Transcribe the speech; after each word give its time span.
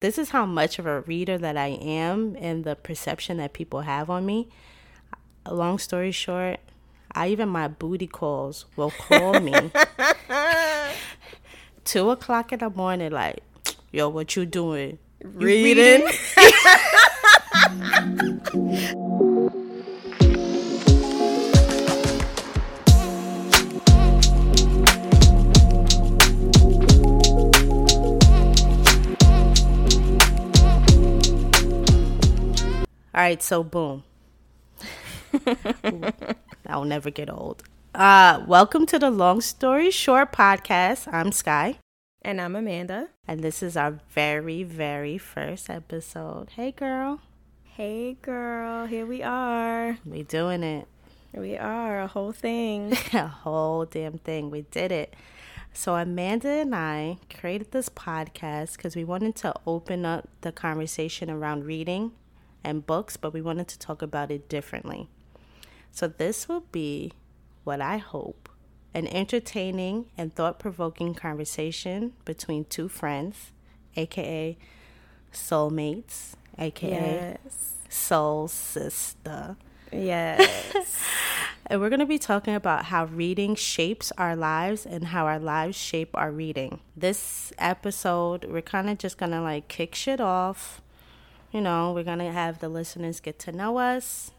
this 0.00 0.16
is 0.16 0.30
how 0.30 0.46
much 0.46 0.78
of 0.78 0.86
a 0.86 1.02
reader 1.02 1.38
that 1.38 1.56
I 1.56 1.68
am 1.68 2.36
and 2.40 2.64
the 2.64 2.74
perception 2.74 3.36
that 3.36 3.52
people 3.52 3.82
have 3.82 4.08
on 4.10 4.26
me. 4.26 4.48
Long 5.48 5.78
story 5.78 6.10
short, 6.10 6.58
I 7.12 7.28
even 7.28 7.48
my 7.48 7.68
booty 7.68 8.06
calls 8.06 8.66
will 8.76 8.90
call 8.90 9.40
me 9.40 9.52
two 11.84 12.10
o'clock 12.10 12.52
in 12.52 12.60
the 12.60 12.70
morning, 12.70 13.12
like, 13.12 13.42
yo, 13.92 14.08
what 14.08 14.36
you 14.36 14.46
doing? 14.46 14.98
You 15.22 15.28
Reading. 15.28 16.08
All 33.14 33.20
right, 33.20 33.42
so 33.42 33.62
boom. 33.64 34.04
I'll 36.66 36.84
never 36.84 37.10
get 37.10 37.28
old. 37.30 37.62
Uh, 37.94 38.44
welcome 38.46 38.86
to 38.86 38.98
the 38.98 39.10
Long 39.10 39.40
Story 39.40 39.90
Short 39.90 40.32
podcast. 40.32 41.12
I'm 41.12 41.32
Skye, 41.32 41.78
And 42.22 42.40
I'm 42.40 42.54
Amanda. 42.54 43.08
and 43.26 43.42
this 43.42 43.62
is 43.62 43.76
our 43.76 43.98
very, 44.10 44.62
very 44.62 45.18
first 45.18 45.68
episode. 45.68 46.50
Hey, 46.50 46.70
girl, 46.72 47.20
Hey, 47.64 48.16
girl. 48.20 48.86
Here 48.86 49.06
we 49.06 49.22
are. 49.22 49.98
we 50.04 50.22
doing 50.22 50.62
it. 50.62 50.86
We 51.34 51.56
are 51.56 52.00
a 52.02 52.06
whole 52.06 52.32
thing. 52.32 52.92
a 53.14 53.26
whole 53.26 53.86
damn 53.86 54.18
thing. 54.18 54.50
We 54.50 54.62
did 54.62 54.92
it. 54.92 55.14
So 55.72 55.94
Amanda 55.94 56.48
and 56.48 56.74
I 56.74 57.18
created 57.38 57.70
this 57.70 57.88
podcast 57.88 58.76
because 58.76 58.96
we 58.96 59.04
wanted 59.04 59.34
to 59.36 59.54
open 59.66 60.04
up 60.04 60.28
the 60.42 60.52
conversation 60.52 61.30
around 61.30 61.64
reading 61.64 62.10
and 62.62 62.86
books, 62.86 63.16
but 63.16 63.32
we 63.32 63.42
wanted 63.42 63.68
to 63.68 63.78
talk 63.78 64.02
about 64.02 64.30
it 64.30 64.48
differently. 64.48 65.08
So 65.92 66.08
this 66.08 66.48
will 66.48 66.64
be 66.72 67.12
what 67.64 67.80
I 67.80 67.98
hope 67.98 68.48
an 68.92 69.06
entertaining 69.06 70.06
and 70.18 70.34
thought 70.34 70.58
provoking 70.58 71.14
conversation 71.14 72.12
between 72.24 72.64
two 72.64 72.88
friends, 72.88 73.52
aka 73.96 74.56
soulmates, 75.32 76.32
aka 76.58 77.38
yes. 77.44 77.74
soul 77.88 78.48
sister. 78.48 79.56
Yes. 79.92 81.04
And 81.70 81.80
we're 81.80 81.88
going 81.88 82.00
to 82.00 82.06
be 82.06 82.18
talking 82.18 82.56
about 82.56 82.86
how 82.86 83.04
reading 83.04 83.54
shapes 83.54 84.10
our 84.18 84.34
lives 84.34 84.84
and 84.84 85.04
how 85.04 85.26
our 85.26 85.38
lives 85.38 85.76
shape 85.76 86.10
our 86.14 86.32
reading. 86.32 86.80
This 86.96 87.52
episode, 87.58 88.44
we're 88.46 88.60
kind 88.60 88.90
of 88.90 88.98
just 88.98 89.18
going 89.18 89.30
to 89.30 89.40
like 89.40 89.68
kick 89.68 89.94
shit 89.94 90.20
off. 90.20 90.82
You 91.52 91.60
know, 91.60 91.92
we're 91.92 92.04
going 92.04 92.20
to 92.20 92.30
have 92.30 92.60
the 92.60 92.68
listeners 92.68 93.18
get 93.20 93.38
to 93.40 93.52
know 93.52 93.78
us 93.78 94.30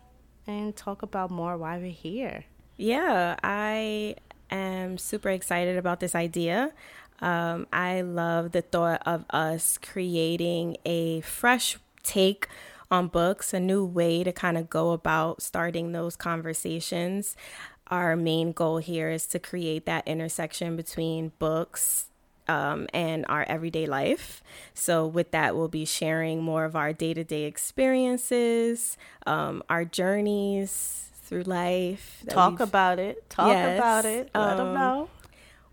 and 0.48 0.76
talk 0.76 1.02
about 1.02 1.30
more 1.30 1.58
why 1.58 1.78
we're 1.78 1.92
here. 1.92 2.46
yeah, 2.78 3.36
I 3.44 4.16
am 4.50 4.98
super 4.98 5.30
excited 5.30 5.78
about 5.78 6.00
this 6.00 6.16
idea. 6.16 6.72
Um, 7.20 7.68
I 7.72 8.02
love 8.02 8.52
the 8.52 8.62
thought 8.62 9.04
of 9.06 9.26
us 9.30 9.78
creating 9.78 10.78
a 10.86 11.22
fresh 11.22 11.78
take 12.02 12.48
on 12.90 13.08
books, 13.08 13.54
a 13.54 13.60
new 13.60 13.86
way 13.86 14.24
to 14.24 14.32
kind 14.32 14.58
of 14.58 14.70
go 14.70 14.92
about 14.92 15.42
starting 15.42 15.92
those 15.92 16.16
conversations. 16.16 17.36
Our 17.88 18.16
main 18.16 18.54
goal 18.54 18.78
here 18.78 19.10
is 19.10 19.28
to 19.28 19.40
create 19.40 19.86
that 19.86 20.08
intersection 20.08 20.76
between 20.76 21.34
books 21.40 22.06
um, 22.48 22.88
and 22.94 23.26
our 23.30 23.44
everyday 23.44 23.86
life. 23.86 24.44
So, 24.74 25.06
with 25.08 25.32
that, 25.32 25.56
we'll 25.56 25.68
be 25.70 25.86
sharing 25.86 26.42
more 26.44 26.66
of 26.66 26.76
our 26.76 26.94
day 26.94 27.14
to 27.14 27.24
day 27.24 27.44
experiences, 27.44 28.98
um, 29.26 29.64
our 29.70 29.86
journeys 29.86 31.10
through 31.24 31.44
life. 31.44 32.24
Talk 32.30 32.60
about 32.60 33.00
it. 33.00 33.30
Talk 33.30 33.48
Yes, 33.48 33.78
about 33.78 34.06
it. 34.06 34.32
Let 34.36 34.58
them 34.58 34.70
um, 34.70 34.74
know. 34.74 35.10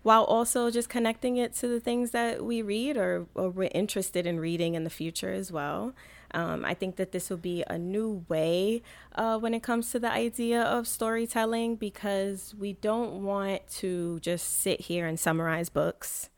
while 0.01 0.23
also 0.23 0.69
just 0.71 0.89
connecting 0.89 1.37
it 1.37 1.53
to 1.55 1.67
the 1.67 1.79
things 1.79 2.11
that 2.11 2.43
we 2.43 2.61
read 2.61 2.97
or, 2.97 3.27
or 3.35 3.49
we're 3.49 3.69
interested 3.73 4.25
in 4.25 4.39
reading 4.39 4.75
in 4.75 4.83
the 4.83 4.89
future 4.89 5.31
as 5.33 5.51
well. 5.51 5.93
Um, 6.33 6.63
I 6.63 6.73
think 6.75 6.95
that 6.97 7.11
this 7.11 7.29
will 7.29 7.37
be 7.37 7.63
a 7.67 7.77
new 7.77 8.23
way 8.29 8.83
uh, 9.15 9.37
when 9.39 9.53
it 9.53 9.63
comes 9.63 9.91
to 9.91 9.99
the 9.99 10.11
idea 10.11 10.61
of 10.61 10.87
storytelling 10.87 11.75
because 11.75 12.53
we 12.57 12.73
don't 12.73 13.23
want 13.23 13.67
to 13.77 14.19
just 14.19 14.59
sit 14.61 14.81
here 14.81 15.07
and 15.07 15.19
summarize 15.19 15.69
books. 15.69 16.29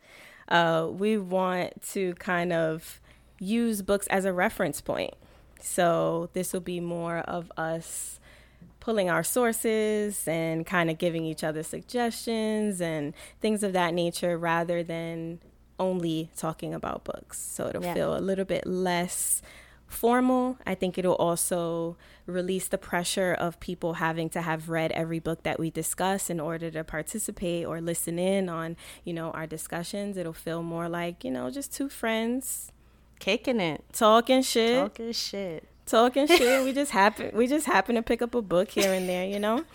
Uh, 0.51 0.87
we 0.91 1.17
want 1.17 1.81
to 1.91 2.13
kind 2.15 2.51
of 2.53 2.99
use 3.39 3.81
books 3.81 4.05
as 4.07 4.25
a 4.25 4.33
reference 4.33 4.81
point. 4.81 5.13
So 5.61 6.29
this 6.33 6.53
will 6.53 6.59
be 6.59 6.79
more 6.79 7.19
of 7.19 7.51
us 7.57 8.19
pulling 8.79 9.09
our 9.09 9.23
sources 9.23 10.27
and 10.27 10.65
kind 10.65 10.89
of 10.89 10.97
giving 10.97 11.23
each 11.23 11.43
other 11.43 11.63
suggestions 11.63 12.81
and 12.81 13.13
things 13.39 13.63
of 13.63 13.73
that 13.73 13.93
nature 13.93 14.37
rather 14.37 14.83
than 14.83 15.39
only 15.79 16.29
talking 16.35 16.73
about 16.73 17.03
books. 17.03 17.39
So 17.39 17.67
it'll 17.67 17.83
Yeah. 17.83 17.93
feel 17.93 18.17
a 18.17 18.19
little 18.19 18.45
bit 18.45 18.67
less 18.67 19.41
formal. 19.91 20.57
I 20.65 20.75
think 20.75 20.97
it'll 20.97 21.15
also 21.15 21.97
release 22.25 22.67
the 22.67 22.77
pressure 22.77 23.33
of 23.33 23.59
people 23.59 23.95
having 23.95 24.29
to 24.31 24.41
have 24.41 24.69
read 24.69 24.91
every 24.93 25.19
book 25.19 25.43
that 25.43 25.59
we 25.59 25.69
discuss 25.69 26.29
in 26.29 26.39
order 26.39 26.71
to 26.71 26.83
participate 26.83 27.65
or 27.65 27.81
listen 27.81 28.17
in 28.19 28.49
on, 28.49 28.77
you 29.03 29.13
know, 29.13 29.31
our 29.31 29.45
discussions. 29.47 30.17
It'll 30.17 30.33
feel 30.33 30.63
more 30.63 30.87
like, 30.89 31.23
you 31.23 31.31
know, 31.31 31.49
just 31.49 31.73
two 31.73 31.89
friends 31.89 32.71
Kicking 33.19 33.59
it. 33.59 33.83
talking 33.93 34.41
shit 34.41 34.75
Talking 34.79 35.11
shit. 35.11 35.67
talking 35.85 36.25
shit. 36.37 36.63
we 36.63 36.73
just 36.73 36.91
happen 36.91 37.29
we 37.35 37.45
just 37.45 37.67
happen 37.67 37.93
to 37.95 38.01
pick 38.01 38.21
up 38.23 38.33
a 38.33 38.41
book 38.41 38.69
here 38.71 38.91
and 38.93 39.07
there, 39.07 39.25
you 39.25 39.39
know. 39.39 39.63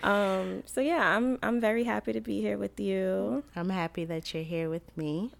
Um, 0.00 0.62
so 0.64 0.80
yeah, 0.80 1.16
I'm 1.16 1.40
I'm 1.42 1.60
very 1.60 1.82
happy 1.82 2.12
to 2.12 2.20
be 2.20 2.40
here 2.40 2.56
with 2.56 2.78
you. 2.78 3.42
I'm 3.56 3.68
happy 3.68 4.04
that 4.04 4.32
you're 4.32 4.44
here 4.44 4.70
with 4.70 4.96
me. 4.96 5.32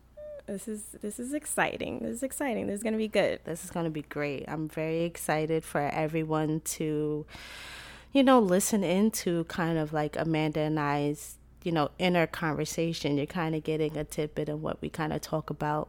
This 0.49 0.67
is 0.67 0.83
this 1.03 1.21
is 1.21 1.35
exciting. 1.35 1.99
This 2.01 2.17
is 2.17 2.23
exciting. 2.23 2.67
This 2.67 2.77
is 2.79 2.83
gonna 2.83 2.97
be 2.97 3.07
good. 3.09 3.41
This 3.45 3.65
is 3.65 3.71
going 3.71 3.85
to 3.85 3.91
be 3.91 4.03
great. 4.03 4.45
I'm 4.49 4.67
very 4.69 5.05
excited 5.05 5.63
for 5.63 5.81
everyone 5.83 6.61
to, 6.77 7.27
you 8.13 8.23
know, 8.23 8.39
listen 8.41 8.83
into 8.83 9.45
kind 9.45 9.79
of 9.79 9.93
like 9.93 10.17
Amanda 10.19 10.61
and 10.61 10.81
I's, 10.81 11.37
you 11.65 11.71
know, 11.73 11.91
inner 11.99 12.27
conversation. 12.27 13.19
You're 13.19 13.27
kind 13.27 13.55
of 13.55 13.63
getting 13.63 13.97
a 13.97 14.05
tidbit 14.05 14.49
of 14.49 14.63
what 14.63 14.81
we 14.81 14.89
kind 14.89 15.13
of 15.13 15.21
talk 15.21 15.51
about 15.51 15.89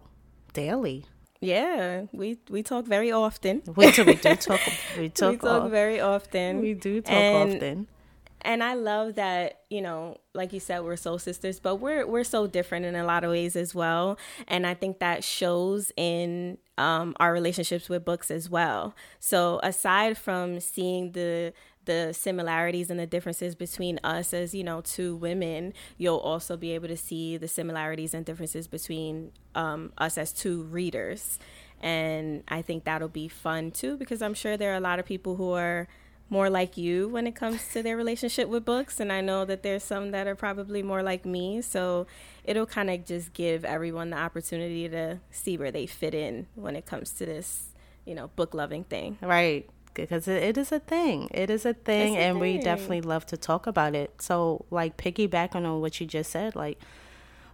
daily. 0.54 1.06
Yeah, 1.40 2.08
we 2.12 2.38
we 2.50 2.62
talk 2.62 2.86
very 2.86 3.14
often. 3.14 3.62
We 3.78 3.92
do, 3.92 4.04
we 4.04 4.16
do 4.16 4.36
talk. 4.48 4.60
We 4.98 5.08
talk. 5.08 5.32
we 5.32 5.38
talk 5.38 5.72
very 5.72 6.02
often. 6.02 6.60
we 6.60 6.74
do 6.74 7.00
talk 7.02 7.14
And- 7.14 7.54
often. 7.54 7.88
And 8.42 8.64
I 8.64 8.74
love 8.74 9.16
that 9.16 9.62
you 9.70 9.82
know, 9.82 10.18
like 10.34 10.54
you 10.54 10.60
said, 10.60 10.84
we're 10.84 10.96
soul 10.96 11.20
sisters, 11.20 11.60
but 11.60 11.78
we're 11.78 12.06
we're 12.08 12.24
so 12.24 12.48
different 12.48 12.86
in 12.86 12.96
a 12.96 13.04
lot 13.04 13.24
of 13.24 13.32
ways 13.32 13.56
as 13.56 13.76
well. 13.76 14.18
And 14.48 14.66
I 14.66 14.74
think 14.74 15.00
that 15.00 15.24
shows 15.24 15.92
in 15.96 16.58
um, 16.78 17.16
our 17.20 17.32
relationships 17.34 17.90
with 17.90 18.06
books 18.06 18.32
as 18.32 18.50
well. 18.50 18.96
So 19.20 19.60
aside 19.64 20.18
from 20.18 20.60
seeing 20.60 21.12
the 21.12 21.54
the 21.86 22.14
similarities 22.14 22.92
and 22.92 23.00
the 23.00 23.08
differences 23.08 23.56
between 23.56 24.00
us 24.04 24.34
as 24.34 24.54
you 24.54 24.64
know 24.64 24.82
two 24.82 25.16
women, 25.16 25.74
you'll 25.98 26.18
also 26.18 26.56
be 26.56 26.72
able 26.72 26.88
to 26.88 26.98
see 26.98 27.38
the 27.38 27.48
similarities 27.48 28.14
and 28.14 28.26
differences 28.26 28.68
between 28.68 29.32
um, 29.56 29.92
us 29.98 30.18
as 30.18 30.32
two 30.32 30.64
readers. 30.64 31.40
And 31.82 32.44
I 32.48 32.62
think 32.62 32.84
that'll 32.84 33.08
be 33.08 33.28
fun 33.28 33.72
too, 33.72 33.98
because 33.98 34.22
I'm 34.22 34.34
sure 34.34 34.58
there 34.58 34.74
are 34.74 34.78
a 34.78 34.82
lot 34.82 35.00
of 35.00 35.06
people 35.06 35.36
who 35.36 35.52
are 35.52 35.88
more 36.30 36.50
like 36.50 36.78
you 36.78 37.08
when 37.08 37.26
it 37.26 37.36
comes 37.36 37.68
to 37.74 37.82
their 37.82 37.98
relationship 37.98 38.48
with 38.48 38.64
books 38.66 39.00
and 39.00 39.12
i 39.12 39.20
know 39.22 39.46
that 39.46 39.64
there's 39.64 39.84
some 39.84 40.12
that 40.12 40.28
are 40.28 40.36
probably 40.36 40.84
more 40.84 41.02
like 41.04 41.26
me 41.26 41.62
so 41.62 42.06
it'll 42.44 42.66
kind 42.66 42.90
of 42.90 43.06
just 43.06 43.34
give 43.34 43.66
everyone 43.66 44.10
the 44.12 44.18
opportunity 44.18 44.88
to 44.88 45.20
see 45.32 45.58
where 45.58 45.72
they 45.72 45.86
fit 45.86 46.14
in 46.14 46.46
when 46.56 46.76
it 46.76 46.86
comes 46.86 47.12
to 47.14 47.26
this 47.26 47.70
you 48.06 48.14
know 48.16 48.28
book 48.36 48.54
loving 48.54 48.84
thing 48.84 49.18
Right. 49.22 49.70
Because 49.96 50.28
it, 50.30 50.42
it 50.44 50.58
is 50.58 50.72
a 50.72 50.80
thing. 50.80 51.28
It 51.34 51.50
is 51.50 51.66
a 51.66 51.74
thing, 51.74 52.14
It's 52.14 52.22
a 52.22 52.26
and 52.28 52.40
we 52.40 52.58
definitely 52.60 53.02
love 53.02 53.26
to 53.26 53.36
talk 53.38 53.68
about 53.68 53.96
it. 53.96 54.22
So, 54.22 54.66
like, 54.70 54.96
piggybacking 54.96 55.66
on 55.66 55.82
what 55.82 56.00
you 56.00 56.06
just 56.06 56.32
said, 56.32 56.56
like, 56.56 56.80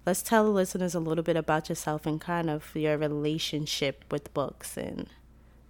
let's 0.06 0.22
tell 0.22 0.44
the 0.44 0.52
listeners 0.52 0.94
a 0.94 1.00
little 1.00 1.24
bit 1.24 1.38
about 1.38 1.70
yourself 1.70 2.06
and 2.06 2.22
kind 2.22 2.50
of 2.50 2.76
your 2.76 2.98
relationship 2.98 4.04
with 4.12 4.32
books 4.34 4.78
and 4.78 5.08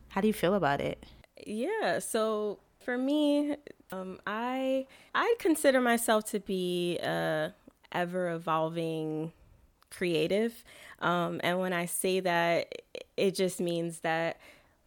how 0.10 0.22
do 0.22 0.28
you 0.28 0.34
feel 0.34 0.54
about 0.56 0.82
it? 0.82 1.04
yeah 1.46 2.00
so 2.00 2.60
for 2.86 2.98
me 2.98 3.56
um, 3.92 4.20
i 4.28 4.86
i 5.16 5.36
consider 5.40 5.82
myself 5.82 6.24
to 6.24 6.40
be 6.40 6.98
a 7.00 7.54
ever 7.92 8.30
evolving 8.32 9.32
creative. 9.90 10.64
Um, 11.00 11.40
and 11.44 11.60
when 11.60 11.74
i 11.74 11.86
say 11.86 12.20
that 12.20 12.74
it 13.18 13.34
just 13.34 13.60
means 13.60 14.00
that 14.00 14.38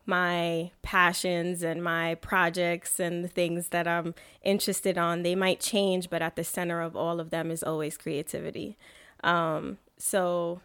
my 0.07 0.71
passions 0.83 1.63
and 1.63 1.83
my 1.83 2.15
projects 2.17 2.99
and 3.01 3.25
the 3.25 3.29
things 3.29 3.69
that 3.69 3.87
i'm 3.87 4.15
interested 4.43 4.97
on 4.97 5.23
they 5.23 5.35
might 5.35 5.61
change 5.61 6.09
but 6.09 6.23
at 6.23 6.37
the 6.37 6.45
center 6.45 6.81
of 6.81 6.97
all 6.97 7.21
of 7.21 7.31
them 7.31 7.51
is 7.51 7.63
always 7.63 7.97
creativity. 7.97 8.77
Um, 9.25 9.79
so 9.99 10.61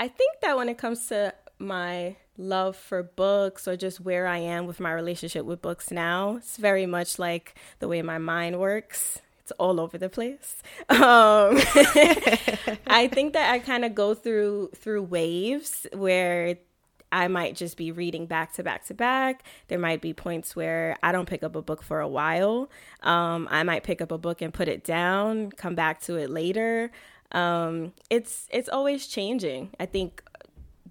I 0.00 0.08
think 0.08 0.40
that 0.42 0.56
when 0.56 0.68
it 0.68 0.78
comes 0.78 1.06
to 1.06 1.34
my 1.58 2.16
love 2.38 2.76
for 2.76 3.02
books 3.02 3.66
or 3.68 3.76
just 3.76 4.00
where 4.00 4.26
I 4.26 4.38
am 4.38 4.66
with 4.66 4.80
my 4.80 4.92
relationship 4.92 5.44
with 5.44 5.60
books 5.60 5.90
now. 5.90 6.36
It's 6.36 6.56
very 6.56 6.86
much 6.86 7.18
like 7.18 7.54
the 7.80 7.88
way 7.88 8.00
my 8.02 8.18
mind 8.18 8.58
works. 8.58 9.20
It's 9.40 9.52
all 9.52 9.80
over 9.80 9.98
the 9.98 10.08
place. 10.08 10.62
Um, 10.90 11.58
I 12.86 13.08
think 13.12 13.34
that 13.34 13.50
I 13.52 13.58
kind 13.58 13.84
of 13.84 13.94
go 13.94 14.14
through 14.14 14.70
through 14.74 15.02
waves 15.02 15.86
where 15.92 16.56
I 17.10 17.28
might 17.28 17.56
just 17.56 17.76
be 17.76 17.92
reading 17.92 18.26
back 18.26 18.54
to 18.54 18.62
back 18.62 18.86
to 18.86 18.94
back. 18.94 19.44
There 19.68 19.78
might 19.78 20.00
be 20.00 20.12
points 20.12 20.54
where 20.54 20.96
I 21.02 21.12
don't 21.12 21.28
pick 21.28 21.42
up 21.42 21.56
a 21.56 21.62
book 21.62 21.82
for 21.82 22.00
a 22.00 22.08
while. 22.08 22.70
Um, 23.02 23.48
I 23.50 23.62
might 23.62 23.82
pick 23.82 24.00
up 24.00 24.12
a 24.12 24.18
book 24.18 24.42
and 24.42 24.52
put 24.52 24.68
it 24.68 24.84
down, 24.84 25.50
come 25.52 25.74
back 25.74 26.00
to 26.02 26.16
it 26.16 26.30
later. 26.30 26.90
Um, 27.32 27.92
it's 28.10 28.46
it's 28.50 28.68
always 28.68 29.06
changing. 29.06 29.70
I 29.78 29.86
think 29.86 30.22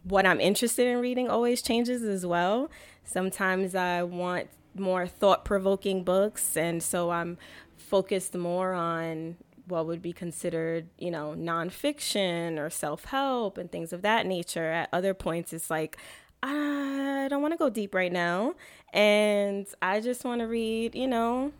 what 0.03 0.25
I'm 0.25 0.39
interested 0.39 0.87
in 0.87 0.99
reading 0.99 1.29
always 1.29 1.61
changes 1.61 2.03
as 2.03 2.25
well. 2.25 2.69
Sometimes 3.03 3.75
I 3.75 4.03
want 4.03 4.49
more 4.75 5.07
thought 5.07 5.45
provoking 5.45 6.03
books, 6.03 6.55
and 6.55 6.81
so 6.81 7.11
I'm 7.11 7.37
focused 7.77 8.35
more 8.35 8.73
on 8.73 9.37
what 9.67 9.85
would 9.85 10.01
be 10.01 10.13
considered, 10.13 10.87
you 10.97 11.11
know, 11.11 11.35
nonfiction 11.37 12.57
or 12.57 12.69
self 12.69 13.05
help 13.05 13.57
and 13.57 13.71
things 13.71 13.91
of 13.93 14.01
that 14.01 14.25
nature. 14.25 14.71
At 14.71 14.89
other 14.93 15.13
points, 15.13 15.53
it's 15.53 15.69
like, 15.69 15.97
I 16.41 17.27
don't 17.29 17.41
want 17.41 17.53
to 17.53 17.57
go 17.57 17.69
deep 17.69 17.93
right 17.93 18.11
now. 18.11 18.55
And 18.93 19.67
I 19.81 19.99
just 19.99 20.23
want 20.23 20.39
to 20.41 20.47
read, 20.47 20.95
you 20.95 21.07
know, 21.07 21.51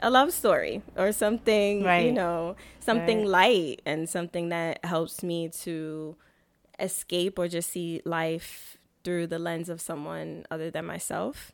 a 0.00 0.10
love 0.10 0.32
story 0.32 0.82
or 0.96 1.12
something, 1.12 1.82
right. 1.82 2.06
you 2.06 2.12
know, 2.12 2.56
something 2.80 3.20
right. 3.20 3.28
light 3.28 3.82
and 3.84 4.08
something 4.08 4.50
that 4.50 4.84
helps 4.84 5.22
me 5.22 5.48
to 5.48 6.16
escape 6.78 7.38
or 7.38 7.48
just 7.48 7.70
see 7.70 8.00
life 8.04 8.78
through 9.02 9.26
the 9.26 9.38
lens 9.38 9.68
of 9.68 9.80
someone 9.80 10.44
other 10.50 10.70
than 10.70 10.84
myself. 10.86 11.52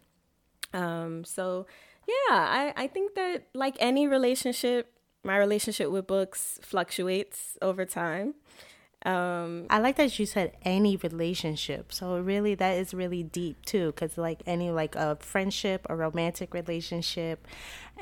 Um, 0.72 1.25
so, 1.25 1.67
yeah, 2.06 2.37
I, 2.37 2.72
I 2.76 2.87
think 2.87 3.14
that 3.14 3.46
like 3.55 3.76
any 3.81 4.06
relationship, 4.06 4.93
my 5.25 5.37
relationship 5.37 5.90
with 5.90 6.06
books 6.06 6.58
fluctuates 6.62 7.58
over 7.61 7.84
time. 7.84 8.34
Um, 9.06 9.67
I 9.70 9.79
like 9.79 9.97
that 9.97 10.19
you 10.19 10.26
said 10.26 10.52
any 10.62 10.97
relationship. 10.97 11.93
So 11.93 12.19
really, 12.19 12.55
that 12.56 12.76
is 12.76 12.93
really 12.93 13.23
deep 13.23 13.64
too, 13.64 13.87
because 13.87 14.19
like 14.19 14.43
any 14.47 14.70
like 14.70 14.94
a 14.94 15.17
friendship, 15.20 15.87
a 15.88 15.97
romantic 15.97 16.52
relationship, 16.52 17.47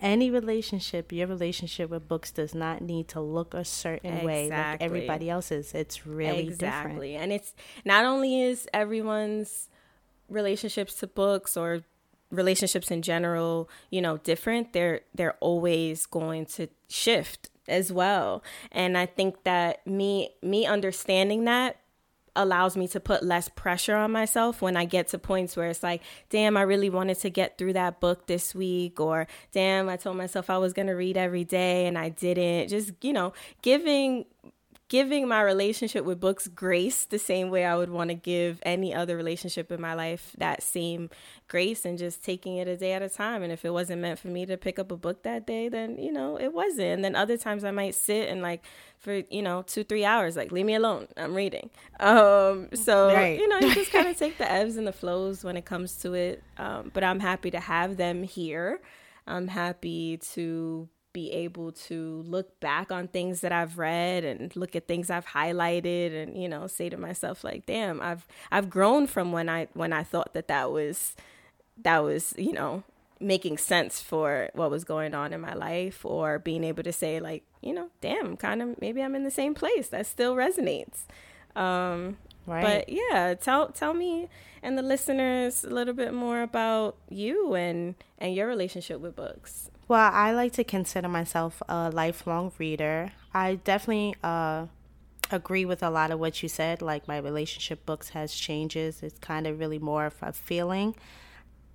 any 0.03 0.31
relationship, 0.31 1.12
your 1.12 1.29
relationship 1.29 1.91
with 1.91 2.09
books 2.09 2.33
does 2.33 2.53
not 2.53 2.81
need 2.83 3.06
to 3.09 3.21
look 3.21 3.55
a 3.55 3.65
certain 3.65 4.19
exactly. 4.19 4.27
way 4.27 4.50
like 4.50 4.83
everybody 4.83 5.31
else's. 5.31 5.73
It's 5.73 6.05
really 6.05 6.49
exactly, 6.49 7.12
different. 7.12 7.23
and 7.23 7.33
it's 7.33 7.55
not 7.85 8.05
only 8.05 8.43
is 8.43 8.69
everyone's 8.75 9.69
relationships 10.29 10.94
to 10.94 11.06
books 11.06 11.56
or 11.56 11.83
relationships 12.31 12.91
in 12.91 13.03
general, 13.03 13.71
you 13.91 14.01
know, 14.01 14.17
different, 14.19 14.73
they're 14.73 15.03
they're 15.15 15.37
always 15.41 16.06
going 16.06 16.47
to 16.47 16.69
shift 16.89 17.51
as 17.69 17.93
well. 17.93 18.43
And 18.73 18.97
I 18.97 19.06
think 19.06 19.44
that 19.44 19.87
me 19.87 20.31
me 20.43 20.67
understanding 20.67 21.44
that 21.44 21.79
allows 22.37 22.76
me 22.76 22.87
to 22.87 23.00
put 23.00 23.23
less 23.25 23.49
pressure 23.49 23.97
on 23.97 24.12
myself 24.12 24.62
when 24.62 24.76
I 24.76 24.85
get 24.85 25.09
to 25.09 25.19
points 25.19 25.56
where 25.56 25.69
it's 25.69 25.82
like, 25.82 26.03
damn, 26.31 26.56
I 26.56 26.62
really 26.62 26.88
wanted 26.88 27.19
to 27.20 27.31
get 27.31 27.59
through 27.59 27.73
that 27.73 28.00
book 28.00 28.26
this 28.29 28.55
week, 28.55 29.00
or 29.00 29.26
damn, 29.50 29.88
I 29.88 29.97
told 29.97 30.17
myself 30.17 30.49
I 30.49 30.59
was 30.59 30.73
going 30.73 30.87
to 30.87 30.94
read 30.94 31.17
every 31.17 31.44
day 31.44 31.87
and 31.87 31.99
I 31.99 32.11
didn't. 32.11 32.69
Just, 32.69 32.93
you 33.03 33.12
know, 33.12 33.32
giving 33.62 34.26
giving 34.88 35.29
my 35.29 35.43
relationship 35.43 36.05
with 36.05 36.19
books 36.19 36.49
grace 36.49 37.05
the 37.05 37.19
same 37.19 37.50
way 37.50 37.64
I 37.64 37.76
would 37.76 37.90
want 37.90 38.08
to 38.08 38.14
give 38.14 38.58
any 38.62 38.94
other 38.94 39.19
relationship 39.19 39.70
in 39.70 39.82
my 39.82 39.93
life 39.93 40.32
that 40.38 40.62
same 40.62 41.11
grace 41.46 41.85
and 41.85 41.99
just 41.99 42.25
taking 42.25 42.56
it 42.56 42.67
a 42.69 42.76
day 42.76 42.93
at 42.93 43.02
a 43.02 43.08
time. 43.11 43.43
And 43.43 43.52
if 43.52 43.67
it 43.67 43.70
wasn't 43.70 44.00
meant 44.00 44.19
for 44.19 44.29
me 44.29 44.46
to 44.46 44.56
pick 44.56 44.79
up 44.79 44.90
a 44.90 44.96
book 44.96 45.25
that 45.25 45.46
day, 45.46 45.69
then, 45.69 45.99
you 45.99 46.11
know, 46.11 46.38
it 46.38 46.55
wasn't. 46.55 46.88
And 46.88 47.05
then 47.05 47.14
other 47.14 47.37
times 47.37 47.64
I 47.64 47.70
might 47.70 47.94
sit 47.94 48.31
and 48.31 48.40
like 48.40 48.64
for, 48.99 49.23
you 49.31 49.43
know, 49.43 49.62
two, 49.62 49.85
three 49.85 50.06
hours, 50.06 50.37
like 50.37 50.52
leave 50.52 50.64
me 50.64 50.75
alone. 50.75 51.06
I'm 51.19 51.34
reading. 51.34 51.69
Um, 52.00 52.69
so, 52.73 53.08
right. 53.12 53.38
you 53.38 53.46
know, 53.46 53.58
you 53.58 53.75
just 53.75 53.93
kind 53.93 54.08
of 54.08 54.17
take 54.19 54.38
the 54.38 54.50
ebbs 54.50 54.79
and 54.79 54.87
the 54.87 54.93
flows 54.93 55.44
when 55.44 55.58
it 55.58 55.67
comes 55.67 55.99
to 55.99 56.14
it. 56.14 56.43
Um, 56.56 56.91
but 56.94 57.05
I'm 57.05 57.20
happy 57.20 57.50
to 57.50 57.61
have 57.61 57.99
them 57.99 58.23
here. 58.23 58.81
I'm 59.26 59.49
happy 59.49 60.17
to 60.32 60.88
be 61.12 61.32
able 61.32 61.72
to 61.72 62.22
look 62.26 62.60
back 62.60 62.93
on 62.93 63.08
things 63.08 63.40
that 63.40 63.52
I've 63.52 63.78
read 63.78 64.25
and 64.25 64.55
look 64.55 64.76
at 64.76 64.87
things 64.87 65.10
I've 65.10 65.26
highlighted 65.26 66.14
and 66.14 66.40
you 66.40 66.49
know 66.49 66.66
say 66.66 66.88
to 66.88 66.96
myself 66.96 67.44
like 67.44 67.66
damn 67.66 68.00
I've 68.00 68.26
I've 68.50 68.69
grown 68.69 69.06
from 69.06 69.32
when 69.32 69.49
I 69.49 69.69
when 69.75 69.93
I 69.93 70.02
thought 70.02 70.34
that 70.34 70.49
that 70.49 70.70
was 70.70 71.16
that 71.82 72.02
was 72.02 72.34
you 72.37 72.52
know 72.52 72.82
making 73.20 73.58
sense 73.58 74.00
for 74.00 74.49
what 74.55 74.70
was 74.70 74.84
going 74.84 75.14
on 75.14 75.32
in 75.32 75.40
my 75.40 75.55
life 75.55 76.05
or 76.05 76.38
being 76.38 76.62
able 76.62 76.82
to 76.82 76.93
say 76.93 77.20
like 77.20 77.43
you 77.62 77.72
know 77.72 77.88
damn 78.00 78.37
kind 78.37 78.62
of 78.62 78.81
maybe 78.81 79.02
I'm 79.02 79.14
in 79.14 79.25
the 79.25 79.31
same 79.31 79.55
place. 79.55 79.88
That 79.88 80.06
still 80.06 80.37
resonates. 80.37 81.05
Um 81.56 82.19
right. 82.46 82.62
but 82.62 82.88
yeah 82.88 83.34
tell 83.34 83.69
tell 83.69 83.94
me 83.94 84.28
and 84.62 84.76
the 84.76 84.82
listeners 84.82 85.64
a 85.64 85.70
little 85.70 85.94
bit 85.94 86.12
more 86.12 86.43
about 86.43 86.96
you 87.08 87.55
and 87.55 87.94
and 88.19 88.34
your 88.34 88.46
relationship 88.46 89.00
with 89.00 89.16
books 89.16 89.70
well, 89.88 90.11
I 90.12 90.32
like 90.32 90.52
to 90.52 90.64
consider 90.64 91.08
myself 91.08 91.62
a 91.69 91.90
lifelong 91.90 92.52
reader. 92.58 93.12
I 93.32 93.56
definitely 93.56 94.14
uh, 94.23 94.67
agree 95.31 95.64
with 95.64 95.82
a 95.82 95.90
lot 95.90 96.11
of 96.11 96.20
what 96.20 96.43
you 96.43 96.49
said. 96.49 96.82
Like 96.82 97.08
my 97.08 97.17
relationship 97.17 97.87
books 97.87 98.11
has 98.11 98.35
changes. 98.35 99.02
It's 99.02 99.19
kind 99.19 99.46
of 99.46 99.58
really 99.58 99.79
more 99.79 100.06
of 100.06 100.14
a 100.20 100.32
feeling. 100.32 100.94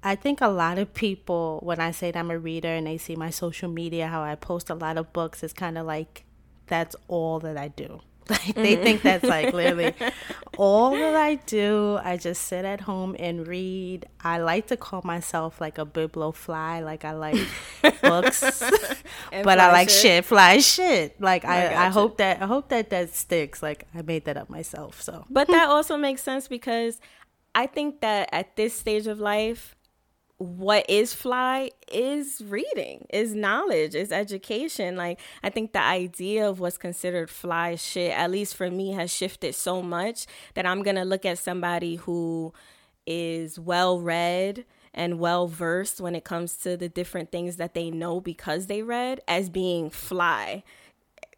I 0.04 0.16
think 0.16 0.42
a 0.42 0.48
lot 0.48 0.78
of 0.78 0.94
people, 0.94 1.60
when 1.64 1.80
I 1.80 1.92
say 1.92 2.12
that 2.12 2.20
I'm 2.20 2.30
a 2.30 2.38
reader 2.38 2.68
and 2.68 2.86
they 2.86 2.98
see 2.98 3.16
my 3.16 3.30
social 3.30 3.70
media, 3.70 4.08
how 4.08 4.22
I 4.22 4.36
post 4.36 4.70
a 4.70 4.76
lot 4.76 4.98
of 4.98 5.12
books, 5.14 5.42
it's 5.44 5.54
kind 5.54 5.78
of 5.78 5.86
like 5.86 6.24
that's 6.68 6.96
all 7.08 7.40
that 7.40 7.58
I 7.58 7.70
do. 7.70 8.02
Like 8.30 8.56
they 8.56 8.76
mm-hmm. 8.76 8.84
think 8.84 9.02
that's 9.02 9.24
like 9.26 9.54
literally 9.54 9.94
all 10.58 10.92
that 10.92 11.16
I 11.16 11.36
do. 11.36 12.00
I 12.02 12.16
just 12.16 12.44
sit 12.44 12.64
at 12.64 12.82
home 12.82 13.16
and 13.20 13.46
read. 13.46 14.06
I 14.22 14.38
like 14.38 14.68
to 14.68 14.78
call 14.78 15.02
myself 15.04 15.60
like 15.60 15.78
a 15.78 15.86
bibliofly. 15.86 16.84
Like 16.84 17.04
I 17.04 17.12
like 17.12 17.36
books, 18.02 18.40
but 18.40 19.60
I 19.60 19.72
like 19.74 19.90
shit. 19.90 20.02
shit, 20.02 20.26
fly 20.26 20.60
shit. 20.60 21.20
Like 21.20 21.44
I, 21.44 21.68
I, 21.68 21.88
I 21.88 21.90
hope 21.90 22.18
that 22.18 22.42
I 22.42 22.46
hope 22.46 22.70
that 22.70 22.90
that 22.92 23.14
sticks. 23.14 23.62
Like 23.62 23.88
I 23.94 24.02
made 24.02 24.24
that 24.26 24.38
up 24.38 24.50
myself. 24.50 25.02
So, 25.02 25.26
but 25.30 25.48
that 25.50 25.68
also 25.68 25.98
makes 25.98 26.24
sense 26.24 26.48
because 26.48 27.02
I 27.54 27.68
think 27.68 28.00
that 28.02 28.30
at 28.32 28.56
this 28.56 28.74
stage 28.74 29.08
of 29.08 29.20
life, 29.20 29.76
what 30.44 30.90
is 30.90 31.14
fly 31.14 31.72
is 31.92 32.42
reading, 32.46 33.06
is 33.10 33.34
knowledge, 33.34 33.96
is 33.96 34.12
education. 34.12 34.96
Like 34.96 35.20
I 35.42 35.50
think 35.50 35.74
the 35.74 35.82
idea 35.82 36.48
of 36.48 36.60
what's 36.60 36.78
considered 36.78 37.30
fly 37.30 37.76
shit, 37.76 38.12
at 38.12 38.30
least 38.30 38.56
for 38.56 38.70
me, 38.70 38.92
has 38.92 39.12
shifted 39.12 39.56
so 39.56 39.82
much 39.82 40.26
that 40.54 40.66
I'm 40.66 40.84
gonna 40.84 41.06
look 41.06 41.26
at 41.26 41.40
somebody 41.40 41.96
who 41.96 42.54
is 43.06 43.58
well 43.60 44.00
read 44.00 44.66
and 44.94 45.20
well 45.20 45.48
versed 45.48 46.00
when 46.00 46.16
it 46.16 46.24
comes 46.24 46.58
to 46.58 46.78
the 46.78 46.90
different 46.90 47.32
things 47.32 47.56
that 47.58 47.74
they 47.74 47.90
know 47.90 48.22
because 48.22 48.68
they 48.68 48.84
read 48.84 49.22
as 49.28 49.50
being 49.50 49.90
fly 49.90 50.64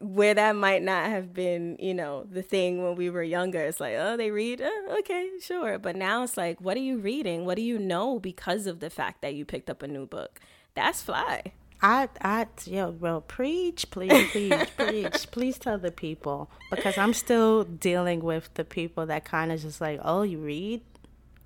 where 0.00 0.34
that 0.34 0.56
might 0.56 0.82
not 0.82 1.06
have 1.06 1.32
been, 1.32 1.76
you 1.78 1.94
know, 1.94 2.26
the 2.30 2.42
thing 2.42 2.82
when 2.82 2.96
we 2.96 3.10
were 3.10 3.22
younger. 3.22 3.60
It's 3.60 3.80
like, 3.80 3.94
oh, 3.96 4.16
they 4.16 4.30
read, 4.30 4.60
oh, 4.62 4.96
okay, 5.00 5.30
sure. 5.40 5.78
But 5.78 5.96
now 5.96 6.22
it's 6.22 6.36
like, 6.36 6.60
what 6.60 6.76
are 6.76 6.80
you 6.80 6.98
reading? 6.98 7.44
What 7.44 7.56
do 7.56 7.62
you 7.62 7.78
know 7.78 8.18
because 8.18 8.66
of 8.66 8.80
the 8.80 8.90
fact 8.90 9.22
that 9.22 9.34
you 9.34 9.44
picked 9.44 9.70
up 9.70 9.82
a 9.82 9.88
new 9.88 10.06
book? 10.06 10.40
That's 10.74 11.02
fly. 11.02 11.52
I, 11.82 12.08
I, 12.22 12.46
yo, 12.64 12.90
well, 12.90 13.20
preach, 13.20 13.90
please, 13.90 14.30
please, 14.30 14.70
preach, 14.76 15.30
please 15.30 15.58
tell 15.58 15.78
the 15.78 15.90
people 15.90 16.50
because 16.70 16.96
I'm 16.96 17.12
still 17.12 17.64
dealing 17.64 18.22
with 18.22 18.52
the 18.54 18.64
people 18.64 19.06
that 19.06 19.24
kind 19.24 19.52
of 19.52 19.60
just 19.60 19.80
like, 19.80 20.00
oh, 20.02 20.22
you 20.22 20.38
read, 20.38 20.80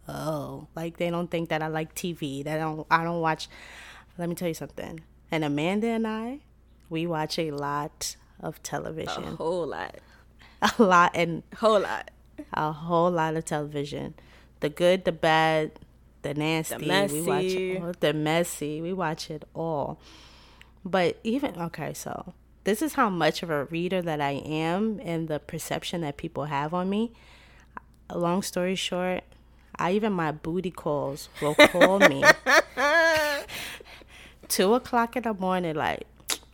oh, 0.09 0.69
like 0.77 0.99
they 0.99 1.11
don't 1.11 1.31
think 1.31 1.49
that 1.49 1.63
I 1.63 1.67
like 1.67 1.95
TV. 1.95 2.45
That 2.45 2.61
I 2.61 2.63
don't, 2.63 2.87
I 2.91 3.03
don't 3.03 3.21
watch. 3.21 3.49
Let 4.19 4.29
me 4.29 4.35
tell 4.35 4.49
you 4.49 4.55
something. 4.55 5.01
And 5.33 5.45
Amanda 5.45 5.89
and 5.89 6.07
I, 6.07 6.41
we 6.89 7.07
watch 7.07 7.39
a 7.39 7.51
lot 7.51 8.17
of 8.43 8.63
television. 8.63 9.25
A 9.25 9.37
whole 9.37 9.67
lot. 9.67 9.97
A 10.79 10.83
lot 10.83 11.13
and 11.15 11.43
whole 11.57 11.81
lot. 11.81 12.11
A 12.53 12.73
whole 12.73 13.11
lot 13.11 13.35
of 13.35 13.47
television. 13.47 14.13
The 14.61 14.69
good, 14.69 15.07
the 15.07 15.13
bad, 15.13 15.71
the 16.21 16.35
nasty. 16.35 16.77
The 16.77 16.87
messy. 16.87 17.23
We 17.23 17.23
watch 17.23 17.83
all, 17.83 17.93
the 18.01 18.13
messy. 18.13 18.83
We 18.83 18.93
watch 18.93 19.31
it 19.31 19.45
all. 19.55 19.99
But 20.85 21.19
even 21.25 21.59
okay, 21.59 21.95
so 21.95 22.35
this 22.65 22.83
is 22.83 22.95
how 22.95 23.09
much 23.09 23.43
of 23.43 23.51
a 23.51 23.65
reader 23.65 24.03
that 24.03 24.21
I 24.21 24.33
am 24.33 25.01
and 25.03 25.29
the 25.29 25.39
perception 25.39 26.03
that 26.03 26.17
people 26.17 26.45
have 26.45 26.75
on 26.75 26.91
me. 26.91 27.13
Long 28.15 28.43
story 28.43 28.75
short, 28.75 29.23
I 29.77 29.93
even 29.93 30.13
my 30.13 30.33
booty 30.33 30.71
calls 30.71 31.29
will 31.41 31.55
call 31.55 32.01
me 32.01 32.25
two 34.49 34.75
o'clock 34.75 35.17
in 35.17 35.23
the 35.23 35.33
morning, 35.33 35.77
like, 35.77 36.07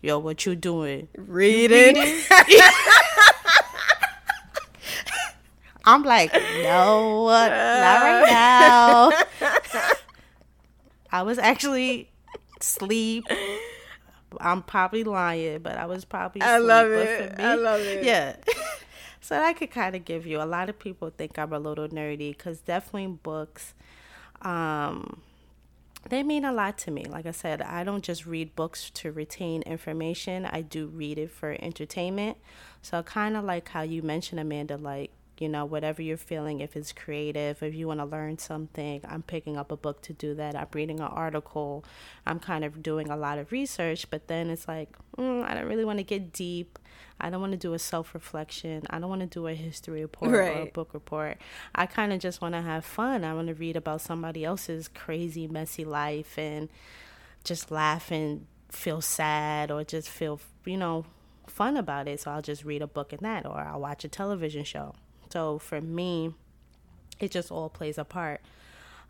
yo, 0.06 0.18
what 0.20 0.46
you 0.46 0.54
doing? 0.54 1.08
Reading. 1.16 1.96
Reading? 1.96 2.22
I'm 5.84 6.02
like, 6.04 6.32
no, 6.32 7.26
not 7.28 8.02
right 8.02 8.25
now. 8.28 9.10
I 11.10 11.22
was 11.22 11.38
actually 11.38 12.08
asleep. 12.60 13.25
I'm 14.40 14.62
probably 14.62 15.02
lying, 15.04 15.60
but 15.60 15.76
I 15.76 15.86
was 15.86 16.04
probably. 16.04 16.42
I 16.42 16.58
love 16.58 16.90
it. 16.90 17.36
me- 17.38 17.44
I 17.44 17.54
love 17.54 17.80
it. 17.80 18.04
Yeah. 18.04 18.36
so 19.20 19.40
I 19.40 19.52
could 19.52 19.70
kind 19.70 19.94
of 19.96 20.04
give 20.04 20.26
you. 20.26 20.40
A 20.40 20.44
lot 20.44 20.68
of 20.68 20.78
people 20.78 21.10
think 21.10 21.38
I'm 21.38 21.52
a 21.52 21.58
little 21.58 21.88
nerdy 21.88 22.30
because 22.36 22.60
definitely 22.60 23.06
books. 23.22 23.72
Um, 24.42 25.22
they 26.08 26.22
mean 26.22 26.44
a 26.44 26.52
lot 26.52 26.78
to 26.78 26.90
me. 26.90 27.04
Like 27.04 27.26
I 27.26 27.30
said, 27.30 27.62
I 27.62 27.84
don't 27.84 28.02
just 28.02 28.26
read 28.26 28.54
books 28.54 28.90
to 28.90 29.12
retain 29.12 29.62
information. 29.62 30.46
I 30.46 30.62
do 30.62 30.86
read 30.86 31.18
it 31.18 31.30
for 31.30 31.56
entertainment. 31.60 32.38
So 32.82 33.02
kind 33.02 33.36
of 33.36 33.44
like 33.44 33.68
how 33.68 33.82
you 33.82 34.02
mentioned, 34.02 34.40
Amanda, 34.40 34.76
like 34.76 35.10
you 35.38 35.48
know, 35.48 35.64
whatever 35.64 36.00
you're 36.02 36.16
feeling, 36.16 36.60
if 36.60 36.76
it's 36.76 36.92
creative, 36.92 37.62
if 37.62 37.75
you 37.75 37.86
want 37.86 38.00
to 38.00 38.06
learn 38.06 38.38
something, 38.38 39.02
I'm 39.06 39.22
picking 39.22 39.56
up 39.56 39.70
a 39.70 39.76
book 39.76 40.00
to 40.02 40.12
do 40.12 40.34
that. 40.34 40.56
I'm 40.56 40.68
reading 40.72 41.00
an 41.00 41.06
article. 41.06 41.84
I'm 42.26 42.40
kind 42.40 42.64
of 42.64 42.82
doing 42.82 43.10
a 43.10 43.16
lot 43.16 43.38
of 43.38 43.52
research, 43.52 44.08
but 44.10 44.28
then 44.28 44.48
it's 44.48 44.66
like, 44.66 44.96
mm, 45.18 45.44
I 45.44 45.54
don't 45.54 45.66
really 45.66 45.84
want 45.84 45.98
to 45.98 46.04
get 46.04 46.32
deep. 46.32 46.78
I 47.20 47.30
don't 47.30 47.40
want 47.40 47.52
to 47.52 47.58
do 47.58 47.73
a 47.75 47.78
self 47.78 48.14
reflection. 48.14 48.82
I 48.90 48.99
don't 48.99 49.08
want 49.08 49.23
to 49.23 49.26
do 49.26 49.46
a 49.46 49.54
history 49.54 50.02
report 50.02 50.32
or 50.32 50.42
a 50.42 50.66
book 50.66 50.92
report. 50.92 51.38
I 51.75 51.87
kind 51.87 52.12
of 52.12 52.20
just 52.20 52.40
want 52.40 52.54
to 52.54 52.61
have 52.61 52.85
fun. 52.85 53.25
I 53.25 53.35
want 53.35 53.49
to 53.49 53.54
read 53.54 53.76
about 53.76 54.00
somebody 54.00 54.44
else's 54.44 54.88
crazy, 54.88 55.49
messy 55.49 55.85
life 55.85 56.38
and 56.38 56.68
just 57.44 57.70
laugh 57.70 58.11
and 58.11 58.46
feel 58.70 59.00
sad 59.00 59.70
or 59.70 59.85
just 59.85 60.08
feel, 60.08 60.40
you 60.64 60.76
know, 60.76 61.06
fun 61.46 61.76
about 61.76 62.08
it. 62.08 62.20
So 62.20 62.30
I'll 62.30 62.42
just 62.42 62.64
read 62.64 62.82
a 62.82 62.87
book 62.87 63.12
in 63.12 63.20
that 63.23 63.46
or 63.46 63.58
I'll 63.58 63.80
watch 63.80 64.04
a 64.04 64.08
television 64.08 64.64
show. 64.64 64.94
So 65.30 65.58
for 65.58 65.80
me, 65.80 66.35
it 67.18 67.30
just 67.30 67.50
all 67.50 67.68
plays 67.70 67.99
a 67.99 68.04
part. 68.04 68.40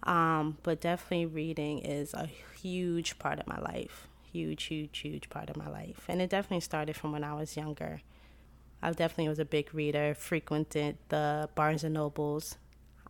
Um, 0.05 0.59
but 0.63 0.81
definitely 0.81 1.27
reading 1.27 1.81
is 1.81 2.15
a 2.15 2.29
huge 2.61 3.19
part 3.19 3.41
of 3.41 3.47
my 3.47 3.59
life. 3.59 4.07
Huge, 4.37 4.64
huge, 4.64 4.99
huge 4.99 5.31
part 5.31 5.49
of 5.49 5.57
my 5.57 5.69
life. 5.69 6.05
And 6.09 6.21
it 6.21 6.28
definitely 6.28 6.61
started 6.61 6.95
from 6.95 7.12
when 7.12 7.25
I 7.25 7.33
was 7.33 7.57
younger. 7.57 8.02
I 8.83 8.90
definitely 8.93 9.31
was 9.31 9.38
a 9.38 9.47
big 9.47 9.75
reader, 9.75 10.14
frequented 10.14 10.99
the 11.09 11.49
Barnes 11.55 11.85
and 11.85 11.95
Nobles. 11.95 12.57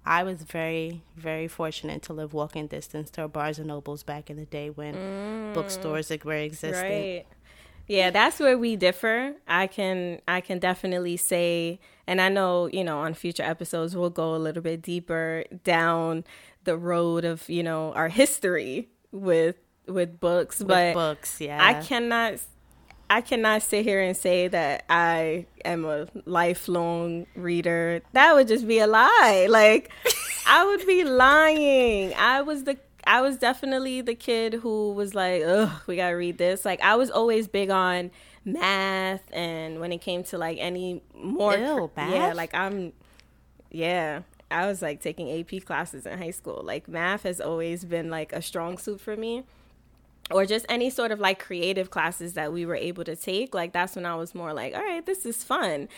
I 0.05 0.23
was 0.23 0.43
very, 0.43 1.03
very 1.17 1.49
fortunate 1.49 2.03
to 2.05 2.13
live 2.13 2.33
walking 2.33 2.69
distance 2.69 3.11
to 3.11 3.25
a 3.25 3.29
Barnes 3.29 3.59
and 3.59 3.67
Nobles 3.67 4.05
back 4.05 4.31
in 4.31 4.37
the 4.37 4.47
day 4.47 4.71
when 4.71 4.95
mm. 4.95 5.55
bookstores 5.55 6.13
were 6.25 6.35
existing. 6.35 6.81
Right. 6.81 7.27
Yeah, 7.89 8.11
that's 8.11 8.39
where 8.39 8.57
we 8.57 8.77
differ. 8.77 9.35
I 9.47 9.67
can 9.67 10.21
I 10.27 10.41
can 10.41 10.59
definitely 10.59 11.17
say 11.17 11.81
and 12.07 12.21
I 12.21 12.29
know, 12.29 12.67
you 12.67 12.85
know, 12.85 12.99
on 12.99 13.15
future 13.15 13.43
episodes 13.43 13.97
we'll 13.97 14.11
go 14.11 14.35
a 14.35 14.39
little 14.39 14.63
bit 14.63 14.83
deeper 14.83 15.45
down 15.65 16.25
the 16.65 16.77
road 16.77 17.25
of, 17.25 17.49
you 17.49 17.63
know, 17.63 17.93
our 17.93 18.09
history 18.09 18.89
with 19.13 19.57
with 19.87 20.21
books, 20.21 20.61
With 20.61 20.69
but 20.69 20.95
books, 20.95 21.41
yeah. 21.41 21.65
I 21.65 21.83
cannot 21.83 22.41
I 23.09 23.21
cannot 23.21 23.63
sit 23.63 23.85
here 23.85 24.03
and 24.03 24.17
say 24.17 24.49
that 24.49 24.85
I 24.91 25.47
am 25.65 25.85
a 25.85 26.09
lifelong 26.25 27.27
reader. 27.37 28.03
That 28.13 28.35
would 28.35 28.49
just 28.49 28.67
be 28.67 28.79
a 28.79 28.87
lie. 28.87 29.47
Like 29.49 29.91
I 30.47 30.65
would 30.67 30.87
be 30.87 31.05
lying. 31.05 32.15
I 32.15 32.43
was 32.43 32.65
the 32.65 32.79
I 33.07 33.21
was 33.21 33.37
definitely 33.37 34.01
the 34.01 34.17
kid 34.17 34.55
who 34.55 34.93
was 34.93 35.15
like, 35.15 35.43
"Ugh, 35.45 35.71
we 35.87 35.97
got 35.97 36.09
to 36.09 36.15
read 36.17 36.39
this." 36.39 36.65
Like 36.65 36.81
I 36.81 36.97
was 36.97 37.11
always 37.11 37.47
big 37.47 37.71
on 37.71 38.11
math 38.45 39.23
and 39.33 39.81
when 39.81 39.93
it 39.93 40.01
came 40.01 40.23
to 40.23 40.39
like 40.39 40.57
any 40.61 41.03
more 41.15 41.57
Ew, 41.57 41.91
yeah, 41.97 42.33
like 42.33 42.55
I'm 42.55 42.93
yeah, 43.71 44.23
I 44.51 44.67
was 44.67 44.83
like 44.83 45.01
taking 45.01 45.41
AP 45.41 45.65
classes 45.65 46.07
in 46.07 46.19
high 46.19 46.31
school. 46.31 46.63
Like 46.65 46.89
math 46.89 47.23
has 47.23 47.41
always 47.41 47.85
been 47.85 48.11
like 48.11 48.33
a 48.33 48.43
strong 48.43 48.79
suit 48.79 49.01
for 49.01 49.17
me 49.17 49.45
or 50.31 50.45
just 50.45 50.67
any 50.69 50.91
sort 50.91 51.13
of 51.13 51.21
like 51.21 51.39
creative 51.39 51.91
classes 51.91 52.35
that 52.35 52.53
we 52.53 52.67
were 52.67 52.75
able 52.75 53.05
to 53.05 53.15
take 53.15 53.55
like 53.55 53.73
that's 53.73 53.95
when 53.95 54.05
i 54.07 54.15
was 54.15 54.35
more 54.35 54.53
like 54.53 54.75
all 54.75 54.83
right 54.83 55.07
this 55.07 55.25
is 55.27 55.45
fun. 55.45 55.89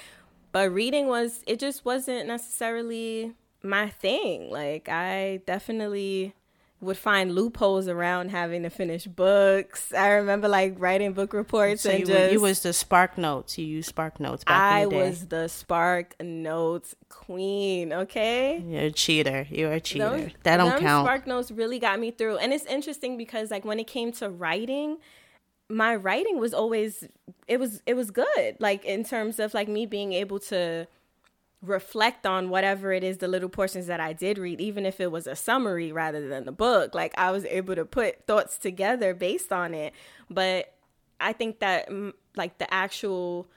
But 0.51 0.73
reading 0.73 1.09
was 1.09 1.43
it 1.47 1.59
just 1.59 1.85
wasn't 1.85 2.27
necessarily 2.27 3.35
my 3.63 3.89
thing. 3.89 4.51
Like 4.51 4.89
i 4.89 5.41
definitely 5.47 6.35
would 6.81 6.97
find 6.97 7.35
loopholes 7.35 7.89
around 7.89 8.31
having 8.31 8.63
to 8.63 8.71
finish 8.71 9.05
books 9.07 9.93
i 9.93 10.09
remember 10.11 10.47
like 10.47 10.75
writing 10.79 11.13
book 11.13 11.33
reports 11.33 11.83
So 11.83 11.91
and 11.91 12.01
you, 12.01 12.07
just 12.07 12.19
were, 12.19 12.29
you 12.31 12.41
was 12.41 12.61
the 12.63 12.73
Spark 12.73 13.19
Notes. 13.19 13.59
You 13.59 13.67
used 13.67 13.89
Spark 13.89 14.21
Notes 14.21 14.45
back 14.45 14.61
i 14.61 14.81
in 14.83 14.89
the 14.89 14.95
day. 14.95 15.09
was 15.09 15.27
the 15.27 15.49
spark 15.49 16.15
notes 16.23 16.95
queen 17.09 17.93
okay 17.93 18.63
You're 18.67 18.83
a 18.83 18.91
cheater. 18.93 19.47
You're 19.51 19.73
a 19.73 19.81
cheater. 19.81 20.09
Those- 20.11 20.31
that 20.45 20.59
don't 20.59 20.79
count. 20.81 21.07
Spark 21.07 21.27
notes 21.27 21.51
really 21.51 21.79
got 21.79 21.99
me 21.99 22.11
through, 22.11 22.37
and 22.39 22.53
it's 22.53 22.67
interesting 22.67 23.17
because 23.17 23.51
like 23.51 23.65
when 23.65 23.79
it 23.81 23.87
came 23.87 24.13
to 24.13 24.31
writing, 24.31 24.99
my 25.69 25.95
writing 25.97 26.39
was 26.39 26.55
always 26.55 27.05
it 27.47 27.59
was 27.59 27.83
it 27.87 27.95
was 27.95 28.11
good. 28.11 28.57
Like 28.61 28.85
in 28.85 29.05
terms 29.05 29.39
of 29.39 29.53
like 29.55 29.69
me 29.69 29.85
being 29.87 30.13
able 30.13 30.39
to 30.53 30.87
reflect 31.63 32.25
on 32.25 32.51
whatever 32.51 32.93
it 32.93 33.03
is 33.03 33.19
the 33.19 33.29
little 33.29 33.49
portions 33.49 33.87
that 33.87 34.01
I 34.01 34.13
did 34.13 34.39
read, 34.39 34.61
even 34.61 34.87
if 34.87 35.01
it 35.01 35.11
was 35.11 35.27
a 35.27 35.35
summary 35.35 35.93
rather 35.93 36.29
than 36.29 36.45
the 36.45 36.53
book. 36.53 36.95
Like 36.95 37.15
I 37.19 37.31
was 37.31 37.45
able 37.47 37.75
to 37.75 37.85
put 37.85 38.27
thoughts 38.27 38.59
together 38.59 39.15
based 39.15 39.53
on 39.53 39.75
it. 39.75 39.93
But 40.31 40.75
I 41.21 41.33
think 41.33 41.59
that 41.59 41.91
mm, 41.91 42.13
like 42.37 42.59
the 42.59 42.73
actual 42.73 43.49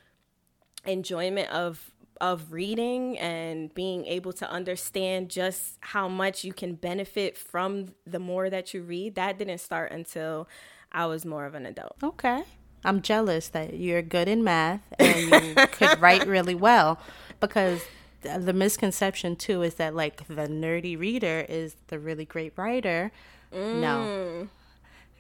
enjoyment 0.86 1.50
of 1.52 1.92
of 2.20 2.54
reading 2.54 3.18
and 3.18 3.74
being 3.74 4.06
able 4.06 4.32
to 4.32 4.50
understand 4.50 5.30
just 5.30 5.78
how 5.80 6.08
much 6.08 6.44
you 6.44 6.54
can 6.54 6.76
benefit 6.76 7.36
from 7.36 7.88
the 8.06 8.20
more 8.20 8.48
that 8.48 8.76
you 8.76 8.84
read 8.84 9.16
that 9.16 9.40
didn't 9.40 9.58
start 9.58 9.92
until 9.92 10.48
I 10.92 11.08
was 11.08 11.26
more 11.26 11.46
of 11.46 11.56
an 11.56 11.66
adult. 11.66 11.96
Okay. 12.04 12.44
I'm 12.84 13.02
jealous 13.02 13.48
that 13.50 13.76
you're 13.76 14.02
good 14.02 14.28
in 14.28 14.44
math 14.44 14.82
and 14.98 15.18
you 15.58 15.68
could 15.68 16.02
write 16.02 16.28
really 16.28 16.56
well 16.56 17.00
because 17.40 17.82
the 18.22 18.54
misconception 18.54 19.36
too 19.36 19.62
is 19.62 19.76
that 19.76 19.96
like 19.96 20.28
the 20.28 20.48
nerdy 20.48 20.98
reader 20.98 21.46
is 21.48 21.76
the 21.88 22.00
really 22.00 22.26
great 22.26 22.54
writer. 22.56 23.12
No. 23.52 24.48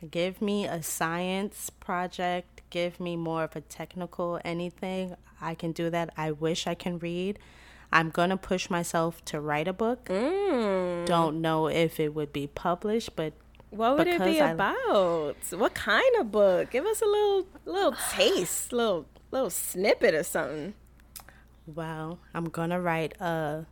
Mm. 0.01 0.09
Give 0.09 0.41
me 0.41 0.65
a 0.65 0.81
science 0.81 1.69
project, 1.69 2.61
give 2.71 2.99
me 2.99 3.15
more 3.15 3.43
of 3.43 3.55
a 3.55 3.61
technical 3.61 4.39
anything. 4.43 5.15
I 5.39 5.53
can 5.55 5.71
do 5.71 5.89
that. 5.89 6.11
I 6.17 6.31
wish 6.31 6.65
I 6.65 6.73
can 6.73 6.97
read. 6.99 7.37
I'm 7.91 8.09
going 8.09 8.29
to 8.29 8.37
push 8.37 8.69
myself 8.69 9.23
to 9.25 9.41
write 9.41 9.67
a 9.67 9.73
book. 9.73 10.05
Mm. 10.05 11.05
Don't 11.05 11.41
know 11.41 11.67
if 11.67 11.99
it 11.99 12.15
would 12.15 12.31
be 12.31 12.47
published, 12.47 13.15
but 13.15 13.33
What 13.71 13.97
would 13.97 14.07
it 14.07 14.23
be 14.23 14.39
I- 14.41 14.51
about? 14.51 15.35
What 15.51 15.73
kind 15.73 16.15
of 16.19 16.31
book? 16.31 16.69
Give 16.71 16.85
us 16.85 17.01
a 17.01 17.05
little 17.05 17.47
little 17.65 17.95
taste, 18.11 18.71
little 18.73 19.05
little 19.31 19.49
snippet 19.49 20.13
or 20.13 20.23
something. 20.23 20.73
Well, 21.65 22.19
I'm 22.33 22.49
gonna 22.49 22.81
write 22.81 23.19
a 23.21 23.65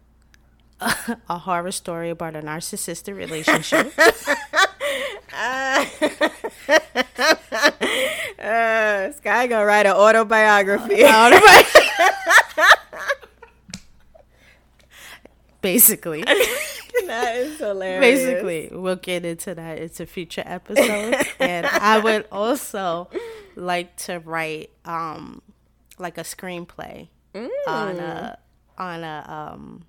a, 1.30 1.38
horror 1.38 1.72
story 1.72 2.10
about 2.10 2.36
a 2.36 2.42
narcissistic 2.42 3.16
relationship. 3.16 3.94
Uh, 5.32 5.86
Skye 9.14 9.48
gonna 9.48 9.66
write 9.66 9.86
an 9.86 9.94
autobiography. 9.94 11.04
Basically, 15.62 16.24
that 17.10 17.36
is 17.36 17.58
hilarious. 17.66 18.00
basically, 18.24 18.70
we'll 18.72 18.96
get 18.96 19.26
into 19.26 19.54
that. 19.56 19.78
It's 19.78 20.00
a 20.00 20.06
future 20.06 20.44
episode, 20.46 21.16
and 21.40 21.66
I 21.66 22.00
would 22.00 22.26
also 22.32 23.10
like 23.56 23.96
to 23.98 24.20
write 24.20 24.70
um 24.86 25.42
like 25.98 26.18
a 26.18 26.22
screenplay 26.24 27.10
on 27.68 28.00
a 28.00 28.38
on 28.78 29.04
a 29.04 29.26
um 29.28 29.84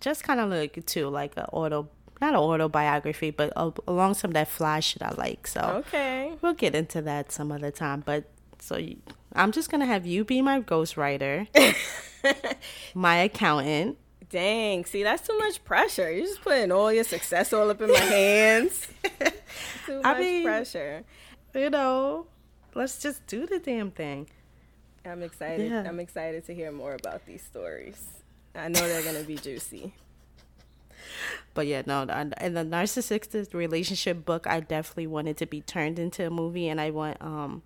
just 0.00 0.24
kind 0.24 0.40
of 0.40 0.50
like 0.50 0.84
too 0.86 1.08
like 1.08 1.36
a 1.36 1.48
auto 1.50 1.88
not 2.20 2.34
an 2.34 2.40
autobiography, 2.40 3.30
but 3.30 3.50
a, 3.56 3.72
along 3.88 4.12
some 4.14 4.30
of 4.30 4.34
that 4.34 4.48
flash 4.48 4.94
that 4.94 5.12
I 5.12 5.14
like. 5.14 5.46
So 5.46 5.60
Okay. 5.86 6.32
We'll 6.42 6.52
get 6.54 6.74
into 6.74 7.00
that 7.02 7.32
some 7.32 7.50
other 7.50 7.70
time, 7.70 8.02
but 8.04 8.24
so 8.58 8.76
you, 8.76 8.98
I'm 9.34 9.52
just 9.52 9.70
gonna 9.70 9.86
have 9.86 10.04
you 10.04 10.24
be 10.24 10.42
my 10.42 10.60
ghostwriter, 10.60 11.46
my 12.94 13.16
accountant. 13.18 13.96
Dang, 14.30 14.84
see, 14.84 15.02
that's 15.02 15.26
too 15.26 15.36
much 15.38 15.62
pressure. 15.64 16.10
You're 16.10 16.26
just 16.26 16.40
putting 16.42 16.70
all 16.72 16.92
your 16.92 17.04
success 17.04 17.52
all 17.52 17.68
up 17.68 17.80
in 17.82 17.90
my 17.90 17.98
hands. 17.98 18.86
too 19.86 20.00
I 20.04 20.12
much 20.12 20.18
mean- 20.18 20.44
pressure. 20.44 21.04
You 21.54 21.68
know, 21.70 22.26
let's 22.74 23.00
just 23.02 23.26
do 23.26 23.44
the 23.46 23.58
damn 23.58 23.90
thing. 23.90 24.28
I'm 25.04 25.22
excited. 25.22 25.68
Yeah. 25.70 25.82
I'm 25.88 25.98
excited 25.98 26.44
to 26.46 26.54
hear 26.54 26.70
more 26.70 26.94
about 26.94 27.26
these 27.26 27.42
stories. 27.42 28.06
I 28.54 28.68
know 28.68 28.80
they're 28.86 29.02
gonna 29.02 29.24
be 29.24 29.36
juicy. 29.36 29.92
But 31.54 31.66
yeah, 31.66 31.82
no, 31.86 32.02
and 32.02 32.32
the 32.56 32.60
narcissistic 32.64 33.52
relationship 33.54 34.24
book, 34.24 34.46
I 34.46 34.60
definitely 34.60 35.06
wanted 35.08 35.38
to 35.38 35.46
be 35.46 35.62
turned 35.62 35.98
into 35.98 36.26
a 36.26 36.30
movie, 36.30 36.68
and 36.68 36.80
I 36.80 36.90
want 36.90 37.16
um 37.20 37.62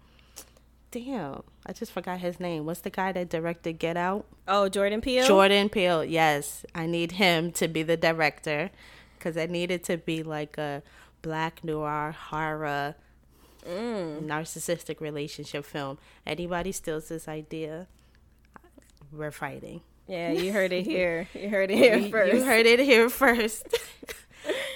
damn, 0.94 1.42
I 1.66 1.72
just 1.72 1.90
forgot 1.90 2.20
his 2.20 2.38
name. 2.38 2.66
What's 2.66 2.80
the 2.80 2.90
guy 2.90 3.10
that 3.10 3.28
directed 3.28 3.80
Get 3.80 3.96
Out? 3.96 4.26
Oh, 4.46 4.68
Jordan 4.68 5.00
Peele. 5.00 5.26
Jordan 5.26 5.68
Peele. 5.68 6.04
Yes, 6.04 6.64
I 6.72 6.86
need 6.86 7.12
him 7.12 7.50
to 7.52 7.66
be 7.66 7.82
the 7.82 7.96
director 7.96 8.70
because 9.18 9.36
I 9.36 9.46
needed 9.46 9.82
to 9.84 9.96
be 9.96 10.22
like 10.22 10.56
a 10.56 10.82
black 11.20 11.64
noir 11.64 12.12
horror 12.12 12.94
mm. 13.66 14.24
narcissistic 14.24 15.00
relationship 15.00 15.64
film. 15.64 15.98
Anybody 16.24 16.70
steals 16.70 17.08
this 17.08 17.26
idea, 17.26 17.88
we're 19.10 19.32
fighting. 19.32 19.80
Yeah, 20.06 20.30
you 20.30 20.52
heard 20.52 20.72
it 20.72 20.86
here. 20.86 21.26
You 21.34 21.48
heard 21.48 21.72
it 21.72 21.78
here 21.78 22.08
first. 22.08 22.34
You 22.34 22.44
heard 22.44 22.66
it 22.66 22.78
here 22.78 23.08
first. 23.10 23.66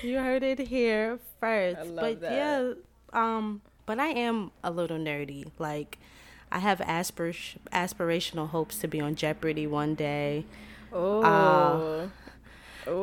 you 0.02 0.18
heard 0.18 0.42
it 0.42 0.58
here 0.58 1.20
first. 1.38 1.78
I 1.78 1.82
love 1.84 1.94
but 1.96 2.20
that. 2.22 2.32
yeah, 2.32 2.72
um, 3.12 3.60
but 3.86 4.00
I 4.00 4.08
am 4.08 4.50
a 4.64 4.70
little 4.72 4.98
nerdy. 4.98 5.48
Like, 5.58 5.98
I 6.50 6.60
have 6.60 6.78
aspir- 6.80 7.58
aspirational 7.72 8.50
hopes 8.50 8.78
to 8.78 8.88
be 8.88 9.00
on 9.00 9.14
Jeopardy 9.14 9.66
one 9.66 9.94
day. 9.94 10.44
Oh. 10.92 11.22
Uh, 11.22 12.08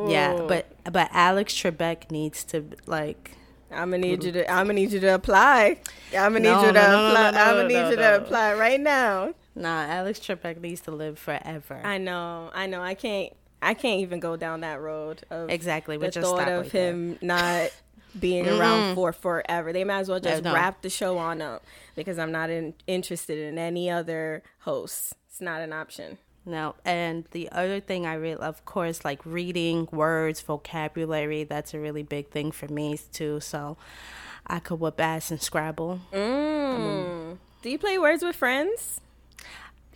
yeah, 0.08 0.46
but 0.48 0.66
but 0.92 1.10
Alex 1.12 1.54
Trebek 1.54 2.10
needs 2.10 2.44
to 2.46 2.66
like 2.88 3.38
I'm 3.72 3.92
gonna 3.92 4.00
need 4.00 4.24
you 4.24 4.32
to. 4.32 4.52
I'm 4.52 4.68
gonna 4.68 4.74
need 4.74 4.92
you 4.92 5.00
to 5.02 5.14
apply. 5.16 5.78
I'm 6.18 6.34
gonna 6.34 6.40
need 6.40 6.50
you 6.50 6.68
to 6.68 6.74
no, 6.74 6.92
no, 6.92 7.08
apply. 7.10 7.28
I'm 7.28 7.56
gonna 7.56 7.68
need 7.68 7.90
you 7.90 7.96
to 7.98 8.16
apply 8.18 8.54
right 8.54 8.80
now. 8.80 9.34
Nah, 9.56 9.84
Alex 9.84 10.20
Trebek 10.20 10.60
needs 10.60 10.82
to 10.82 10.92
live 10.92 11.18
forever. 11.18 11.82
I 11.84 11.98
know. 11.98 12.52
I 12.54 12.68
know. 12.68 12.82
I 12.82 12.94
can't. 12.94 13.34
I 13.62 13.74
can't 13.74 14.02
even 14.02 14.20
go 14.20 14.36
down 14.36 14.62
that 14.62 14.80
road 14.82 15.24
of 15.30 15.50
exactly. 15.50 15.98
The 15.98 16.12
thought 16.12 16.48
of 16.48 16.72
him 16.72 17.18
not 17.22 17.72
being 18.20 18.48
around 18.48 18.96
for 18.96 19.12
forever. 19.12 19.74
They 19.74 19.84
might 19.84 20.00
as 20.00 20.10
well 20.10 20.20
just 20.20 20.44
wrap 20.44 20.82
the 20.82 20.90
show 20.90 21.18
on 21.18 21.42
up 21.42 21.64
because 21.96 22.20
I'm 22.20 22.32
not 22.32 22.50
in, 22.50 22.74
interested 22.88 23.40
in 23.40 23.58
any 23.58 23.90
other 23.90 24.44
hosts. 24.60 25.14
It's 25.30 25.42
not 25.42 25.62
an 25.62 25.74
option. 25.74 26.18
No, 26.46 26.76
and 26.86 27.26
the 27.32 27.50
other 27.52 27.80
thing 27.80 28.06
I 28.06 28.14
really, 28.14 28.40
of 28.42 28.66
course, 28.66 29.04
like 29.04 29.26
reading 29.26 29.88
words, 29.92 30.42
vocabulary. 30.42 31.44
That's 31.44 31.74
a 31.74 31.80
really 31.80 32.04
big 32.04 32.30
thing 32.30 32.52
for 32.52 32.68
me 32.68 33.00
too. 33.12 33.40
So 33.40 33.78
I 34.46 34.60
could 34.60 34.80
whip 34.80 35.02
ass 35.02 35.32
and 35.32 35.42
Scrabble. 35.42 36.02
Mm. 36.14 37.38
Do 37.64 37.70
you 37.70 37.80
play 37.80 37.98
Words 37.98 38.24
with 38.24 38.36
Friends? 38.36 39.02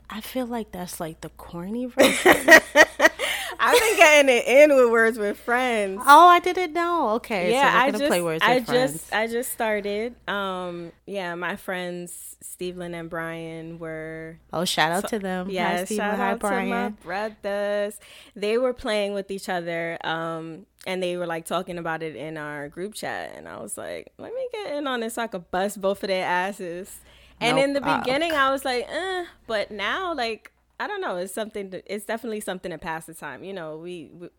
I 0.10 0.22
feel 0.22 0.48
like 0.48 0.72
that's 0.72 1.00
like 1.00 1.22
the 1.22 1.30
corny 1.30 1.86
version. 1.86 2.36
I've 3.60 3.80
been 3.80 3.98
getting 3.98 4.36
it 4.36 4.46
in 4.46 4.76
with 4.76 4.92
words 4.92 5.18
with 5.18 5.38
friends. 5.38 6.02
Oh, 6.06 6.28
I 6.28 6.40
didn't 6.40 6.74
know. 6.74 7.12
Okay, 7.12 7.52
yeah, 7.52 7.72
so 7.72 7.78
I 7.78 7.92
just, 7.92 8.06
play 8.06 8.22
words 8.22 8.44
I 8.44 8.56
with 8.56 8.66
friends. 8.66 8.94
just, 8.94 9.14
I 9.14 9.28
just 9.28 9.52
started. 9.52 10.16
Um, 10.28 10.92
yeah, 11.06 11.36
my 11.36 11.56
friends 11.56 12.38
Steven 12.42 12.94
and 12.94 13.10
Brian 13.10 13.80
were. 13.80 14.38
Oh, 14.54 14.66
shout 14.66 14.92
out 14.92 15.10
to 15.10 15.20
them. 15.20 15.50
Yeah, 15.50 15.86
shout 15.86 16.18
Hi, 16.18 16.32
out 16.32 16.40
Brian. 16.40 16.68
to 16.68 16.76
my 16.76 16.90
brothers. 16.90 18.00
They 18.36 18.58
were 18.58 18.74
playing 18.74 19.14
with 19.14 19.32
each 19.32 19.50
other. 19.50 19.98
Um, 20.04 20.66
and 20.88 21.04
they 21.04 21.18
were 21.18 21.28
like 21.28 21.46
talking 21.46 21.78
about 21.78 22.04
it 22.04 22.16
in 22.16 22.38
our 22.38 22.70
group 22.70 22.94
chat, 22.94 23.34
and 23.36 23.48
I 23.48 23.60
was 23.60 23.78
like, 23.78 24.14
let 24.18 24.34
me 24.34 24.48
get 24.52 24.74
in 24.76 24.88
on 24.88 25.02
this 25.02 25.16
so 25.16 25.24
I 25.24 25.28
could 25.28 25.52
bust 25.52 25.82
both 25.82 26.04
of 26.04 26.08
their 26.08 26.26
asses. 26.26 27.00
And 27.42 27.56
nope. 27.56 27.66
in 27.66 27.74
the 27.74 27.82
beginning, 27.82 28.34
uh, 28.34 28.36
I 28.36 28.52
was 28.52 28.66
like, 28.66 28.86
eh, 28.90 29.26
but 29.48 29.72
now, 29.72 30.14
like, 30.14 30.52
I 30.80 30.88
don't 30.88 31.02
know. 31.02 31.18
It's 31.18 31.34
something. 31.34 31.72
To, 31.72 31.94
it's 31.94 32.06
definitely 32.06 32.40
something 32.40 32.72
to 32.72 32.78
pass 32.78 33.06
the 33.06 33.14
time. 33.14 33.44
You 33.44 33.54
know, 33.54 33.78
we, 33.78 34.10
we 34.14 34.30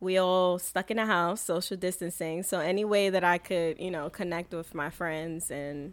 we 0.00 0.16
all 0.16 0.58
stuck 0.58 0.90
in 0.90 0.98
a 0.98 1.06
house, 1.06 1.42
social 1.42 1.76
distancing. 1.76 2.42
So 2.42 2.58
any 2.60 2.84
way 2.84 3.10
that 3.10 3.22
I 3.22 3.38
could, 3.38 3.78
you 3.78 3.90
know, 3.90 4.08
connect 4.08 4.54
with 4.54 4.74
my 4.74 4.88
friends 4.88 5.50
and 5.50 5.92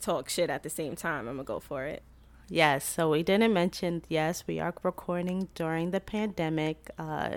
talk 0.00 0.28
shit 0.28 0.50
at 0.50 0.62
the 0.62 0.70
same 0.70 0.96
time, 0.96 1.28
I'm 1.28 1.36
gonna 1.36 1.44
go 1.44 1.60
for 1.60 1.84
it. 1.84 2.02
Yes. 2.48 2.84
So 2.84 3.10
we 3.10 3.22
didn't 3.22 3.52
mention. 3.52 4.02
Yes, 4.08 4.44
we 4.46 4.60
are 4.60 4.72
recording 4.82 5.48
during 5.54 5.90
the 5.90 6.00
pandemic. 6.00 6.90
Uh, 6.98 7.30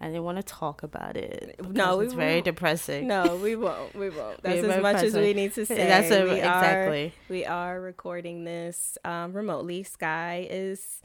I 0.00 0.06
didn't 0.06 0.24
want 0.24 0.38
to 0.38 0.42
talk 0.42 0.82
about 0.82 1.16
it. 1.16 1.60
No, 1.68 2.00
it's 2.00 2.14
very 2.14 2.42
depressing. 2.42 3.06
No, 3.08 3.36
we 3.36 3.56
won't. 3.56 3.94
We 3.94 4.10
won't. 4.10 4.40
That's 4.42 4.64
as 4.64 4.82
much 4.82 5.02
as 5.02 5.14
we 5.14 5.32
need 5.34 5.54
to 5.54 5.66
say. 5.66 5.76
That's 5.76 6.10
a, 6.10 6.24
we 6.24 6.36
exactly. 6.36 7.06
Are, 7.06 7.12
we 7.28 7.44
are 7.44 7.80
recording 7.80 8.44
this 8.44 8.98
um, 9.04 9.32
remotely. 9.32 9.82
Skye 9.82 10.46
is 10.50 11.02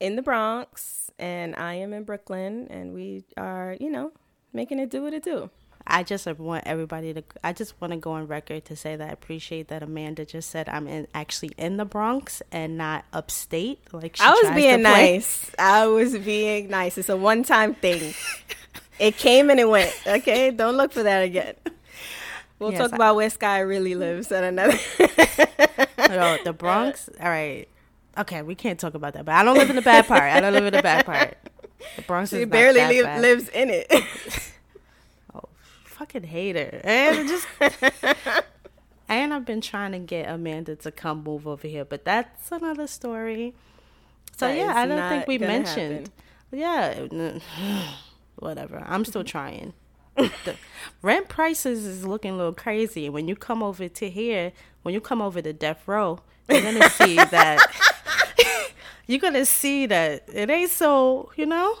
in 0.00 0.16
the 0.16 0.22
Bronx 0.22 1.10
and 1.18 1.54
I 1.56 1.74
am 1.74 1.92
in 1.92 2.04
Brooklyn 2.04 2.66
and 2.70 2.94
we 2.94 3.24
are, 3.36 3.76
you 3.80 3.90
know, 3.90 4.12
making 4.52 4.78
it 4.78 4.90
do 4.90 5.02
what 5.02 5.14
it 5.14 5.22
do. 5.22 5.50
I 5.90 6.02
just 6.02 6.26
want 6.26 6.66
everybody 6.66 7.14
to. 7.14 7.24
I 7.42 7.54
just 7.54 7.80
want 7.80 7.92
to 7.94 7.98
go 7.98 8.12
on 8.12 8.26
record 8.26 8.66
to 8.66 8.76
say 8.76 8.94
that 8.96 9.08
I 9.08 9.10
appreciate 9.10 9.68
that 9.68 9.82
Amanda 9.82 10.26
just 10.26 10.50
said 10.50 10.68
I'm 10.68 10.86
in 10.86 11.06
actually 11.14 11.52
in 11.56 11.78
the 11.78 11.86
Bronx 11.86 12.42
and 12.52 12.76
not 12.76 13.06
upstate. 13.12 13.80
Like 13.92 14.20
I 14.20 14.30
was 14.30 14.54
being 14.54 14.82
nice. 14.82 15.50
I 15.58 15.86
was 15.86 16.16
being 16.18 16.68
nice. 16.68 16.98
It's 16.98 17.08
a 17.08 17.16
one 17.16 17.42
time 17.42 17.74
thing. 17.74 18.12
it 18.98 19.16
came 19.16 19.48
and 19.48 19.58
it 19.58 19.68
went. 19.68 19.98
Okay, 20.06 20.50
don't 20.50 20.76
look 20.76 20.92
for 20.92 21.02
that 21.02 21.22
again. 21.22 21.54
We'll 22.58 22.72
yes, 22.72 22.80
talk 22.80 22.92
I, 22.92 22.96
about 22.96 23.16
where 23.16 23.30
Skye 23.30 23.60
really 23.60 23.94
lives 23.94 24.30
at 24.30 24.44
another. 24.44 24.78
oh, 25.00 26.38
the 26.44 26.54
Bronx. 26.56 27.08
All 27.20 27.28
right. 27.28 27.68
Okay, 28.18 28.42
we 28.42 28.54
can't 28.56 28.80
talk 28.80 28.94
about 28.94 29.14
that. 29.14 29.24
But 29.24 29.36
I 29.36 29.44
don't 29.44 29.56
live 29.56 29.70
in 29.70 29.76
the 29.76 29.82
bad 29.82 30.06
part. 30.06 30.22
I 30.22 30.40
don't 30.40 30.52
live 30.52 30.66
in 30.66 30.72
the 30.72 30.82
bad 30.82 31.06
part. 31.06 31.38
The 31.96 32.02
Bronx 32.02 32.30
she 32.34 32.44
barely 32.44 32.80
li- 32.80 33.02
lives 33.02 33.48
in 33.48 33.70
it. 33.70 33.86
oh, 35.34 35.44
fucking 35.84 36.24
hater. 36.24 36.80
And 36.82 37.28
just 37.28 37.46
and 39.08 39.32
I've 39.32 39.44
been 39.44 39.60
trying 39.60 39.92
to 39.92 40.00
get 40.00 40.28
Amanda 40.28 40.74
to 40.76 40.90
come 40.90 41.22
move 41.22 41.46
over 41.46 41.68
here, 41.68 41.84
but 41.84 42.04
that's 42.04 42.50
another 42.50 42.88
story. 42.88 43.54
So 44.36 44.48
that 44.48 44.56
yeah, 44.56 44.72
I 44.74 44.86
don't 44.86 45.08
think 45.08 45.28
we 45.28 45.38
mentioned. 45.38 46.10
Happen. 46.52 47.10
Yeah, 47.50 47.88
whatever. 48.36 48.84
I'm 48.86 49.04
still 49.04 49.24
trying. 49.24 49.74
the 50.16 50.56
rent 51.02 51.28
prices 51.28 51.86
is 51.86 52.04
looking 52.04 52.32
a 52.32 52.36
little 52.36 52.52
crazy. 52.52 53.08
When 53.08 53.28
you 53.28 53.36
come 53.36 53.62
over 53.62 53.88
to 53.88 54.10
here, 54.10 54.52
when 54.82 54.92
you 54.92 55.00
come 55.00 55.22
over 55.22 55.40
to 55.40 55.52
Death 55.52 55.86
Row, 55.86 56.18
you're 56.48 56.62
gonna 56.62 56.88
see 56.90 57.16
that 57.16 57.58
you're 59.06 59.18
gonna 59.18 59.44
see 59.44 59.86
that 59.86 60.24
it 60.32 60.50
ain't 60.50 60.70
so 60.70 61.30
you 61.36 61.46
know? 61.46 61.74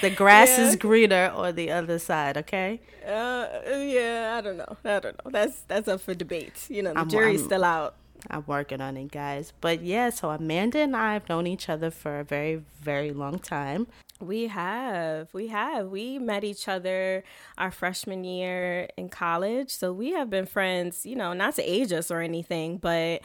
The 0.00 0.10
grass 0.10 0.58
yeah. 0.58 0.64
is 0.64 0.76
greener 0.76 1.30
on 1.34 1.54
the 1.54 1.70
other 1.70 1.98
side 1.98 2.36
okay? 2.36 2.80
Uh, 3.06 3.46
yeah 3.78 4.34
i 4.36 4.40
don't 4.40 4.56
know. 4.56 4.76
I 4.84 4.98
don't 5.00 5.24
know. 5.24 5.30
That's 5.30 5.60
that's 5.68 5.88
up 5.88 6.00
for 6.00 6.14
debate. 6.14 6.66
You 6.68 6.82
know 6.82 6.92
the 6.92 7.00
I'm, 7.00 7.08
jury's 7.08 7.42
I'm, 7.42 7.46
still 7.46 7.64
out. 7.64 7.94
I'm 8.28 8.44
working 8.46 8.80
on 8.80 8.96
it 8.96 9.12
guys. 9.12 9.52
But 9.60 9.82
yeah 9.82 10.10
so 10.10 10.30
amanda 10.30 10.78
and 10.80 10.96
i 10.96 11.12
have 11.12 11.28
known 11.28 11.46
each 11.46 11.68
other 11.68 11.90
for 11.90 12.20
a 12.20 12.24
very 12.24 12.62
very 12.80 13.12
long 13.12 13.38
time. 13.38 13.86
We 14.18 14.46
have. 14.46 15.28
We 15.34 15.48
have. 15.48 15.88
We 15.88 16.18
met 16.18 16.42
each 16.42 16.68
other 16.68 17.22
our 17.58 17.70
freshman 17.70 18.24
year 18.24 18.88
in 18.96 19.10
college. 19.10 19.70
So 19.70 19.92
we 19.92 20.12
have 20.12 20.30
been 20.30 20.46
friends 20.46 21.06
you 21.06 21.14
know 21.14 21.32
not 21.32 21.54
to 21.56 21.62
age 21.62 21.92
us 21.92 22.10
or 22.10 22.20
anything 22.20 22.78
but 22.78 23.22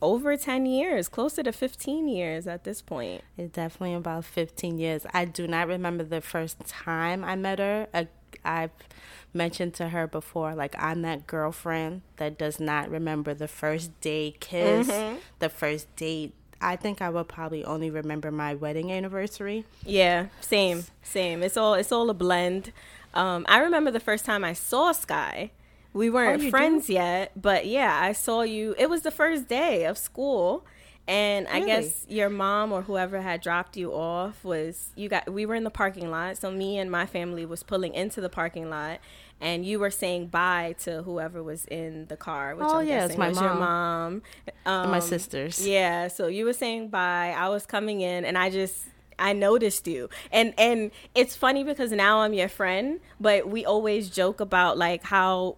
over 0.00 0.36
10 0.36 0.66
years, 0.66 1.08
closer 1.08 1.42
to 1.42 1.52
15 1.52 2.08
years 2.08 2.46
at 2.46 2.64
this 2.64 2.82
point. 2.82 3.22
It's 3.36 3.52
definitely 3.52 3.94
about 3.94 4.24
15 4.24 4.78
years. 4.78 5.06
I 5.12 5.24
do 5.24 5.46
not 5.46 5.68
remember 5.68 6.04
the 6.04 6.20
first 6.20 6.58
time 6.66 7.24
I 7.24 7.36
met 7.36 7.58
her. 7.58 7.88
I, 7.92 8.08
I've 8.44 8.70
mentioned 9.32 9.74
to 9.74 9.88
her 9.88 10.06
before, 10.06 10.54
like, 10.54 10.74
I'm 10.78 11.02
that 11.02 11.26
girlfriend 11.26 12.02
that 12.16 12.38
does 12.38 12.60
not 12.60 12.90
remember 12.90 13.34
the 13.34 13.48
first 13.48 13.98
day 14.00 14.36
kiss, 14.40 14.88
mm-hmm. 14.88 15.18
the 15.38 15.48
first 15.48 15.94
date. 15.96 16.32
I 16.60 16.76
think 16.76 17.00
I 17.00 17.08
will 17.08 17.24
probably 17.24 17.64
only 17.64 17.90
remember 17.90 18.30
my 18.30 18.54
wedding 18.54 18.90
anniversary. 18.90 19.64
Yeah, 19.84 20.26
same, 20.40 20.84
same. 21.02 21.42
It's 21.44 21.56
all 21.56 21.74
it's 21.74 21.92
all 21.92 22.10
a 22.10 22.14
blend. 22.14 22.72
Um, 23.14 23.46
I 23.48 23.60
remember 23.60 23.92
the 23.92 24.00
first 24.00 24.24
time 24.24 24.42
I 24.42 24.54
saw 24.54 24.90
Skye 24.90 25.52
we 25.92 26.10
weren't 26.10 26.42
oh, 26.42 26.50
friends 26.50 26.88
yet, 26.88 27.32
but 27.36 27.66
yeah, 27.66 27.98
I 28.00 28.12
saw 28.12 28.42
you. 28.42 28.74
It 28.78 28.90
was 28.90 29.02
the 29.02 29.10
first 29.10 29.48
day 29.48 29.84
of 29.84 29.98
school. 29.98 30.64
And 31.06 31.46
really? 31.46 31.62
I 31.62 31.66
guess 31.66 32.04
your 32.06 32.28
mom 32.28 32.70
or 32.70 32.82
whoever 32.82 33.22
had 33.22 33.40
dropped 33.40 33.78
you 33.78 33.94
off 33.94 34.44
was 34.44 34.92
you 34.94 35.08
got 35.08 35.32
we 35.32 35.46
were 35.46 35.54
in 35.54 35.64
the 35.64 35.70
parking 35.70 36.10
lot. 36.10 36.36
So 36.36 36.50
me 36.50 36.76
and 36.76 36.90
my 36.90 37.06
family 37.06 37.46
was 37.46 37.62
pulling 37.62 37.94
into 37.94 38.20
the 38.20 38.28
parking 38.28 38.68
lot 38.68 39.00
and 39.40 39.64
you 39.64 39.78
were 39.78 39.90
saying 39.90 40.26
bye 40.26 40.74
to 40.80 41.02
whoever 41.02 41.42
was 41.42 41.64
in 41.66 42.06
the 42.06 42.16
car, 42.16 42.54
which 42.54 42.66
oh, 42.68 42.78
I'm 42.78 42.86
yeah, 42.86 43.06
guessing 43.06 43.18
my 43.18 43.28
was 43.28 43.36
mom. 43.36 43.44
your 43.44 43.54
mom. 43.54 44.22
Um, 44.66 44.90
my 44.90 44.98
sisters. 44.98 45.66
Yeah, 45.66 46.08
so 46.08 46.26
you 46.26 46.44
were 46.44 46.52
saying 46.52 46.88
bye. 46.88 47.34
I 47.36 47.48
was 47.48 47.64
coming 47.64 48.02
in 48.02 48.26
and 48.26 48.36
I 48.36 48.50
just 48.50 48.86
I 49.18 49.32
noticed 49.32 49.86
you. 49.86 50.10
And 50.30 50.52
and 50.58 50.90
it's 51.14 51.34
funny 51.36 51.64
because 51.64 51.92
now 51.92 52.20
I'm 52.20 52.34
your 52.34 52.48
friend, 52.48 53.00
but 53.20 53.48
we 53.48 53.64
always 53.64 54.10
joke 54.10 54.40
about 54.40 54.76
like 54.76 55.04
how 55.04 55.56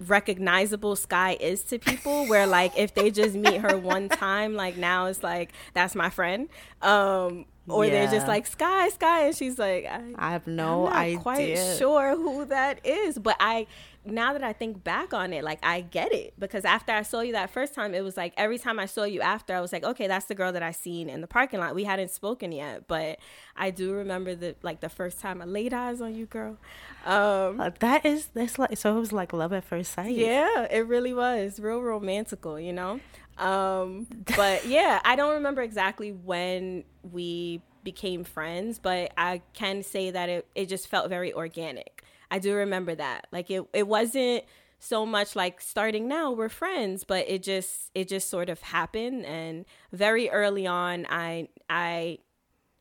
recognizable 0.00 0.96
Skye 0.96 1.36
is 1.40 1.62
to 1.64 1.78
people 1.78 2.26
where 2.26 2.46
like 2.46 2.76
if 2.76 2.94
they 2.94 3.10
just 3.10 3.34
meet 3.34 3.60
her 3.60 3.78
one 3.78 4.08
time 4.08 4.54
like 4.54 4.76
now 4.76 5.06
it's 5.06 5.22
like 5.22 5.52
that's 5.72 5.94
my 5.94 6.10
friend. 6.10 6.48
Um 6.82 7.46
or 7.68 7.86
they're 7.86 8.10
just 8.10 8.26
like 8.26 8.46
Skye, 8.46 8.88
Skye, 8.90 9.26
and 9.26 9.36
she's 9.36 9.58
like, 9.58 9.86
I, 9.86 10.02
I 10.16 10.30
have 10.32 10.46
no 10.46 10.86
I'm 10.86 10.92
not 10.92 10.96
idea. 10.96 11.18
quite 11.18 11.58
sure 11.78 12.16
who 12.16 12.44
that 12.46 12.84
is, 12.86 13.18
but 13.18 13.36
I 13.40 13.66
now 14.06 14.34
that 14.34 14.44
I 14.44 14.52
think 14.52 14.84
back 14.84 15.14
on 15.14 15.32
it, 15.32 15.42
like 15.44 15.60
I 15.62 15.80
get 15.80 16.12
it 16.12 16.34
because 16.38 16.66
after 16.66 16.92
I 16.92 17.00
saw 17.00 17.20
you 17.20 17.32
that 17.32 17.48
first 17.48 17.72
time, 17.72 17.94
it 17.94 18.02
was 18.02 18.18
like 18.18 18.34
every 18.36 18.58
time 18.58 18.78
I 18.78 18.84
saw 18.84 19.04
you 19.04 19.22
after, 19.22 19.54
I 19.54 19.62
was 19.62 19.72
like, 19.72 19.82
okay, 19.82 20.06
that's 20.08 20.26
the 20.26 20.34
girl 20.34 20.52
that 20.52 20.62
I 20.62 20.72
seen 20.72 21.08
in 21.08 21.22
the 21.22 21.26
parking 21.26 21.58
lot. 21.58 21.74
We 21.74 21.84
hadn't 21.84 22.10
spoken 22.10 22.52
yet, 22.52 22.86
but 22.86 23.18
I 23.56 23.70
do 23.70 23.92
remember 23.94 24.34
the 24.34 24.56
like 24.62 24.80
the 24.80 24.90
first 24.90 25.20
time 25.20 25.40
I 25.40 25.46
laid 25.46 25.72
eyes 25.72 26.02
on 26.02 26.14
you, 26.14 26.26
girl. 26.26 26.58
Um, 27.06 27.60
Uh, 27.60 27.70
that 27.80 28.04
is 28.04 28.26
that's 28.34 28.58
like 28.58 28.76
so 28.76 28.94
it 28.96 29.00
was 29.00 29.12
like 29.12 29.32
love 29.32 29.54
at 29.54 29.64
first 29.64 29.92
sight. 29.94 30.14
yeah, 30.14 30.66
it 30.70 30.86
really 30.86 31.14
was 31.14 31.58
real 31.58 31.80
romantical, 31.80 32.62
you 32.62 32.74
know. 32.74 33.00
Um, 33.38 34.06
but 34.36 34.66
yeah, 34.66 35.00
I 35.04 35.16
don't 35.16 35.34
remember 35.34 35.62
exactly 35.62 36.12
when 36.12 36.84
we 37.02 37.62
became 37.82 38.24
friends, 38.24 38.78
but 38.78 39.12
I 39.16 39.42
can 39.52 39.82
say 39.82 40.10
that 40.10 40.28
it, 40.28 40.46
it 40.54 40.68
just 40.68 40.88
felt 40.88 41.08
very 41.08 41.32
organic. 41.32 42.02
I 42.30 42.38
do 42.38 42.54
remember 42.54 42.94
that. 42.94 43.26
Like 43.30 43.50
it 43.50 43.64
it 43.72 43.86
wasn't 43.86 44.44
so 44.80 45.06
much 45.06 45.36
like 45.36 45.60
starting 45.60 46.08
now 46.08 46.32
we're 46.32 46.48
friends, 46.48 47.04
but 47.04 47.28
it 47.28 47.42
just 47.42 47.90
it 47.94 48.08
just 48.08 48.28
sort 48.28 48.48
of 48.48 48.60
happened 48.60 49.24
and 49.24 49.64
very 49.92 50.28
early 50.30 50.66
on 50.66 51.06
I 51.08 51.48
I 51.70 52.18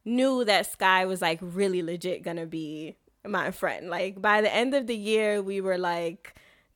knew 0.05 0.43
that 0.45 0.71
Skye 0.71 1.05
was 1.05 1.21
like 1.21 1.39
really 1.41 1.81
legit 1.81 2.23
gonna 2.23 2.45
be 2.45 2.97
my 3.25 3.51
friend. 3.51 3.89
Like 3.89 4.21
by 4.21 4.41
the 4.41 4.53
end 4.53 4.73
of 4.73 4.87
the 4.87 4.97
year, 4.97 5.41
we 5.41 5.61
were 5.61 5.77
like 5.77 6.33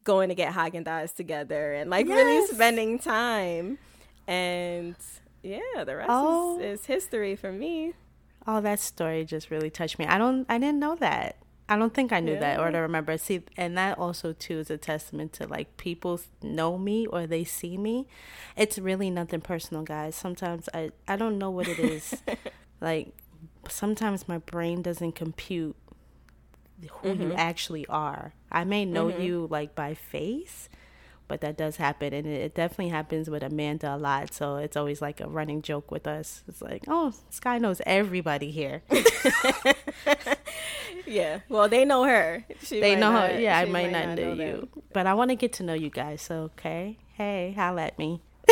going 0.07 0.29
to 0.29 0.35
get 0.35 0.53
Haagen 0.53 0.85
Dazs 0.85 1.13
together 1.13 1.73
and 1.73 1.89
like 1.89 2.07
really 2.07 2.47
spending 2.47 2.97
time. 2.97 3.77
And 4.25 4.95
yeah, 5.43 5.83
the 5.85 5.97
rest 5.97 6.09
Oh. 6.09 6.59
is, 6.59 6.79
is 6.79 6.85
history 6.85 7.35
for 7.35 7.51
me. 7.51 7.93
Oh, 8.47 8.61
that 8.61 8.79
story 8.79 9.25
just 9.25 9.51
really 9.51 9.69
touched 9.69 9.99
me. 9.99 10.05
I 10.05 10.17
don't 10.17 10.45
I 10.49 10.57
didn't 10.57 10.79
know 10.79 10.95
that. 10.95 11.35
I 11.69 11.75
don't 11.77 11.93
think 11.93 12.13
I 12.13 12.21
knew 12.21 12.39
that 12.39 12.59
or 12.61 12.67
Yeah. 12.67 12.71
to 12.71 12.77
remember. 12.79 13.17
See, 13.17 13.41
and 13.57 13.77
that 13.77 13.97
also 13.99 14.31
too 14.31 14.59
is 14.59 14.69
a 14.71 14.77
testament 14.77 15.33
to 15.33 15.47
like 15.47 15.75
people 15.75 16.21
know 16.41 16.77
me 16.77 17.05
or 17.05 17.27
they 17.27 17.43
see 17.43 17.77
me. 17.77 18.07
It's 18.55 18.79
really 18.79 19.09
nothing 19.09 19.41
personal, 19.41 19.83
guys. 19.83 20.15
Sometimes 20.15 20.69
I 20.73 20.91
I 21.07 21.17
don't 21.17 21.37
know 21.37 21.51
what 21.51 21.67
it 21.67 21.79
is. 21.79 22.23
like 22.81 23.09
sometimes 23.67 24.29
my 24.29 24.37
brain 24.37 24.81
doesn't 24.81 25.11
compute 25.15 25.75
who 26.89 27.09
you 27.09 27.15
mm-hmm. 27.15 27.31
actually 27.37 27.85
are. 27.87 28.33
I 28.51 28.63
may 28.63 28.85
know 28.85 29.07
mm-hmm. 29.07 29.21
you 29.21 29.47
like 29.49 29.75
by 29.75 29.93
face, 29.93 30.69
but 31.27 31.41
that 31.41 31.57
does 31.57 31.77
happen 31.77 32.13
and 32.13 32.25
it, 32.25 32.41
it 32.41 32.55
definitely 32.55 32.89
happens 32.89 33.29
with 33.29 33.43
Amanda 33.43 33.95
a 33.95 33.97
lot. 33.97 34.33
So 34.33 34.57
it's 34.57 34.77
always 34.77 35.01
like 35.01 35.19
a 35.19 35.27
running 35.27 35.61
joke 35.61 35.91
with 35.91 36.07
us. 36.07 36.43
It's 36.47 36.61
like, 36.61 36.83
oh, 36.87 37.13
Skye 37.29 37.57
knows 37.57 37.81
everybody 37.85 38.51
here. 38.51 38.83
Yeah. 41.07 41.39
Well, 41.47 41.69
they 41.69 41.85
know 41.85 42.03
her. 42.03 42.45
She 42.61 42.79
they 42.81 42.95
know 42.95 43.11
not- 43.11 43.31
her. 43.31 43.39
Yeah, 43.39 43.57
I 43.57 43.65
she 43.65 43.71
might 43.71 43.91
not 43.91 44.09
know 44.09 44.35
them. 44.35 44.39
you, 44.39 44.69
but 44.93 45.07
I 45.07 45.13
want 45.13 45.29
to 45.29 45.35
get 45.35 45.53
to 45.53 45.63
know 45.63 45.73
you 45.73 45.89
guys. 45.89 46.21
So 46.21 46.51
okay, 46.55 46.97
hey, 47.13 47.53
holla 47.55 47.83
at 47.83 47.97
me. 47.97 48.21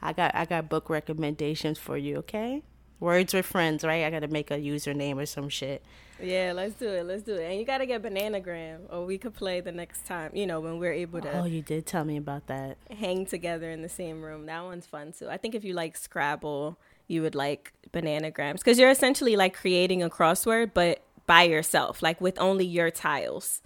I 0.00 0.12
got 0.12 0.34
I 0.34 0.44
got 0.44 0.68
book 0.68 0.88
recommendations 0.88 1.78
for 1.78 1.96
you. 1.98 2.18
Okay, 2.18 2.62
words 3.00 3.34
with 3.34 3.46
friends, 3.46 3.84
right? 3.84 4.04
I 4.04 4.10
got 4.10 4.20
to 4.20 4.28
make 4.28 4.50
a 4.50 4.56
username 4.58 5.16
or 5.16 5.26
some 5.26 5.48
shit. 5.48 5.82
Yeah, 6.22 6.52
let's 6.54 6.74
do 6.74 6.88
it. 6.88 7.04
Let's 7.06 7.22
do 7.22 7.34
it. 7.34 7.50
And 7.50 7.58
you 7.58 7.66
got 7.66 7.78
to 7.78 7.86
get 7.86 8.02
Bananagram, 8.02 8.82
or 8.90 9.04
we 9.04 9.18
could 9.18 9.34
play 9.34 9.60
the 9.60 9.72
next 9.72 10.06
time. 10.06 10.30
You 10.34 10.46
know, 10.46 10.60
when 10.60 10.78
we're 10.78 10.92
able 10.92 11.20
to 11.20 11.40
Oh, 11.40 11.44
you 11.44 11.60
did 11.60 11.86
tell 11.86 12.04
me 12.04 12.16
about 12.16 12.46
that. 12.46 12.76
hang 12.90 13.26
together 13.26 13.70
in 13.70 13.82
the 13.82 13.88
same 13.88 14.22
room. 14.22 14.46
That 14.46 14.62
one's 14.64 14.86
fun 14.86 15.12
too. 15.12 15.28
I 15.28 15.36
think 15.36 15.54
if 15.54 15.64
you 15.64 15.74
like 15.74 15.96
Scrabble, 15.96 16.78
you 17.08 17.22
would 17.22 17.34
like 17.34 17.72
Bananagrams 17.92 18.54
because 18.58 18.78
you're 18.78 18.90
essentially 18.90 19.36
like 19.36 19.54
creating 19.54 20.02
a 20.02 20.08
crossword, 20.08 20.70
but 20.72 21.02
by 21.26 21.42
yourself, 21.42 22.02
like 22.02 22.20
with 22.20 22.38
only 22.40 22.64
your 22.64 22.90
tiles. 22.90 23.60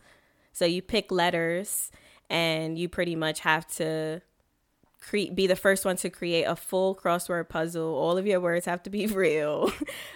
So 0.52 0.64
you 0.64 0.80
pick 0.82 1.12
letters, 1.12 1.90
and 2.30 2.78
you 2.78 2.88
pretty 2.88 3.14
much 3.14 3.40
have 3.40 3.66
to 3.76 4.22
create 5.08 5.34
be 5.34 5.46
the 5.46 5.56
first 5.56 5.84
one 5.84 5.96
to 5.96 6.10
create 6.10 6.44
a 6.44 6.54
full 6.54 6.94
crossword 6.94 7.48
puzzle. 7.48 7.94
All 7.94 8.18
of 8.18 8.26
your 8.26 8.40
words 8.40 8.66
have 8.66 8.82
to 8.84 8.90
be 8.90 9.06
real. 9.24 9.72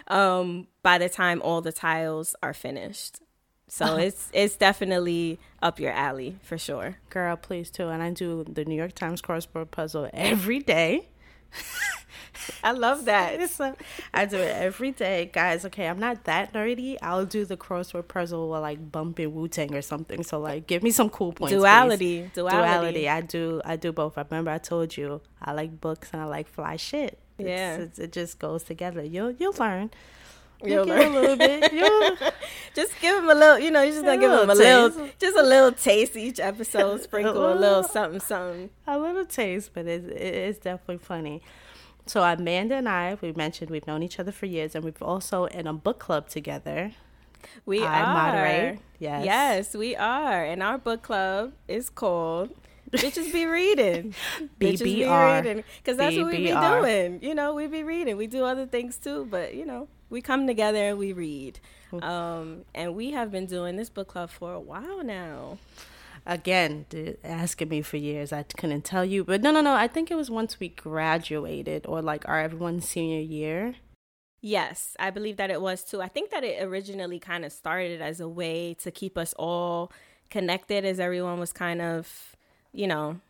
um, 0.08 0.66
by 0.82 0.98
the 0.98 1.08
time 1.08 1.40
all 1.42 1.60
the 1.60 1.72
tiles 1.72 2.34
are 2.42 2.54
finished. 2.54 3.20
So 3.68 3.96
it's 4.06 4.28
it's 4.32 4.56
definitely 4.56 5.38
up 5.62 5.80
your 5.80 5.92
alley 5.92 6.36
for 6.42 6.58
sure. 6.58 6.96
Girl, 7.10 7.36
please 7.36 7.70
too. 7.70 7.88
And 7.88 8.02
I 8.02 8.10
do 8.10 8.44
the 8.44 8.64
New 8.64 8.76
York 8.76 8.94
Times 8.94 9.22
crossword 9.22 9.70
puzzle 9.70 10.10
every 10.12 10.60
day. 10.60 11.08
I 12.64 12.72
love 12.72 13.04
that. 13.06 13.40
A- 13.60 13.76
I 14.14 14.24
do 14.26 14.36
it 14.36 14.54
every 14.56 14.90
day, 14.92 15.30
guys. 15.32 15.64
Okay, 15.64 15.86
I'm 15.88 15.98
not 15.98 16.24
that 16.24 16.52
nerdy. 16.52 16.96
I'll 17.02 17.24
do 17.26 17.44
the 17.44 17.56
crossword 17.56 18.08
puzzle 18.08 18.48
while 18.50 18.60
like 18.60 18.90
bumping 18.92 19.34
Wu 19.34 19.48
Tang 19.48 19.74
or 19.74 19.82
something. 19.82 20.22
So 20.22 20.38
like, 20.40 20.66
give 20.66 20.82
me 20.82 20.90
some 20.90 21.10
cool 21.10 21.32
points. 21.32 21.52
please. 21.52 21.58
duality, 21.60 22.30
duality. 22.34 22.56
duality. 22.56 23.08
I 23.08 23.20
do. 23.20 23.60
I 23.64 23.76
do 23.76 23.92
both. 23.92 24.16
I 24.18 24.24
remember 24.30 24.50
I 24.50 24.58
told 24.58 24.96
you 24.96 25.20
I 25.40 25.52
like 25.52 25.80
books 25.80 26.10
and 26.12 26.22
I 26.22 26.26
like 26.26 26.48
fly 26.48 26.76
shit. 26.76 27.18
It's- 27.38 27.48
Yeah. 27.58 27.74
it's- 27.82 27.98
it 27.98 28.12
just 28.12 28.38
goes 28.38 28.62
together. 28.62 29.02
You'll 29.02 29.32
you'll 29.32 29.54
learn. 29.58 29.90
You'll 30.64 30.84
a 30.84 30.94
learn. 30.94 31.12
little 31.12 31.34
bit. 31.36 31.72
You'll, 31.78 32.16
Just 32.72 32.92
give 33.00 33.16
him 33.18 33.28
a 33.28 33.34
little, 33.34 33.58
you 33.58 33.72
know, 33.72 33.82
you're 33.82 33.90
just 33.94 34.04
gonna 34.04 34.16
A 34.16 34.20
give 34.20 34.30
him 34.30 34.48
a 34.48 34.54
little 34.54 34.90
little, 34.90 35.08
just 35.18 35.36
a 35.36 35.42
little 35.42 35.72
taste 35.72 36.16
each 36.16 36.38
episode, 36.38 37.02
sprinkle 37.08 37.52
a 37.52 37.56
little 37.58 37.82
something, 37.82 38.20
something. 38.20 38.70
a 38.86 38.96
little 38.96 39.24
taste, 39.24 39.72
but 39.74 39.86
it's 39.88 40.06
it's 40.06 40.58
definitely 40.60 40.98
funny. 40.98 41.42
So 42.06 42.22
Amanda 42.22 42.76
and 42.76 42.88
I, 42.88 43.16
we 43.20 43.32
mentioned 43.32 43.70
we've 43.70 43.86
known 43.86 44.02
each 44.02 44.18
other 44.18 44.32
for 44.32 44.46
years, 44.46 44.74
and 44.74 44.84
we've 44.84 45.02
also 45.02 45.46
in 45.46 45.66
a 45.66 45.72
book 45.72 45.98
club 45.98 46.28
together. 46.28 46.92
We 47.64 47.84
I 47.84 48.02
are. 48.02 48.14
moderate. 48.14 48.78
Yes. 48.98 49.24
Yes, 49.24 49.74
we 49.74 49.96
are. 49.96 50.44
And 50.44 50.62
our 50.62 50.78
book 50.78 51.02
club 51.02 51.52
is 51.68 51.90
called 51.90 52.50
Bitches 52.92 53.32
Be 53.32 53.46
Reading. 53.46 54.14
Bitches 54.60 54.84
Be 54.84 55.00
BBR. 55.00 55.42
Reading. 55.42 55.64
Because 55.78 55.96
that's 55.96 56.16
what 56.16 56.26
we 56.26 56.38
be 56.38 56.52
doing. 56.52 57.20
You 57.22 57.34
know, 57.34 57.54
we 57.54 57.66
be 57.66 57.82
reading. 57.82 58.16
We 58.16 58.26
do 58.26 58.44
other 58.44 58.66
things 58.66 58.96
too, 58.96 59.26
but, 59.30 59.54
you 59.54 59.66
know, 59.66 59.88
we 60.10 60.20
come 60.20 60.46
together 60.46 60.78
and 60.78 60.98
we 60.98 61.12
read. 61.12 61.58
Mm. 61.92 62.04
Um, 62.04 62.64
and 62.74 62.94
we 62.94 63.10
have 63.12 63.30
been 63.30 63.46
doing 63.46 63.76
this 63.76 63.90
book 63.90 64.08
club 64.08 64.30
for 64.30 64.52
a 64.52 64.60
while 64.60 65.02
now. 65.02 65.58
Again, 66.24 66.86
asking 67.24 67.68
me 67.68 67.82
for 67.82 67.96
years, 67.96 68.32
I 68.32 68.44
couldn't 68.44 68.84
tell 68.84 69.04
you, 69.04 69.24
but 69.24 69.42
no, 69.42 69.50
no, 69.50 69.60
no. 69.60 69.74
I 69.74 69.88
think 69.88 70.10
it 70.10 70.14
was 70.14 70.30
once 70.30 70.60
we 70.60 70.68
graduated, 70.68 71.86
or 71.86 72.00
like 72.00 72.28
our 72.28 72.40
everyone's 72.40 72.88
senior 72.88 73.20
year. 73.20 73.74
Yes, 74.40 74.96
I 74.98 75.10
believe 75.10 75.36
that 75.36 75.50
it 75.50 75.60
was 75.60 75.82
too. 75.82 76.00
I 76.00 76.08
think 76.08 76.30
that 76.30 76.44
it 76.44 76.62
originally 76.62 77.18
kind 77.18 77.44
of 77.44 77.52
started 77.52 78.00
as 78.00 78.20
a 78.20 78.28
way 78.28 78.74
to 78.80 78.90
keep 78.90 79.18
us 79.18 79.34
all 79.34 79.92
connected 80.30 80.84
as 80.84 80.98
everyone 80.98 81.38
was 81.38 81.52
kind 81.52 81.82
of, 81.82 82.36
you 82.72 82.86
know, 82.86 83.20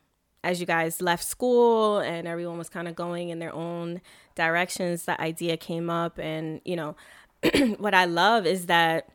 as 0.44 0.60
you 0.60 0.66
guys 0.66 1.00
left 1.00 1.24
school 1.24 1.98
and 1.98 2.26
everyone 2.26 2.58
was 2.58 2.68
kind 2.68 2.88
of 2.88 2.96
going 2.96 3.28
in 3.28 3.38
their 3.38 3.54
own 3.54 4.00
directions, 4.34 5.04
the 5.04 5.20
idea 5.20 5.56
came 5.56 5.90
up. 5.90 6.18
And, 6.18 6.60
you 6.64 6.76
know, 6.76 6.96
what 7.78 7.94
I 7.94 8.06
love 8.06 8.46
is 8.46 8.66
that 8.66 9.08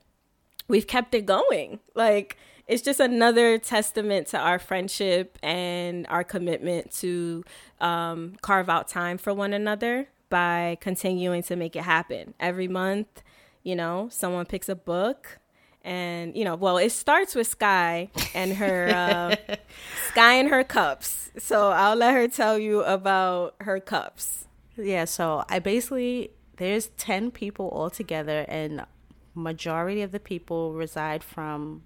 we've 0.68 0.88
kept 0.88 1.14
it 1.16 1.26
going. 1.26 1.80
Like, 1.96 2.38
it's 2.68 2.82
just 2.82 3.00
another 3.00 3.58
testament 3.58 4.28
to 4.28 4.38
our 4.38 4.60
friendship 4.60 5.38
and 5.42 6.06
our 6.10 6.24
commitment 6.24 6.92
to 6.92 7.44
um, 7.80 8.36
carve 8.42 8.70
out 8.70 8.88
time 8.88 9.18
for 9.18 9.34
one 9.34 9.54
another 9.54 10.10
by 10.30 10.78
continuing 10.82 11.44
to 11.44 11.56
make 11.56 11.76
it 11.76 11.84
happen. 11.84 12.34
Every 12.40 12.68
month, 12.68 13.24
you 13.64 13.76
know, 13.76 14.10
someone 14.12 14.46
picks 14.46 14.68
a 14.68 14.76
book. 14.76 15.40
And, 15.84 16.36
you 16.36 16.44
know, 16.44 16.56
well, 16.56 16.78
it 16.78 16.92
starts 16.92 17.34
with 17.34 17.48
Skye 17.48 18.10
and 18.36 18.54
her, 18.54 18.90
uh, 18.90 19.56
Skye 20.10 20.34
and 20.34 20.50
her 20.50 20.66
cups. 20.66 21.32
So 21.38 21.70
I'll 21.70 21.96
let 21.96 22.14
her 22.14 22.28
tell 22.28 22.58
you 22.58 22.84
about 22.84 23.56
her 23.62 23.80
cups. 23.80 24.48
Yeah, 24.76 25.06
so 25.06 25.46
I 25.48 25.60
basically 25.60 26.32
there's 26.58 26.88
10 26.98 27.32
people 27.32 27.70
all 27.70 27.90
together 27.90 28.46
and 28.50 28.86
majority 29.34 30.02
of 30.02 30.12
the 30.12 30.20
people 30.20 30.74
reside 30.74 31.24
from 31.24 31.84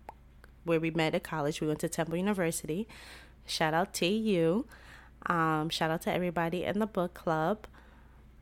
where 0.63 0.79
we 0.79 0.91
met 0.91 1.15
at 1.15 1.23
college. 1.23 1.61
We 1.61 1.67
went 1.67 1.79
to 1.79 1.89
Temple 1.89 2.17
University. 2.17 2.87
Shout 3.45 3.73
out 3.73 3.93
to 3.95 4.05
you. 4.05 4.65
Um, 5.27 5.69
shout 5.69 5.91
out 5.91 6.01
to 6.03 6.13
everybody 6.13 6.63
in 6.63 6.79
the 6.79 6.87
book 6.87 7.13
club. 7.13 7.67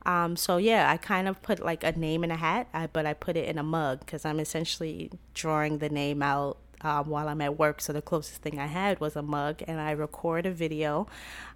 Um, 0.06 0.36
so 0.38 0.58
yeah, 0.58 0.90
I 0.90 0.98
kind 0.98 1.28
of 1.28 1.42
put 1.42 1.64
like 1.64 1.84
a 1.84 1.92
name 1.92 2.24
in 2.24 2.32
a 2.32 2.38
hat, 2.38 2.68
I, 2.74 2.88
but 2.88 3.06
I 3.06 3.14
put 3.14 3.36
it 3.36 3.48
in 3.50 3.58
a 3.58 3.64
mug 3.64 4.00
because 4.00 4.24
I'm 4.26 4.40
essentially 4.40 5.12
drawing 5.34 5.80
the 5.80 5.90
name 5.90 6.22
out 6.24 6.58
um, 6.82 7.10
while 7.10 7.28
I'm 7.28 7.42
at 7.42 7.58
work. 7.60 7.82
So 7.82 7.92
the 7.92 8.02
closest 8.02 8.42
thing 8.42 8.60
I 8.60 8.68
had 8.68 9.00
was 9.02 9.16
a 9.18 9.22
mug, 9.22 9.62
and 9.68 9.80
I 9.80 9.92
record 9.92 10.46
a 10.46 10.52
video. 10.52 11.08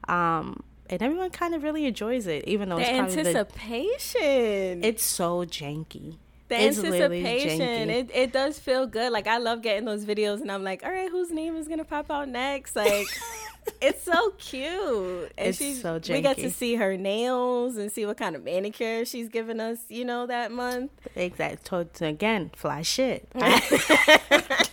Um, 0.10 0.62
and 0.90 1.02
everyone 1.02 1.30
kind 1.30 1.56
of 1.56 1.64
really 1.64 1.86
enjoys 1.86 2.28
it, 2.28 2.44
even 2.46 2.68
though 2.68 2.76
The 2.76 2.82
it's 2.82 3.16
probably 3.16 3.24
the, 3.24 3.40
anticipation. 3.40 4.84
it's 4.84 5.04
so 5.04 5.46
janky. 5.46 6.18
The 6.50 6.62
It's 6.62 6.78
anticipation 6.78 7.90
it, 7.90 8.12
it 8.14 8.34
does 8.34 8.60
feel 8.60 8.86
good 8.86 9.12
like 9.12 9.28
i 9.28 9.38
love 9.38 9.62
getting 9.62 9.86
those 9.86 10.06
videos 10.06 10.42
and 10.42 10.52
i'm 10.52 10.64
like 10.64 10.84
all 10.84 10.92
right 10.92 11.10
whose 11.10 11.32
name 11.32 11.56
is 11.56 11.68
gonna 11.68 11.86
pop 11.86 12.12
out 12.12 12.28
next 12.28 12.76
like 12.76 13.08
it's 13.82 14.04
so 14.04 14.32
cute. 14.38 15.32
And 15.38 15.50
It's 15.50 15.58
she's 15.58 15.82
so 15.82 16.00
we 16.10 16.22
get 16.22 16.38
to 16.38 16.52
see 16.52 16.76
her 16.76 16.98
nails 16.98 17.78
and 17.78 17.92
see 17.92 18.06
what 18.06 18.18
kind 18.18 18.36
of 18.36 18.44
manicure 18.44 19.06
she's 19.06 19.30
given 19.30 19.60
us, 19.60 19.80
you 19.90 20.06
know, 20.06 20.26
that 20.28 20.52
month. 20.52 20.92
exactly. 21.16 21.60
So 21.64 21.88
again, 22.06 22.52
fly 22.56 22.82
shit. 22.82 23.28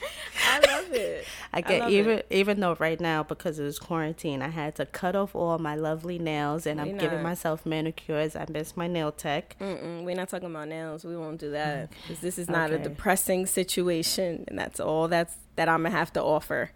I 0.51 0.59
love 0.75 0.93
it. 0.93 1.25
I 1.53 1.61
get 1.61 1.91
even 1.91 2.19
it. 2.19 2.27
even 2.31 2.61
though 2.61 2.77
right 2.79 3.01
now 3.01 3.23
because 3.23 3.59
it 3.59 3.65
was 3.65 3.79
quarantine, 3.79 4.43
I 4.43 4.49
had 4.49 4.77
to 4.77 4.87
cut 4.87 5.17
off 5.17 5.35
all 5.35 5.59
my 5.59 5.75
lovely 5.75 6.19
nails, 6.19 6.67
and 6.67 6.81
We 6.81 6.91
I'm 6.91 6.99
giving 6.99 7.23
myself 7.23 7.67
manicures. 7.67 8.37
I 8.37 8.47
miss 8.49 8.77
my 8.77 8.87
nail 8.87 9.13
tech. 9.13 9.57
Mm-mm, 9.61 10.05
we're 10.05 10.15
not 10.15 10.29
talking 10.29 10.51
about 10.51 10.69
nails. 10.69 11.05
We 11.05 11.17
won't 11.17 11.41
do 11.41 11.51
that 11.53 11.91
mm. 11.91 11.95
because 12.03 12.21
this 12.21 12.39
is 12.39 12.49
not 12.49 12.71
a 12.71 12.79
depressing 12.79 13.47
situation, 13.47 14.45
and 14.49 14.59
that's 14.59 14.81
all 14.81 15.09
that's 15.09 15.37
that 15.57 15.69
I'm 15.69 15.83
gonna 15.83 15.95
have 15.97 16.13
to 16.15 16.23
offer 16.23 16.71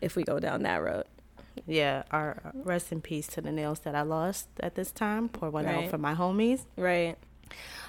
if 0.00 0.16
we 0.16 0.24
go 0.24 0.38
down 0.38 0.62
that 0.62 0.82
road. 0.82 1.04
Yeah, 1.66 2.02
our 2.10 2.52
rest 2.54 2.92
in 2.92 3.00
peace 3.00 3.26
to 3.28 3.40
the 3.40 3.52
nails 3.52 3.80
that 3.80 3.94
I 3.94 4.02
lost 4.02 4.48
at 4.60 4.74
this 4.74 4.90
time. 4.90 5.28
Pour 5.28 5.50
one 5.50 5.64
Right. 5.66 5.84
out 5.84 5.90
for 5.90 5.98
my 5.98 6.14
homies. 6.14 6.64
Right. 6.76 7.16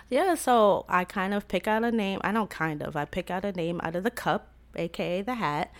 Yeah, 0.09 0.35
so 0.35 0.85
I 0.87 1.03
kind 1.03 1.33
of 1.33 1.47
pick 1.47 1.67
out 1.67 1.83
a 1.83 1.91
name. 1.91 2.19
I 2.23 2.31
don't 2.31 2.49
kind 2.49 2.83
of. 2.83 2.95
I 2.95 3.05
pick 3.05 3.31
out 3.31 3.43
a 3.43 3.51
name 3.51 3.81
out 3.83 3.95
of 3.95 4.03
the 4.03 4.11
cup, 4.11 4.47
aka 4.77 5.21
the 5.21 5.35
hat. 5.35 5.71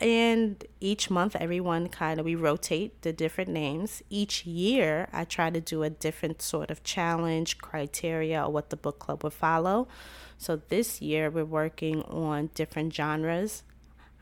And 0.00 0.64
each 0.80 1.10
month, 1.10 1.34
everyone 1.34 1.88
kind 1.88 2.20
of, 2.20 2.26
we 2.26 2.36
rotate 2.36 3.02
the 3.02 3.12
different 3.12 3.50
names. 3.50 4.00
Each 4.08 4.46
year, 4.46 5.08
I 5.12 5.24
try 5.24 5.50
to 5.50 5.60
do 5.60 5.82
a 5.82 5.90
different 5.90 6.40
sort 6.40 6.70
of 6.70 6.84
challenge, 6.84 7.58
criteria, 7.58 8.44
or 8.44 8.52
what 8.52 8.70
the 8.70 8.76
book 8.76 9.00
club 9.00 9.24
would 9.24 9.32
follow. 9.32 9.88
So 10.38 10.60
this 10.68 11.02
year, 11.02 11.30
we're 11.30 11.44
working 11.44 12.02
on 12.02 12.50
different 12.54 12.94
genres. 12.94 13.64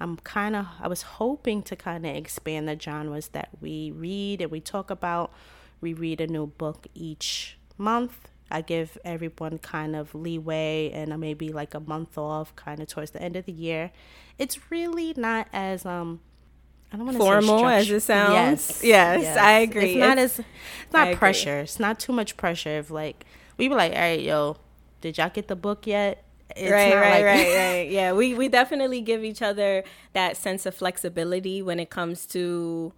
I'm 0.00 0.16
kind 0.16 0.56
of, 0.56 0.66
I 0.80 0.88
was 0.88 1.02
hoping 1.02 1.62
to 1.64 1.76
kind 1.76 2.06
of 2.06 2.16
expand 2.16 2.68
the 2.68 2.78
genres 2.78 3.28
that 3.28 3.50
we 3.60 3.90
read 3.90 4.40
and 4.40 4.50
we 4.50 4.60
talk 4.60 4.90
about. 4.90 5.30
We 5.82 5.92
read 5.92 6.22
a 6.22 6.26
new 6.26 6.46
book 6.46 6.86
each 6.94 7.58
month. 7.76 8.28
I 8.50 8.60
give 8.60 8.96
everyone 9.04 9.58
kind 9.58 9.96
of 9.96 10.14
leeway 10.14 10.90
and 10.92 11.18
maybe 11.18 11.48
like 11.50 11.74
a 11.74 11.80
month 11.80 12.16
off 12.16 12.54
kind 12.56 12.80
of 12.80 12.86
towards 12.88 13.10
the 13.10 13.20
end 13.20 13.36
of 13.36 13.44
the 13.46 13.52
year. 13.52 13.90
It's 14.38 14.70
really 14.70 15.14
not 15.16 15.48
as, 15.52 15.84
um, 15.84 16.20
I 16.92 16.96
don't 16.96 17.06
want 17.06 17.16
to 17.18 17.24
Formal 17.24 17.58
say 17.60 17.76
as 17.78 17.90
it 17.90 18.00
sounds? 18.00 18.32
Yes, 18.32 18.84
Yes, 18.84 19.36
I 19.36 19.52
agree. 19.58 19.92
It's 19.94 19.98
not 19.98 20.18
as, 20.18 20.38
it's 20.38 20.48
I 20.94 20.98
not 20.98 21.08
agree. 21.08 21.18
pressure. 21.18 21.60
It's 21.60 21.80
not 21.80 21.98
too 21.98 22.12
much 22.12 22.36
pressure. 22.36 22.78
If 22.78 22.90
like 22.90 23.24
we 23.58 23.68
were 23.68 23.74
like, 23.76 23.92
all 23.92 23.98
right, 23.98 24.20
yo, 24.20 24.56
did 25.00 25.18
y'all 25.18 25.30
get 25.30 25.48
the 25.48 25.56
book 25.56 25.86
yet? 25.86 26.22
It's 26.54 26.70
right, 26.70 26.94
right, 26.94 27.10
like- 27.16 27.24
right, 27.24 27.56
right. 27.74 27.90
Yeah, 27.90 28.12
we 28.12 28.34
we 28.34 28.48
definitely 28.48 29.00
give 29.00 29.24
each 29.24 29.42
other 29.42 29.82
that 30.12 30.36
sense 30.36 30.64
of 30.64 30.74
flexibility 30.76 31.60
when 31.60 31.80
it 31.80 31.90
comes 31.90 32.24
to 32.26 32.92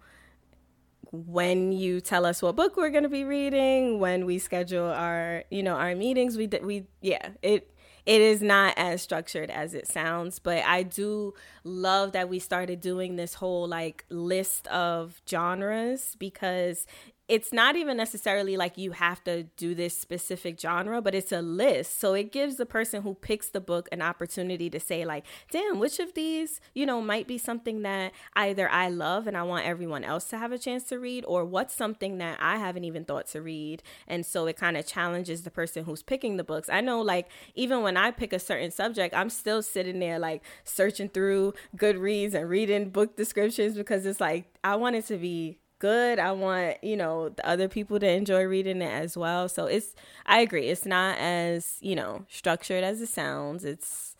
when 1.11 1.71
you 1.71 2.01
tell 2.01 2.25
us 2.25 2.41
what 2.41 2.55
book 2.55 2.77
we're 2.77 2.91
going 2.91 3.03
to 3.03 3.09
be 3.09 3.23
reading, 3.23 3.99
when 3.99 4.25
we 4.25 4.37
schedule 4.37 4.89
our, 4.89 5.43
you 5.49 5.63
know, 5.63 5.75
our 5.75 5.95
meetings, 5.95 6.37
we 6.37 6.47
we 6.61 6.85
yeah, 7.01 7.29
it 7.41 7.71
it 8.05 8.21
is 8.21 8.41
not 8.41 8.73
as 8.77 9.01
structured 9.01 9.49
as 9.49 9.73
it 9.73 9.87
sounds, 9.87 10.39
but 10.39 10.63
I 10.65 10.83
do 10.83 11.33
love 11.63 12.13
that 12.13 12.29
we 12.29 12.39
started 12.39 12.81
doing 12.81 13.15
this 13.15 13.35
whole 13.35 13.67
like 13.67 14.05
list 14.09 14.67
of 14.67 15.21
genres 15.29 16.15
because 16.17 16.85
it's 17.29 17.53
not 17.53 17.75
even 17.75 17.95
necessarily 17.95 18.57
like 18.57 18.75
you 18.75 18.91
have 18.91 19.23
to 19.23 19.43
do 19.55 19.75
this 19.75 19.95
specific 19.95 20.59
genre, 20.59 20.99
but 20.99 21.13
it's 21.13 21.31
a 21.31 21.43
list. 21.43 21.99
So 21.99 22.15
it 22.15 22.31
gives 22.31 22.55
the 22.55 22.65
person 22.65 23.03
who 23.03 23.13
picks 23.13 23.49
the 23.49 23.61
book 23.61 23.87
an 23.91 24.01
opportunity 24.01 24.67
to 24.71 24.79
say, 24.79 25.05
like, 25.05 25.25
damn, 25.51 25.77
which 25.77 25.99
of 25.99 26.15
these, 26.15 26.59
you 26.73 26.87
know, 26.87 27.01
might 27.01 27.27
be 27.27 27.37
something 27.37 27.83
that 27.83 28.13
either 28.33 28.67
I 28.67 28.89
love 28.89 29.27
and 29.27 29.37
I 29.37 29.43
want 29.43 29.67
everyone 29.67 30.03
else 30.03 30.25
to 30.25 30.39
have 30.39 30.51
a 30.51 30.57
chance 30.57 30.85
to 30.85 30.97
read, 30.97 31.23
or 31.27 31.45
what's 31.45 31.75
something 31.75 32.17
that 32.17 32.39
I 32.41 32.57
haven't 32.57 32.83
even 32.83 33.05
thought 33.05 33.27
to 33.27 33.43
read. 33.43 33.83
And 34.07 34.25
so 34.25 34.47
it 34.47 34.57
kind 34.57 34.75
of 34.75 34.87
challenges 34.87 35.43
the 35.43 35.51
person 35.51 35.83
who's 35.83 36.01
picking 36.01 36.37
the 36.37 36.43
books. 36.43 36.67
I 36.67 36.81
know, 36.81 36.99
like, 36.99 37.29
even 37.53 37.83
when 37.83 37.95
I 37.95 38.09
pick 38.09 38.33
a 38.33 38.39
certain 38.39 38.71
subject, 38.71 39.13
I'm 39.13 39.29
still 39.29 39.61
sitting 39.61 39.99
there, 39.99 40.17
like, 40.17 40.43
searching 40.63 41.09
through 41.09 41.53
Goodreads 41.77 42.33
and 42.33 42.49
reading 42.49 42.89
book 42.89 43.15
descriptions 43.15 43.75
because 43.75 44.07
it's 44.07 44.19
like, 44.19 44.45
I 44.63 44.75
want 44.77 44.95
it 44.95 45.05
to 45.07 45.17
be 45.17 45.59
good. 45.79 46.19
I 46.19 46.31
want, 46.33 46.83
you 46.83 46.95
know, 46.97 47.29
the 47.29 47.47
other 47.47 47.67
people 47.67 47.99
to 47.99 48.07
enjoy 48.09 48.43
reading 48.43 48.81
it 48.81 48.91
as 48.91 49.17
well. 49.17 49.49
So 49.49 49.65
it's 49.65 49.95
I 50.25 50.41
agree. 50.41 50.67
It's 50.67 50.85
not 50.85 51.17
as, 51.17 51.77
you 51.81 51.95
know, 51.95 52.25
structured 52.29 52.83
as 52.83 53.01
it 53.01 53.07
sounds. 53.09 53.65
It's 53.65 54.15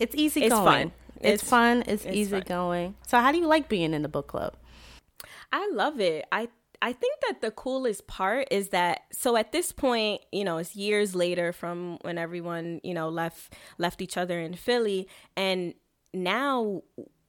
It's 0.00 0.14
easy 0.14 0.44
It's 0.44 0.54
going. 0.54 0.64
fun. 0.64 0.92
It's, 1.16 1.42
It's- 1.42 1.50
fun. 1.50 1.82
It's, 1.86 2.04
it's 2.04 2.14
easy 2.16 2.30
fun. 2.40 2.44
going. 2.46 2.94
So 3.06 3.18
how 3.18 3.32
do 3.32 3.38
you 3.38 3.46
like 3.46 3.68
being 3.68 3.92
in 3.94 4.02
the 4.02 4.08
book 4.08 4.28
club? 4.28 4.54
I 5.52 5.68
love 5.72 5.98
it. 6.00 6.24
I 6.30 6.48
I 6.80 6.92
think 6.92 7.18
that 7.26 7.40
the 7.40 7.50
coolest 7.50 8.06
part 8.06 8.46
is 8.52 8.68
that 8.68 9.00
so 9.10 9.36
at 9.36 9.50
this 9.50 9.72
point, 9.72 10.20
you 10.30 10.44
know, 10.44 10.58
it's 10.58 10.76
years 10.76 11.14
later 11.16 11.52
from 11.52 11.98
when 12.02 12.18
everyone, 12.18 12.80
you 12.84 12.94
know, 12.94 13.08
left 13.08 13.54
left 13.78 14.00
each 14.00 14.16
other 14.16 14.38
in 14.38 14.54
Philly 14.54 15.08
and 15.36 15.74
now 16.14 16.82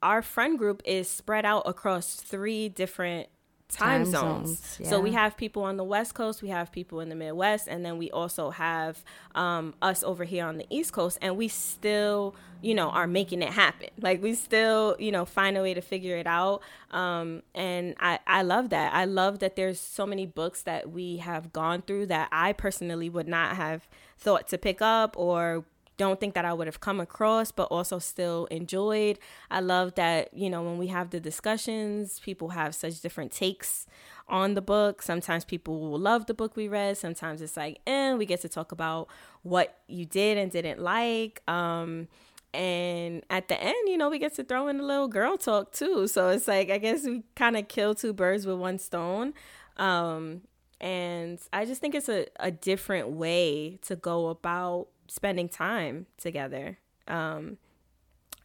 our 0.04 0.22
friend 0.22 0.58
group 0.58 0.82
is 0.86 1.10
spread 1.10 1.46
out 1.46 1.64
across 1.66 2.16
three 2.16 2.70
different 2.70 3.28
time, 3.70 4.04
Time 4.04 4.12
zones. 4.12 4.60
zones, 4.60 4.90
So 4.90 5.00
we 5.00 5.12
have 5.14 5.38
people 5.38 5.64
on 5.64 5.78
the 5.78 5.84
West 5.84 6.16
Coast, 6.16 6.42
we 6.42 6.50
have 6.50 6.72
people 6.72 7.00
in 7.00 7.10
the 7.10 7.16
Midwest, 7.16 7.68
and 7.68 7.86
then 7.86 7.98
we 7.98 8.10
also 8.12 8.50
have 8.50 9.04
um, 9.36 9.76
us 9.82 10.04
over 10.04 10.24
here 10.24 10.46
on 10.46 10.58
the 10.58 10.66
East 10.70 10.92
Coast, 10.92 11.20
and 11.22 11.38
we 11.38 11.48
still, 11.48 12.36
you 12.62 12.74
know, 12.74 12.90
are 12.90 13.06
making 13.08 13.42
it 13.42 13.52
happen. 13.52 13.90
Like 14.02 14.24
we 14.24 14.34
still, 14.34 14.96
you 15.00 15.12
know, 15.12 15.24
find 15.24 15.56
a 15.56 15.62
way 15.62 15.74
to 15.76 15.82
figure 15.82 16.18
it 16.18 16.26
out. 16.28 16.62
Um, 16.92 17.44
and 17.54 17.96
I, 18.00 18.20
I 18.26 18.42
love 18.42 18.70
that. 18.72 18.94
I 18.94 19.06
love 19.06 19.40
that 19.40 19.56
there's 19.56 19.80
so 19.80 20.06
many 20.06 20.26
books 20.26 20.64
that 20.64 20.90
we 20.92 21.18
have 21.18 21.54
gone 21.54 21.84
through 21.84 22.08
that 22.08 22.30
I 22.32 22.54
personally 22.54 23.10
would 23.10 23.28
not 23.28 23.56
have 23.56 23.88
thought 24.18 24.48
to 24.50 24.58
pick 24.58 24.82
up 24.82 25.16
or 25.18 25.64
don't 26.00 26.20
think 26.20 26.34
that 26.34 26.46
I 26.46 26.54
would 26.54 26.66
have 26.66 26.80
come 26.80 27.02
across, 27.02 27.52
but 27.52 27.66
also 27.66 28.00
still 28.00 28.46
enjoyed. 28.46 29.20
I 29.52 29.60
love 29.60 29.96
that, 29.96 30.34
you 30.34 30.50
know, 30.50 30.64
when 30.64 30.78
we 30.78 30.88
have 30.88 31.10
the 31.10 31.20
discussions, 31.20 32.20
people 32.20 32.50
have 32.50 32.74
such 32.74 33.02
different 33.02 33.34
takes 33.34 33.86
on 34.30 34.54
the 34.54 34.62
book. 34.62 35.02
Sometimes 35.02 35.44
people 35.44 35.78
will 35.78 36.00
love 36.00 36.26
the 36.26 36.34
book 36.34 36.56
we 36.56 36.70
read. 36.70 36.98
Sometimes 36.98 37.42
it's 37.42 37.58
like, 37.58 37.82
eh, 37.86 38.14
we 38.14 38.26
get 38.26 38.40
to 38.42 38.50
talk 38.50 38.72
about 38.72 39.10
what 39.44 39.78
you 39.88 40.06
did 40.06 40.38
and 40.38 40.50
didn't 40.50 40.80
like. 40.80 41.44
Um, 41.50 42.08
and 42.54 43.24
at 43.30 43.50
the 43.50 43.62
end, 43.62 43.76
you 43.88 43.98
know, 43.98 44.10
we 44.10 44.20
get 44.20 44.34
to 44.36 44.44
throw 44.46 44.70
in 44.70 44.80
a 44.80 44.84
little 44.84 45.10
girl 45.10 45.38
talk 45.38 45.74
too. 45.74 46.08
So 46.08 46.30
it's 46.30 46.48
like, 46.48 46.72
I 46.72 46.78
guess 46.78 47.04
we 47.04 47.24
kind 47.36 47.58
of 47.58 47.68
kill 47.68 47.94
two 47.94 48.14
birds 48.14 48.46
with 48.46 48.58
one 48.58 48.80
stone. 48.80 49.34
Um, 49.76 50.44
and 50.80 51.40
I 51.52 51.66
just 51.66 51.82
think 51.82 51.94
it's 51.94 52.08
a, 52.08 52.28
a 52.40 52.52
different 52.52 53.10
way 53.10 53.80
to 53.82 53.98
go 53.98 54.30
about 54.30 54.88
spending 55.10 55.50
time 55.50 56.06
together. 56.18 56.78
Um, 57.08 57.58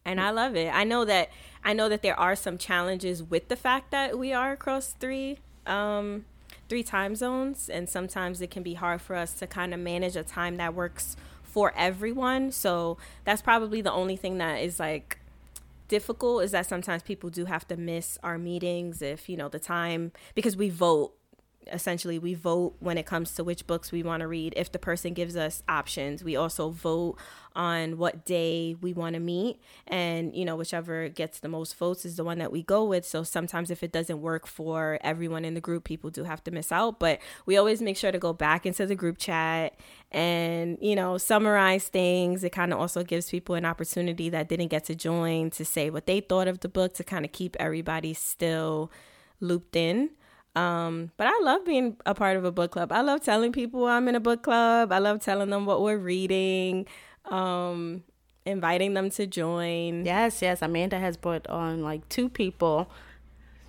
and 0.03 0.21
I 0.21 0.29
love 0.29 0.55
it. 0.55 0.73
I 0.73 0.83
know 0.83 1.05
that 1.05 1.29
I 1.63 1.73
know 1.73 1.89
that 1.89 2.01
there 2.01 2.19
are 2.19 2.35
some 2.35 2.57
challenges 2.57 3.23
with 3.23 3.47
the 3.47 3.55
fact 3.55 3.91
that 3.91 4.19
we 4.19 4.33
are 4.33 4.51
across 4.51 4.93
three 4.93 5.39
um, 5.65 6.25
three 6.69 6.83
time 6.83 7.15
zones, 7.15 7.69
and 7.69 7.89
sometimes 7.89 8.41
it 8.41 8.51
can 8.51 8.63
be 8.63 8.75
hard 8.75 9.01
for 9.01 9.15
us 9.15 9.33
to 9.35 9.47
kind 9.47 9.73
of 9.73 9.79
manage 9.79 10.15
a 10.15 10.23
time 10.23 10.57
that 10.57 10.75
works 10.75 11.15
for 11.43 11.73
everyone. 11.75 12.51
So 12.51 12.97
that's 13.23 13.41
probably 13.41 13.81
the 13.81 13.91
only 13.91 14.15
thing 14.15 14.37
that 14.37 14.57
is 14.57 14.79
like 14.79 15.19
difficult 15.87 16.43
is 16.43 16.51
that 16.51 16.65
sometimes 16.65 17.03
people 17.03 17.29
do 17.29 17.45
have 17.45 17.67
to 17.67 17.77
miss 17.77 18.17
our 18.23 18.37
meetings 18.37 19.01
if 19.01 19.29
you 19.29 19.37
know 19.37 19.49
the 19.49 19.59
time 19.59 20.11
because 20.33 20.57
we 20.57 20.69
vote 20.69 21.13
essentially 21.71 22.19
we 22.19 22.33
vote 22.33 22.75
when 22.79 22.97
it 22.97 23.05
comes 23.05 23.33
to 23.35 23.43
which 23.43 23.67
books 23.67 23.91
we 23.91 24.03
want 24.03 24.21
to 24.21 24.27
read. 24.27 24.53
If 24.55 24.71
the 24.71 24.79
person 24.79 25.13
gives 25.13 25.35
us 25.35 25.63
options 25.67 26.23
we 26.23 26.35
also 26.35 26.69
vote 26.69 27.17
on 27.55 27.97
what 27.97 28.25
day 28.25 28.75
we 28.81 28.93
want 28.93 29.13
to 29.13 29.19
meet. 29.19 29.61
And 29.87 30.35
you 30.35 30.45
know 30.45 30.55
whichever 30.55 31.09
gets 31.09 31.39
the 31.39 31.47
most 31.47 31.77
votes 31.77 32.05
is 32.05 32.17
the 32.17 32.23
one 32.23 32.39
that 32.39 32.51
we 32.51 32.63
go 32.63 32.83
with. 32.83 33.05
So 33.05 33.23
sometimes 33.23 33.71
if 33.71 33.83
it 33.83 33.91
doesn't 33.91 34.21
work 34.21 34.45
for 34.45 34.99
everyone 35.01 35.45
in 35.45 35.53
the 35.53 35.61
group 35.61 35.83
people 35.83 36.09
do 36.09 36.23
have 36.23 36.43
to 36.45 36.51
miss 36.51 36.71
out. 36.71 36.99
But 36.99 37.19
we 37.45 37.57
always 37.57 37.81
make 37.81 37.97
sure 37.97 38.11
to 38.11 38.19
go 38.19 38.33
back 38.33 38.65
into 38.65 38.85
the 38.85 38.95
group 38.95 39.17
chat 39.17 39.79
and 40.11 40.77
you 40.81 40.95
know 40.95 41.17
summarize 41.17 41.87
things. 41.87 42.43
It 42.43 42.51
kind 42.51 42.73
of 42.73 42.79
also 42.79 43.03
gives 43.03 43.29
people 43.29 43.55
an 43.55 43.65
opportunity 43.65 44.29
that 44.29 44.49
didn't 44.49 44.67
get 44.67 44.85
to 44.85 44.95
join 44.95 45.49
to 45.51 45.65
say 45.65 45.89
what 45.89 46.05
they 46.05 46.19
thought 46.19 46.47
of 46.47 46.59
the 46.59 46.69
book 46.69 46.93
to 46.95 47.03
kind 47.03 47.25
of 47.25 47.31
keep 47.31 47.55
everybody 47.59 48.13
still 48.13 48.91
looped 49.39 49.75
in 49.75 50.09
um, 50.55 51.11
but 51.17 51.27
I 51.27 51.39
love 51.43 51.65
being 51.65 51.97
a 52.05 52.13
part 52.15 52.37
of 52.37 52.45
a 52.45 52.51
book 52.51 52.71
club. 52.71 52.91
I 52.91 53.01
love 53.01 53.21
telling 53.21 53.51
people 53.51 53.85
I'm 53.85 54.07
in 54.07 54.15
a 54.15 54.19
book 54.19 54.43
club. 54.43 54.91
I 54.91 54.99
love 54.99 55.21
telling 55.21 55.49
them 55.49 55.65
what 55.65 55.81
we're 55.81 55.97
reading, 55.97 56.85
um, 57.25 58.03
inviting 58.45 58.93
them 58.93 59.09
to 59.11 59.27
join. 59.27 60.05
Yes, 60.05 60.41
yes. 60.41 60.61
Amanda 60.61 60.99
has 60.99 61.17
brought 61.17 61.47
on 61.47 61.81
like 61.81 62.07
two 62.09 62.29
people 62.29 62.89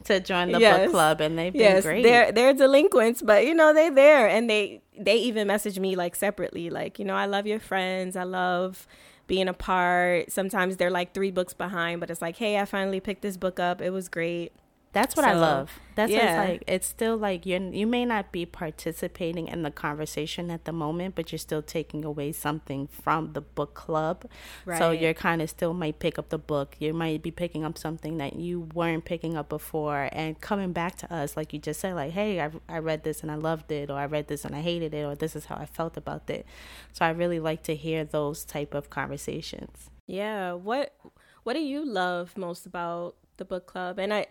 to 0.05 0.21
join 0.21 0.53
the 0.53 0.61
Yes. 0.61 0.85
book 0.87 0.91
club, 0.93 1.21
and 1.21 1.37
they've 1.39 1.53
been 1.53 1.61
Yes, 1.61 1.83
great. 1.83 2.03
they're 2.03 2.31
they're 2.33 2.55
delinquents, 2.55 3.23
but 3.23 3.45
you 3.45 3.55
know 3.55 3.73
they're 3.75 3.91
there, 3.95 4.29
and 4.29 4.49
they 4.49 4.83
they 4.99 5.17
even 5.17 5.47
message 5.49 5.79
me 5.81 5.97
like 5.97 6.15
separately, 6.15 6.71
like 6.71 6.99
you 6.99 7.05
know 7.05 7.15
I 7.15 7.27
love 7.27 7.47
your 7.47 7.59
friends, 7.61 8.17
I 8.17 8.23
love 8.23 8.87
being 9.27 9.49
a 9.49 9.53
part. 9.55 10.31
Sometimes 10.31 10.77
they're 10.77 10.91
like 10.91 11.13
three 11.13 11.33
books 11.33 11.53
behind, 11.53 11.99
but 11.99 12.11
it's 12.11 12.23
like, 12.23 12.37
hey, 12.37 12.59
I 12.61 12.65
finally 12.65 13.01
picked 13.01 13.23
this 13.23 13.37
book 13.37 13.59
up. 13.59 13.81
It 13.83 13.91
was 13.91 14.09
great. 14.09 14.53
That's 14.97 15.15
what 15.15 15.25
so, 15.25 15.31
I 15.31 15.35
love. 15.35 15.71
That's 15.95 16.11
yeah. 16.11 16.41
like 16.41 16.65
it's 16.67 16.87
still 16.87 17.19
like 17.19 17.45
you 17.45 17.71
you 17.71 17.87
may 17.87 18.07
not 18.07 18.33
be 18.33 18.47
participating 18.47 19.47
in 19.47 19.63
the 19.63 19.71
conversation 19.71 20.51
at 20.51 20.65
the 20.65 20.73
moment, 20.73 21.15
but 21.15 21.33
you're 21.33 21.39
still 21.39 21.61
taking 21.61 22.03
away 22.03 22.33
something 22.33 22.87
from 22.87 23.35
the 23.35 23.43
book 23.43 23.75
club. 23.75 24.25
Right. 24.65 24.79
So 24.79 24.93
you're 24.93 25.13
kind 25.13 25.43
of 25.43 25.51
still 25.51 25.75
might 25.75 25.99
pick 25.99 26.19
up 26.19 26.31
the 26.31 26.39
book. 26.39 26.77
You 26.79 26.95
might 26.95 27.23
be 27.23 27.31
picking 27.31 27.63
up 27.63 27.77
something 27.77 28.17
that 28.17 28.37
you 28.37 28.69
weren't 28.73 29.05
picking 29.05 29.37
up 29.37 29.51
before, 29.51 30.09
and 30.13 30.41
coming 30.41 30.73
back 30.73 30.97
to 30.97 31.15
us, 31.15 31.37
like 31.37 31.53
you 31.53 31.59
just 31.59 31.81
said, 31.81 31.95
like, 31.95 32.13
hey, 32.13 32.41
I 32.41 32.51
I 32.67 32.79
read 32.79 33.05
this 33.05 33.21
and 33.21 33.31
I 33.31 33.35
loved 33.35 33.71
it, 33.71 33.91
or 33.91 33.99
I 33.99 34.07
read 34.07 34.29
this 34.29 34.47
and 34.47 34.57
I 34.57 34.63
hated 34.63 34.95
it, 34.95 35.05
or 35.05 35.15
this 35.15 35.37
is 35.37 35.45
how 35.45 35.57
I 35.57 35.67
felt 35.67 35.99
about 35.99 36.31
it. 36.31 36.47
So 36.95 37.05
I 37.05 37.11
really 37.11 37.39
like 37.39 37.63
to 37.65 37.77
hear 37.77 38.03
those 38.03 38.47
type 38.47 38.73
of 38.73 38.89
conversations. 38.89 39.91
Yeah. 40.07 40.55
What 40.55 40.95
What 41.43 41.53
do 41.53 41.61
you 41.61 41.85
love 41.85 42.39
most 42.39 42.65
about 42.65 43.17
the 43.37 43.45
book 43.45 43.67
club? 43.67 43.99
And 43.99 44.15
I 44.15 44.27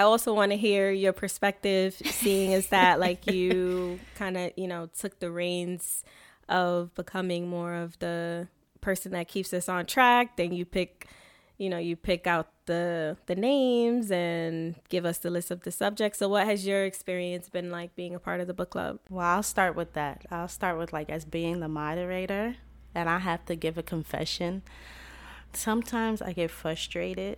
I 0.00 0.04
also 0.04 0.32
want 0.32 0.50
to 0.50 0.56
hear 0.56 0.90
your 0.90 1.12
perspective, 1.12 1.92
seeing 1.92 2.54
as 2.54 2.68
that 2.68 2.98
like 2.98 3.26
you 3.26 4.00
kind 4.14 4.38
of 4.38 4.52
you 4.56 4.66
know 4.66 4.88
took 4.98 5.20
the 5.20 5.30
reins 5.30 6.04
of 6.48 6.94
becoming 6.94 7.48
more 7.48 7.74
of 7.74 7.98
the 7.98 8.48
person 8.80 9.12
that 9.12 9.28
keeps 9.28 9.52
us 9.52 9.68
on 9.68 9.84
track. 9.84 10.38
Then 10.38 10.54
you 10.54 10.64
pick, 10.64 11.06
you 11.58 11.68
know, 11.68 11.76
you 11.76 11.96
pick 11.96 12.26
out 12.26 12.48
the 12.64 13.18
the 13.26 13.34
names 13.34 14.10
and 14.10 14.74
give 14.88 15.04
us 15.04 15.18
the 15.18 15.28
list 15.28 15.50
of 15.50 15.64
the 15.64 15.70
subjects. 15.70 16.18
So, 16.18 16.30
what 16.30 16.46
has 16.46 16.66
your 16.66 16.86
experience 16.86 17.50
been 17.50 17.70
like 17.70 17.94
being 17.94 18.14
a 18.14 18.18
part 18.18 18.40
of 18.40 18.46
the 18.46 18.54
book 18.54 18.70
club? 18.70 19.00
Well, 19.10 19.26
I'll 19.26 19.42
start 19.42 19.76
with 19.76 19.92
that. 19.92 20.24
I'll 20.30 20.48
start 20.48 20.78
with 20.78 20.94
like 20.94 21.10
as 21.10 21.26
being 21.26 21.60
the 21.60 21.68
moderator, 21.68 22.56
and 22.94 23.10
I 23.10 23.18
have 23.18 23.44
to 23.44 23.54
give 23.54 23.76
a 23.76 23.82
confession. 23.82 24.62
Sometimes 25.52 26.22
I 26.22 26.32
get 26.32 26.50
frustrated 26.50 27.36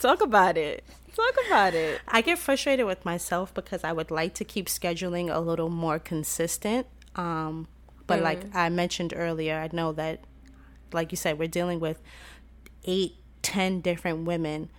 Talk 0.00 0.20
about 0.20 0.56
it. 0.56 0.84
Talk 1.14 1.34
about 1.46 1.74
it. 1.74 2.00
I 2.06 2.20
get 2.20 2.38
frustrated 2.38 2.86
with 2.86 3.04
myself 3.04 3.52
because 3.52 3.82
I 3.82 3.92
would 3.92 4.10
like 4.10 4.34
to 4.34 4.44
keep 4.44 4.66
scheduling 4.66 5.34
a 5.34 5.40
little 5.40 5.68
more 5.68 5.98
consistent. 5.98 6.86
Um, 7.16 7.66
but 8.06 8.20
mm. 8.20 8.22
like 8.22 8.54
I 8.54 8.68
mentioned 8.68 9.12
earlier, 9.16 9.56
I 9.58 9.68
know 9.72 9.92
that, 9.92 10.20
like 10.92 11.10
you 11.10 11.16
said, 11.16 11.38
we're 11.38 11.48
dealing 11.48 11.80
with 11.80 12.00
eight, 12.84 13.16
ten 13.42 13.80
different 13.80 14.24
women 14.24 14.70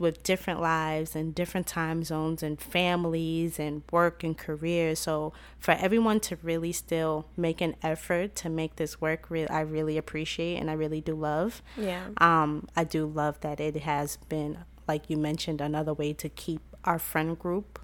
with 0.00 0.22
different 0.22 0.60
lives 0.60 1.16
and 1.16 1.34
different 1.34 1.66
time 1.66 2.04
zones 2.04 2.42
and 2.42 2.60
families 2.60 3.58
and 3.58 3.82
work 3.90 4.22
and 4.22 4.36
careers. 4.36 4.98
So 5.00 5.32
for 5.58 5.72
everyone 5.72 6.20
to 6.20 6.36
really 6.42 6.72
still 6.72 7.26
make 7.36 7.60
an 7.60 7.76
effort 7.82 8.34
to 8.36 8.48
make 8.48 8.76
this 8.76 9.00
work, 9.00 9.30
re- 9.30 9.46
I 9.46 9.60
really 9.60 9.96
appreciate 9.96 10.56
and 10.56 10.70
I 10.70 10.74
really 10.74 11.00
do 11.00 11.14
love. 11.14 11.62
Yeah. 11.76 12.08
Um, 12.18 12.68
I 12.76 12.84
do 12.84 13.06
love 13.06 13.40
that 13.40 13.60
it 13.60 13.76
has 13.76 14.18
been, 14.28 14.58
like 14.86 15.08
you 15.08 15.16
mentioned, 15.16 15.60
another 15.60 15.94
way 15.94 16.12
to 16.14 16.28
keep 16.28 16.60
our 16.84 16.98
friend 16.98 17.38
group 17.38 17.78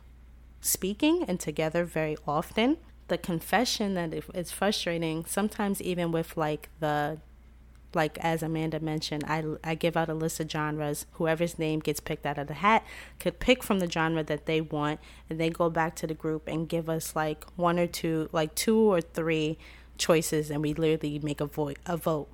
speaking 0.61 1.25
and 1.27 1.41
together 1.41 1.85
very 1.85 2.17
often. 2.27 2.79
The 3.09 3.19
confession 3.19 3.95
that 3.95 4.15
it's 4.33 4.53
frustrating 4.53 5.25
sometimes, 5.25 5.83
even 5.83 6.13
with 6.13 6.37
like 6.37 6.71
the 6.81 7.19
like 7.95 8.19
as 8.19 8.43
Amanda 8.43 8.81
mentioned, 8.81 9.25
I, 9.27 9.45
I 9.63 9.75
give 9.75 9.97
out 9.97 10.09
a 10.09 10.15
list 10.15 10.41
of 10.41 10.51
genres. 10.51 11.07
Whoever's 11.13 11.59
name 11.59 11.81
gets 11.81 12.01
picked 12.01 12.27
out 12.27 12.39
of 12.39 12.47
the 12.47 12.55
hat 12.55 12.85
could 13.19 13.39
pick 13.39 13.63
from 13.63 13.79
the 13.79 13.91
genre 13.91 14.23
that 14.25 14.47
they 14.47 14.61
want, 14.61 15.01
and 15.29 15.39
they 15.39 15.51
go 15.51 15.71
back 15.71 15.95
to 15.97 16.07
the 16.07 16.15
group 16.15 16.49
and 16.49 16.69
give 16.69 16.89
us 16.89 17.15
like 17.17 17.45
one 17.57 17.79
or 17.79 17.87
two, 17.87 18.29
like 18.33 18.55
two 18.55 18.79
or 18.79 19.01
three 19.01 19.59
choices, 19.99 20.51
and 20.51 20.63
we 20.63 20.75
literally 20.75 21.19
make 21.19 21.41
a, 21.41 21.47
vo- 21.47 21.75
a 21.87 21.97
vote. 21.97 22.29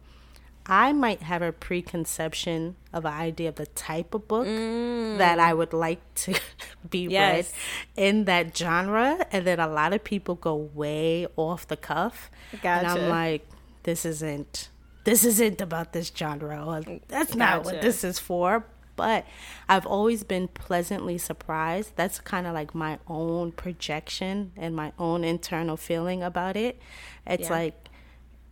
I 0.70 0.92
might 0.92 1.22
have 1.22 1.40
a 1.40 1.50
preconception 1.50 2.76
of 2.92 3.06
an 3.06 3.14
idea 3.14 3.48
of 3.48 3.54
the 3.54 3.66
type 3.66 4.12
of 4.12 4.28
book 4.28 4.46
mm. 4.46 5.16
that 5.16 5.38
I 5.38 5.54
would 5.54 5.72
like 5.72 6.00
to 6.26 6.38
be 6.90 7.08
yes. 7.08 7.52
read 7.96 8.04
in 8.04 8.24
that 8.26 8.56
genre, 8.56 9.26
and 9.32 9.46
then 9.46 9.60
a 9.60 9.68
lot 9.68 9.92
of 9.94 10.04
people 10.04 10.34
go 10.34 10.54
way 10.54 11.26
off 11.36 11.66
the 11.66 11.76
cuff, 11.76 12.30
gotcha. 12.62 12.68
and 12.68 12.86
I'm 12.86 13.08
like, 13.08 13.48
this 13.84 14.04
isn't 14.04 14.68
this 15.08 15.24
isn't 15.24 15.60
about 15.60 15.92
this 15.92 16.12
genre 16.14 16.82
that's 17.08 17.34
not 17.34 17.64
what 17.64 17.80
this 17.80 18.04
is 18.04 18.18
for 18.18 18.64
but 18.98 19.24
I've 19.68 19.86
always 19.86 20.24
been 20.24 20.48
pleasantly 20.48 21.18
surprised. 21.18 21.92
That's 21.94 22.18
kind 22.18 22.48
of 22.48 22.52
like 22.52 22.74
my 22.74 22.98
own 23.06 23.52
projection 23.52 24.50
and 24.56 24.74
my 24.74 24.92
own 24.98 25.22
internal 25.22 25.76
feeling 25.76 26.20
about 26.20 26.56
it. 26.56 26.80
It's 27.24 27.44
yeah. 27.44 27.54
like 27.54 27.88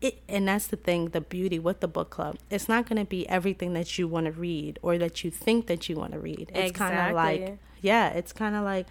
it, 0.00 0.22
and 0.28 0.46
that's 0.46 0.68
the 0.68 0.76
thing, 0.76 1.08
the 1.08 1.20
beauty 1.20 1.58
with 1.58 1.80
the 1.80 1.88
book 1.88 2.10
club. 2.10 2.38
It's 2.48 2.68
not 2.68 2.88
going 2.88 2.98
to 2.98 3.04
be 3.04 3.28
everything 3.28 3.72
that 3.72 3.98
you 3.98 4.06
want 4.06 4.26
to 4.26 4.32
read 4.32 4.78
or 4.82 4.98
that 4.98 5.24
you 5.24 5.32
think 5.32 5.66
that 5.66 5.88
you 5.88 5.96
want 5.96 6.12
to 6.12 6.20
read. 6.20 6.52
It's 6.54 6.70
exactly. 6.70 6.96
kind 6.96 7.08
of 7.08 7.16
like, 7.16 7.58
yeah, 7.80 8.10
it's 8.10 8.32
kind 8.32 8.54
of 8.54 8.62
like, 8.62 8.86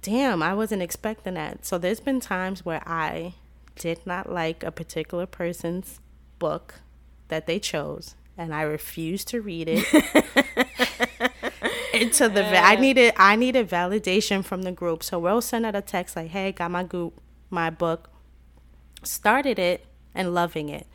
damn, 0.00 0.44
I 0.44 0.54
wasn't 0.54 0.82
expecting 0.82 1.34
that. 1.34 1.66
So 1.66 1.78
there's 1.78 1.98
been 1.98 2.20
times 2.20 2.64
where 2.64 2.82
I 2.86 3.34
did 3.74 4.06
not 4.06 4.30
like 4.30 4.62
a 4.62 4.70
particular 4.70 5.26
person's 5.26 5.98
book 6.38 6.76
that 7.28 7.46
they 7.46 7.58
chose, 7.58 8.14
and 8.36 8.54
I 8.54 8.62
refused 8.62 9.28
to 9.28 9.40
read 9.40 9.68
it. 9.68 9.84
Into 11.94 12.28
the 12.28 12.46
I 12.46 12.76
uh. 12.76 12.80
needed 12.80 13.14
I 13.16 13.36
needed 13.36 13.68
validation 13.68 14.44
from 14.44 14.62
the 14.62 14.72
group, 14.72 15.02
so 15.02 15.18
we'll 15.18 15.40
send 15.40 15.66
out 15.66 15.74
a 15.74 15.82
text 15.82 16.16
like, 16.16 16.28
"Hey, 16.28 16.52
got 16.52 16.70
my 16.70 16.84
group, 16.84 17.20
my 17.50 17.70
book, 17.70 18.10
started 19.02 19.58
it 19.58 19.86
and 20.14 20.34
loving 20.34 20.68
it." 20.68 20.86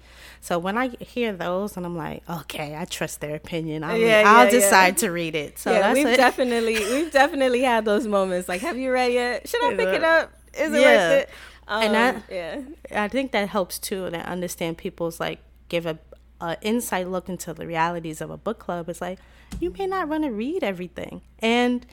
So 0.43 0.59
when 0.59 0.77
I 0.77 0.89
hear 0.99 1.31
those, 1.31 1.77
and 1.77 1.85
I'm 1.85 1.95
like, 1.95 2.21
okay, 2.29 2.75
I 2.75 2.83
trust 2.83 3.21
their 3.21 3.33
opinion. 3.33 3.81
I 3.81 3.95
yeah, 3.95 4.23
I'll 4.25 4.51
decide 4.51 4.95
yeah. 4.95 5.07
to 5.07 5.11
read 5.11 5.35
it. 5.35 5.57
So 5.57 5.71
yeah, 5.71 5.93
we've 5.93 6.05
it. 6.05 6.17
definitely 6.17 6.75
we've 6.75 7.13
definitely 7.13 7.61
had 7.61 7.85
those 7.85 8.05
moments. 8.05 8.49
Like, 8.49 8.59
have 8.59 8.77
you 8.77 8.91
read 8.91 9.13
it? 9.13 9.47
Should 9.47 9.63
I 9.63 9.73
pick 9.73 9.87
it 9.87 10.03
up? 10.03 10.33
Is 10.53 10.73
it 10.73 10.81
yeah. 10.81 11.09
worth 11.09 11.21
it? 11.21 11.29
Um, 11.67 11.83
and 11.83 11.97
I, 11.97 12.33
yeah, 12.33 12.61
I 12.91 13.07
think 13.07 13.31
that 13.31 13.49
helps 13.49 13.79
too, 13.79 14.05
and 14.05 14.15
I 14.15 14.21
understand 14.21 14.77
people's 14.77 15.19
like 15.19 15.39
give 15.69 15.85
a, 15.85 15.97
a 16.41 16.57
inside 16.61 17.07
look 17.07 17.29
into 17.29 17.53
the 17.53 17.65
realities 17.65 18.21
of 18.21 18.29
a 18.29 18.37
book 18.37 18.59
club. 18.59 18.89
It's 18.89 19.01
like 19.01 19.19
you 19.59 19.73
may 19.77 19.87
not 19.87 20.07
want 20.07 20.23
to 20.23 20.31
read 20.31 20.63
everything, 20.63 21.21
and 21.39 21.85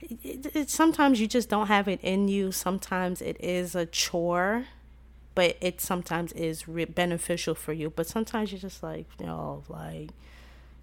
it, 0.00 0.46
it, 0.54 0.70
sometimes 0.70 1.20
you 1.20 1.26
just 1.26 1.48
don't 1.48 1.66
have 1.66 1.88
it 1.88 2.00
in 2.02 2.28
you. 2.28 2.52
Sometimes 2.52 3.20
it 3.20 3.36
is 3.40 3.74
a 3.74 3.86
chore, 3.86 4.64
but 5.34 5.56
it 5.60 5.80
sometimes 5.80 6.32
is 6.32 6.66
re- 6.66 6.84
beneficial 6.84 7.54
for 7.54 7.72
you. 7.72 7.90
But 7.90 8.06
sometimes 8.06 8.52
you're 8.52 8.60
just 8.60 8.82
like, 8.82 9.06
you 9.20 9.26
know, 9.26 9.62
like 9.68 10.10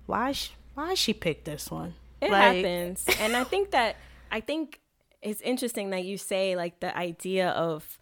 why 0.05 0.34
sh- 0.34 0.51
why 0.75 0.93
she 0.93 1.13
picked 1.13 1.45
this 1.45 1.71
one? 1.71 1.95
It 2.21 2.31
like, 2.31 2.58
happens, 2.58 3.05
and 3.19 3.36
I 3.36 3.43
think 3.43 3.71
that 3.71 3.95
I 4.31 4.39
think 4.39 4.81
it's 5.21 5.41
interesting 5.41 5.89
that 5.89 6.05
you 6.05 6.17
say 6.17 6.55
like 6.55 6.79
the 6.79 6.95
idea 6.95 7.49
of 7.49 7.97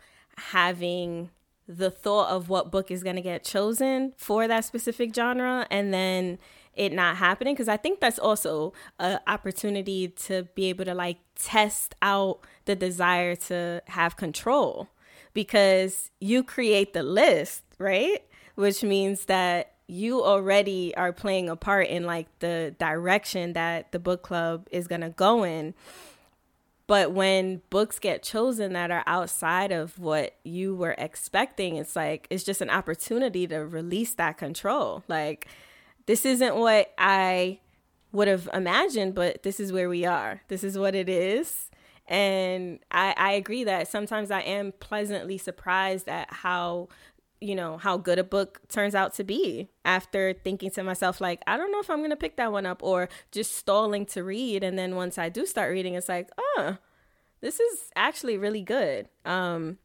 having 0.52 1.30
the 1.68 1.90
thought 1.90 2.30
of 2.30 2.50
what 2.50 2.72
book 2.72 2.92
is 2.92 3.04
going 3.04 3.16
to 3.16 3.22
get 3.22 3.44
chosen 3.44 4.14
for 4.18 4.48
that 4.48 4.66
specific 4.66 5.16
genre 5.16 5.66
and 5.72 5.94
then 5.94 6.38
it 6.74 6.92
not 6.92 7.16
happening 7.16 7.54
because 7.54 7.70
i 7.70 7.78
think 7.78 8.02
that's 8.02 8.20
also 8.20 8.74
an 9.00 9.18
opportunity 9.28 10.10
to 10.10 10.44
be 10.56 10.66
able 10.66 10.84
to 10.84 10.94
like 10.94 11.18
test 11.36 11.96
out 12.02 12.40
the 12.66 12.76
desire 12.76 13.36
to 13.36 13.82
have 13.88 14.18
control. 14.18 14.90
Because 15.34 16.12
you 16.20 16.44
create 16.44 16.94
the 16.94 17.04
list 17.04 17.64
right? 17.80 18.24
Which 18.56 18.84
means 18.84 19.26
that 19.26 19.74
you 19.88 20.24
already 20.24 20.96
are 20.96 21.12
playing 21.12 21.50
a 21.50 21.56
part 21.56 21.88
in 21.88 22.06
like 22.06 22.28
the 22.40 22.76
direction 22.78 23.54
that 23.54 23.92
the 23.92 24.00
book 24.00 24.22
club 24.22 24.68
is 24.72 24.88
going 24.88 25.02
to 25.02 25.10
go 25.10 25.44
in 25.44 25.74
but 26.88 27.12
when 27.12 27.62
books 27.70 28.00
get 28.00 28.24
chosen 28.24 28.74
that 28.74 28.92
are 28.92 29.04
outside 29.06 29.72
of 29.72 29.98
what 30.00 30.36
you 30.44 30.76
were 30.76 30.96
expecting, 30.98 31.78
it's 31.78 31.96
like 31.96 32.28
it's 32.30 32.44
just 32.44 32.62
an 32.62 32.70
opportunity 32.70 33.48
to 33.48 33.60
release 33.60 34.14
that 34.16 34.38
control. 34.38 35.04
Like, 35.08 35.48
this 36.06 36.26
isn't 36.26 36.56
what 36.56 36.94
I 36.98 37.60
would 38.12 38.28
have 38.28 38.50
imagined, 38.54 39.16
but 39.16 39.44
this 39.44 39.60
is 39.60 39.72
where 39.72 39.90
we 39.90 40.06
are. 40.06 40.42
This 40.50 40.64
is 40.64 40.78
what 40.78 40.94
it 40.94 41.08
is. 41.08 41.70
And 42.08 42.80
I, 42.92 43.14
I 43.18 43.32
agree 43.34 43.64
that 43.64 43.88
sometimes 43.88 44.30
I 44.30 44.42
am 44.42 44.74
pleasantly 44.80 45.38
surprised 45.38 46.10
at 46.10 46.32
how 46.32 46.90
you 47.44 47.56
know 47.56 47.78
how 47.78 47.98
good 47.98 48.18
a 48.18 48.24
book 48.24 48.62
turns 48.70 48.96
out 48.96 49.14
to 49.14 49.24
be 49.24 49.70
after 49.84 50.34
thinking 50.34 50.72
to 50.72 50.84
myself 50.84 51.20
like 51.20 51.42
i 51.46 51.58
don't 51.58 51.72
know 51.72 51.80
if 51.80 51.90
i'm 51.90 52.02
gonna 52.02 52.16
pick 52.16 52.38
that 52.38 52.52
one 52.52 52.66
up 52.66 52.82
or 52.82 53.10
just 53.32 53.54
stalling 53.56 54.06
to 54.06 54.24
read. 54.24 54.64
And 54.64 54.78
then 54.80 54.96
once 54.96 55.18
i 55.18 55.30
do 55.30 55.46
start 55.46 55.72
reading 55.72 55.96
it's 55.96 56.10
like 56.10 56.30
oh 56.38 56.78
this 57.42 57.60
is 57.60 57.92
actually 57.96 58.38
really 58.38 58.62
good. 58.62 59.10
Um 59.26 59.78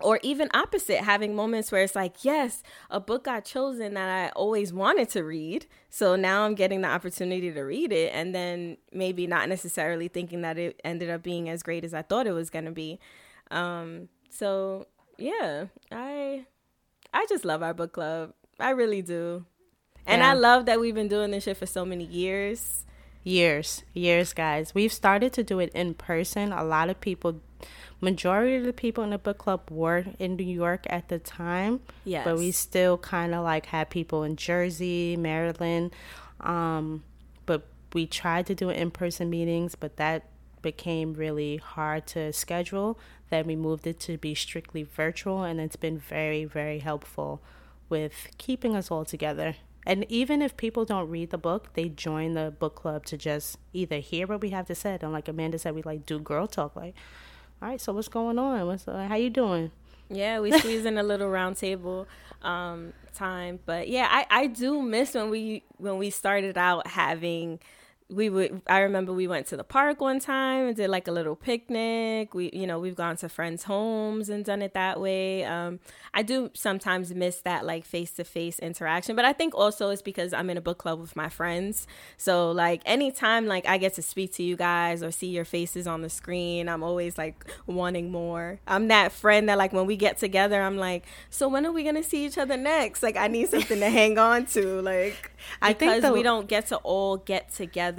or 0.00 0.20
even 0.22 0.48
opposite 0.54 0.98
having 0.98 1.34
moments 1.34 1.72
where 1.72 1.82
it's 1.82 1.96
like 1.96 2.24
yes 2.24 2.62
a 2.88 3.00
book 3.00 3.24
got 3.24 3.44
chosen 3.44 3.94
that 3.94 4.08
i 4.08 4.28
always 4.36 4.72
wanted 4.72 5.08
to 5.10 5.24
read. 5.24 5.66
So 5.88 6.14
now 6.14 6.44
i'm 6.44 6.54
getting 6.54 6.82
the 6.82 6.88
opportunity 6.88 7.50
to 7.50 7.62
read 7.62 7.92
it. 7.92 8.12
And 8.14 8.34
then 8.34 8.76
maybe 8.92 9.26
not 9.26 9.48
necessarily 9.48 10.08
thinking 10.08 10.42
that 10.42 10.58
it 10.58 10.80
ended 10.84 11.10
up 11.10 11.22
being 11.22 11.48
as 11.48 11.62
great 11.62 11.84
as 11.84 11.94
i 11.94 12.02
thought 12.02 12.26
it 12.26 12.32
was 12.32 12.50
going 12.50 12.66
to 12.66 12.72
be. 12.72 13.00
Um 13.50 14.08
so 14.30 14.86
yeah 15.18 15.66
i 15.90 16.46
I 17.12 17.26
just 17.28 17.44
love 17.44 17.62
our 17.62 17.74
book 17.74 17.92
club. 17.92 18.32
I 18.58 18.70
really 18.70 19.02
do. 19.02 19.44
And 20.06 20.20
yeah. 20.20 20.30
I 20.30 20.34
love 20.34 20.66
that 20.66 20.80
we've 20.80 20.94
been 20.94 21.08
doing 21.08 21.30
this 21.30 21.44
shit 21.44 21.56
for 21.56 21.66
so 21.66 21.84
many 21.84 22.04
years. 22.04 22.84
Years, 23.24 23.82
years, 23.92 24.32
guys. 24.32 24.74
We've 24.74 24.92
started 24.92 25.32
to 25.34 25.42
do 25.42 25.58
it 25.58 25.70
in 25.74 25.94
person. 25.94 26.52
A 26.52 26.64
lot 26.64 26.88
of 26.88 27.00
people, 27.00 27.40
majority 28.00 28.56
of 28.56 28.64
the 28.64 28.72
people 28.72 29.04
in 29.04 29.10
the 29.10 29.18
book 29.18 29.38
club 29.38 29.70
were 29.70 30.06
in 30.18 30.36
New 30.36 30.44
York 30.44 30.86
at 30.88 31.08
the 31.08 31.18
time. 31.18 31.80
Yes. 32.04 32.24
But 32.24 32.38
we 32.38 32.52
still 32.52 32.96
kind 32.96 33.34
of 33.34 33.44
like 33.44 33.66
had 33.66 33.90
people 33.90 34.22
in 34.22 34.36
Jersey, 34.36 35.16
Maryland. 35.16 35.92
Um, 36.40 37.04
but 37.44 37.66
we 37.92 38.06
tried 38.06 38.46
to 38.46 38.54
do 38.54 38.70
in 38.70 38.90
person 38.90 39.28
meetings, 39.28 39.74
but 39.74 39.96
that 39.96 40.24
became 40.62 41.14
really 41.14 41.58
hard 41.58 42.06
to 42.08 42.32
schedule. 42.32 42.98
Then 43.30 43.46
we 43.46 43.56
moved 43.56 43.86
it 43.86 44.00
to 44.00 44.16
be 44.16 44.34
strictly 44.34 44.82
virtual, 44.82 45.42
and 45.42 45.60
it's 45.60 45.76
been 45.76 45.98
very, 45.98 46.44
very 46.44 46.78
helpful 46.78 47.40
with 47.88 48.28
keeping 48.38 48.74
us 48.74 48.90
all 48.90 49.04
together. 49.04 49.56
And 49.86 50.04
even 50.10 50.42
if 50.42 50.56
people 50.56 50.84
don't 50.84 51.08
read 51.08 51.30
the 51.30 51.38
book, 51.38 51.72
they 51.74 51.88
join 51.88 52.34
the 52.34 52.50
book 52.50 52.74
club 52.74 53.06
to 53.06 53.16
just 53.16 53.58
either 53.72 53.98
hear 53.98 54.26
what 54.26 54.40
we 54.40 54.50
have 54.50 54.66
to 54.66 54.74
say, 54.74 54.98
and 55.00 55.12
like 55.12 55.28
Amanda 55.28 55.58
said, 55.58 55.74
we 55.74 55.82
like 55.82 56.04
do 56.04 56.18
girl 56.18 56.46
talk. 56.46 56.76
Like, 56.76 56.94
all 57.62 57.68
right, 57.68 57.80
so 57.80 57.92
what's 57.92 58.08
going 58.08 58.38
on? 58.38 58.66
What's 58.66 58.86
uh, 58.86 59.06
how 59.08 59.16
you 59.16 59.30
doing? 59.30 59.70
Yeah, 60.10 60.40
we 60.40 60.52
squeeze 60.58 60.84
in 60.84 60.98
a 60.98 61.02
little 61.02 61.28
round 61.28 61.56
table 61.56 62.06
um, 62.42 62.92
time, 63.14 63.60
but 63.64 63.88
yeah, 63.88 64.08
I 64.10 64.26
I 64.30 64.46
do 64.46 64.82
miss 64.82 65.14
when 65.14 65.30
we 65.30 65.62
when 65.78 65.98
we 65.98 66.10
started 66.10 66.58
out 66.58 66.86
having 66.86 67.60
we 68.10 68.30
would 68.30 68.62
i 68.66 68.78
remember 68.78 69.12
we 69.12 69.26
went 69.26 69.46
to 69.46 69.56
the 69.56 69.64
park 69.64 70.00
one 70.00 70.18
time 70.18 70.66
and 70.66 70.76
did 70.76 70.88
like 70.88 71.06
a 71.08 71.12
little 71.12 71.36
picnic. 71.36 72.32
We 72.32 72.50
you 72.54 72.66
know 72.66 72.78
we've 72.78 72.96
gone 72.96 73.16
to 73.18 73.28
friends 73.28 73.64
homes 73.64 74.30
and 74.30 74.44
done 74.44 74.62
it 74.62 74.72
that 74.74 74.98
way. 74.98 75.44
Um 75.44 75.80
i 76.14 76.22
do 76.22 76.50
sometimes 76.54 77.12
miss 77.12 77.40
that 77.42 77.66
like 77.66 77.84
face-to-face 77.84 78.58
interaction 78.60 79.14
but 79.14 79.26
i 79.26 79.32
think 79.34 79.54
also 79.54 79.90
it's 79.90 80.00
because 80.00 80.32
i'm 80.32 80.48
in 80.48 80.56
a 80.56 80.60
book 80.60 80.78
club 80.78 81.00
with 81.00 81.16
my 81.16 81.28
friends. 81.28 81.86
So 82.16 82.50
like 82.50 82.80
anytime 82.86 83.46
like 83.46 83.66
i 83.66 83.76
get 83.76 83.94
to 83.94 84.02
speak 84.02 84.32
to 84.34 84.42
you 84.42 84.56
guys 84.56 85.02
or 85.02 85.10
see 85.10 85.28
your 85.28 85.44
faces 85.44 85.86
on 85.86 86.00
the 86.00 86.10
screen 86.10 86.68
i'm 86.68 86.82
always 86.82 87.18
like 87.18 87.44
wanting 87.66 88.10
more. 88.10 88.58
I'm 88.66 88.88
that 88.88 89.12
friend 89.12 89.48
that 89.50 89.58
like 89.58 89.74
when 89.74 89.86
we 89.86 89.96
get 89.96 90.16
together 90.16 90.62
i'm 90.62 90.78
like 90.78 91.04
so 91.28 91.46
when 91.46 91.66
are 91.66 91.72
we 91.72 91.84
gonna 91.84 92.02
see 92.02 92.24
each 92.24 92.38
other 92.38 92.56
next? 92.56 93.02
Like 93.02 93.16
i 93.16 93.26
need 93.26 93.50
something 93.50 93.80
to 93.80 93.90
hang 94.00 94.16
on 94.18 94.46
to 94.46 94.80
like 94.80 95.30
I 95.60 95.72
think 95.72 96.02
the, 96.02 96.12
we 96.12 96.22
don't 96.22 96.48
get 96.48 96.68
to 96.68 96.76
all 96.78 97.16
get 97.16 97.52
together. 97.52 97.97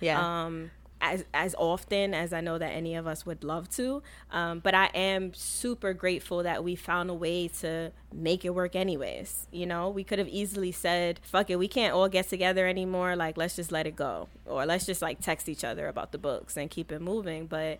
Yeah. 0.00 0.44
Um, 0.44 0.70
as 1.00 1.24
as 1.34 1.54
often 1.58 2.14
as 2.14 2.32
I 2.32 2.40
know 2.40 2.56
that 2.58 2.70
any 2.70 2.94
of 2.94 3.06
us 3.06 3.26
would 3.26 3.44
love 3.44 3.68
to. 3.70 4.02
Um, 4.30 4.60
but 4.60 4.74
I 4.74 4.86
am 4.86 5.34
super 5.34 5.92
grateful 5.92 6.42
that 6.42 6.64
we 6.64 6.74
found 6.74 7.10
a 7.10 7.14
way 7.14 7.48
to 7.60 7.92
make 8.12 8.44
it 8.44 8.50
work 8.54 8.74
anyways. 8.74 9.46
You 9.52 9.66
know, 9.66 9.90
we 9.90 10.04
could 10.04 10.18
have 10.18 10.28
easily 10.28 10.72
said, 10.72 11.20
fuck 11.22 11.50
it, 11.50 11.56
we 11.56 11.68
can't 11.68 11.94
all 11.94 12.08
get 12.08 12.28
together 12.28 12.66
anymore. 12.66 13.14
Like, 13.14 13.36
let's 13.36 13.56
just 13.56 13.70
let 13.70 13.86
it 13.86 13.96
go. 13.96 14.28
Or 14.46 14.64
let's 14.64 14.86
just 14.86 15.02
like 15.02 15.20
text 15.20 15.48
each 15.48 15.64
other 15.64 15.86
about 15.88 16.12
the 16.12 16.18
books 16.18 16.56
and 16.56 16.70
keep 16.70 16.90
it 16.90 17.00
moving. 17.00 17.46
But 17.46 17.78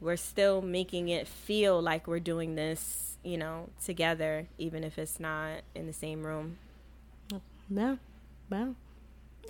we're 0.00 0.16
still 0.16 0.62
making 0.62 1.08
it 1.08 1.26
feel 1.26 1.80
like 1.80 2.06
we're 2.06 2.20
doing 2.20 2.54
this, 2.54 3.16
you 3.24 3.38
know, 3.38 3.70
together, 3.84 4.48
even 4.58 4.84
if 4.84 4.98
it's 4.98 5.18
not 5.18 5.62
in 5.74 5.86
the 5.86 5.92
same 5.92 6.24
room. 6.24 6.58
Yeah. 7.68 7.96
Well, 8.50 8.76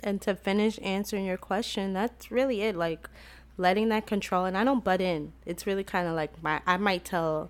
and 0.01 0.21
to 0.21 0.35
finish 0.35 0.79
answering 0.81 1.25
your 1.25 1.37
question, 1.37 1.93
that's 1.93 2.31
really 2.31 2.61
it. 2.61 2.75
Like 2.75 3.09
letting 3.57 3.89
that 3.89 4.07
control, 4.07 4.45
and 4.45 4.57
I 4.57 4.63
don't 4.63 4.83
butt 4.83 5.01
in. 5.01 5.33
It's 5.45 5.67
really 5.67 5.83
kind 5.83 6.07
of 6.07 6.15
like 6.15 6.41
my. 6.43 6.61
I 6.65 6.77
might 6.77 7.05
tell 7.05 7.49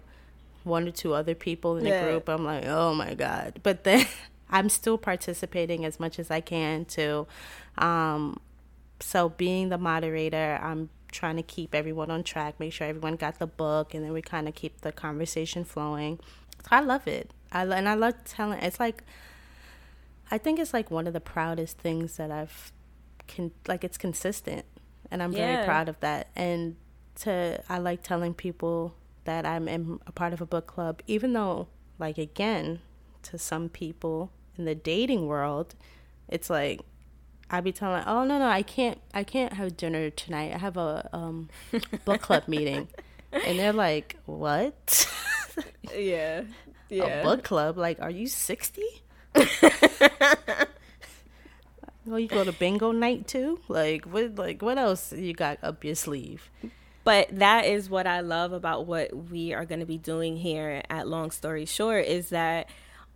one 0.63 0.87
or 0.87 0.91
two 0.91 1.13
other 1.13 1.35
people 1.35 1.77
in 1.77 1.83
the 1.83 1.89
yeah. 1.89 2.03
group. 2.03 2.29
I'm 2.29 2.45
like, 2.45 2.65
oh 2.65 2.93
my 2.93 3.13
god, 3.13 3.59
but 3.63 3.83
then 3.83 4.05
I'm 4.49 4.69
still 4.69 4.97
participating 4.97 5.85
as 5.85 5.99
much 5.99 6.19
as 6.19 6.29
I 6.29 6.41
can 6.41 6.85
too. 6.85 7.27
Um, 7.77 8.39
so 8.99 9.29
being 9.29 9.69
the 9.69 9.77
moderator, 9.77 10.59
I'm 10.61 10.89
trying 11.11 11.35
to 11.37 11.43
keep 11.43 11.75
everyone 11.75 12.09
on 12.11 12.23
track, 12.23 12.59
make 12.59 12.73
sure 12.73 12.87
everyone 12.87 13.15
got 13.15 13.39
the 13.39 13.47
book, 13.47 13.93
and 13.93 14.03
then 14.03 14.13
we 14.13 14.21
kind 14.21 14.47
of 14.47 14.55
keep 14.55 14.81
the 14.81 14.91
conversation 14.91 15.63
flowing. 15.63 16.19
So 16.61 16.67
I 16.71 16.81
love 16.81 17.07
it. 17.07 17.31
I 17.51 17.63
and 17.63 17.87
I 17.87 17.93
love 17.93 18.15
telling. 18.25 18.59
It's 18.59 18.79
like 18.79 19.03
I 20.33 20.39
think 20.39 20.57
it's 20.57 20.73
like 20.73 20.89
one 20.89 21.05
of 21.05 21.13
the 21.13 21.21
proudest 21.21 21.77
things 21.77 22.17
that 22.17 22.31
I've 22.31 22.73
can 23.27 23.51
like 23.67 23.83
it's 23.83 23.99
consistent 23.99 24.65
and 25.11 25.21
I'm 25.21 25.31
yeah. 25.31 25.57
very 25.57 25.65
proud 25.65 25.87
of 25.87 25.99
that. 25.99 26.29
And 26.35 26.75
to 27.17 27.61
I 27.69 27.77
like 27.77 28.01
telling 28.01 28.33
people 28.33 28.95
that 29.25 29.45
I'm 29.45 29.67
in 29.67 29.99
a 30.07 30.11
part 30.11 30.33
of 30.33 30.41
a 30.41 30.47
book 30.47 30.65
club 30.65 31.03
even 31.05 31.33
though 31.33 31.67
like 31.99 32.17
again 32.17 32.79
to 33.21 33.37
some 33.37 33.69
people 33.69 34.31
in 34.57 34.65
the 34.65 34.73
dating 34.73 35.27
world 35.27 35.75
it's 36.27 36.49
like 36.49 36.81
I'd 37.51 37.63
be 37.63 37.71
telling 37.71 38.03
oh 38.07 38.23
no 38.23 38.39
no 38.39 38.47
I 38.47 38.63
can't 38.63 38.99
I 39.13 39.23
can't 39.23 39.53
have 39.53 39.77
dinner 39.77 40.09
tonight. 40.09 40.51
I 40.51 40.57
have 40.57 40.77
a 40.77 41.11
um 41.13 41.49
book 42.05 42.21
club 42.21 42.47
meeting. 42.47 42.87
And 43.47 43.57
they're 43.57 43.73
like, 43.73 44.15
"What?" 44.27 45.07
yeah. 45.95 46.43
Yeah. 46.89 47.21
A 47.21 47.23
book 47.23 47.43
club? 47.43 47.75
Like, 47.75 47.99
are 47.99 48.11
you 48.11 48.27
60? 48.27 48.83
well, 52.05 52.19
you 52.19 52.27
go 52.27 52.43
to 52.43 52.53
bingo 52.53 52.91
night 52.91 53.27
too. 53.27 53.59
Like 53.67 54.05
what? 54.05 54.35
Like 54.35 54.61
what 54.61 54.77
else 54.77 55.11
you 55.13 55.33
got 55.33 55.57
up 55.63 55.83
your 55.83 55.95
sleeve? 55.95 56.49
But 57.03 57.27
that 57.37 57.65
is 57.65 57.89
what 57.89 58.07
I 58.07 58.21
love 58.21 58.53
about 58.53 58.85
what 58.85 59.29
we 59.29 59.53
are 59.53 59.65
going 59.65 59.81
to 59.81 59.85
be 59.85 59.97
doing 59.97 60.37
here 60.37 60.83
at 60.89 61.07
Long 61.07 61.31
Story 61.31 61.65
Short 61.65 62.05
is 62.05 62.29
that 62.29 62.69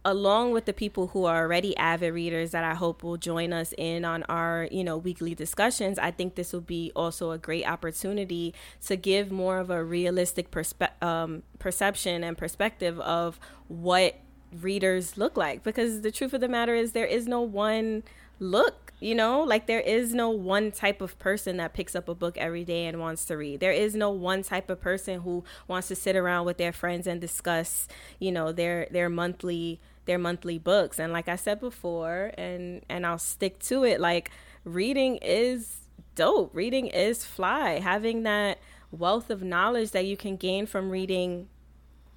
along 0.04 0.52
with 0.52 0.66
the 0.66 0.74
people 0.74 1.08
who 1.08 1.26
are 1.26 1.44
already 1.44 1.76
avid 1.76 2.14
readers 2.14 2.52
that 2.52 2.64
I 2.64 2.76
hope 2.76 3.04
will 3.04 3.18
join 3.18 3.52
us 3.52 3.74
in 3.78 4.06
on 4.06 4.24
our, 4.24 4.68
you 4.72 4.84
know, 4.84 4.98
weekly 4.98 5.36
discussions, 5.36 6.00
I 6.00 6.12
think 6.12 6.36
this 6.36 6.54
will 6.54 6.62
be 6.62 6.94
also 6.96 7.32
a 7.32 7.38
great 7.38 7.68
opportunity 7.68 8.54
to 8.86 8.96
give 8.96 9.32
more 9.32 9.58
of 9.58 9.70
a 9.70 9.84
realistic 9.84 10.50
perspe- 10.50 11.02
um, 11.04 11.44
perception 11.60 12.24
and 12.24 12.38
perspective 12.38 13.00
of 13.02 13.38
what 13.68 14.18
readers 14.62 15.18
look 15.18 15.38
like 15.38 15.64
because 15.64 16.02
the 16.02 16.12
truth 16.12 16.34
of 16.34 16.42
the 16.42 16.48
matter 16.48 16.76
is 16.76 16.94
there 16.94 17.06
is 17.06 17.28
no 17.28 17.42
one 17.42 18.04
look 18.40 18.88
you 19.00 19.14
know? 19.14 19.42
Like 19.44 19.68
there 19.68 19.80
is 19.80 20.14
no 20.14 20.30
one 20.30 20.72
type 20.72 21.02
of 21.02 21.18
person 21.20 21.58
that 21.58 21.74
picks 21.74 21.96
up 21.96 22.10
a 22.10 22.16
book 22.16 22.38
every 22.38 22.64
day 22.64 22.86
and 22.86 23.00
wants 23.00 23.26
to 23.26 23.38
read. 23.38 23.60
There 23.60 23.72
is 23.72 23.96
no 23.96 24.10
one 24.10 24.44
type 24.44 24.70
of 24.70 24.82
person 24.82 25.22
who 25.22 25.44
wants 25.68 25.88
to 25.90 25.96
sit 25.96 26.16
around 26.16 26.46
with 26.46 26.58
their 26.58 26.72
friends 26.72 27.08
and 27.08 27.22
discuss 27.22 27.88
you 28.20 28.32
know 28.32 28.52
their 28.52 28.88
their 28.92 29.10
monthly 29.10 29.80
their 30.06 30.18
monthly 30.18 30.58
books. 30.58 31.00
And 31.00 31.14
like 31.14 31.28
i 31.28 31.36
said 31.36 31.60
before 31.60 32.32
and 32.38 32.82
and 32.90 33.06
i'll 33.06 33.20
stick 33.20 33.60
to 33.60 33.84
it 33.84 34.00
like 34.00 34.32
reading 34.64 35.18
is 35.22 35.82
dope. 36.16 36.50
Reading 36.54 36.88
is 36.88 37.26
fly. 37.26 37.80
Having 37.80 38.24
that 38.24 38.58
wealth 38.92 39.30
of 39.30 39.44
knowledge 39.44 39.92
that 39.92 40.06
you 40.06 40.18
can 40.18 40.38
gain 40.38 40.66
from 40.66 40.90
reading 40.90 41.48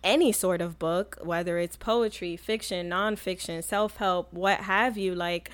any 0.03 0.33
sort 0.33 0.61
of 0.61 0.79
book, 0.79 1.19
whether 1.23 1.59
it's 1.59 1.77
poetry, 1.77 2.37
fiction, 2.37 2.89
nonfiction, 2.91 3.63
self 3.63 3.97
help, 3.97 4.33
what 4.33 4.61
have 4.61 4.97
you, 4.97 5.15
like 5.15 5.51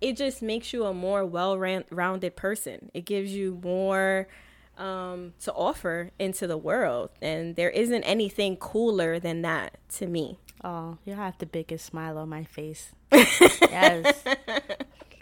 it 0.00 0.16
just 0.16 0.42
makes 0.42 0.72
you 0.72 0.84
a 0.84 0.94
more 0.94 1.24
well 1.24 1.58
rounded 1.58 2.36
person. 2.36 2.90
It 2.94 3.04
gives 3.04 3.32
you 3.32 3.58
more 3.62 4.28
um, 4.76 5.34
to 5.40 5.52
offer 5.52 6.10
into 6.18 6.46
the 6.46 6.56
world. 6.56 7.10
And 7.20 7.56
there 7.56 7.70
isn't 7.70 8.04
anything 8.04 8.56
cooler 8.56 9.18
than 9.18 9.42
that 9.42 9.78
to 9.96 10.06
me. 10.06 10.38
Oh, 10.62 10.98
you 11.04 11.14
have 11.14 11.38
the 11.38 11.46
biggest 11.46 11.86
smile 11.86 12.18
on 12.18 12.28
my 12.28 12.44
face. 12.44 12.92
yes. 13.12 14.22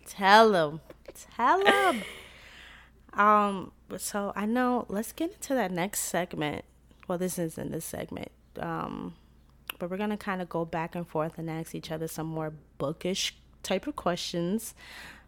Tell 0.06 0.52
them. 0.52 0.80
Tell 1.36 1.62
them. 1.62 2.02
Um, 3.14 3.72
so 3.96 4.32
I 4.36 4.44
know, 4.44 4.84
let's 4.88 5.12
get 5.12 5.32
into 5.32 5.54
that 5.54 5.70
next 5.70 6.00
segment. 6.00 6.64
Well, 7.08 7.18
this 7.18 7.38
isn't 7.38 7.72
this 7.72 7.84
segment 7.84 8.30
um, 8.60 9.14
but 9.78 9.90
we're 9.90 9.96
gonna 9.96 10.16
kind 10.16 10.40
of 10.40 10.48
go 10.48 10.64
back 10.64 10.94
and 10.94 11.06
forth 11.06 11.38
and 11.38 11.50
ask 11.50 11.74
each 11.74 11.90
other 11.90 12.08
some 12.08 12.26
more 12.26 12.52
bookish 12.78 13.36
type 13.62 13.86
of 13.86 13.96
questions. 13.96 14.74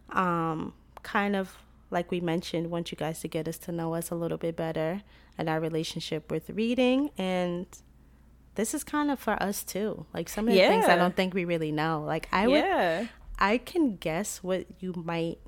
Um, 0.09 0.73
kind 1.03 1.35
of 1.35 1.57
like 1.91 2.11
we 2.11 2.19
mentioned, 2.19 2.69
want 2.69 2.91
you 2.91 2.97
guys 2.97 3.19
to 3.21 3.27
get 3.27 3.47
us 3.47 3.57
to 3.59 3.71
know 3.71 3.93
us 3.95 4.11
a 4.11 4.15
little 4.15 4.37
bit 4.37 4.55
better 4.55 5.01
and 5.37 5.49
our 5.49 5.59
relationship 5.59 6.31
with 6.31 6.49
reading. 6.51 7.11
And 7.17 7.65
this 8.55 8.73
is 8.73 8.83
kind 8.83 9.09
of 9.09 9.19
for 9.19 9.41
us 9.41 9.63
too. 9.63 10.05
Like 10.13 10.29
some 10.29 10.47
of 10.47 10.53
the 10.53 10.59
yeah. 10.59 10.69
things 10.69 10.85
I 10.85 10.95
don't 10.95 11.15
think 11.15 11.33
we 11.33 11.45
really 11.45 11.71
know. 11.71 12.03
Like 12.05 12.27
I 12.31 12.47
yeah. 12.47 12.99
would, 12.99 13.09
I 13.39 13.57
can 13.57 13.95
guess 13.95 14.43
what 14.43 14.65
you 14.79 14.93
might 14.95 15.39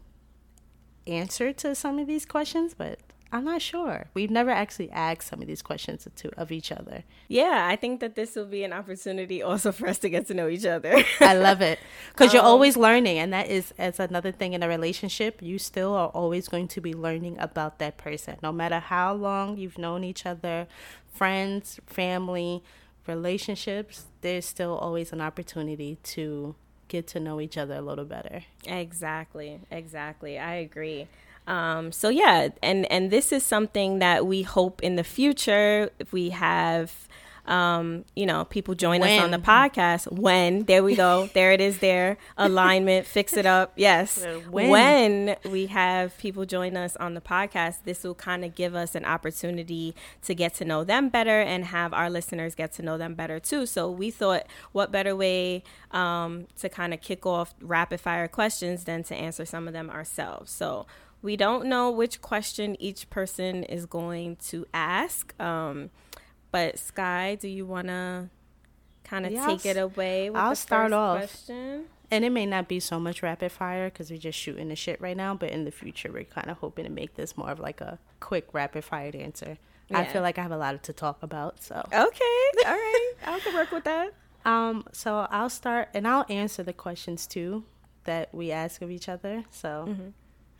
answer 1.05 1.51
to 1.53 1.75
some 1.75 1.99
of 1.99 2.07
these 2.07 2.25
questions, 2.25 2.73
but 2.73 2.99
I'm 3.33 3.45
not 3.45 3.61
sure. 3.61 4.07
We've 4.13 4.29
never 4.29 4.49
actually 4.49 4.91
asked 4.91 5.27
some 5.29 5.41
of 5.41 5.47
these 5.47 5.61
questions 5.61 6.05
to, 6.13 6.39
of 6.39 6.51
each 6.51 6.71
other. 6.71 7.03
Yeah, 7.29 7.67
I 7.69 7.77
think 7.77 8.01
that 8.01 8.15
this 8.15 8.35
will 8.35 8.45
be 8.45 8.63
an 8.63 8.73
opportunity 8.73 9.41
also 9.41 9.71
for 9.71 9.87
us 9.87 9.99
to 9.99 10.09
get 10.09 10.27
to 10.27 10.33
know 10.33 10.49
each 10.49 10.65
other. 10.65 11.03
I 11.21 11.35
love 11.35 11.61
it 11.61 11.79
because 12.11 12.29
um, 12.31 12.35
you're 12.35 12.43
always 12.43 12.75
learning, 12.75 13.19
and 13.19 13.31
that 13.31 13.47
is 13.47 13.73
as 13.77 13.99
another 13.99 14.31
thing 14.33 14.51
in 14.53 14.63
a 14.63 14.67
relationship. 14.67 15.41
You 15.41 15.59
still 15.59 15.93
are 15.93 16.09
always 16.09 16.49
going 16.49 16.67
to 16.69 16.81
be 16.81 16.93
learning 16.93 17.37
about 17.39 17.79
that 17.79 17.97
person, 17.97 18.35
no 18.43 18.51
matter 18.51 18.79
how 18.79 19.13
long 19.13 19.57
you've 19.57 19.77
known 19.77 20.03
each 20.03 20.25
other, 20.25 20.67
friends, 21.13 21.79
family, 21.87 22.63
relationships. 23.07 24.07
There's 24.19 24.45
still 24.45 24.75
always 24.75 25.13
an 25.13 25.21
opportunity 25.21 25.97
to 26.03 26.55
get 26.89 27.07
to 27.07 27.19
know 27.21 27.39
each 27.39 27.57
other 27.57 27.75
a 27.75 27.81
little 27.81 28.05
better. 28.05 28.43
Exactly. 28.65 29.61
Exactly. 29.71 30.37
I 30.37 30.55
agree. 30.55 31.07
Um, 31.47 31.91
so 31.91 32.09
yeah, 32.09 32.49
and 32.61 32.89
and 32.91 33.11
this 33.11 33.31
is 33.31 33.43
something 33.43 33.99
that 33.99 34.25
we 34.25 34.43
hope 34.43 34.81
in 34.81 34.95
the 34.95 35.03
future 35.03 35.89
if 35.99 36.13
we 36.13 36.29
have 36.29 37.07
um, 37.45 38.05
you 38.15 38.25
know, 38.25 38.45
people 38.45 38.75
join 38.75 39.01
when. 39.01 39.19
us 39.19 39.23
on 39.23 39.31
the 39.31 39.37
podcast. 39.37 40.11
When 40.11 40.63
there 40.63 40.83
we 40.83 40.95
go, 40.95 41.29
there 41.33 41.51
it 41.51 41.61
is. 41.61 41.79
There 41.79 42.17
alignment, 42.37 43.07
fix 43.07 43.33
it 43.33 43.45
up. 43.45 43.73
Yes, 43.75 44.25
when. 44.49 44.69
when 44.69 45.35
we 45.49 45.67
have 45.67 46.17
people 46.17 46.45
join 46.45 46.77
us 46.77 46.95
on 46.97 47.13
the 47.13 47.21
podcast, 47.21 47.83
this 47.83 48.03
will 48.03 48.15
kind 48.15 48.45
of 48.45 48.55
give 48.55 48.75
us 48.75 48.95
an 48.95 49.05
opportunity 49.05 49.95
to 50.23 50.35
get 50.35 50.53
to 50.55 50.65
know 50.65 50.83
them 50.83 51.09
better 51.09 51.41
and 51.41 51.65
have 51.65 51.93
our 51.93 52.09
listeners 52.09 52.55
get 52.55 52.71
to 52.73 52.81
know 52.83 52.97
them 52.97 53.15
better 53.15 53.39
too. 53.39 53.65
So 53.65 53.89
we 53.89 54.11
thought, 54.11 54.45
what 54.71 54.91
better 54.91 55.15
way 55.15 55.63
um, 55.91 56.47
to 56.59 56.69
kind 56.69 56.93
of 56.93 57.01
kick 57.01 57.25
off 57.25 57.55
rapid 57.59 57.99
fire 57.99 58.27
questions 58.27 58.83
than 58.83 59.03
to 59.03 59.15
answer 59.15 59.45
some 59.45 59.67
of 59.67 59.73
them 59.73 59.89
ourselves. 59.89 60.51
So 60.51 60.85
we 61.21 61.35
don't 61.35 61.65
know 61.65 61.91
which 61.91 62.21
question 62.21 62.75
each 62.79 63.09
person 63.09 63.63
is 63.63 63.85
going 63.85 64.37
to 64.47 64.65
ask. 64.73 65.39
Um, 65.39 65.91
but 66.51 66.79
Skye, 66.79 67.37
do 67.39 67.47
you 67.47 67.65
want 67.65 67.87
to 67.87 68.29
kind 69.03 69.25
of 69.25 69.33
take 69.45 69.65
it 69.65 69.77
away? 69.77 70.29
I'll 70.33 70.55
start 70.55 70.93
off. 70.93 71.19
Question? 71.19 71.85
And 72.09 72.25
it 72.25 72.31
may 72.31 72.45
not 72.45 72.67
be 72.67 72.81
so 72.81 72.99
much 72.99 73.23
rapid 73.23 73.53
fire 73.53 73.89
because 73.89 74.11
we're 74.11 74.19
just 74.19 74.37
shooting 74.37 74.67
the 74.67 74.75
shit 74.75 74.99
right 74.99 75.15
now. 75.15 75.33
But 75.33 75.51
in 75.51 75.63
the 75.63 75.71
future, 75.71 76.11
we're 76.11 76.25
kind 76.25 76.49
of 76.49 76.57
hoping 76.57 76.83
to 76.83 76.91
make 76.91 77.15
this 77.15 77.37
more 77.37 77.51
of 77.51 77.59
like 77.59 77.79
a 77.79 77.99
quick 78.19 78.47
rapid 78.51 78.83
fire 78.83 79.11
answer. 79.13 79.57
Yeah. 79.89 79.99
I 79.99 80.05
feel 80.05 80.21
like 80.21 80.37
I 80.37 80.41
have 80.41 80.51
a 80.51 80.57
lot 80.57 80.81
to 80.83 80.93
talk 80.93 81.23
about. 81.23 81.61
So 81.61 81.75
okay, 81.75 81.95
all 82.65 82.73
right, 82.73 83.11
I 83.25 83.39
can 83.41 83.53
work 83.53 83.71
with 83.71 83.83
that. 83.85 84.13
Um, 84.43 84.85
so 84.91 85.27
I'll 85.29 85.49
start 85.49 85.89
and 85.93 86.07
I'll 86.07 86.25
answer 86.29 86.63
the 86.63 86.73
questions 86.73 87.27
too 87.27 87.63
that 88.05 88.33
we 88.33 88.51
ask 88.51 88.81
of 88.81 88.89
each 88.89 89.07
other. 89.07 89.43
So 89.51 89.85
mm-hmm. 89.87 90.09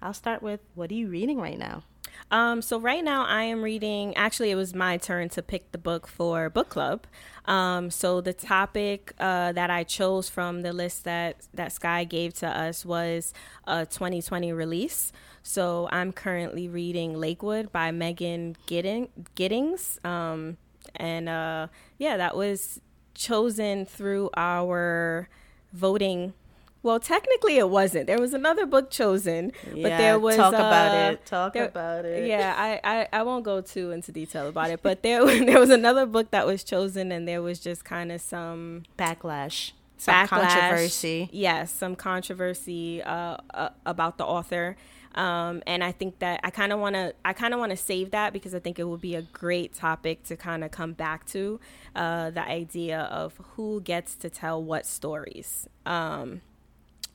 I'll 0.02 0.14
start 0.14 0.42
with, 0.42 0.62
what 0.76 0.92
are 0.92 0.96
you 0.96 1.08
reading 1.08 1.40
right 1.40 1.58
now? 1.58 1.84
Um, 2.30 2.62
so 2.62 2.80
right 2.80 3.04
now 3.04 3.26
I 3.26 3.44
am 3.44 3.62
reading. 3.62 4.16
Actually, 4.16 4.52
it 4.52 4.56
was 4.56 4.74
my 4.74 4.98
turn 4.98 5.30
to 5.30 5.42
pick 5.42 5.72
the 5.72 5.78
book 5.78 6.08
for 6.08 6.50
book 6.50 6.70
club. 6.70 7.06
Um, 7.46 7.90
so 7.90 8.22
the 8.22 8.34
topic 8.34 9.14
uh, 9.20 9.52
that 9.52 9.70
I 9.70 9.84
chose 9.84 10.30
from 10.30 10.62
the 10.62 10.72
list 10.74 11.04
that 11.04 11.48
that 11.54 11.72
Skye 11.74 12.04
gave 12.06 12.34
to 12.36 12.48
us 12.48 12.86
was 12.86 13.34
a 13.66 13.86
2020 13.86 14.54
release. 14.54 15.12
So 15.44 15.90
I'm 15.92 16.14
currently 16.14 16.68
reading 16.68 17.20
Lakewood 17.20 17.72
by 17.72 17.92
Megan 17.92 18.56
Gidding, 18.68 19.10
Giddings, 19.36 20.00
um, 20.04 20.58
and 20.96 21.28
uh, 21.28 21.68
yeah, 21.98 22.18
that 22.18 22.36
was 22.36 22.80
chosen 23.14 23.86
through 23.86 24.30
our 24.38 25.28
voting 25.74 26.34
well, 26.84 27.00
technically, 27.00 27.58
it 27.58 27.70
wasn't. 27.70 28.08
There 28.08 28.20
was 28.20 28.34
another 28.34 28.66
book 28.66 28.90
chosen, 28.90 29.52
yeah, 29.74 29.84
but 29.84 29.98
there 29.98 30.20
was 30.20 30.36
talk 30.36 30.54
uh, 30.54 30.58
about 30.58 31.14
it. 31.14 31.26
Talk 31.26 31.54
there, 31.54 31.66
about 31.66 32.06
it. 32.06 32.28
Yeah, 32.28 32.56
I, 32.58 32.80
I, 33.02 33.08
I 33.20 33.24
won't 33.24 33.46
go 33.46 33.62
too 33.62 33.92
into 33.92 34.12
detail 34.12 34.48
about 34.48 34.72
it, 34.72 34.82
but 34.82 35.04
there 35.04 35.24
there 35.46 35.60
was 35.60 35.70
another 35.70 36.06
book 36.06 36.32
that 36.32 36.48
was 36.48 36.64
chosen, 36.64 37.12
and 37.12 37.28
there 37.28 37.42
was 37.42 37.60
just 37.60 37.86
kind 37.86 38.12
of 38.12 38.20
some 38.20 38.84
backlash, 38.98 39.74
some 39.98 40.14
backlash, 40.16 40.28
controversy. 40.28 41.30
Yes, 41.32 41.72
some 41.72 41.96
controversy 41.96 43.04
uh, 43.04 43.38
uh, 43.54 43.70
about 43.86 44.18
the 44.18 44.26
author. 44.26 44.76
Um, 45.14 45.62
and 45.68 45.84
I 45.84 45.92
think 45.92 46.20
that 46.20 46.40
I 46.42 46.52
kind 46.52 46.72
of 46.72 46.80
want 46.80 46.96
to 46.96 47.14
I 47.26 47.34
kind 47.34 47.54
of 47.54 47.60
want 47.60 47.72
to 47.72 47.78
save 47.78 48.12
that 48.12 48.32
because 48.32 48.56
I 48.56 48.60
think 48.60 48.80
it 48.80 48.86
would 48.86 49.02
be 49.02 49.16
a 49.16 49.22
great 49.22 49.74
topic 49.74 50.24
to 50.24 50.38
kind 50.38 50.64
of 50.64 50.72
come 50.72 50.94
back 50.94 51.26
to 51.28 51.60
uh, 51.96 52.30
the 52.30 52.42
idea 52.42 53.02
of 53.02 53.38
who 53.56 53.82
gets 53.82 54.16
to 54.16 54.30
tell 54.30 54.64
what 54.64 54.86
stories. 54.86 55.68
Um, 55.86 56.42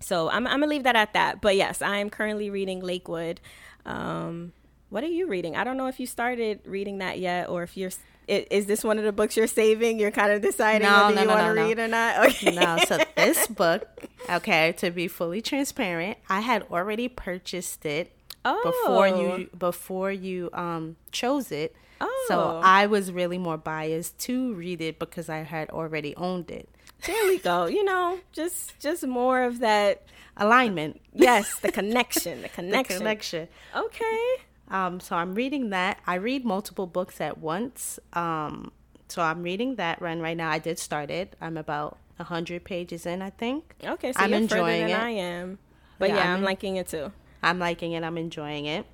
so 0.00 0.28
I'm, 0.28 0.46
I'm 0.46 0.60
gonna 0.60 0.66
leave 0.66 0.84
that 0.84 0.96
at 0.96 1.14
that. 1.14 1.40
But 1.40 1.56
yes, 1.56 1.82
I 1.82 1.98
am 1.98 2.10
currently 2.10 2.50
reading 2.50 2.80
Lakewood. 2.80 3.40
Um, 3.84 4.52
what 4.88 5.04
are 5.04 5.08
you 5.08 5.26
reading? 5.26 5.56
I 5.56 5.64
don't 5.64 5.76
know 5.76 5.86
if 5.86 5.98
you 5.98 6.06
started 6.06 6.60
reading 6.64 6.98
that 6.98 7.18
yet, 7.18 7.48
or 7.48 7.62
if 7.62 7.76
you're. 7.76 7.90
Is 8.28 8.66
this 8.66 8.82
one 8.82 8.98
of 8.98 9.04
the 9.04 9.12
books 9.12 9.36
you're 9.36 9.46
saving? 9.46 10.00
You're 10.00 10.10
kind 10.10 10.32
of 10.32 10.42
deciding 10.42 10.88
no, 10.88 11.06
whether 11.06 11.14
no, 11.14 11.20
you 11.20 11.26
no, 11.28 11.34
want 11.34 11.56
to 11.56 11.62
read 11.62 11.78
or 11.78 11.86
not. 11.86 12.26
Okay. 12.26 12.56
No, 12.56 12.76
so 12.84 12.98
this 13.16 13.46
book, 13.46 13.86
okay, 14.28 14.72
to 14.78 14.90
be 14.90 15.06
fully 15.06 15.40
transparent, 15.40 16.18
I 16.28 16.40
had 16.40 16.64
already 16.64 17.06
purchased 17.06 17.86
it 17.86 18.10
oh. 18.44 18.60
before 18.64 19.06
you 19.06 19.48
before 19.56 20.10
you 20.10 20.50
um 20.52 20.96
chose 21.12 21.52
it. 21.52 21.76
Oh. 22.00 22.24
So 22.28 22.60
I 22.62 22.86
was 22.86 23.12
really 23.12 23.38
more 23.38 23.56
biased 23.56 24.18
to 24.20 24.54
read 24.54 24.80
it 24.80 24.98
because 24.98 25.28
I 25.28 25.38
had 25.38 25.70
already 25.70 26.14
owned 26.16 26.50
it. 26.50 26.68
There 27.04 27.26
we 27.26 27.38
go. 27.38 27.66
You 27.66 27.84
know, 27.84 28.18
just 28.32 28.78
just 28.80 29.06
more 29.06 29.42
of 29.42 29.60
that 29.60 30.04
alignment. 30.36 31.00
Yes, 31.12 31.58
the 31.60 31.72
connection, 31.72 32.42
the 32.42 32.48
connection. 32.60 32.94
The 32.96 32.98
connection. 32.98 33.48
Okay. 33.74 34.26
Um, 34.68 35.00
so 35.00 35.16
I'm 35.16 35.34
reading 35.34 35.70
that. 35.70 35.98
I 36.06 36.16
read 36.16 36.44
multiple 36.44 36.86
books 36.86 37.20
at 37.20 37.38
once. 37.38 37.98
Um, 38.12 38.72
so 39.08 39.22
I'm 39.22 39.42
reading 39.42 39.76
that 39.76 40.00
run 40.02 40.20
right 40.20 40.36
now. 40.36 40.50
I 40.50 40.58
did 40.58 40.78
start 40.78 41.10
it. 41.10 41.36
I'm 41.40 41.56
about 41.56 41.98
hundred 42.18 42.64
pages 42.64 43.06
in, 43.06 43.22
I 43.22 43.30
think. 43.30 43.74
Okay, 43.84 44.12
so 44.12 44.20
I'm 44.20 44.30
you're 44.30 44.40
enjoying 44.40 44.82
further 44.82 44.92
than 44.92 45.00
it. 45.00 45.04
I 45.04 45.10
am. 45.10 45.58
But 45.98 46.08
yeah, 46.10 46.16
yeah 46.16 46.30
I'm, 46.32 46.38
I'm 46.38 46.42
liking 46.42 46.76
it 46.76 46.88
too. 46.88 47.12
I'm 47.42 47.58
liking 47.58 47.92
it. 47.92 48.02
I'm 48.02 48.18
enjoying 48.18 48.66
it. 48.66 48.86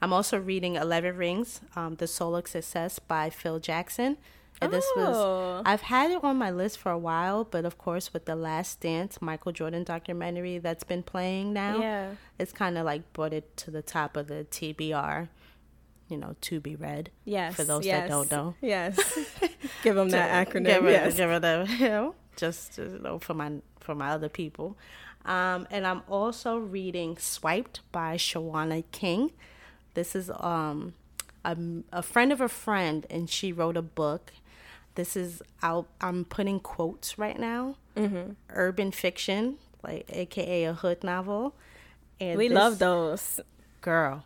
I'm 0.00 0.12
also 0.12 0.38
reading 0.38 0.76
Eleven 0.76 1.16
Rings, 1.16 1.60
um, 1.76 1.96
The 1.96 2.06
Soul 2.06 2.34
of 2.34 2.48
Success 2.48 2.98
by 2.98 3.30
Phil 3.30 3.58
Jackson. 3.58 4.16
And 4.64 4.72
this 4.72 4.86
was 4.96 5.16
oh. 5.16 5.62
I've 5.64 5.82
had 5.82 6.10
it 6.10 6.22
on 6.22 6.36
my 6.36 6.50
list 6.50 6.78
for 6.78 6.90
a 6.90 6.98
while, 6.98 7.44
but 7.44 7.64
of 7.64 7.78
course 7.78 8.12
with 8.12 8.24
the 8.24 8.36
Last 8.36 8.80
Dance 8.80 9.20
Michael 9.20 9.52
Jordan 9.52 9.84
documentary 9.84 10.58
that's 10.58 10.84
been 10.84 11.02
playing 11.02 11.52
now, 11.52 11.80
yeah. 11.80 12.10
it's 12.38 12.52
kind 12.52 12.78
of 12.78 12.84
like 12.84 13.12
brought 13.12 13.32
it 13.32 13.56
to 13.58 13.70
the 13.70 13.82
top 13.82 14.16
of 14.16 14.28
the 14.28 14.46
TBR. 14.50 15.28
You 16.08 16.18
know, 16.18 16.36
to 16.42 16.60
be 16.60 16.76
read. 16.76 17.10
Yes. 17.24 17.54
For 17.54 17.64
those 17.64 17.86
yes, 17.86 18.02
that 18.02 18.08
don't 18.10 18.30
know. 18.30 18.54
Yes. 18.60 18.98
give 19.82 19.94
them 19.94 20.10
that 20.10 20.46
acronym. 20.46 20.66
Give, 20.66 20.84
yes. 20.84 21.16
give 21.16 21.40
them, 21.40 21.66
you 21.78 21.88
know, 21.88 22.14
just 22.36 22.76
you 22.76 23.00
know, 23.02 23.18
for 23.18 23.32
my 23.32 23.52
for 23.80 23.94
my 23.94 24.10
other 24.10 24.28
people. 24.28 24.76
Um, 25.24 25.66
and 25.70 25.86
I'm 25.86 26.02
also 26.08 26.58
reading 26.58 27.16
Swiped 27.16 27.80
by 27.92 28.16
Shawna 28.16 28.84
King. 28.92 29.32
This 29.94 30.14
is 30.14 30.30
um, 30.30 30.94
a, 31.44 31.56
a 31.92 32.02
friend 32.02 32.32
of 32.32 32.40
a 32.40 32.48
friend, 32.48 33.06
and 33.10 33.28
she 33.30 33.52
wrote 33.52 33.76
a 33.76 33.82
book 33.82 34.32
this 34.94 35.16
is 35.16 35.42
out 35.62 35.86
i'm 36.00 36.24
putting 36.24 36.60
quotes 36.60 37.18
right 37.18 37.38
now. 37.38 37.76
Mm-hmm. 37.96 38.32
urban 38.48 38.90
fiction 38.90 39.58
like 39.82 40.06
aka 40.08 40.64
a 40.64 40.72
hood 40.72 41.04
novel. 41.04 41.54
And 42.20 42.38
we 42.38 42.48
this, 42.48 42.54
love 42.54 42.78
those. 42.78 43.40
Girl. 43.80 44.24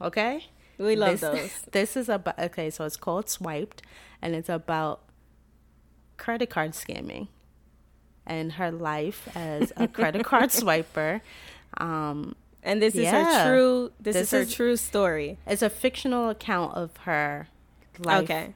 Okay? 0.00 0.46
We 0.78 0.96
love 0.96 1.20
this, 1.20 1.20
those. 1.20 1.62
this 1.72 1.96
is 1.96 2.08
about 2.08 2.38
okay 2.38 2.70
so 2.70 2.84
it's 2.84 2.96
called 2.96 3.28
swiped 3.28 3.82
and 4.22 4.34
it's 4.34 4.48
about 4.48 5.02
credit 6.16 6.50
card 6.50 6.72
scamming 6.72 7.28
and 8.26 8.52
her 8.52 8.70
life 8.70 9.28
as 9.34 9.72
a 9.76 9.88
credit 9.88 10.24
card 10.30 10.50
swiper. 10.50 11.20
Um 11.76 12.36
and 12.62 12.80
this 12.80 12.94
is 12.94 13.08
her 13.08 13.46
true 13.46 13.92
this, 14.00 14.14
this 14.14 14.22
is 14.22 14.30
her 14.30 14.40
is, 14.40 14.54
true 14.54 14.76
story. 14.76 15.38
It's 15.46 15.62
a 15.62 15.70
fictional 15.70 16.30
account 16.30 16.74
of 16.74 16.96
her 16.98 17.48
life 17.98 18.24
okay. 18.24 18.54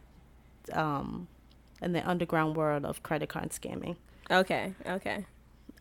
um 0.73 1.29
in 1.81 1.93
the 1.93 2.09
underground 2.09 2.57
world 2.57 2.85
of 2.85 3.03
credit 3.03 3.29
card 3.29 3.51
scamming. 3.51 3.97
Okay, 4.31 4.75
okay. 4.87 5.27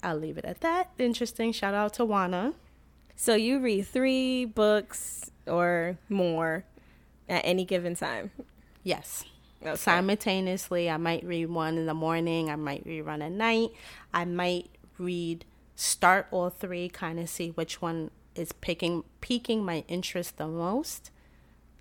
I'll 0.03 0.17
leave 0.17 0.37
it 0.37 0.45
at 0.45 0.61
that. 0.61 0.91
Interesting. 0.97 1.51
Shout 1.51 1.73
out 1.73 1.93
to 1.95 2.05
Wana. 2.05 2.53
So 3.15 3.35
you 3.35 3.59
read 3.59 3.87
three 3.87 4.45
books 4.45 5.31
or 5.47 5.97
more 6.07 6.65
at 7.27 7.41
any 7.43 7.65
given 7.65 7.95
time? 7.95 8.31
Yes. 8.83 9.25
Okay. 9.61 9.75
Simultaneously, 9.75 10.89
I 10.89 10.97
might 10.97 11.23
read 11.23 11.49
one 11.49 11.77
in 11.77 11.87
the 11.87 11.93
morning, 11.95 12.51
I 12.51 12.55
might 12.55 12.85
read 12.85 13.05
one 13.05 13.23
at 13.23 13.31
night, 13.31 13.71
I 14.13 14.23
might 14.23 14.69
read 14.99 15.45
start 15.75 16.27
all 16.29 16.51
three, 16.51 16.89
kind 16.89 17.19
of 17.19 17.27
see 17.27 17.49
which 17.49 17.81
one 17.81 18.11
is 18.35 18.51
picking 18.51 19.03
piquing 19.19 19.65
my 19.65 19.83
interest 19.87 20.37
the 20.37 20.47
most. 20.47 21.09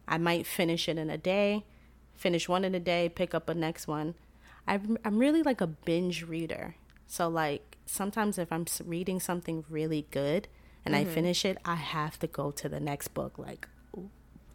I 0.09 0.17
might 0.17 0.47
finish 0.47 0.89
it 0.89 0.97
in 0.97 1.11
a 1.11 1.19
day 1.19 1.65
finish 2.17 2.49
one 2.49 2.65
in 2.65 2.75
a 2.75 2.81
day, 2.81 3.09
pick 3.09 3.35
up 3.35 3.49
a 3.49 3.55
next 3.55 3.87
one. 3.87 4.15
I'm, 4.67 4.99
I'm 5.05 5.19
really 5.19 5.43
like 5.43 5.61
a 5.61 5.67
binge 5.67 6.25
reader. 6.25 6.77
So, 7.07 7.29
like, 7.29 7.77
sometimes 7.87 8.39
if 8.39 8.53
I'm 8.53 8.67
reading 8.85 9.21
something 9.21 9.65
really 9.69 10.07
good 10.11 10.49
and 10.85 10.95
mm-hmm. 10.95 11.09
I 11.09 11.15
finish 11.15 11.45
it, 11.45 11.59
I 11.65 11.77
have 11.77 12.19
to 12.19 12.27
go 12.27 12.51
to 12.51 12.69
the 12.69 12.81
next 12.81 13.09
book. 13.09 13.39
Like, 13.39 13.69
all 13.95 14.09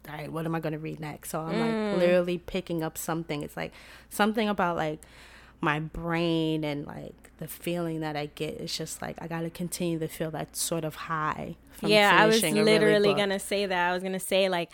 right, 0.08 0.30
what 0.30 0.44
am 0.44 0.54
I 0.54 0.60
going 0.60 0.74
to 0.74 0.78
read 0.78 1.00
next? 1.00 1.30
So, 1.30 1.40
I'm 1.40 1.54
mm. 1.54 1.92
like 1.92 2.00
literally 2.00 2.38
picking 2.38 2.82
up 2.82 2.98
something. 2.98 3.42
It's 3.42 3.56
like 3.56 3.72
something 4.10 4.48
about 4.48 4.76
like 4.76 5.00
my 5.62 5.80
brain 5.80 6.64
and 6.64 6.86
like 6.86 7.21
the 7.42 7.48
feeling 7.48 8.00
that 8.00 8.16
I 8.16 8.26
get. 8.26 8.60
It's 8.60 8.76
just 8.76 9.02
like 9.02 9.16
I 9.20 9.26
got 9.26 9.40
to 9.40 9.50
continue 9.50 9.98
to 9.98 10.08
feel 10.08 10.30
that 10.30 10.56
sort 10.56 10.84
of 10.84 10.94
high 10.94 11.56
yeah, 11.88 12.16
I 12.16 12.26
was 12.26 12.42
literally 12.42 12.78
really 12.78 13.14
gonna 13.14 13.38
say 13.38 13.66
that. 13.66 13.90
I 13.90 13.92
was 13.92 14.02
gonna 14.02 14.20
say 14.20 14.48
like 14.48 14.70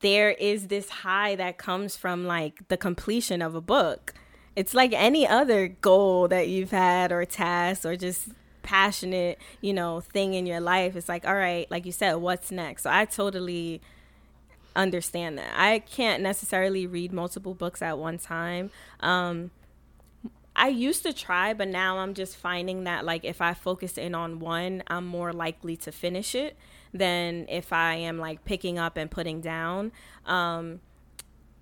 there 0.00 0.30
is 0.30 0.68
this 0.68 0.88
high 0.88 1.34
that 1.36 1.58
comes 1.58 1.96
from 1.96 2.26
like 2.26 2.68
the 2.68 2.76
completion 2.76 3.42
of 3.42 3.54
a 3.54 3.60
book. 3.60 4.14
It's 4.54 4.72
like 4.72 4.92
any 4.94 5.26
other 5.26 5.68
goal 5.68 6.28
that 6.28 6.48
you've 6.48 6.70
had 6.70 7.12
or 7.12 7.24
task 7.24 7.84
or 7.84 7.94
just 7.96 8.28
passionate, 8.62 9.38
you 9.60 9.74
know, 9.74 10.00
thing 10.00 10.34
in 10.34 10.46
your 10.46 10.60
life, 10.60 10.96
it's 10.96 11.08
like, 11.08 11.26
all 11.26 11.34
right, 11.34 11.70
like 11.70 11.84
you 11.84 11.92
said, 11.92 12.14
what's 12.14 12.50
next? 12.50 12.84
So 12.84 12.90
I 12.90 13.04
totally 13.04 13.82
understand 14.74 15.36
that. 15.38 15.52
I 15.54 15.80
can't 15.80 16.22
necessarily 16.22 16.86
read 16.86 17.12
multiple 17.12 17.54
books 17.54 17.82
at 17.82 17.98
one 17.98 18.18
time. 18.18 18.70
Um, 19.00 19.50
I 20.56 20.68
used 20.68 21.02
to 21.02 21.12
try, 21.12 21.52
but 21.52 21.68
now 21.68 21.98
I'm 21.98 22.14
just 22.14 22.36
finding 22.36 22.84
that 22.84 23.04
like 23.04 23.24
if 23.24 23.42
I 23.42 23.52
focus 23.52 23.98
in 23.98 24.14
on 24.14 24.38
one, 24.40 24.82
I'm 24.88 25.06
more 25.06 25.32
likely 25.32 25.76
to 25.78 25.92
finish 25.92 26.34
it 26.34 26.56
than 26.94 27.46
if 27.48 27.72
I 27.74 27.96
am 27.96 28.18
like 28.18 28.44
picking 28.44 28.78
up 28.78 28.96
and 28.96 29.10
putting 29.10 29.42
down. 29.42 29.92
Um, 30.24 30.80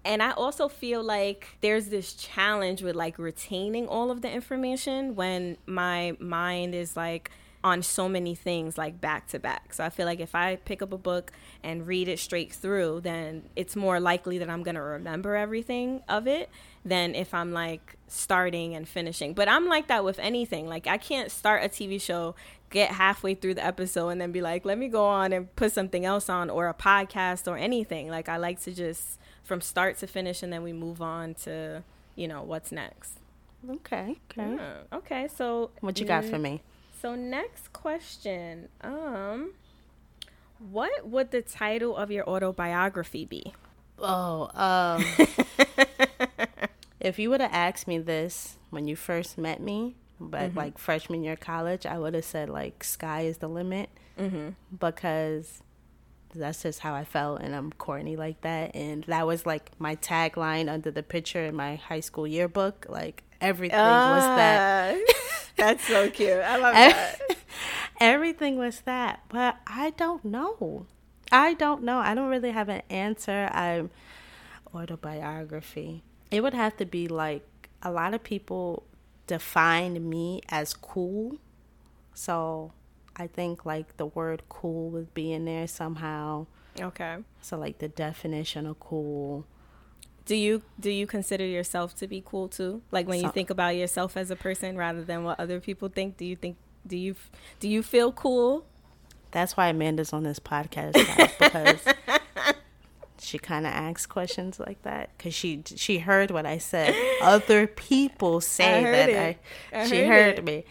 and 0.05 0.23
I 0.23 0.31
also 0.31 0.69
feel 0.69 1.03
like 1.03 1.59
there's 1.61 1.87
this 1.87 2.15
challenge 2.15 2.83
with 2.83 2.95
like 2.95 3.19
retaining 3.19 3.89
all 3.89 4.11
of 4.11 4.23
the 4.23 4.31
information 4.31 5.17
when 5.17 5.57
my 5.67 6.17
mind 6.21 6.75
is 6.75 6.97
like 6.97 7.31
on 7.65 7.83
so 7.83 8.11
many 8.11 8.35
things 8.35 8.77
like 8.77 9.01
back 9.01 9.27
to 9.29 9.39
back. 9.39 9.73
So 9.73 9.83
I 9.83 9.89
feel 9.89 10.05
like 10.05 10.21
if 10.21 10.35
I 10.35 10.57
pick 10.57 10.83
up 10.83 10.93
a 10.93 10.99
book 10.99 11.33
and 11.63 11.87
read 11.87 12.09
it 12.09 12.19
straight 12.19 12.53
through, 12.53 13.01
then 13.01 13.45
it's 13.57 13.75
more 13.75 13.99
likely 13.99 14.37
that 14.39 14.51
I'm 14.51 14.63
going 14.63 14.75
to 14.75 14.83
remember 14.83 15.35
everything 15.35 16.03
of 16.07 16.27
it 16.29 16.51
than 16.85 17.15
if 17.15 17.33
I'm 17.33 17.53
like 17.53 17.97
starting 18.07 18.75
and 18.75 18.87
finishing. 18.87 19.33
But 19.33 19.49
I'm 19.49 19.67
like 19.67 19.89
that 19.89 20.05
with 20.05 20.19
anything. 20.19 20.69
Like 20.69 20.87
I 20.87 20.99
can't 20.99 21.31
start 21.31 21.65
a 21.65 21.69
TV 21.69 21.99
show, 21.99 22.35
get 22.69 22.91
halfway 22.91 23.35
through 23.35 23.55
the 23.55 23.65
episode 23.65 24.11
and 24.11 24.21
then 24.21 24.31
be 24.31 24.43
like, 24.43 24.67
"Let 24.67 24.77
me 24.77 24.89
go 24.89 25.07
on 25.07 25.33
and 25.33 25.55
put 25.57 25.73
something 25.73 26.05
else 26.05 26.29
on 26.29 26.51
or 26.51 26.69
a 26.69 26.75
podcast 26.75 27.51
or 27.51 27.57
anything." 27.57 28.09
Like 28.11 28.29
I 28.29 28.37
like 28.37 28.61
to 28.65 28.73
just 28.73 29.19
from 29.43 29.63
start 29.63 29.97
to 29.99 30.07
finish 30.07 30.43
and 30.43 30.53
then 30.53 30.63
we 30.63 30.75
move 30.75 31.01
on 31.01 31.33
to, 31.35 31.83
you 32.15 32.29
know, 32.29 32.43
what's 32.43 32.71
next. 32.71 33.21
Okay. 33.71 34.19
Okay. 34.31 34.57
Yeah. 34.57 34.75
Okay. 34.93 35.29
So 35.35 35.71
what 35.81 35.99
you 35.99 36.05
got 36.05 36.27
for 36.27 36.39
me? 36.39 36.61
So 37.05 37.15
next 37.15 37.71
question. 37.75 38.71
Um 38.81 39.53
what 40.59 41.07
would 41.07 41.33
the 41.33 41.43
title 41.43 41.95
of 41.95 42.11
your 42.11 42.27
autobiography 42.27 43.27
be? 43.27 43.53
Oh, 43.99 44.49
um 44.55 45.05
if 47.01 47.19
you 47.19 47.29
would 47.29 47.43
have 47.43 47.53
asked 47.53 47.87
me 47.87 47.99
this 47.99 48.57
when 48.71 48.89
you 48.89 48.97
first 48.97 49.37
met 49.37 49.61
me, 49.61 49.97
but 50.19 50.49
mm-hmm. 50.49 50.57
like 50.57 50.79
freshman 50.79 51.23
year 51.23 51.37
college, 51.37 51.85
I 51.85 51.99
would 51.99 52.15
have 52.15 52.25
said 52.25 52.49
like 52.49 52.83
sky 52.83 53.27
is 53.27 53.37
the 53.37 53.49
limit 53.49 53.91
mm-hmm. 54.19 54.53
because 54.75 55.63
that's 56.35 56.63
just 56.63 56.81
how 56.81 56.95
I 56.95 57.05
felt, 57.05 57.43
and 57.43 57.55
I'm 57.55 57.71
corny 57.71 58.17
like 58.17 58.41
that. 58.41 58.75
And 58.75 59.05
that 59.05 59.27
was 59.27 59.45
like 59.45 59.73
my 59.79 59.97
tagline 59.97 60.73
under 60.73 60.91
the 60.91 61.03
picture 61.03 61.45
in 61.45 61.55
my 61.55 61.77
high 61.77 62.01
school 62.01 62.27
yearbook. 62.27 62.87
Like 62.89 63.25
everything 63.43 63.79
uh, 63.79 64.15
was 64.17 64.25
that. 64.39 64.97
That's 65.57 65.87
so 65.87 66.11
cute. 66.11 66.33
I 66.33 66.57
love 66.57 66.75
that. 66.75 67.21
everything 68.01 68.59
was 68.59 68.81
that, 68.83 69.21
but 69.29 69.57
I 69.67 69.91
don't 69.91 70.25
know. 70.25 70.87
I 71.31 71.55
don't 71.55 71.83
know. 71.83 71.99
I 71.99 72.15
don't 72.15 72.29
really 72.29 72.51
have 72.51 72.69
an 72.69 72.83
answer. 72.91 73.49
I'm 73.53 73.91
autobiography. 74.75 76.03
It 76.31 76.43
would 76.43 76.55
have 76.55 76.77
to 76.79 76.85
be 76.85 77.09
like 77.09 77.69
a 77.83 77.91
lot 77.91 78.15
of 78.15 78.23
people 78.23 78.83
define 79.27 80.09
me 80.09 80.41
as 80.49 80.75
cool. 80.75 81.37
So 82.15 82.73
I 83.17 83.27
think 83.27 83.65
like 83.65 83.97
the 83.97 84.07
word 84.07 84.43
cool 84.49 84.91
would 84.91 85.15
be 85.15 85.33
in 85.33 85.45
there 85.45 85.67
somehow. 85.67 86.47
Okay. 86.81 87.19
So 87.41 87.57
like 87.57 87.79
the 87.79 87.89
definition 87.89 88.67
of 88.67 88.81
cool. 88.81 89.47
Do 90.27 90.35
you 90.35 90.63
do 90.81 90.91
you 90.91 91.07
consider 91.07 91.45
yourself 91.45 91.95
to 91.97 92.07
be 92.07 92.23
cool 92.25 92.49
too? 92.49 92.83
Like 92.91 93.07
when 93.07 93.21
so, 93.21 93.27
you 93.27 93.33
think 93.33 93.51
about 93.51 93.77
yourself 93.77 94.17
as 94.17 94.31
a 94.31 94.37
person 94.37 94.77
rather 94.77 95.05
than 95.05 95.25
what 95.25 95.39
other 95.39 95.61
people 95.61 95.89
think, 95.89 96.17
do 96.17 96.25
you 96.25 96.37
think 96.37 96.57
do 96.87 96.97
you 96.97 97.15
do 97.61 97.69
you 97.69 97.83
feel 97.83 98.13
cool? 98.13 98.65
That's 99.31 99.57
why 99.57 99.69
Amanda's 99.69 100.13
on 100.13 100.23
this 100.23 100.39
podcast 100.39 100.95
guys, 100.95 101.33
because 101.39 101.95
she 103.19 103.39
kind 103.39 103.67
of 103.67 103.73
asks 103.73 104.07
questions 104.07 104.61
like 104.61 104.81
that 104.83 105.11
because 105.17 105.35
she 105.35 105.63
she 105.77 105.99
heard 105.99 106.31
what 106.31 106.47
I 106.47 106.59
said. 106.59 106.95
Other 107.21 107.67
people 107.67 108.41
say 108.41 108.83
that 108.83 109.11
I, 109.11 109.39
I 109.79 109.89
she 109.89 110.05
heard, 110.05 110.37
heard 110.37 110.45
me 110.45 110.65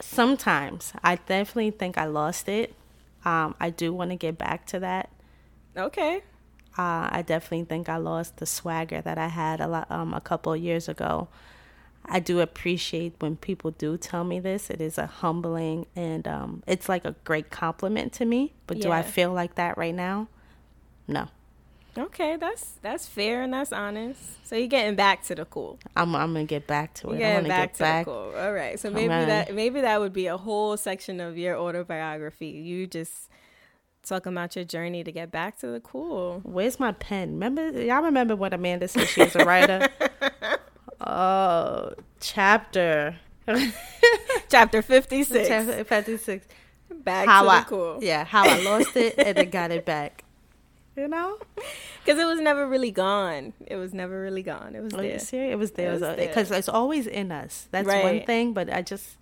sometimes 0.00 0.92
I 1.02 1.16
definitely 1.16 1.70
think 1.70 1.98
I 1.98 2.06
lost 2.06 2.48
it. 2.48 2.74
Um, 3.24 3.54
I 3.58 3.70
do 3.70 3.92
want 3.92 4.10
to 4.10 4.16
get 4.16 4.38
back 4.38 4.66
to 4.66 4.80
that. 4.80 5.10
Okay. 5.76 6.22
Uh, 6.78 7.08
I 7.10 7.24
definitely 7.26 7.64
think 7.64 7.88
I 7.88 7.96
lost 7.96 8.36
the 8.36 8.46
swagger 8.46 9.00
that 9.00 9.18
I 9.18 9.28
had 9.28 9.60
a 9.60 9.66
lot 9.66 9.90
um, 9.90 10.12
a 10.12 10.20
couple 10.20 10.52
of 10.52 10.60
years 10.60 10.88
ago. 10.88 11.28
I 12.04 12.20
do 12.20 12.40
appreciate 12.40 13.14
when 13.18 13.36
people 13.36 13.72
do 13.72 13.96
tell 13.96 14.24
me 14.24 14.38
this. 14.40 14.70
It 14.70 14.80
is 14.80 14.98
a 14.98 15.06
humbling 15.06 15.86
and 15.96 16.26
um, 16.28 16.62
it's 16.66 16.88
like 16.88 17.04
a 17.04 17.14
great 17.24 17.50
compliment 17.50 18.12
to 18.14 18.24
me. 18.24 18.52
But 18.66 18.76
yeah. 18.76 18.82
do 18.84 18.92
I 18.92 19.02
feel 19.02 19.32
like 19.32 19.56
that 19.56 19.76
right 19.76 19.94
now? 19.94 20.28
No. 21.08 21.28
Okay, 21.98 22.36
that's 22.36 22.72
that's 22.82 23.06
fair 23.06 23.42
and 23.42 23.52
that's 23.52 23.72
honest. 23.72 24.20
So 24.46 24.54
you're 24.54 24.68
getting 24.68 24.96
back 24.96 25.22
to 25.24 25.34
the 25.34 25.46
cool. 25.46 25.78
I'm 25.96 26.14
I'm 26.14 26.34
gonna 26.34 26.44
get 26.44 26.66
back 26.66 26.92
to 26.94 27.08
it. 27.08 27.12
You're 27.12 27.20
getting 27.20 27.48
back 27.48 27.70
get 27.70 27.74
to 27.76 27.82
back. 27.82 28.04
the 28.04 28.10
cool. 28.10 28.34
All 28.36 28.52
right. 28.52 28.78
So 28.78 28.90
maybe 28.90 29.08
that 29.08 29.54
maybe 29.54 29.80
that 29.80 29.98
would 29.98 30.12
be 30.12 30.26
a 30.26 30.36
whole 30.36 30.76
section 30.76 31.20
of 31.20 31.38
your 31.38 31.56
autobiography. 31.56 32.48
You 32.48 32.86
just 32.86 33.30
talking 34.06 34.32
about 34.32 34.56
your 34.56 34.64
journey 34.64 35.04
to 35.04 35.12
get 35.12 35.30
back 35.30 35.58
to 35.58 35.66
the 35.66 35.80
cool. 35.80 36.40
Where's 36.44 36.80
my 36.80 36.92
pen? 36.92 37.32
Remember 37.32 37.70
y'all 37.70 38.02
remember 38.02 38.36
what 38.36 38.54
Amanda 38.54 38.88
said 38.88 39.08
she 39.08 39.22
was 39.22 39.36
a 39.36 39.44
writer? 39.44 39.88
oh, 41.00 41.92
chapter. 42.20 43.16
chapter 44.48 44.82
56. 44.82 45.48
Chapter 45.48 45.84
56. 45.84 46.46
Back 47.02 47.26
how 47.26 47.42
to 47.42 47.48
I, 47.48 47.58
the 47.60 47.64
cool. 47.66 47.98
Yeah, 48.00 48.24
how 48.24 48.48
I 48.48 48.60
lost 48.62 48.96
it 48.96 49.14
and 49.18 49.36
then 49.36 49.50
got 49.50 49.70
it 49.70 49.84
back 49.84 50.24
you 50.96 51.06
know 51.06 51.38
because 52.04 52.18
it 52.18 52.24
was 52.24 52.40
never 52.40 52.66
really 52.66 52.90
gone 52.90 53.52
it 53.66 53.76
was 53.76 53.92
never 53.92 54.20
really 54.20 54.42
gone 54.42 54.74
it 54.74 54.82
was 54.82 54.92
there 54.92 55.50
it 55.50 55.58
was 55.58 55.72
there 55.72 55.98
because 56.16 56.50
it 56.50 56.56
it's 56.56 56.68
always 56.68 57.06
in 57.06 57.30
us 57.30 57.68
that's 57.70 57.86
right. 57.86 58.02
one 58.02 58.24
thing 58.24 58.52
but 58.52 58.72
i 58.72 58.80
just 58.80 59.16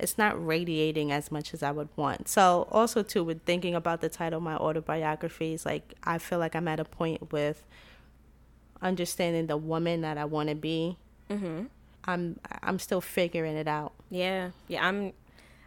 it's 0.00 0.18
not 0.18 0.44
radiating 0.44 1.12
as 1.12 1.30
much 1.30 1.54
as 1.54 1.62
i 1.62 1.70
would 1.70 1.88
want 1.96 2.28
so 2.28 2.66
also 2.70 3.02
too 3.02 3.22
with 3.22 3.42
thinking 3.42 3.74
about 3.74 4.00
the 4.00 4.08
title 4.08 4.38
of 4.38 4.42
my 4.42 4.56
autobiographies 4.56 5.64
like 5.64 5.94
i 6.04 6.18
feel 6.18 6.38
like 6.38 6.54
i'm 6.54 6.68
at 6.68 6.80
a 6.80 6.84
point 6.84 7.32
with 7.32 7.62
understanding 8.82 9.46
the 9.46 9.56
woman 9.56 10.00
that 10.00 10.16
i 10.16 10.24
want 10.24 10.48
to 10.48 10.54
be 10.54 10.96
mm-hmm. 11.28 11.64
i'm 12.06 12.38
i'm 12.62 12.78
still 12.78 13.00
figuring 13.00 13.56
it 13.56 13.68
out 13.68 13.92
yeah 14.10 14.50
yeah 14.68 14.86
i'm 14.86 15.12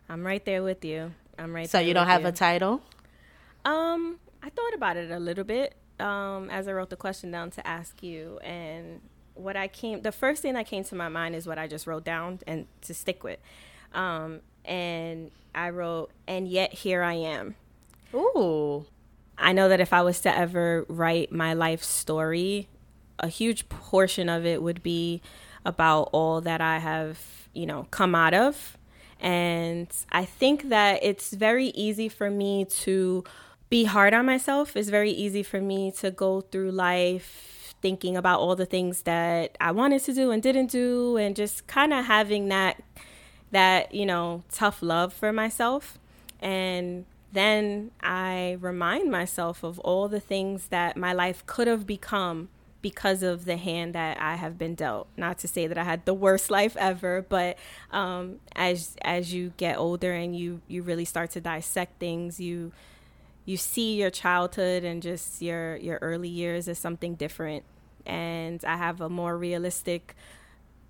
i'm 0.09 0.25
right 0.25 0.45
there 0.45 0.63
with 0.63 0.83
you 0.83 1.11
i'm 1.37 1.53
right 1.53 1.69
so 1.69 1.79
you 1.79 1.93
don't 1.93 2.07
have 2.07 2.21
you. 2.21 2.27
a 2.27 2.31
title 2.31 2.81
um 3.65 4.19
I 4.45 4.49
thought 4.49 4.73
about 4.73 4.97
it 4.97 5.09
a 5.09 5.19
little 5.19 5.45
bit 5.45 5.73
um, 5.99 6.49
as 6.49 6.67
I 6.67 6.73
wrote 6.73 6.89
the 6.89 6.95
question 6.95 7.31
down 7.31 7.51
to 7.51 7.65
ask 7.65 8.03
you, 8.03 8.39
and 8.39 9.01
what 9.35 9.55
I 9.55 9.67
came, 9.67 10.01
the 10.01 10.11
first 10.11 10.41
thing 10.41 10.53
that 10.55 10.67
came 10.67 10.83
to 10.85 10.95
my 10.95 11.07
mind 11.07 11.35
is 11.35 11.47
what 11.47 11.57
I 11.57 11.67
just 11.67 11.87
wrote 11.87 12.03
down 12.03 12.39
and 12.45 12.67
to 12.81 12.93
stick 12.93 13.23
with. 13.23 13.39
Um, 13.93 14.41
and 14.65 15.31
I 15.53 15.69
wrote, 15.69 16.11
and 16.27 16.47
yet 16.47 16.73
here 16.73 17.03
I 17.03 17.13
am. 17.13 17.55
Ooh. 18.13 18.85
I 19.37 19.53
know 19.53 19.69
that 19.69 19.79
if 19.79 19.93
I 19.93 20.01
was 20.01 20.21
to 20.21 20.35
ever 20.35 20.85
write 20.87 21.31
my 21.31 21.53
life 21.53 21.83
story, 21.83 22.67
a 23.19 23.27
huge 23.27 23.69
portion 23.69 24.29
of 24.29 24.45
it 24.45 24.61
would 24.61 24.83
be 24.83 25.21
about 25.65 26.09
all 26.11 26.41
that 26.41 26.61
I 26.61 26.79
have, 26.79 27.19
you 27.53 27.65
know, 27.65 27.87
come 27.91 28.15
out 28.15 28.33
of. 28.33 28.77
And 29.19 29.87
I 30.11 30.25
think 30.25 30.69
that 30.69 30.99
it's 31.01 31.33
very 31.33 31.67
easy 31.67 32.09
for 32.09 32.29
me 32.29 32.65
to 32.65 33.23
be 33.69 33.85
hard 33.85 34.13
on 34.13 34.25
myself. 34.25 34.75
It's 34.75 34.89
very 34.89 35.11
easy 35.11 35.43
for 35.43 35.61
me 35.61 35.91
to 35.93 36.11
go 36.11 36.41
through 36.41 36.71
life 36.71 37.73
thinking 37.81 38.15
about 38.15 38.39
all 38.39 38.55
the 38.55 38.65
things 38.65 39.01
that 39.03 39.57
I 39.59 39.71
wanted 39.71 40.03
to 40.03 40.13
do 40.13 40.31
and 40.31 40.43
didn't 40.43 40.71
do 40.71 41.17
and 41.17 41.35
just 41.35 41.67
kind 41.67 41.93
of 41.93 42.05
having 42.05 42.49
that 42.49 42.81
that, 43.53 43.93
you 43.93 44.05
know, 44.05 44.43
tough 44.51 44.81
love 44.81 45.13
for 45.13 45.31
myself. 45.31 45.97
And 46.41 47.05
then 47.31 47.91
I 48.01 48.57
remind 48.59 49.09
myself 49.09 49.63
of 49.63 49.79
all 49.79 50.07
the 50.07 50.19
things 50.19 50.67
that 50.67 50.97
my 50.97 51.13
life 51.13 51.45
could 51.45 51.67
have 51.67 51.87
become 51.87 52.49
because 52.81 53.23
of 53.23 53.45
the 53.45 53.55
hand 53.55 53.95
that 53.95 54.19
I 54.19 54.35
have 54.35 54.57
been 54.57 54.75
dealt. 54.75 55.07
Not 55.15 55.37
to 55.39 55.47
say 55.47 55.67
that 55.67 55.77
I 55.77 55.85
had 55.85 56.05
the 56.05 56.13
worst 56.13 56.51
life 56.51 56.75
ever, 56.77 57.25
but 57.27 57.57
um, 57.91 58.39
as 58.55 58.97
as 59.03 59.33
you 59.33 59.53
get 59.55 59.77
older 59.77 60.11
and 60.11 60.35
you 60.37 60.61
you 60.67 60.83
really 60.83 61.05
start 61.05 61.31
to 61.31 61.41
dissect 61.41 61.99
things, 61.99 62.41
you 62.41 62.73
you 63.45 63.57
see 63.57 63.95
your 63.95 64.09
childhood 64.09 64.83
and 64.83 65.01
just 65.01 65.41
your 65.41 65.77
your 65.77 65.99
early 66.01 66.29
years 66.29 66.67
as 66.67 66.79
something 66.79 67.15
different 67.15 67.63
and 68.05 68.63
i 68.65 68.75
have 68.77 69.01
a 69.01 69.09
more 69.09 69.37
realistic 69.37 70.15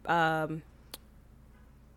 um, 0.06 0.62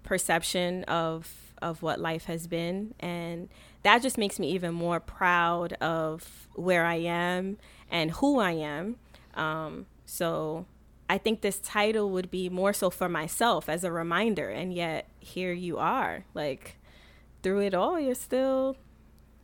perception 0.07 0.85
of 0.85 1.47
of 1.63 1.83
what 1.83 1.99
life 1.99 2.27
has 2.27 2.47
been. 2.47 2.95
And 3.01 3.49
that 3.83 4.03
just 4.03 4.19
makes 4.19 4.39
me 4.39 4.51
even 4.51 4.75
more 4.75 5.01
proud 5.01 5.73
of 5.75 6.49
where 6.55 6.85
i 6.85 6.97
am 6.97 7.57
and 7.91 8.11
who 8.13 8.39
i 8.39 8.53
am. 8.53 8.97
Um, 9.35 9.87
so 10.05 10.67
i 11.09 11.19
think 11.19 11.41
this 11.41 11.59
title 11.59 12.11
would 12.11 12.31
be 12.31 12.49
more 12.49 12.73
so 12.73 12.91
for 12.91 13.09
myself 13.09 13.69
as 13.69 13.85
a 13.85 13.93
reminder. 13.93 14.51
And 14.51 14.73
yet 14.73 15.09
here 15.19 15.53
you 15.53 15.79
are 15.79 16.25
like 16.35 16.77
through 17.43 17.61
it 17.61 17.75
all, 17.75 18.01
you're 18.01 18.15
still 18.15 18.77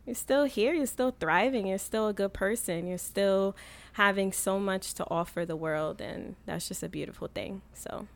you're 0.05 0.15
still 0.15 0.43
here, 0.43 0.73
you're 0.73 0.85
still 0.85 1.15
thriving, 1.17 1.67
you're 1.67 1.77
still 1.77 2.09
a 2.09 2.13
good 2.13 2.33
person, 2.33 2.87
you're 2.87 2.97
still 2.97 3.55
having 3.93 4.33
so 4.33 4.59
much 4.59 4.93
to 4.95 5.05
offer 5.09 5.45
the 5.45 5.55
world. 5.55 6.01
And 6.01 6.35
that's 6.45 6.67
just 6.67 6.83
a 6.83 6.89
beautiful 6.89 7.29
thing. 7.33 7.61
So, 7.73 8.07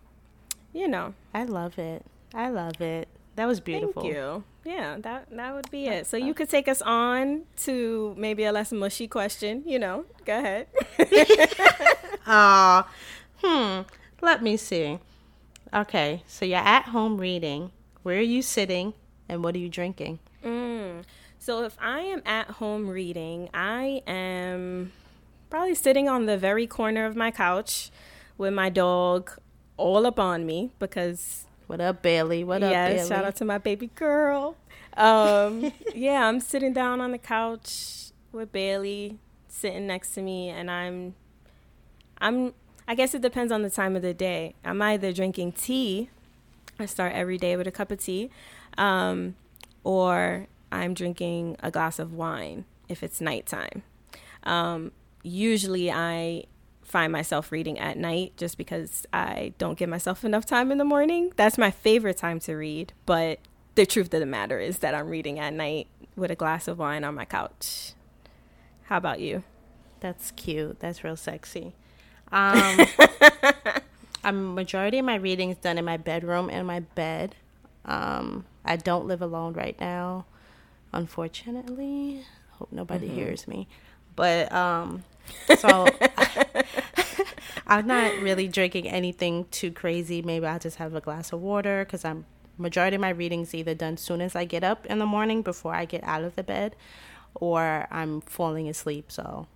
you 0.73 0.87
know, 0.87 1.13
I 1.33 1.45
love 1.45 1.79
it. 1.79 2.05
I 2.33 2.49
love 2.49 2.81
it. 2.81 3.07
That 3.35 3.47
was 3.47 3.59
beautiful. 3.59 4.01
Thank 4.01 4.15
you. 4.15 4.43
Yeah, 4.65 4.97
that 4.99 5.29
that 5.31 5.53
would 5.53 5.69
be 5.69 5.85
it. 5.87 6.07
So 6.07 6.17
you 6.17 6.33
could 6.33 6.49
take 6.49 6.67
us 6.67 6.81
on 6.81 7.43
to 7.63 8.15
maybe 8.17 8.43
a 8.45 8.51
less 8.51 8.71
mushy 8.71 9.07
question. 9.07 9.63
You 9.65 9.79
know, 9.79 10.05
go 10.25 10.39
ahead. 10.39 10.67
Ah, 12.29 12.89
hmm. 13.43 13.81
Let 14.21 14.43
me 14.43 14.57
see. 14.57 14.99
Okay, 15.73 16.23
so 16.27 16.45
you're 16.45 16.57
at 16.57 16.85
home 16.85 17.17
reading. 17.17 17.71
Where 18.03 18.17
are 18.17 18.21
you 18.21 18.41
sitting, 18.41 18.93
and 19.29 19.43
what 19.43 19.55
are 19.55 19.59
you 19.59 19.69
drinking? 19.69 20.19
Mm. 20.43 21.03
So 21.39 21.63
if 21.63 21.77
I 21.79 22.01
am 22.01 22.21
at 22.25 22.47
home 22.51 22.89
reading, 22.89 23.49
I 23.53 24.01
am 24.05 24.91
probably 25.49 25.75
sitting 25.75 26.09
on 26.09 26.25
the 26.25 26.37
very 26.37 26.67
corner 26.67 27.05
of 27.05 27.15
my 27.15 27.31
couch 27.31 27.91
with 28.37 28.53
my 28.53 28.69
dog 28.69 29.31
all 29.77 30.05
up 30.05 30.19
on 30.19 30.45
me 30.45 30.71
because 30.79 31.46
what 31.67 31.81
up, 31.81 32.01
Bailey? 32.01 32.43
What 32.43 32.63
up, 32.63 32.71
yes, 32.71 32.93
Bailey? 32.93 33.09
shout 33.09 33.25
out 33.25 33.35
to 33.35 33.45
my 33.45 33.57
baby 33.57 33.91
girl. 33.95 34.55
Um, 34.95 35.71
yeah, 35.95 36.27
I'm 36.27 36.39
sitting 36.39 36.73
down 36.73 37.01
on 37.01 37.11
the 37.11 37.17
couch 37.17 38.11
with 38.31 38.51
Bailey 38.51 39.19
sitting 39.49 39.85
next 39.85 40.13
to 40.15 40.21
me, 40.21 40.49
and 40.49 40.71
I'm, 40.71 41.15
I'm. 42.19 42.53
I 42.89 42.95
guess 42.95 43.13
it 43.13 43.21
depends 43.21 43.51
on 43.51 43.63
the 43.63 43.69
time 43.69 43.97
of 43.97 44.01
the 44.01 44.13
day. 44.13 44.55
I'm 44.63 44.81
either 44.81 45.11
drinking 45.11 45.51
tea. 45.51 46.09
I 46.79 46.85
start 46.85 47.11
every 47.13 47.37
day 47.37 47.57
with 47.57 47.67
a 47.67 47.71
cup 47.71 47.91
of 47.91 47.99
tea, 47.99 48.29
um, 48.77 49.35
or 49.83 50.47
I'm 50.71 50.93
drinking 50.93 51.57
a 51.61 51.69
glass 51.69 51.99
of 51.99 52.13
wine 52.13 52.63
if 52.87 53.03
it's 53.03 53.19
nighttime. 53.19 53.83
Um, 54.43 54.93
usually, 55.21 55.91
I 55.91 56.45
find 56.87 57.11
myself 57.11 57.51
reading 57.51 57.77
at 57.77 57.97
night 57.97 58.33
just 58.37 58.57
because 58.57 59.05
I 59.11 59.53
don't 59.57 59.77
give 59.77 59.89
myself 59.89 60.23
enough 60.23 60.45
time 60.45 60.71
in 60.71 60.77
the 60.77 60.85
morning. 60.85 61.33
That's 61.35 61.57
my 61.57 61.69
favorite 61.69 62.17
time 62.17 62.39
to 62.41 62.55
read, 62.55 62.93
but 63.05 63.39
the 63.75 63.85
truth 63.85 64.13
of 64.13 64.21
the 64.21 64.25
matter 64.25 64.59
is 64.59 64.79
that 64.79 64.95
I'm 64.95 65.09
reading 65.09 65.37
at 65.37 65.53
night 65.53 65.87
with 66.15 66.31
a 66.31 66.35
glass 66.35 66.67
of 66.67 66.79
wine 66.79 67.03
on 67.03 67.13
my 67.13 67.25
couch. 67.25 67.91
How 68.85 68.97
about 68.97 69.19
you? 69.19 69.43
That's 69.99 70.31
cute. 70.31 70.79
That's 70.79 71.03
real 71.03 71.17
sexy. 71.17 71.73
Um, 72.31 72.85
a 74.23 74.31
majority 74.31 74.99
of 74.99 75.05
my 75.05 75.15
reading 75.15 75.49
is 75.49 75.57
done 75.57 75.77
in 75.77 75.83
my 75.83 75.97
bedroom 75.97 76.49
and 76.49 76.65
my 76.65 76.79
bed. 76.79 77.35
Um, 77.83 78.45
I 78.63 78.77
don't 78.77 79.05
live 79.07 79.21
alone 79.21 79.53
right 79.53 79.77
now, 79.79 80.25
unfortunately. 80.93 82.23
Hope 82.51 82.71
nobody 82.71 83.07
mm-hmm. 83.07 83.15
hears 83.15 83.47
me. 83.47 83.67
But 84.15 84.51
um, 84.51 85.03
so 85.57 85.87
I'm 87.69 87.85
not 87.85 88.13
really 88.19 88.47
drinking 88.47 88.87
anything 88.87 89.45
too 89.51 89.71
crazy. 89.71 90.21
Maybe 90.21 90.45
I'll 90.45 90.57
just 90.57 90.77
have 90.77 90.95
a 90.95 91.01
glass 91.01 91.33
of 91.33 91.41
water 91.41 91.83
because 91.83 92.05
I'm 92.05 92.25
majority 92.57 92.95
of 92.95 93.01
my 93.01 93.09
readings 93.09 93.53
either 93.53 93.75
done 93.75 93.97
soon 93.97 94.21
as 94.21 94.35
I 94.35 94.45
get 94.45 94.63
up 94.63 94.85
in 94.85 94.99
the 94.99 95.05
morning 95.05 95.41
before 95.41 95.75
I 95.75 95.83
get 95.83 96.03
out 96.05 96.23
of 96.23 96.35
the 96.35 96.43
bed, 96.43 96.75
or 97.35 97.87
I'm 97.91 98.21
falling 98.21 98.69
asleep, 98.69 99.11
so 99.11 99.47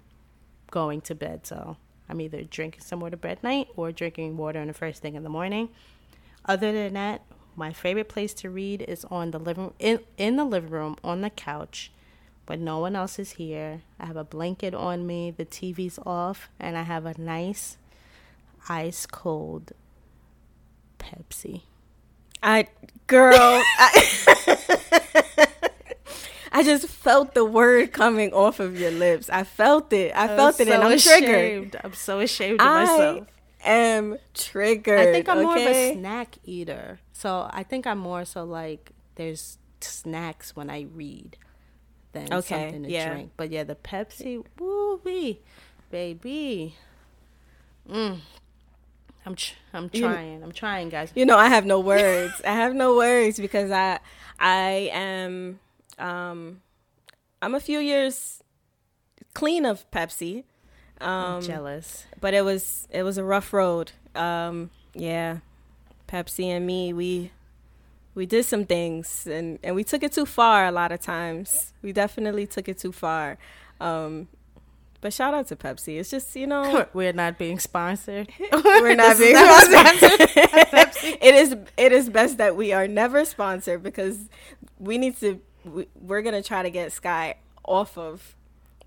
going 0.70 1.00
to 1.02 1.16
bed. 1.16 1.48
So 1.48 1.78
I'm 2.10 2.20
either 2.20 2.44
drinking 2.44 2.82
some 2.82 3.00
water 3.00 3.18
at 3.24 3.44
night 3.44 3.70
or 3.78 3.94
drinking 3.94 4.36
water 4.36 4.60
in 4.60 4.68
the 4.68 4.74
first 4.74 5.02
thing 5.02 5.16
in 5.16 5.24
the 5.24 5.30
morning. 5.30 5.70
Other 6.46 6.74
than 6.74 6.94
that, 6.94 7.22
my 7.56 7.72
favorite 7.72 8.10
place 8.10 8.34
to 8.36 8.50
read 8.50 8.82
is 8.82 9.06
on 9.06 9.32
the 9.32 9.40
living 9.40 9.74
in 9.80 10.00
in 10.18 10.36
the 10.36 10.46
living 10.46 10.70
room 10.70 10.98
on 11.02 11.22
the 11.22 11.30
couch 11.30 11.92
when 12.46 12.66
no 12.66 12.80
one 12.80 12.96
else 12.96 13.20
is 13.20 13.32
here. 13.32 13.84
I 14.00 14.06
have 14.06 14.18
a 14.18 14.26
blanket 14.26 14.74
on 14.74 15.08
me, 15.08 15.32
the 15.32 15.46
TV's 15.46 16.00
off, 16.06 16.50
and 16.60 16.78
I 16.78 16.84
have 16.84 17.06
a 17.06 17.20
nice 17.20 17.78
ice 18.70 19.06
cold 19.06 19.72
Pepsi. 21.00 21.64
I 22.44 22.68
girl, 23.08 23.36
I, 23.38 24.36
I, 26.52 26.64
just 26.64 26.88
felt 26.88 27.34
the 27.34 27.46
word 27.46 27.92
coming 27.92 28.34
off 28.34 28.60
of 28.60 28.80
your 28.80 28.92
lips. 28.92 29.30
I 29.30 29.44
felt 29.44 29.94
it. 29.94 30.12
I, 30.16 30.26
I 30.26 30.36
felt 30.36 30.60
it, 30.60 30.68
so 30.68 30.74
and 30.74 30.84
I'm 30.84 30.92
ashamed. 30.92 31.26
triggered. 31.26 31.82
I'm 31.84 31.94
so 31.94 32.20
ashamed 32.20 32.62
of 32.62 32.68
I 32.68 32.84
myself. 32.84 33.28
I 33.64 33.70
am 33.70 34.18
triggered. 34.34 35.00
I 35.00 35.12
think 35.12 35.30
I'm 35.30 35.40
okay? 35.40 35.46
more 35.46 35.58
of 35.58 35.64
a 35.64 35.94
snack 35.94 36.38
eater, 36.44 37.00
so 37.14 37.50
I 37.52 37.64
think 37.64 37.86
I'm 37.86 38.00
more 38.00 38.26
so 38.26 38.44
like 38.44 38.92
there's 39.16 39.58
snacks 39.82 40.56
when 40.56 40.70
I 40.70 40.88
read 40.94 41.38
than 42.14 42.34
okay, 42.34 42.64
something 42.64 42.84
to 42.84 42.90
yeah. 42.90 43.14
drink. 43.14 43.32
But 43.38 43.52
yeah, 43.52 43.64
the 43.64 43.76
Pepsi, 43.76 44.44
woo 44.60 45.02
wee, 45.04 45.42
baby. 45.90 46.76
Mm. 47.90 48.20
I'm 49.26 49.36
I'm 49.74 49.90
trying. 49.90 50.40
You, 50.40 50.44
I'm 50.44 50.52
trying, 50.52 50.90
guys. 50.90 51.12
You 51.16 51.26
know, 51.26 51.38
I 51.38 51.48
have 51.48 51.66
no 51.66 51.80
words. 51.80 52.42
I 52.46 52.54
have 52.54 52.74
no 52.74 52.96
words 52.96 53.40
because 53.40 53.72
I 53.72 54.00
I 54.40 54.90
am 54.92 55.60
um 56.00 56.62
I'm 57.42 57.56
a 57.56 57.60
few 57.60 57.80
years 57.80 58.42
clean 59.34 59.66
of 59.66 59.90
Pepsi. 59.92 60.44
Um, 61.00 61.10
I'm 61.10 61.42
jealous, 61.42 62.06
but 62.20 62.34
it 62.34 62.44
was 62.44 62.88
it 62.92 63.04
was 63.04 63.18
a 63.18 63.24
rough 63.24 63.54
road. 63.54 63.92
Um, 64.16 64.70
yeah, 64.94 65.38
Pepsi 66.08 66.46
and 66.46 66.66
me, 66.66 66.94
we 66.94 67.32
we 68.14 68.26
did 68.26 68.46
some 68.46 68.66
things 68.66 69.26
and 69.28 69.58
and 69.64 69.76
we 69.76 69.84
took 69.84 70.04
it 70.04 70.12
too 70.12 70.26
far 70.26 70.66
a 70.66 70.72
lot 70.72 70.92
of 70.92 71.02
times. 71.02 71.74
We 71.82 71.92
definitely 71.94 72.46
took 72.48 72.68
it 72.68 72.78
too 72.78 72.92
far. 72.92 73.38
Um, 73.80 74.28
but 75.02 75.12
shout 75.14 75.34
out 75.34 75.48
to 75.48 75.56
Pepsi. 75.56 76.00
It's 76.00 76.10
just 76.10 76.36
you 76.36 76.48
know 76.48 76.88
we're 76.94 77.14
not 77.14 77.38
being 77.38 77.60
sponsored. 77.60 78.32
we're 78.52 78.96
not 78.96 79.18
being 79.18 79.36
sponsored. 79.36 80.22
it 81.22 81.36
is 81.36 81.56
it 81.78 81.92
is 81.92 82.10
best 82.10 82.38
that 82.38 82.56
we 82.56 82.72
are 82.72 82.88
never 82.88 83.26
sponsored 83.26 83.84
because 83.84 84.30
we 84.80 84.98
need 84.98 85.18
to. 85.18 85.42
We, 85.66 85.88
we're 86.00 86.22
gonna 86.22 86.44
try 86.44 86.64
to 86.64 86.70
get 86.70 86.92
Skye 86.92 87.36
off 87.66 87.98
of 87.98 88.36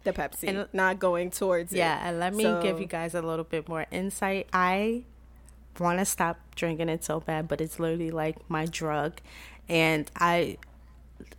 the 0.05 0.13
Pepsi, 0.13 0.49
and, 0.49 0.69
not 0.73 0.99
going 0.99 1.31
towards 1.31 1.73
yeah, 1.73 1.97
it. 1.97 2.01
Yeah, 2.01 2.09
and 2.09 2.21
let 2.21 2.35
me 2.35 2.45
so, 2.45 2.63
give 2.63 2.81
you 2.81 2.87
guys 2.87 3.15
a 3.15 3.23
little 3.23 3.45
bit 3.45 3.69
more 3.69 3.87
insight. 3.91 4.49
I 4.53 5.05
want 5.79 5.99
to 5.99 6.05
stop 6.05 6.39
drinking 6.55 6.89
it 6.89 7.05
so 7.05 7.21
bad, 7.21 7.49
but 7.49 7.61
it's 7.61 7.81
literally 7.81 8.11
like 8.11 8.49
my 8.49 8.67
drug. 8.67 9.15
And 9.69 10.11
I, 10.17 10.59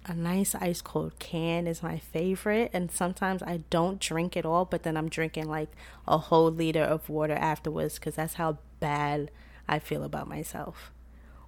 a 0.05 0.13
nice 0.13 0.55
ice 0.55 0.81
cold 0.81 1.17
can 1.19 1.67
is 1.67 1.83
my 1.83 1.97
favorite. 1.97 2.71
And 2.73 2.91
sometimes 2.91 3.41
I 3.43 3.61
don't 3.69 3.99
drink 3.99 4.37
it 4.37 4.45
all, 4.45 4.65
but 4.65 4.83
then 4.83 4.97
I'm 4.97 5.09
drinking 5.09 5.47
like 5.47 5.69
a 6.07 6.17
whole 6.17 6.51
liter 6.51 6.83
of 6.83 7.09
water 7.09 7.33
afterwards 7.33 7.95
because 7.95 8.15
that's 8.15 8.35
how 8.35 8.59
bad 8.79 9.31
I 9.67 9.79
feel 9.79 10.03
about 10.03 10.27
myself. 10.27 10.91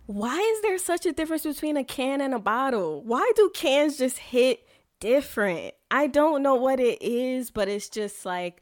Why 0.05 0.37
is 0.37 0.61
there 0.61 0.77
such 0.77 1.05
a 1.05 1.11
difference 1.11 1.43
between 1.43 1.77
a 1.77 1.83
can 1.83 2.21
and 2.21 2.33
a 2.33 2.39
bottle? 2.39 3.03
Why 3.03 3.29
do 3.35 3.51
cans 3.53 3.97
just 3.97 4.17
hit 4.17 4.65
different? 4.99 5.73
I 5.91 6.07
don't 6.07 6.41
know 6.41 6.55
what 6.55 6.79
it 6.79 7.01
is, 7.01 7.51
but 7.51 7.67
it's 7.67 7.89
just 7.89 8.25
like 8.25 8.61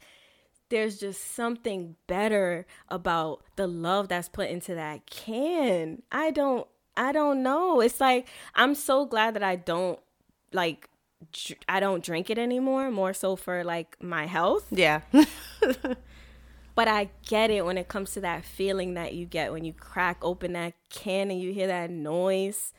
there's 0.68 0.98
just 0.98 1.34
something 1.34 1.94
better 2.08 2.66
about 2.88 3.44
the 3.54 3.68
love 3.68 4.08
that's 4.08 4.28
put 4.28 4.50
into 4.50 4.74
that 4.74 5.06
can. 5.06 6.02
I 6.10 6.32
don't 6.32 6.66
I 6.96 7.12
don't 7.12 7.42
know. 7.42 7.80
It's 7.80 8.00
like 8.00 8.26
I'm 8.54 8.74
so 8.74 9.04
glad 9.04 9.34
that 9.34 9.42
I 9.42 9.56
don't 9.56 9.98
like 10.52 10.88
I 11.68 11.80
don't 11.80 12.04
drink 12.04 12.30
it 12.30 12.38
anymore, 12.38 12.90
more 12.90 13.12
so 13.12 13.36
for 13.36 13.64
like 13.64 13.96
my 14.02 14.26
health. 14.26 14.66
Yeah. 14.70 15.00
but 16.74 16.88
I 16.88 17.10
get 17.26 17.50
it 17.50 17.64
when 17.64 17.78
it 17.78 17.88
comes 17.88 18.12
to 18.12 18.20
that 18.20 18.44
feeling 18.44 18.94
that 18.94 19.14
you 19.14 19.26
get 19.26 19.52
when 19.52 19.64
you 19.64 19.72
crack 19.72 20.18
open 20.22 20.52
that 20.54 20.74
can 20.90 21.30
and 21.30 21.40
you 21.40 21.52
hear 21.52 21.66
that 21.66 21.90
noise. 21.90 22.72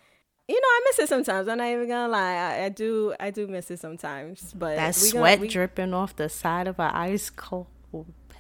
You 0.48 0.56
know, 0.56 0.68
I 0.68 0.82
miss 0.86 1.00
it 1.00 1.10
sometimes. 1.10 1.48
I'm 1.50 1.58
not 1.58 1.68
even 1.68 1.90
gonna 1.90 2.12
lie. 2.12 2.36
I, 2.36 2.66
I 2.66 2.70
do. 2.70 3.14
I 3.20 3.32
do 3.32 3.48
miss 3.48 3.70
it 3.70 3.80
sometimes. 3.80 4.54
But 4.58 4.78
that 4.78 4.96
sweat 4.96 5.40
gonna, 5.40 5.42
we, 5.42 5.48
dripping 5.50 5.94
off 5.94 6.16
the 6.16 6.30
side 6.30 6.68
of 6.68 6.80
an 6.80 6.92
ice 6.92 7.30
cold 7.30 7.68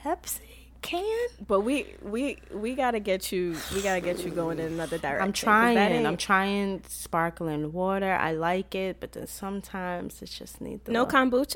Pepsi 0.05 0.46
can. 0.81 1.27
But 1.47 1.61
we 1.61 1.95
we 2.01 2.37
we 2.53 2.75
gotta 2.75 2.99
get 2.99 3.31
you. 3.31 3.55
We 3.73 3.81
gotta 3.81 4.01
get 4.01 4.23
you 4.23 4.31
going 4.31 4.59
in 4.59 4.67
another 4.67 4.97
direction. 4.97 5.21
I'm 5.21 5.33
trying. 5.33 6.05
I'm 6.05 6.17
trying 6.17 6.83
sparkling 6.87 7.71
water. 7.73 8.11
I 8.11 8.31
like 8.31 8.75
it, 8.75 8.99
but 8.99 9.11
then 9.13 9.27
sometimes 9.27 10.21
it 10.21 10.29
just 10.29 10.61
needs 10.61 10.83
the 10.83 10.91
no 10.91 11.05
kombucha. 11.05 11.55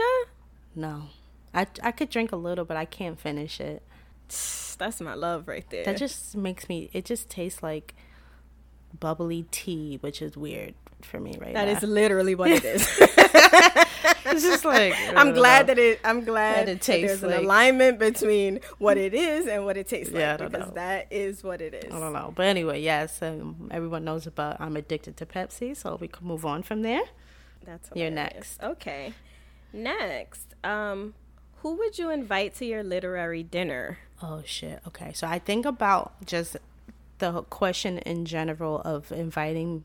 No, 0.75 1.03
I 1.53 1.67
I 1.83 1.91
could 1.91 2.09
drink 2.09 2.31
a 2.31 2.37
little, 2.37 2.65
but 2.65 2.77
I 2.77 2.85
can't 2.85 3.19
finish 3.19 3.59
it. 3.59 3.83
That's 4.77 5.01
my 5.01 5.13
love 5.13 5.47
right 5.47 5.69
there. 5.69 5.83
That 5.83 5.97
just 5.97 6.35
makes 6.35 6.67
me. 6.69 6.89
It 6.93 7.05
just 7.05 7.29
tastes 7.29 7.61
like 7.61 7.93
bubbly 8.99 9.45
tea, 9.51 9.97
which 10.01 10.21
is 10.21 10.35
weird 10.35 10.73
for 11.01 11.19
me 11.19 11.37
right 11.39 11.53
That 11.53 11.65
now. 11.65 11.71
is 11.77 11.83
literally 11.83 12.35
what 12.35 12.51
it 12.51 12.63
is. 12.63 12.87
it's 14.25 14.43
just 14.43 14.65
like 14.65 14.93
I'm 15.15 15.33
glad 15.33 15.67
know. 15.67 15.75
that 15.75 15.79
it. 15.79 15.99
I'm 16.03 16.23
glad 16.23 16.67
that 16.67 16.71
it 16.73 16.81
tastes. 16.81 17.21
That 17.21 17.27
there's 17.27 17.39
an 17.39 17.45
alignment 17.45 17.99
between 17.99 18.59
what 18.77 18.97
it 18.97 19.13
is 19.13 19.47
and 19.47 19.65
what 19.65 19.77
it 19.77 19.87
tastes 19.87 20.13
yeah, 20.13 20.37
like 20.39 20.51
because 20.51 20.67
know. 20.67 20.75
that 20.75 21.07
is 21.11 21.43
what 21.43 21.61
it 21.61 21.73
is. 21.73 21.93
I 21.93 21.99
don't 21.99 22.13
know, 22.13 22.33
but 22.35 22.45
anyway, 22.45 22.81
yes, 22.81 23.21
um, 23.21 23.69
everyone 23.71 24.03
knows 24.03 24.27
about. 24.27 24.59
I'm 24.59 24.75
addicted 24.75 25.17
to 25.17 25.25
Pepsi, 25.25 25.75
so 25.75 25.97
we 25.99 26.07
can 26.07 26.27
move 26.27 26.45
on 26.45 26.63
from 26.63 26.81
there. 26.81 27.03
That's 27.65 27.89
hilarious. 27.89 27.95
you're 27.95 28.11
next. 28.11 28.63
Okay, 28.63 29.13
next, 29.73 30.55
um, 30.63 31.13
who 31.61 31.75
would 31.75 31.97
you 31.97 32.09
invite 32.09 32.55
to 32.55 32.65
your 32.65 32.83
literary 32.83 33.43
dinner? 33.43 33.99
Oh 34.21 34.43
shit. 34.45 34.79
Okay, 34.87 35.13
so 35.13 35.27
I 35.27 35.39
think 35.39 35.65
about 35.65 36.25
just 36.25 36.57
the 37.19 37.43
question 37.43 37.99
in 37.99 38.25
general 38.25 38.81
of 38.81 39.11
inviting 39.11 39.83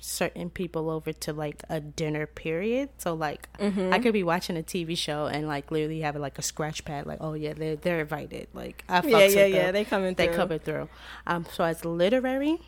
certain 0.00 0.50
people 0.50 0.90
over 0.90 1.12
to 1.12 1.32
like 1.32 1.62
a 1.68 1.80
dinner 1.80 2.26
period. 2.26 2.90
So 2.98 3.14
like 3.14 3.48
mm-hmm. 3.58 3.92
I 3.92 3.98
could 3.98 4.12
be 4.12 4.22
watching 4.22 4.56
a 4.56 4.62
TV 4.62 4.96
show 4.96 5.26
and 5.26 5.46
like 5.46 5.70
literally 5.70 6.00
have 6.00 6.16
like 6.16 6.38
a 6.38 6.42
scratch 6.42 6.84
pad, 6.84 7.06
like 7.06 7.18
oh 7.20 7.34
yeah, 7.34 7.52
they're 7.54 7.76
they're 7.76 8.00
invited. 8.00 8.48
Like 8.52 8.84
I 8.88 9.02
yeah 9.06 9.26
yeah 9.26 9.46
yeah 9.46 9.70
they 9.72 9.84
coming 9.84 10.14
they 10.14 10.26
through. 10.26 10.36
coming 10.36 10.58
through. 10.58 10.88
Um, 11.26 11.46
so 11.52 11.64
as 11.64 11.84
literary, 11.84 12.58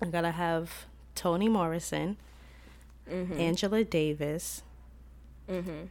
I 0.00 0.06
gotta 0.06 0.30
have 0.30 0.86
Toni 1.14 1.48
Morrison, 1.48 2.16
mm-hmm. 3.10 3.38
Angela 3.40 3.84
Davis. 3.84 4.62
Mm-hmm. 5.48 5.86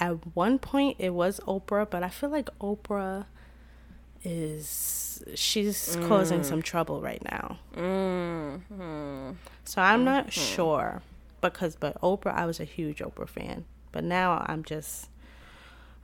At 0.00 0.36
one 0.36 0.58
point, 0.58 0.96
it 1.00 1.10
was 1.10 1.40
Oprah, 1.40 1.88
but 1.88 2.04
I 2.04 2.08
feel 2.08 2.30
like 2.30 2.48
Oprah 2.60 3.26
is 4.24 5.22
she's 5.34 5.96
mm. 5.96 6.08
causing 6.08 6.42
some 6.42 6.62
trouble 6.62 7.00
right 7.00 7.22
now. 7.24 7.58
Mm-hmm. 7.76 9.32
So 9.64 9.82
I'm 9.82 10.04
not 10.04 10.28
mm-hmm. 10.28 10.54
sure 10.54 11.02
because 11.40 11.76
but 11.76 12.00
Oprah 12.00 12.34
I 12.34 12.46
was 12.46 12.60
a 12.60 12.64
huge 12.64 12.98
Oprah 12.98 13.28
fan. 13.28 13.64
But 13.92 14.04
now 14.04 14.44
I'm 14.46 14.64
just 14.64 15.08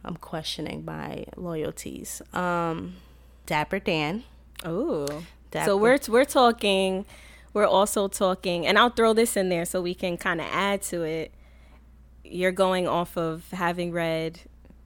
I'm 0.04 0.16
questioning 0.16 0.84
my 0.84 1.26
loyalties. 1.36 2.22
Um 2.32 2.96
Dapper 3.46 3.78
Dan. 3.78 4.24
Oh. 4.64 5.24
So 5.64 5.76
we're 5.76 5.98
we're 6.08 6.24
talking 6.24 7.06
we're 7.52 7.66
also 7.66 8.08
talking 8.08 8.66
and 8.66 8.78
I'll 8.78 8.90
throw 8.90 9.12
this 9.12 9.36
in 9.36 9.48
there 9.48 9.64
so 9.64 9.80
we 9.80 9.94
can 9.94 10.16
kind 10.16 10.40
of 10.40 10.48
add 10.50 10.82
to 10.82 11.02
it. 11.02 11.32
You're 12.24 12.52
going 12.52 12.88
off 12.88 13.16
of 13.16 13.48
having 13.50 13.92
read 13.92 14.40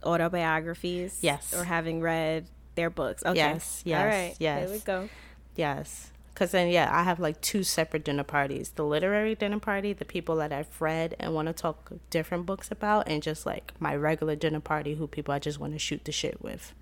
autobiographies 0.04 1.18
yes 1.22 1.52
or 1.52 1.64
having 1.64 2.00
read 2.00 2.46
their 2.78 2.90
books. 2.90 3.24
Okay. 3.26 3.36
Yes. 3.36 3.82
Yes. 3.84 4.00
All 4.00 4.06
right. 4.06 4.34
Yes. 4.38 4.68
There 4.68 4.78
we 4.78 4.84
go. 4.84 5.08
Yes. 5.56 6.12
Because 6.32 6.52
then, 6.52 6.68
yeah, 6.68 6.88
I 6.92 7.02
have 7.02 7.18
like 7.18 7.40
two 7.40 7.64
separate 7.64 8.04
dinner 8.04 8.22
parties 8.22 8.70
the 8.76 8.84
literary 8.84 9.34
dinner 9.34 9.58
party, 9.58 9.92
the 9.92 10.04
people 10.04 10.36
that 10.36 10.52
I've 10.52 10.80
read 10.80 11.16
and 11.18 11.34
want 11.34 11.48
to 11.48 11.52
talk 11.52 11.90
different 12.10 12.46
books 12.46 12.70
about, 12.70 13.08
and 13.08 13.20
just 13.20 13.44
like 13.44 13.72
my 13.80 13.96
regular 13.96 14.36
dinner 14.36 14.60
party, 14.60 14.94
who 14.94 15.08
people 15.08 15.34
I 15.34 15.40
just 15.40 15.58
want 15.58 15.72
to 15.72 15.80
shoot 15.80 16.04
the 16.04 16.12
shit 16.12 16.40
with. 16.40 16.72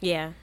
Yeah. 0.00 0.34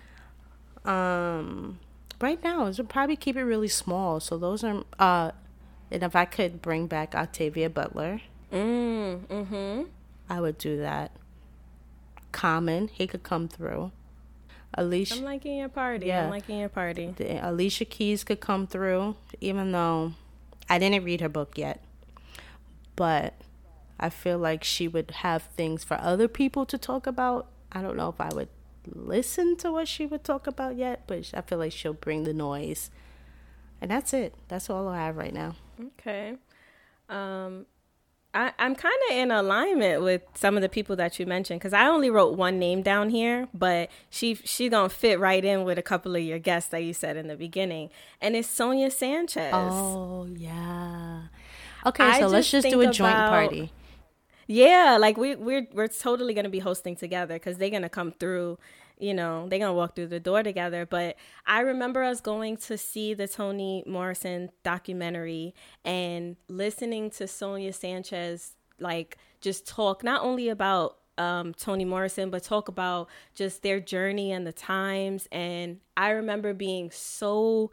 Um, 0.83 1.79
right 2.19 2.43
now, 2.43 2.65
it 2.67 2.77
would 2.77 2.89
probably 2.89 3.15
keep 3.15 3.37
it 3.37 3.43
really 3.43 3.69
small. 3.69 4.19
So 4.19 4.37
those 4.37 4.65
are, 4.65 4.83
uh, 4.99 5.31
and 5.89 6.03
if 6.03 6.13
I 6.13 6.25
could 6.25 6.61
bring 6.61 6.87
back 6.87 7.15
Octavia 7.15 7.69
Butler, 7.69 8.19
mm, 8.51 9.19
mm-hmm. 9.25 9.83
I 10.29 10.41
would 10.41 10.57
do 10.57 10.77
that. 10.79 11.11
Common, 12.33 12.89
he 12.89 13.07
could 13.07 13.23
come 13.23 13.47
through. 13.47 13.93
Alicia. 14.73 15.15
I'm 15.15 15.23
liking 15.23 15.57
your 15.57 15.69
party. 15.69 16.07
Yeah. 16.07 16.25
I'm 16.25 16.29
liking 16.29 16.59
your 16.59 16.69
party. 16.69 17.13
The, 17.15 17.47
Alicia 17.47 17.85
Keys 17.85 18.23
could 18.23 18.39
come 18.39 18.67
through, 18.67 19.15
even 19.41 19.71
though 19.71 20.13
I 20.69 20.79
didn't 20.79 21.03
read 21.03 21.21
her 21.21 21.29
book 21.29 21.57
yet. 21.57 21.81
But 22.95 23.33
I 23.99 24.09
feel 24.09 24.37
like 24.37 24.63
she 24.63 24.87
would 24.87 25.11
have 25.11 25.43
things 25.43 25.83
for 25.83 25.99
other 25.99 26.27
people 26.27 26.65
to 26.65 26.77
talk 26.77 27.07
about. 27.07 27.47
I 27.71 27.81
don't 27.81 27.97
know 27.97 28.09
if 28.09 28.19
I 28.21 28.29
would 28.33 28.49
listen 28.85 29.55
to 29.57 29.71
what 29.71 29.87
she 29.87 30.05
would 30.05 30.23
talk 30.23 30.47
about 30.47 30.75
yet, 30.75 31.03
but 31.07 31.31
I 31.33 31.41
feel 31.41 31.57
like 31.57 31.71
she'll 31.71 31.93
bring 31.93 32.23
the 32.23 32.33
noise. 32.33 32.91
And 33.81 33.91
that's 33.91 34.13
it. 34.13 34.35
That's 34.47 34.69
all 34.69 34.87
I 34.87 35.05
have 35.05 35.17
right 35.17 35.33
now. 35.33 35.55
Okay. 35.99 36.35
Um, 37.09 37.65
I, 38.33 38.53
am 38.59 38.75
kind 38.75 38.95
of 39.09 39.17
in 39.17 39.31
alignment 39.31 40.03
with 40.03 40.21
some 40.35 40.55
of 40.55 40.61
the 40.61 40.69
people 40.69 40.95
that 40.97 41.19
you 41.19 41.25
mentioned 41.25 41.59
because 41.59 41.73
I 41.73 41.87
only 41.87 42.11
wrote 42.11 42.37
one 42.37 42.59
name 42.59 42.83
down 42.83 43.09
here, 43.09 43.47
but 43.53 43.89
she 44.09 44.35
she 44.35 44.69
gonna 44.69 44.89
fit 44.89 45.19
right 45.19 45.43
in 45.43 45.63
with 45.63 45.79
a 45.79 45.81
couple 45.81 46.15
of 46.15 46.21
your 46.21 46.37
guests 46.37 46.69
that 46.69 46.83
you 46.83 46.93
said 46.93 47.17
in 47.17 47.27
the 47.27 47.35
beginning, 47.35 47.89
and 48.21 48.35
it's 48.35 48.47
Sonia 48.47 48.91
Sanchez. 48.91 49.51
Oh 49.53 50.27
yeah. 50.37 51.23
Okay, 51.85 52.03
I 52.03 52.13
so 52.13 52.19
just 52.21 52.33
let's 52.33 52.51
just 52.51 52.69
do 52.69 52.81
a 52.81 52.91
joint 52.91 53.15
about, 53.15 53.29
party. 53.29 53.71
Yeah, 54.45 54.97
like 54.99 55.17
we 55.17 55.35
we're 55.35 55.67
we're 55.73 55.87
totally 55.87 56.35
gonna 56.35 56.49
be 56.49 56.59
hosting 56.59 56.95
together 56.95 57.35
because 57.35 57.57
they're 57.57 57.69
gonna 57.71 57.89
come 57.89 58.11
through 58.11 58.59
you 58.99 59.13
know, 59.13 59.47
they're 59.47 59.59
going 59.59 59.69
to 59.69 59.73
walk 59.73 59.95
through 59.95 60.07
the 60.07 60.19
door 60.19 60.43
together. 60.43 60.85
But 60.85 61.15
I 61.47 61.61
remember 61.61 62.03
us 62.03 62.21
going 62.21 62.57
to 62.57 62.77
see 62.77 63.13
the 63.13 63.27
Toni 63.27 63.83
Morrison 63.87 64.51
documentary 64.63 65.55
and 65.85 66.35
listening 66.49 67.09
to 67.11 67.27
Sonia 67.27 67.73
Sanchez, 67.73 68.55
like, 68.79 69.17
just 69.41 69.65
talk 69.65 70.03
not 70.03 70.21
only 70.21 70.49
about 70.49 70.97
um, 71.17 71.53
Toni 71.53 71.85
Morrison, 71.85 72.29
but 72.29 72.43
talk 72.43 72.67
about 72.67 73.09
just 73.35 73.61
their 73.61 73.79
journey 73.79 74.31
and 74.31 74.47
the 74.47 74.53
times. 74.53 75.27
And 75.31 75.79
I 75.95 76.11
remember 76.11 76.53
being 76.53 76.91
so. 76.91 77.71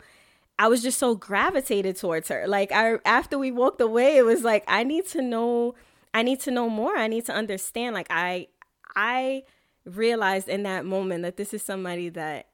I 0.59 0.69
was 0.69 0.83
just 0.83 0.99
so 0.99 1.15
gravitated 1.15 1.97
towards 1.97 2.29
her. 2.29 2.47
Like 2.49 2.73
I 2.73 2.97
after 3.05 3.39
we 3.39 3.51
walked 3.53 3.81
away, 3.81 4.17
it 4.17 4.25
was 4.25 4.43
like 4.43 4.65
I 4.67 4.85
need 4.85 5.07
to 5.09 5.21
know 5.21 5.75
I 6.15 6.23
need 6.23 6.41
to 6.41 6.51
know 6.51 6.71
more. 6.71 6.97
I 6.97 7.09
need 7.09 7.27
to 7.27 7.35
understand. 7.35 7.95
Like 7.95 8.07
I 8.09 8.49
I 8.97 9.43
realized 9.87 10.49
in 10.49 10.65
that 10.65 10.85
moment 10.85 11.23
that 11.23 11.37
this 11.37 11.55
is 11.55 11.63
somebody 11.63 12.09
that 12.11 12.49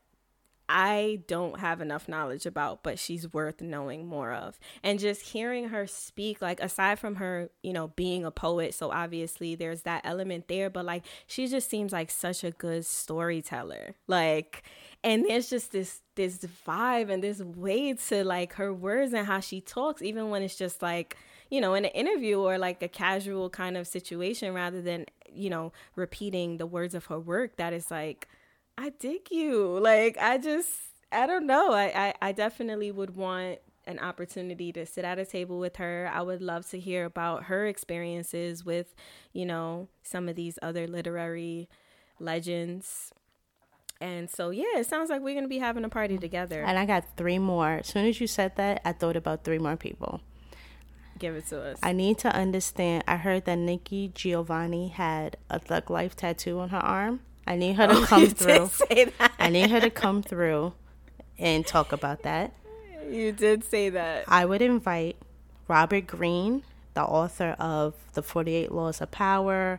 I 0.68 1.20
don't 1.26 1.60
have 1.60 1.80
enough 1.80 2.08
knowledge 2.08 2.46
about, 2.46 2.82
but 2.82 2.98
she's 2.98 3.32
worth 3.32 3.60
knowing 3.60 4.06
more 4.06 4.32
of. 4.32 4.58
And 4.82 4.98
just 4.98 5.20
hearing 5.20 5.68
her 5.68 5.86
speak, 5.86 6.40
like, 6.40 6.60
aside 6.60 6.98
from 6.98 7.16
her, 7.16 7.50
you 7.62 7.72
know, 7.72 7.88
being 7.88 8.24
a 8.24 8.30
poet, 8.30 8.72
so 8.72 8.90
obviously 8.90 9.54
there's 9.54 9.82
that 9.82 10.00
element 10.04 10.48
there, 10.48 10.70
but 10.70 10.86
like, 10.86 11.04
she 11.26 11.46
just 11.46 11.68
seems 11.68 11.92
like 11.92 12.10
such 12.10 12.42
a 12.42 12.52
good 12.52 12.86
storyteller. 12.86 13.96
Like, 14.06 14.62
and 15.04 15.26
there's 15.26 15.50
just 15.50 15.72
this 15.72 16.00
this 16.14 16.38
vibe 16.66 17.10
and 17.10 17.22
this 17.22 17.40
way 17.40 17.94
to 17.94 18.24
like 18.24 18.54
her 18.54 18.72
words 18.72 19.12
and 19.12 19.26
how 19.26 19.40
she 19.40 19.60
talks 19.60 20.02
even 20.02 20.28
when 20.28 20.42
it's 20.42 20.56
just 20.56 20.82
like 20.82 21.16
you 21.52 21.60
know 21.60 21.74
in 21.74 21.84
an 21.84 21.92
interview 21.92 22.40
or 22.40 22.58
like 22.58 22.82
a 22.82 22.88
casual 22.88 23.48
kind 23.50 23.76
of 23.76 23.86
situation 23.86 24.52
rather 24.54 24.82
than 24.82 25.06
you 25.34 25.50
know, 25.50 25.72
repeating 25.96 26.58
the 26.58 26.66
words 26.66 26.94
of 26.94 27.06
her 27.06 27.18
work 27.18 27.56
that 27.56 27.72
is 27.72 27.90
like, 27.90 28.28
I 28.76 28.90
dig 28.90 29.30
you. 29.30 29.78
Like, 29.78 30.16
I 30.18 30.38
just, 30.38 30.70
I 31.10 31.26
don't 31.26 31.46
know. 31.46 31.72
I, 31.72 31.84
I, 31.94 32.14
I 32.28 32.32
definitely 32.32 32.90
would 32.90 33.16
want 33.16 33.58
an 33.86 33.98
opportunity 33.98 34.72
to 34.72 34.86
sit 34.86 35.04
at 35.04 35.18
a 35.18 35.24
table 35.24 35.58
with 35.58 35.76
her. 35.76 36.10
I 36.12 36.22
would 36.22 36.40
love 36.40 36.68
to 36.70 36.78
hear 36.78 37.04
about 37.04 37.44
her 37.44 37.66
experiences 37.66 38.64
with, 38.64 38.94
you 39.32 39.44
know, 39.44 39.88
some 40.02 40.28
of 40.28 40.36
these 40.36 40.58
other 40.62 40.86
literary 40.86 41.68
legends. 42.20 43.12
And 44.00 44.30
so, 44.30 44.50
yeah, 44.50 44.76
it 44.76 44.86
sounds 44.86 45.10
like 45.10 45.20
we're 45.20 45.34
going 45.34 45.44
to 45.44 45.48
be 45.48 45.58
having 45.58 45.84
a 45.84 45.88
party 45.88 46.18
together. 46.18 46.62
And 46.62 46.78
I 46.78 46.86
got 46.86 47.16
three 47.16 47.38
more. 47.38 47.78
As 47.78 47.88
soon 47.88 48.06
as 48.06 48.20
you 48.20 48.26
said 48.26 48.56
that, 48.56 48.80
I 48.84 48.92
thought 48.92 49.16
about 49.16 49.44
three 49.44 49.58
more 49.58 49.76
people. 49.76 50.20
Give 51.22 51.36
it 51.36 51.46
to 51.50 51.62
us. 51.62 51.78
I 51.84 51.92
need 51.92 52.18
to 52.18 52.34
understand. 52.34 53.04
I 53.06 53.14
heard 53.14 53.44
that 53.44 53.54
Nikki 53.54 54.10
Giovanni 54.12 54.88
had 54.88 55.36
a 55.48 55.60
Thug 55.60 55.88
Life 55.88 56.16
tattoo 56.16 56.58
on 56.58 56.70
her 56.70 56.80
arm. 56.80 57.20
I 57.46 57.54
need 57.54 57.76
her 57.76 57.86
to 57.86 57.94
oh, 57.94 58.04
come 58.08 58.26
through. 58.30 58.66
say 58.66 59.04
that 59.04 59.32
I 59.38 59.48
need 59.48 59.70
her 59.70 59.78
to 59.78 59.88
come 59.88 60.24
through 60.24 60.72
and 61.38 61.64
talk 61.64 61.92
about 61.92 62.24
that. 62.24 62.52
You 63.08 63.30
did 63.30 63.62
say 63.62 63.88
that. 63.90 64.24
I 64.26 64.44
would 64.44 64.60
invite 64.62 65.14
Robert 65.68 66.08
Greene, 66.08 66.64
the 66.94 67.04
author 67.04 67.54
of 67.56 67.94
The 68.14 68.22
48 68.24 68.72
Laws 68.72 69.00
of 69.00 69.12
Power, 69.12 69.78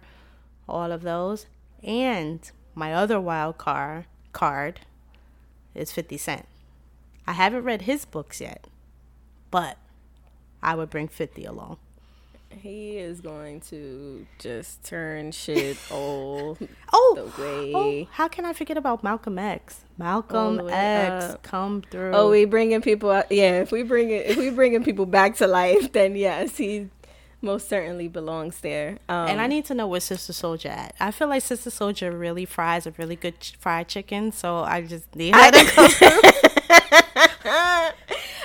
all 0.69 0.93
of 0.93 1.01
those, 1.01 1.47
and 1.83 2.49
my 2.73 2.93
other 2.93 3.19
wild 3.19 3.57
card 3.57 4.05
card 4.31 4.79
is 5.75 5.91
50 5.91 6.15
Cent. 6.15 6.45
I 7.27 7.33
haven't 7.33 7.65
read 7.65 7.81
his 7.81 8.05
books 8.05 8.39
yet, 8.39 8.65
but 9.51 9.77
I 10.63 10.75
would 10.75 10.89
bring 10.89 11.07
50 11.07 11.45
along. 11.45 11.77
He 12.49 12.97
is 12.97 13.19
going 13.19 13.61
to 13.71 14.27
just 14.37 14.83
turn 14.83 15.31
shit 15.31 15.75
old. 15.91 16.59
oh. 16.93 17.33
Oh, 17.37 18.07
how 18.11 18.27
can 18.27 18.45
I 18.45 18.53
forget 18.53 18.77
about 18.77 19.03
Malcolm 19.03 19.39
X? 19.39 19.81
Malcolm 19.97 20.69
X, 20.69 21.25
up. 21.25 21.43
come 21.43 21.81
through. 21.89 22.11
Oh, 22.13 22.29
we 22.29 22.45
bringing 22.45 22.81
people. 22.81 23.09
Out, 23.09 23.31
yeah, 23.31 23.61
if 23.61 23.71
we 23.71 23.81
bring 23.83 24.11
it, 24.11 24.27
if 24.27 24.37
we 24.37 24.51
bringing 24.51 24.83
people 24.83 25.05
back 25.07 25.35
to 25.37 25.47
life, 25.47 25.91
then 25.93 26.15
yes, 26.15 26.57
he 26.57 26.89
most 27.41 27.67
certainly 27.67 28.07
belongs 28.07 28.59
there. 28.61 28.99
Um, 29.09 29.27
and 29.29 29.41
I 29.41 29.47
need 29.47 29.65
to 29.65 29.73
know 29.73 29.87
where 29.87 29.99
Sister 29.99 30.31
Souljah 30.31 30.69
at. 30.69 30.95
I 30.99 31.09
feel 31.11 31.27
like 31.29 31.41
Sister 31.41 31.71
Souljah 31.71 32.17
really 32.17 32.45
fries 32.45 32.85
a 32.85 32.91
really 32.97 33.15
good 33.15 33.39
ch- 33.39 33.55
fried 33.59 33.87
chicken, 33.87 34.31
so 34.31 34.57
I 34.59 34.81
just 34.83 35.13
need 35.15 35.33
her 35.35 35.51
to 35.51 35.65
come 35.65 35.89
through. 35.89 36.21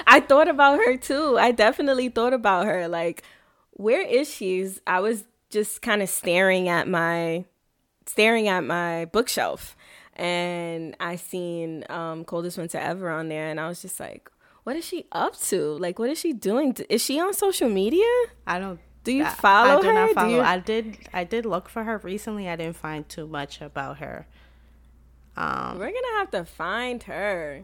I 0.09 0.21
thought 0.21 0.49
about 0.49 0.79
her 0.79 0.97
too. 0.97 1.39
I 1.39 1.53
definitely 1.53 2.09
thought 2.09 2.33
about 2.33 2.67
her. 2.67 2.89
Like, 2.89 3.23
where 3.73 4.03
is 4.03 4.33
she? 4.33 4.69
I 4.87 5.01
was 5.01 5.25
just 5.51 5.83
kind 5.83 6.03
of 6.03 6.09
staring 6.09 6.69
at 6.69 6.89
my 6.89 7.45
staring 8.07 8.49
at 8.49 8.65
my 8.65 9.05
bookshelf 9.07 9.77
and 10.19 10.97
I 10.99 11.17
seen 11.17 11.85
um, 11.89 12.25
Coldest 12.25 12.59
Winter 12.59 12.79
Ever 12.79 13.11
on 13.11 13.29
there, 13.29 13.49
and 13.49 13.61
I 13.61 13.69
was 13.69 13.81
just 13.81 14.01
like, 14.01 14.31
what 14.65 14.77
is 14.77 14.85
she 14.85 15.07
up 15.13 15.39
to? 15.43 15.79
Like, 15.79 15.99
what 15.99 16.11
is 16.11 16.19
she 16.19 16.33
doing? 16.33 16.77
Is 16.89 17.03
she 17.03 17.21
on 17.21 17.33
social 17.33 17.69
media? 17.69 18.05
I 18.47 18.59
don't. 18.59 18.81
Do 19.05 19.13
you 19.13 19.25
follow 19.25 19.69
I, 19.69 19.73
I 19.73 19.77
her? 19.77 19.83
do 19.83 19.93
not 19.93 20.11
follow. 20.11 20.35
you... 20.35 20.41
I 20.41 20.59
did. 20.59 20.99
I 21.13 21.25
did 21.25 21.47
look 21.47 21.69
for 21.69 21.85
her 21.85 21.99
recently. 21.99 22.49
I 22.49 22.57
didn't 22.57 22.77
find 22.77 23.09
too 23.09 23.27
much 23.27 23.61
about 23.61 23.99
her. 23.99 24.27
Um, 25.37 25.79
We're 25.79 25.93
gonna 25.93 26.19
have 26.19 26.31
to 26.33 26.45
find 26.45 27.03
her. 27.05 27.63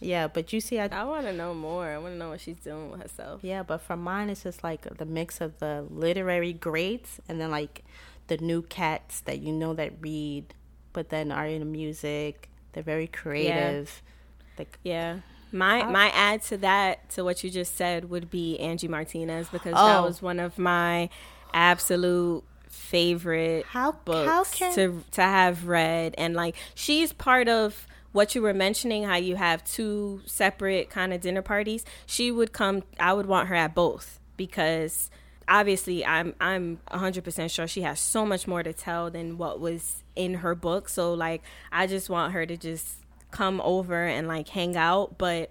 Yeah, 0.00 0.28
but 0.28 0.52
you 0.52 0.60
see, 0.60 0.78
I 0.78 0.86
I 0.86 1.04
want 1.04 1.26
to 1.26 1.32
know 1.32 1.54
more. 1.54 1.86
I 1.86 1.98
want 1.98 2.14
to 2.14 2.18
know 2.18 2.30
what 2.30 2.40
she's 2.40 2.58
doing 2.58 2.90
with 2.90 3.02
herself. 3.02 3.42
Yeah, 3.42 3.62
but 3.62 3.78
for 3.78 3.96
mine, 3.96 4.30
it's 4.30 4.44
just 4.44 4.62
like 4.62 4.82
the 4.96 5.04
mix 5.04 5.40
of 5.40 5.58
the 5.58 5.84
literary 5.90 6.52
greats 6.52 7.20
and 7.28 7.40
then 7.40 7.50
like 7.50 7.84
the 8.28 8.36
new 8.38 8.62
cats 8.62 9.20
that 9.22 9.40
you 9.40 9.52
know 9.52 9.74
that 9.74 9.94
read 10.00 10.54
but 10.92 11.10
then 11.10 11.30
are 11.30 11.46
in 11.46 11.70
music. 11.70 12.48
They're 12.72 12.82
very 12.82 13.06
creative. 13.06 14.02
Yeah. 14.02 14.58
Like, 14.58 14.78
yeah. 14.82 15.18
My 15.52 15.84
my 15.84 16.10
add 16.10 16.42
to 16.44 16.58
that 16.58 17.08
to 17.10 17.24
what 17.24 17.42
you 17.42 17.50
just 17.50 17.76
said 17.76 18.10
would 18.10 18.30
be 18.30 18.58
Angie 18.58 18.88
Martinez 18.88 19.48
because 19.48 19.74
oh. 19.76 19.86
that 19.86 20.02
was 20.02 20.20
one 20.20 20.38
of 20.38 20.58
my 20.58 21.08
absolute 21.54 22.44
favorite 22.68 23.64
how, 23.66 23.92
books 23.92 24.28
how 24.28 24.44
can... 24.44 24.74
to 24.74 25.04
to 25.12 25.22
have 25.22 25.66
read 25.66 26.14
and 26.18 26.34
like 26.34 26.54
she's 26.74 27.14
part 27.14 27.48
of 27.48 27.86
what 28.12 28.34
you 28.34 28.42
were 28.42 28.54
mentioning 28.54 29.04
how 29.04 29.16
you 29.16 29.36
have 29.36 29.62
two 29.64 30.20
separate 30.26 30.90
kind 30.90 31.12
of 31.12 31.20
dinner 31.20 31.42
parties 31.42 31.84
she 32.06 32.30
would 32.30 32.52
come 32.52 32.82
I 32.98 33.12
would 33.12 33.26
want 33.26 33.48
her 33.48 33.54
at 33.54 33.74
both 33.74 34.18
because 34.36 35.10
obviously 35.48 36.04
I'm 36.04 36.34
I'm 36.40 36.78
100% 36.90 37.50
sure 37.50 37.66
she 37.66 37.82
has 37.82 37.98
so 37.98 38.24
much 38.24 38.46
more 38.46 38.62
to 38.62 38.72
tell 38.72 39.10
than 39.10 39.38
what 39.38 39.58
was 39.58 40.04
in 40.14 40.34
her 40.34 40.54
book. 40.54 40.88
So 40.88 41.14
like 41.14 41.42
I 41.72 41.86
just 41.86 42.10
want 42.10 42.34
her 42.34 42.46
to 42.46 42.56
just 42.56 42.98
come 43.30 43.60
over 43.62 44.06
and 44.06 44.28
like 44.28 44.48
hang 44.48 44.76
out, 44.76 45.18
but 45.18 45.50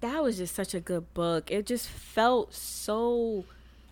that 0.00 0.22
was 0.22 0.36
just 0.36 0.54
such 0.54 0.74
a 0.74 0.80
good 0.80 1.12
book. 1.14 1.50
It 1.50 1.66
just 1.66 1.88
felt 1.88 2.54
so 2.54 3.44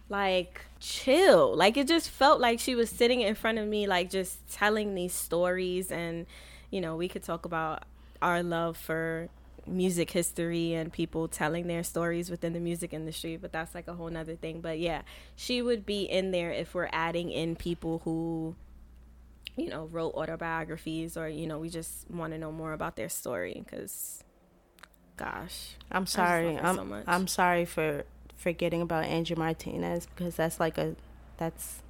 like 0.09 0.61
chill. 0.79 1.57
Like 1.57 1.77
it 1.77 1.89
just 1.89 2.11
felt 2.11 2.41
like 2.41 2.61
she 2.61 2.75
was 2.75 2.91
sitting 2.91 3.23
in 3.23 3.35
front 3.35 3.59
of 3.59 3.67
me 3.67 3.87
like 3.87 4.11
just 4.11 4.49
telling 4.53 4.95
these 4.95 5.15
stories 5.15 5.91
and 5.91 6.27
you 6.71 6.81
know, 6.81 6.97
we 6.97 7.09
could 7.09 7.23
talk 7.23 7.45
about 7.45 7.85
our 8.23 8.43
love 8.43 8.77
for 8.77 9.29
music 9.67 10.11
history 10.11 10.75
and 10.75 10.93
people 10.93 11.29
telling 11.29 11.67
their 11.67 11.83
stories 11.83 12.31
within 12.31 12.53
the 12.53 12.61
music 12.61 12.93
industry, 12.93 13.37
but 13.37 13.53
that's 13.53 13.75
like 13.75 13.89
a 13.89 13.95
whole 13.95 14.09
nother 14.09 14.37
thing. 14.37 14.61
But 14.61 14.79
yeah, 14.79 15.03
she 15.35 15.63
would 15.63 15.85
be 15.85 16.03
in 16.03 16.31
there 16.31 16.53
if 16.53 16.75
we're 16.75 16.89
adding 16.93 17.31
in 17.31 17.57
people 17.57 18.01
who, 18.05 18.55
you 19.57 19.69
know, 19.69 19.87
wrote 19.87 20.15
autobiographies 20.15 21.17
or, 21.17 21.29
you 21.29 21.47
know, 21.47 21.59
we 21.59 21.69
just 21.69 22.09
want 22.11 22.33
to 22.33 22.39
know 22.39 22.53
more 22.53 22.73
about 22.73 22.97
their 22.97 23.09
story 23.09 23.63
because, 23.65 24.23
gosh. 25.17 25.75
I'm 25.91 26.07
sorry. 26.07 26.57
I'm, 26.59 26.77
so 26.77 27.03
I'm 27.07 27.27
sorry 27.27 27.65
for 27.65 28.05
forgetting 28.37 28.83
about 28.83 29.05
Angie 29.05 29.35
Martinez 29.35 30.07
because 30.07 30.37
that's 30.37 30.61
like 30.61 30.79
a, 30.79 30.95
that's, 31.39 31.83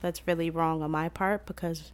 that's 0.00 0.26
really 0.26 0.50
wrong 0.50 0.82
on 0.82 0.90
my 0.90 1.08
part 1.08 1.46
because 1.46 1.92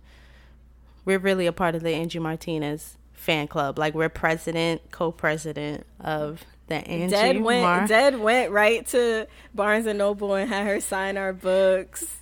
we're 1.08 1.18
really 1.18 1.46
a 1.46 1.52
part 1.52 1.74
of 1.74 1.82
the 1.82 1.94
Angie 1.94 2.18
Martinez 2.18 2.98
fan 3.14 3.48
club. 3.48 3.78
Like 3.78 3.94
we're 3.94 4.10
president, 4.10 4.82
co-president 4.90 5.86
of 5.98 6.44
the 6.66 6.86
Angie 6.86 7.14
Dead 7.14 7.40
went 7.40 7.62
Mar- 7.62 7.86
Dead 7.86 8.20
went 8.20 8.52
right 8.52 8.86
to 8.88 9.26
Barnes 9.54 9.86
and 9.86 9.98
Noble 9.98 10.34
and 10.34 10.50
had 10.50 10.66
her 10.66 10.80
sign 10.80 11.16
our 11.16 11.32
books. 11.32 12.18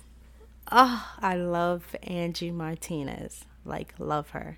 Oh, 0.71 1.05
I 1.19 1.35
love 1.35 1.97
Angie 2.01 2.49
Martinez. 2.49 3.43
Like 3.65 3.93
love 3.99 4.29
her. 4.29 4.57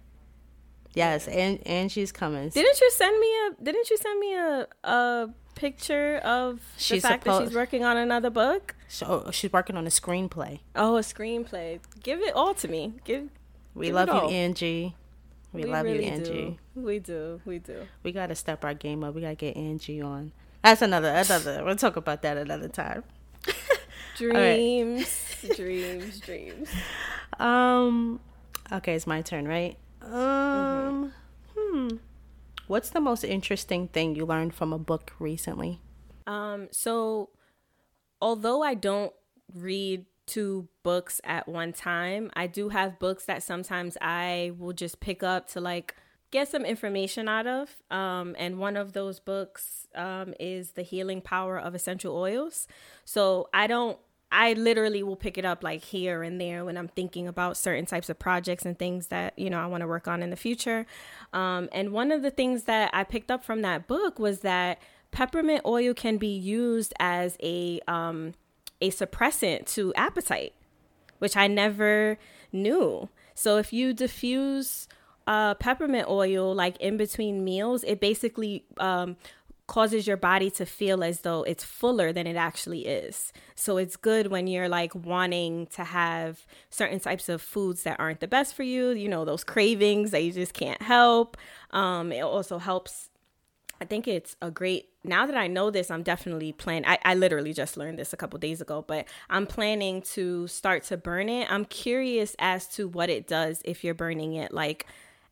Yes, 0.94 1.28
and 1.28 1.66
Angie's 1.68 2.12
coming. 2.12 2.50
Didn't 2.50 2.80
you 2.80 2.92
send 2.92 3.20
me 3.20 3.28
a 3.28 3.64
didn't 3.64 3.90
you 3.90 3.98
send 3.98 4.20
me 4.20 4.36
a 4.36 4.68
a 4.84 5.30
picture 5.56 6.18
of 6.18 6.62
she's 6.78 7.02
the 7.02 7.08
fact 7.08 7.24
supposed, 7.24 7.42
that 7.42 7.48
she's 7.48 7.56
working 7.56 7.84
on 7.84 7.98
another 7.98 8.30
book? 8.30 8.76
So 8.88 9.28
she's 9.32 9.52
working 9.52 9.76
on 9.76 9.88
a 9.88 9.90
screenplay. 9.90 10.60
Oh, 10.76 10.98
a 10.98 11.02
screenplay. 11.02 11.80
Give 12.04 12.22
it 12.22 12.36
all 12.36 12.54
to 12.54 12.68
me. 12.68 12.94
Give 13.04 13.30
We 13.80 13.94
love 13.94 14.10
you, 14.10 14.30
Angie. 14.30 14.94
We, 15.54 15.64
we 15.64 15.70
love 15.70 15.86
really 15.86 16.06
you, 16.06 16.12
Angie. 16.12 16.58
Do. 16.76 16.82
We 16.82 17.00
do. 17.00 17.42
We 17.46 17.60
do. 17.60 17.88
We 18.04 18.12
got 18.12 18.28
to 18.28 18.36
step 18.36 18.66
our 18.66 18.74
game 18.74 19.04
up. 19.06 19.16
We 19.16 19.22
got 19.22 19.30
to 19.30 19.36
get 19.36 19.56
Angie 19.56 20.02
on. 20.02 20.34
That's 20.64 20.82
another 20.82 21.10
another. 21.10 21.64
We'll 21.64 21.78
talk 21.78 21.96
about 21.96 22.22
that 22.24 22.38
another 22.38 22.68
time. 22.68 23.04
dreams, 24.18 25.36
right. 25.44 25.56
dreams, 25.56 26.20
dreams. 26.20 26.70
Um. 27.40 28.20
Okay, 28.72 28.96
it's 28.96 29.08
my 29.08 29.22
turn, 29.22 29.48
right? 29.48 29.78
Um. 30.02 30.12
Mm-hmm. 30.12 31.88
Hmm. 31.88 31.88
What's 32.68 32.90
the 32.90 33.00
most 33.00 33.24
interesting 33.24 33.88
thing 33.88 34.16
you 34.16 34.26
learned 34.26 34.54
from 34.54 34.74
a 34.74 34.78
book 34.78 35.14
recently? 35.20 35.80
Um. 36.28 36.68
So, 36.72 37.30
although 38.22 38.62
I 38.62 38.74
don't 38.74 39.14
read 39.56 40.06
two 40.30 40.70
books 40.84 41.20
at 41.24 41.48
one 41.48 41.74
time. 41.74 42.30
I 42.36 42.46
do 42.46 42.70
have 42.70 43.00
books 43.00 43.26
that 43.26 43.42
sometimes 43.42 43.98
I 44.00 44.52
will 44.58 44.74
just 44.74 45.00
pick 45.00 45.24
up 45.24 45.48
to 45.50 45.60
like 45.60 45.96
get 46.32 46.48
some 46.48 46.66
information 46.66 47.28
out 47.28 47.48
of. 47.48 47.70
Um, 47.90 48.36
and 48.38 48.60
one 48.60 48.78
of 48.78 48.94
those 48.94 49.20
books 49.20 49.88
um, 49.96 50.36
is 50.40 50.72
The 50.72 50.84
Healing 50.84 51.22
Power 51.22 51.60
of 51.60 51.74
Essential 51.74 52.16
Oils. 52.16 52.68
So 53.04 53.50
I 53.54 53.66
don't, 53.66 53.98
I 54.32 54.54
literally 54.54 55.02
will 55.02 55.16
pick 55.16 55.40
it 55.40 55.46
up 55.46 55.64
like 55.64 55.84
here 55.84 56.22
and 56.22 56.40
there 56.40 56.64
when 56.64 56.78
I'm 56.78 56.90
thinking 56.90 57.28
about 57.28 57.58
certain 57.58 57.88
types 57.88 58.10
of 58.10 58.20
projects 58.20 58.64
and 58.64 58.78
things 58.78 59.08
that, 59.08 59.38
you 59.40 59.50
know, 59.50 59.60
I 59.60 59.66
want 59.66 59.82
to 59.82 59.88
work 59.88 60.08
on 60.08 60.22
in 60.22 60.30
the 60.30 60.36
future. 60.36 60.86
Um, 61.34 61.68
and 61.72 61.92
one 61.92 62.12
of 62.12 62.22
the 62.22 62.30
things 62.30 62.66
that 62.66 62.92
I 62.94 63.04
picked 63.04 63.32
up 63.32 63.44
from 63.44 63.64
that 63.64 63.88
book 63.88 64.20
was 64.20 64.42
that 64.42 64.80
peppermint 65.10 65.62
oil 65.66 65.96
can 65.96 66.18
be 66.18 66.38
used 66.38 66.94
as 67.00 67.38
a, 67.42 67.80
um, 67.88 68.36
a 68.82 68.90
suppressant 68.92 69.66
to 69.74 69.94
appetite, 69.96 70.54
which 71.20 71.36
I 71.36 71.48
never 71.48 72.18
knew. 72.52 73.10
So 73.36 73.58
if 73.58 73.72
you 73.72 73.94
diffuse 73.94 74.88
uh, 75.28 75.54
peppermint 75.56 76.08
oil 76.08 76.54
like 76.54 76.78
in 76.78 76.98
between 76.98 77.44
meals, 77.44 77.84
it 77.84 78.00
basically 78.00 78.66
um, 78.80 79.16
causes 79.68 80.08
your 80.08 80.18
body 80.18 80.50
to 80.50 80.66
feel 80.66 81.04
as 81.04 81.22
though 81.22 81.44
it's 81.44 81.64
fuller 81.64 82.12
than 82.12 82.26
it 82.26 82.36
actually 82.36 82.88
is. 82.88 83.32
So 83.56 83.78
it's 83.78 83.96
good 83.96 84.28
when 84.28 84.48
you're 84.48 84.68
like 84.68 84.96
wanting 84.96 85.68
to 85.68 85.84
have 85.84 86.46
certain 86.70 87.00
types 87.00 87.30
of 87.30 87.42
foods 87.42 87.84
that 87.84 88.00
aren't 88.00 88.20
the 88.20 88.28
best 88.28 88.56
for 88.56 88.64
you, 88.64 88.90
you 88.90 89.08
know, 89.08 89.26
those 89.26 89.44
cravings 89.44 90.12
that 90.12 90.24
you 90.24 90.32
just 90.32 90.54
can't 90.54 90.82
help. 90.82 91.38
Um, 91.72 92.12
it 92.12 92.22
also 92.22 92.58
helps 92.58 93.10
I 93.82 93.86
think 93.86 94.08
it's 94.08 94.36
a 94.42 94.52
great 94.52 94.89
now 95.04 95.26
that 95.26 95.36
I 95.36 95.48
know 95.48 95.72
this, 95.72 95.90
I'm 95.90 96.04
definitely 96.04 96.52
planning. 96.52 96.98
I, 97.04 97.14
literally 97.14 97.54
just 97.54 97.78
learned 97.78 97.98
this 97.98 98.12
a 98.12 98.18
couple 98.18 98.38
days 98.40 98.60
ago, 98.60 98.84
but 98.86 99.08
I'm 99.30 99.46
planning 99.48 100.02
to 100.14 100.48
start 100.48 100.84
to 100.86 100.98
burn 100.98 101.30
it. 101.30 101.50
I'm 101.52 101.66
curious 101.66 102.36
as 102.38 102.68
to 102.76 102.88
what 102.88 103.10
it 103.10 103.28
does 103.28 103.62
if 103.64 103.84
you're 103.84 103.94
burning 103.94 104.34
it 104.34 104.54
like 104.54 104.86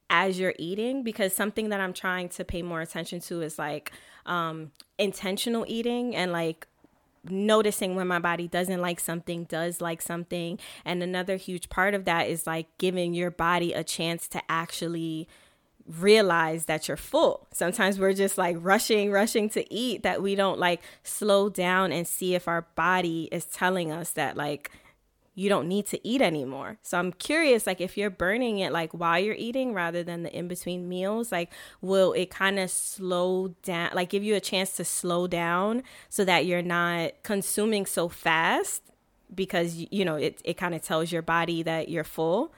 as 0.10 0.40
you're 0.40 0.56
eating, 0.58 1.04
because 1.04 1.34
something 1.34 1.70
that 1.70 1.82
I'm 1.82 1.92
trying 1.92 2.30
to 2.30 2.46
pay 2.46 2.62
more 2.62 2.82
attention 2.82 3.20
to 3.22 3.42
is 3.42 3.60
like 3.60 3.92
um, 4.26 4.72
intentional 4.98 5.66
eating 5.68 6.16
and 6.16 6.32
like 6.32 6.66
noticing 7.30 7.96
when 7.96 8.08
my 8.08 8.20
body 8.20 8.48
doesn't 8.48 8.82
like 8.82 9.02
something, 9.02 9.44
does 9.44 9.82
like 9.82 10.02
something. 10.02 10.60
And 10.86 11.04
another 11.04 11.36
huge 11.36 11.68
part 11.68 11.94
of 11.94 12.06
that 12.06 12.30
is 12.30 12.48
like 12.48 12.68
giving 12.78 13.14
your 13.14 13.32
body 13.32 13.74
a 13.74 13.84
chance 13.84 14.30
to 14.30 14.42
actually 14.50 15.28
realize 15.88 16.66
that 16.66 16.88
you're 16.88 16.98
full. 16.98 17.48
Sometimes 17.54 18.00
we're 18.00 18.14
just 18.14 18.38
like 18.38 18.58
rushing, 18.60 19.12
rushing 19.12 19.50
to 19.52 19.74
eat 19.74 20.04
that 20.04 20.22
we 20.22 20.36
don't 20.36 20.60
like 20.60 20.82
slow 21.04 21.50
down 21.50 21.92
and 21.92 22.08
see 22.08 22.36
if 22.36 22.48
our 22.48 22.64
body 22.76 23.30
is 23.32 23.46
telling 23.46 23.92
us 23.92 24.12
that 24.12 24.36
like 24.36 24.72
you 25.38 25.50
don't 25.50 25.68
need 25.68 25.86
to 25.86 26.08
eat 26.08 26.20
anymore. 26.20 26.78
So 26.82 26.98
I'm 26.98 27.14
curious 27.14 27.68
like 27.68 27.80
if 27.80 27.96
you're 27.96 28.10
burning 28.10 28.58
it 28.58 28.72
like 28.72 28.92
while 28.92 29.20
you're 29.20 29.36
eating 29.36 29.72
rather 29.74 30.04
than 30.04 30.24
the 30.24 30.36
in 30.36 30.48
between 30.48 30.90
meals, 30.90 31.32
like 31.32 31.52
will 31.80 32.14
it 32.14 32.32
kind 32.32 32.58
of 32.58 32.72
slow 32.72 33.50
down 33.62 33.92
like 33.94 34.10
give 34.10 34.24
you 34.24 34.34
a 34.36 34.40
chance 34.40 34.76
to 34.78 34.84
slow 34.84 35.28
down 35.28 35.84
so 36.10 36.26
that 36.26 36.48
you're 36.48 36.64
not 36.64 37.12
consuming 37.22 37.86
so 37.86 38.10
fast 38.10 38.82
because 39.34 39.76
you 39.92 40.04
know 40.04 40.16
it 40.16 40.42
it 40.44 40.56
kind 40.56 40.74
of 40.74 40.82
tells 40.82 41.12
your 41.12 41.22
body 41.22 41.62
that 41.64 41.88
you're 41.88 42.04
full. 42.04 42.52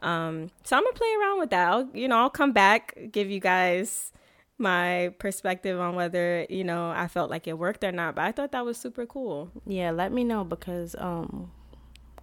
Um, 0.00 0.50
so 0.64 0.76
I'm 0.76 0.82
gonna 0.82 0.94
play 0.94 1.12
around 1.20 1.38
with 1.38 1.50
that. 1.50 1.68
I'll, 1.68 1.88
you 1.94 2.08
know, 2.08 2.18
I'll 2.18 2.30
come 2.30 2.52
back, 2.52 2.96
give 3.12 3.30
you 3.30 3.40
guys 3.40 4.12
my 4.58 5.12
perspective 5.18 5.78
on 5.78 5.94
whether 5.94 6.46
you 6.48 6.64
know 6.64 6.90
I 6.90 7.08
felt 7.08 7.30
like 7.30 7.46
it 7.46 7.58
worked 7.58 7.84
or 7.84 7.92
not. 7.92 8.14
But 8.14 8.24
I 8.24 8.32
thought 8.32 8.52
that 8.52 8.64
was 8.64 8.76
super 8.78 9.06
cool. 9.06 9.50
Yeah, 9.66 9.90
let 9.90 10.12
me 10.12 10.24
know 10.24 10.44
because 10.44 10.94
um, 10.98 11.50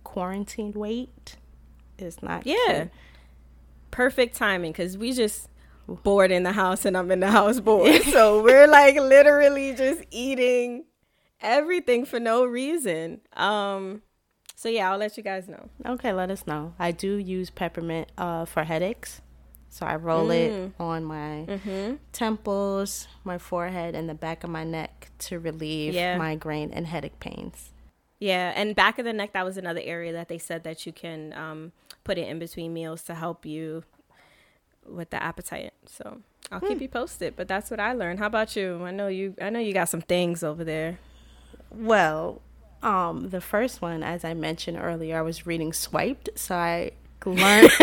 quarantine 0.04 0.74
weight 0.74 1.38
is 1.98 2.22
not. 2.22 2.46
Yeah, 2.46 2.56
cute. 2.68 2.92
perfect 3.92 4.36
timing 4.36 4.72
because 4.72 4.98
we 4.98 5.14
just 5.14 5.50
bored 5.88 6.32
in 6.32 6.44
the 6.44 6.54
house 6.54 6.86
and 6.86 6.96
I'm 6.98 7.12
in 7.12 7.20
the 7.20 7.32
house 7.32 7.60
bored. 7.62 8.02
so 8.04 8.42
we're 8.42 8.68
like 8.68 8.96
literally 8.96 9.74
just 9.76 10.04
eating 10.12 10.86
everything 11.42 12.06
for 12.06 12.20
no 12.20 12.46
reason. 12.46 13.22
Um 13.34 14.02
so 14.56 14.70
yeah, 14.70 14.92
I'll 14.92 14.98
let 14.98 15.18
you 15.18 15.24
guys 15.24 15.48
know. 15.48 15.70
Okay, 15.86 16.14
let 16.14 16.30
us 16.32 16.46
know. 16.48 16.74
I 16.80 16.92
do 16.92 17.16
use 17.16 17.50
peppermint 17.50 18.12
uh, 18.18 18.46
for 18.46 18.64
headaches. 18.64 19.22
So 19.70 19.88
I 19.88 19.96
roll 19.96 20.28
mm. 20.28 20.36
it 20.36 20.72
on 20.80 21.04
my 21.04 21.46
mm-hmm. 21.48 21.96
temples, 22.12 23.08
my 23.24 23.40
forehead, 23.40 23.96
and 23.96 24.08
the 24.08 24.14
back 24.14 24.44
of 24.44 24.52
my 24.52 24.64
neck 24.64 25.10
to 25.20 25.40
relieve 25.40 25.96
yeah. 25.96 26.16
migraine 26.16 26.72
and 26.72 26.86
headache 26.86 27.20
pains. 27.20 27.72
Yeah, 28.20 28.54
and 28.56 28.76
back 28.76 29.00
of 29.00 29.06
the 29.06 29.14
neck, 29.14 29.34
that 29.34 29.44
was 29.44 29.58
another 29.58 29.82
area 29.84 30.14
that 30.14 30.30
they 30.30 30.38
said 30.38 30.64
that 30.64 30.86
you 30.86 30.94
can 30.94 31.34
um, 31.34 31.72
put 32.04 32.20
it 32.20 32.28
in 32.28 32.38
between 32.38 32.72
meals 32.72 33.02
to 33.04 33.16
help 33.16 33.48
you 33.48 33.84
with 34.88 35.10
the 35.10 35.22
appetite. 35.22 35.74
So 35.88 36.22
I'll 36.52 36.60
keep 36.60 36.78
hmm. 36.78 36.84
you 36.84 36.90
posted. 36.90 37.36
But 37.36 37.48
that's 37.48 37.72
what 37.72 37.80
I 37.80 37.94
learned. 37.94 38.20
How 38.20 38.28
about 38.28 38.56
you? 38.56 38.84
I 38.84 38.92
know 38.92 39.08
you. 39.08 39.36
I 39.42 39.50
know 39.50 39.60
you 39.60 39.74
got 39.74 39.90
some 39.90 40.02
things 40.02 40.44
over 40.44 40.64
there. 40.64 41.00
Well, 41.72 42.42
um, 42.84 43.30
the 43.30 43.42
first 43.42 43.82
one, 43.82 44.04
as 44.04 44.26
I 44.26 44.34
mentioned 44.34 44.78
earlier, 44.80 45.18
I 45.18 45.22
was 45.22 45.48
reading 45.48 45.74
Swiped, 45.74 46.30
so 46.36 46.56
I 46.56 46.92
learned. 47.26 47.72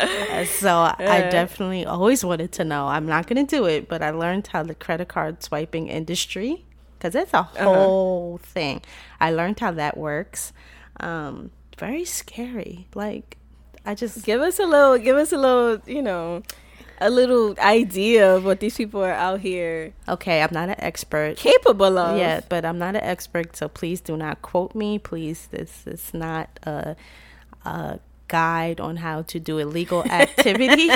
so 0.46 0.94
I 0.98 1.28
definitely 1.30 1.84
always 1.86 2.24
wanted 2.24 2.52
to 2.52 2.64
know. 2.64 2.86
I'm 2.86 3.06
not 3.06 3.26
going 3.26 3.44
to 3.44 3.56
do 3.56 3.64
it, 3.66 3.88
but 3.88 4.02
I 4.02 4.10
learned 4.10 4.46
how 4.48 4.62
the 4.62 4.74
credit 4.74 5.08
card 5.08 5.42
swiping 5.42 5.88
industry, 5.88 6.64
because 6.98 7.14
it's 7.14 7.32
a 7.32 7.38
uh-huh. 7.38 7.64
whole 7.64 8.34
uh-huh. 8.34 8.46
thing. 8.46 8.82
I 9.20 9.30
learned 9.30 9.60
how 9.60 9.72
that 9.72 9.96
works. 9.96 10.52
Um, 10.98 11.50
very 11.78 12.04
scary. 12.04 12.86
Like, 12.94 13.38
I 13.86 13.94
just 13.94 14.24
give 14.24 14.40
us 14.40 14.58
a 14.58 14.66
little, 14.66 14.98
give 14.98 15.16
us 15.16 15.32
a 15.32 15.38
little, 15.38 15.80
you 15.86 16.02
know, 16.02 16.42
a 17.00 17.10
little 17.10 17.54
idea 17.58 18.36
of 18.36 18.44
what 18.44 18.60
these 18.60 18.76
people 18.76 19.02
are 19.02 19.12
out 19.12 19.40
here. 19.40 19.92
Okay, 20.08 20.42
I'm 20.42 20.52
not 20.52 20.68
an 20.68 20.76
expert. 20.78 21.36
Capable 21.36 21.98
of. 21.98 22.18
Yeah, 22.18 22.40
but 22.48 22.64
I'm 22.64 22.78
not 22.78 22.94
an 22.94 23.02
expert, 23.02 23.56
so 23.56 23.68
please 23.68 24.00
do 24.00 24.16
not 24.16 24.42
quote 24.42 24.74
me. 24.74 24.98
Please, 24.98 25.48
this 25.50 25.86
is 25.86 26.12
not 26.12 26.50
a, 26.64 26.96
a 27.64 28.00
guide 28.28 28.80
on 28.80 28.96
how 28.96 29.22
to 29.22 29.40
do 29.40 29.58
illegal 29.58 30.04
activity. 30.04 30.90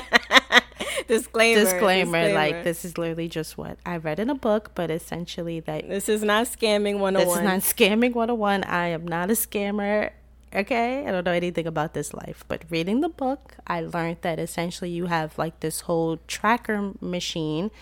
disclaimer, 1.09 1.09
disclaimer. 1.09 1.61
Disclaimer. 1.61 2.33
Like, 2.35 2.65
this 2.65 2.85
is 2.85 2.99
literally 2.99 3.29
just 3.29 3.57
what 3.57 3.79
I 3.87 3.97
read 3.97 4.21
in 4.21 4.29
a 4.29 4.35
book, 4.35 4.73
but 4.75 4.91
essentially, 4.91 5.61
that. 5.61 5.89
This 5.89 6.09
is 6.09 6.23
not 6.23 6.47
scamming 6.47 6.99
101. 6.99 7.15
This 7.15 7.37
is 7.37 7.43
not 7.43 7.57
oh 7.57 7.61
scamming 7.61 8.15
101. 8.15 8.65
I 8.65 8.89
am 8.89 9.07
not 9.07 9.31
a 9.31 9.35
scammer. 9.35 10.11
Okay, 10.55 11.05
I 11.05 11.11
don't 11.11 11.25
know 11.25 11.33
anything 11.33 11.67
about 11.67 11.95
this 11.95 12.15
life, 12.15 12.45
but 12.47 12.63
reading 12.71 13.01
the 13.01 13.09
book, 13.09 13.57
I 13.67 13.81
learned 13.81 14.19
that 14.21 14.39
essentially 14.39 14.91
you 14.91 15.07
have 15.07 15.37
like 15.37 15.59
this 15.59 15.83
whole 15.83 16.21
tracker 16.29 16.93
machine. 17.01 17.73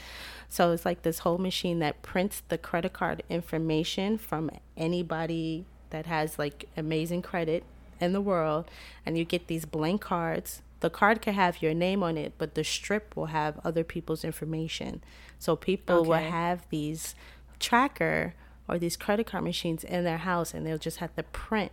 So 0.48 0.72
it's 0.72 0.86
like 0.86 1.02
this 1.02 1.20
whole 1.20 1.36
machine 1.36 1.80
that 1.80 2.00
prints 2.00 2.42
the 2.48 2.56
credit 2.56 2.94
card 2.94 3.22
information 3.28 4.16
from 4.16 4.50
anybody 4.74 5.66
that 5.90 6.06
has 6.06 6.38
like 6.38 6.66
amazing 6.74 7.20
credit 7.20 7.64
in 8.00 8.14
the 8.14 8.22
world 8.22 8.70
and 9.04 9.18
you 9.18 9.24
get 9.26 9.48
these 9.48 9.66
blank 9.66 10.00
cards. 10.00 10.62
The 10.80 10.88
card 10.88 11.20
can 11.20 11.34
have 11.34 11.60
your 11.60 11.74
name 11.74 12.02
on 12.02 12.16
it, 12.16 12.32
but 12.38 12.54
the 12.54 12.64
strip 12.64 13.14
will 13.14 13.26
have 13.26 13.60
other 13.64 13.84
people's 13.84 14.24
information. 14.24 15.02
So 15.38 15.56
people 15.56 15.96
okay. 15.96 16.08
will 16.08 16.30
have 16.30 16.66
these 16.70 17.14
tracker 17.60 18.34
or 18.66 18.78
these 18.78 18.96
credit 18.96 19.26
card 19.26 19.44
machines 19.44 19.84
in 19.84 20.04
their 20.04 20.18
house 20.18 20.54
and 20.54 20.66
they'll 20.66 20.78
just 20.78 20.98
have 20.98 21.14
to 21.16 21.22
print 21.22 21.72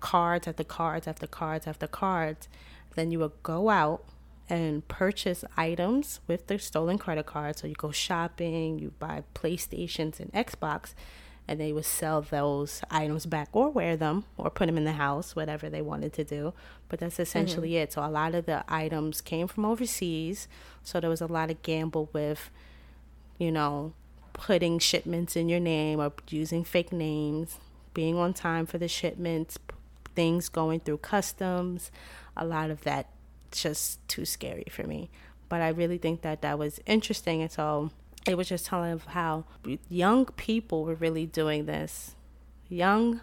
cards 0.00 0.46
after 0.46 0.64
cards 0.64 1.06
after 1.06 1.26
cards 1.26 1.66
after 1.66 1.86
cards. 1.86 2.48
Then 2.94 3.10
you 3.10 3.18
will 3.18 3.34
go 3.42 3.68
out 3.70 4.04
and 4.48 4.86
purchase 4.88 5.44
items 5.56 6.20
with 6.26 6.46
the 6.46 6.58
stolen 6.58 6.98
credit 6.98 7.26
card. 7.26 7.58
So 7.58 7.66
you 7.66 7.74
go 7.74 7.90
shopping, 7.90 8.78
you 8.78 8.92
buy 8.98 9.24
PlayStations 9.34 10.20
and 10.20 10.32
Xbox, 10.32 10.94
and 11.46 11.60
they 11.60 11.72
would 11.72 11.84
sell 11.84 12.22
those 12.22 12.82
items 12.90 13.26
back 13.26 13.48
or 13.52 13.70
wear 13.70 13.96
them 13.96 14.24
or 14.36 14.50
put 14.50 14.66
them 14.66 14.76
in 14.76 14.84
the 14.84 14.92
house, 14.92 15.36
whatever 15.36 15.68
they 15.68 15.82
wanted 15.82 16.12
to 16.14 16.24
do. 16.24 16.54
But 16.88 17.00
that's 17.00 17.18
essentially 17.20 17.70
mm-hmm. 17.70 17.84
it. 17.84 17.92
So 17.92 18.04
a 18.04 18.08
lot 18.08 18.34
of 18.34 18.46
the 18.46 18.64
items 18.68 19.20
came 19.20 19.48
from 19.48 19.64
overseas. 19.64 20.48
So 20.82 21.00
there 21.00 21.10
was 21.10 21.20
a 21.20 21.26
lot 21.26 21.50
of 21.50 21.62
gamble 21.62 22.08
with, 22.12 22.50
you 23.38 23.52
know, 23.52 23.92
putting 24.32 24.78
shipments 24.78 25.36
in 25.36 25.48
your 25.48 25.60
name 25.60 26.00
or 26.00 26.12
using 26.30 26.64
fake 26.64 26.92
names, 26.92 27.58
being 27.92 28.16
on 28.16 28.32
time 28.32 28.66
for 28.66 28.78
the 28.78 28.88
shipments, 28.88 29.58
things 30.18 30.48
going 30.48 30.80
through 30.80 30.98
customs. 30.98 31.92
A 32.36 32.44
lot 32.44 32.70
of 32.70 32.80
that 32.82 33.08
just 33.52 34.06
too 34.08 34.24
scary 34.24 34.66
for 34.68 34.82
me. 34.82 35.10
But 35.48 35.60
I 35.60 35.68
really 35.68 35.96
think 35.96 36.22
that 36.22 36.42
that 36.42 36.58
was 36.58 36.80
interesting. 36.86 37.40
And 37.40 37.52
so 37.52 37.92
it 38.26 38.36
was 38.36 38.48
just 38.48 38.66
telling 38.66 38.90
of 38.90 39.04
how 39.04 39.44
young 39.88 40.26
people 40.26 40.82
were 40.82 40.96
really 40.96 41.24
doing 41.24 41.66
this. 41.66 42.16
Young 42.68 43.20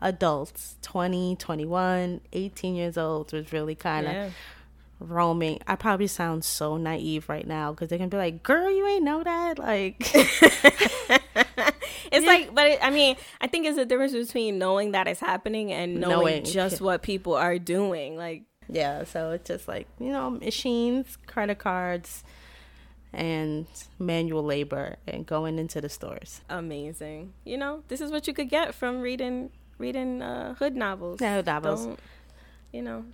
adults, 0.00 0.76
20, 0.82 1.34
21, 1.34 2.20
18 2.32 2.74
years 2.76 2.96
old, 2.96 3.32
was 3.32 3.52
really 3.52 3.74
kind 3.74 4.06
of 4.06 4.12
yeah. 4.12 4.30
roaming. 5.00 5.58
I 5.66 5.74
probably 5.74 6.06
sound 6.06 6.44
so 6.44 6.76
naive 6.76 7.28
right 7.28 7.48
now 7.48 7.72
because 7.72 7.88
they 7.88 7.98
can 7.98 8.10
be 8.10 8.16
like, 8.16 8.44
girl, 8.44 8.70
you 8.70 8.86
ain't 8.86 9.02
know 9.02 9.24
that? 9.24 9.58
Like, 9.58 10.06
it's 12.12 12.24
yeah. 12.24 12.30
like, 12.30 12.54
but 12.54 12.66
it, 12.66 12.78
I 12.82 12.90
mean, 12.90 13.16
I 13.40 13.46
think 13.46 13.66
it's 13.66 13.76
the 13.76 13.86
difference 13.86 14.12
between 14.12 14.58
knowing 14.58 14.92
that 14.92 15.06
it's 15.06 15.20
happening 15.20 15.72
and 15.72 16.00
knowing, 16.00 16.10
knowing 16.10 16.44
just 16.44 16.80
what 16.80 17.02
people 17.02 17.34
are 17.34 17.58
doing. 17.58 18.16
Like, 18.16 18.44
yeah, 18.68 19.04
so 19.04 19.32
it's 19.32 19.48
just 19.48 19.68
like, 19.68 19.86
you 19.98 20.12
know, 20.12 20.30
machines, 20.30 21.16
credit 21.26 21.58
cards, 21.58 22.22
and 23.12 23.66
manual 23.98 24.42
labor 24.42 24.96
and 25.06 25.26
going 25.26 25.58
into 25.58 25.80
the 25.80 25.88
stores. 25.88 26.42
Amazing. 26.48 27.32
You 27.44 27.56
know, 27.56 27.82
this 27.88 28.00
is 28.00 28.10
what 28.10 28.26
you 28.26 28.34
could 28.34 28.50
get 28.50 28.74
from 28.74 29.00
reading 29.00 29.50
reading 29.78 30.22
uh, 30.22 30.54
hood 30.54 30.76
novels. 30.76 31.20
Yeah, 31.20 31.36
hood 31.36 31.46
novels. 31.46 31.86
Don't, 31.86 32.00
you 32.72 32.82
know. 32.82 33.04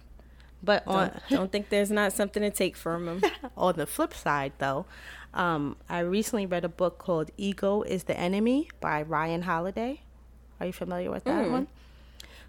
But 0.65 0.87
on 0.87 1.09
don't, 1.09 1.23
don't 1.31 1.53
think 1.53 1.69
there's 1.69 1.91
not 1.91 2.13
something 2.13 2.43
to 2.43 2.51
take 2.51 2.77
from 2.77 3.07
them. 3.07 3.23
on 3.57 3.77
the 3.77 3.87
flip 3.87 4.15
side, 4.15 4.53
though, 4.59 4.87
um, 5.33 5.77
I 5.89 6.01
recently 6.01 6.47
read 6.47 6.65
a 6.65 6.69
book 6.69 6.99
called 6.99 7.31
"Ego 7.37 7.83
Is 7.83 8.05
the 8.05 8.19
Enemy" 8.19 8.71
by 8.81 9.03
Ryan 9.03 9.43
Holiday. 9.43 10.01
Are 10.61 10.67
you 10.67 10.73
familiar 10.73 11.11
with 11.11 11.25
that 11.25 11.47
mm. 11.47 11.51
one? 11.51 11.67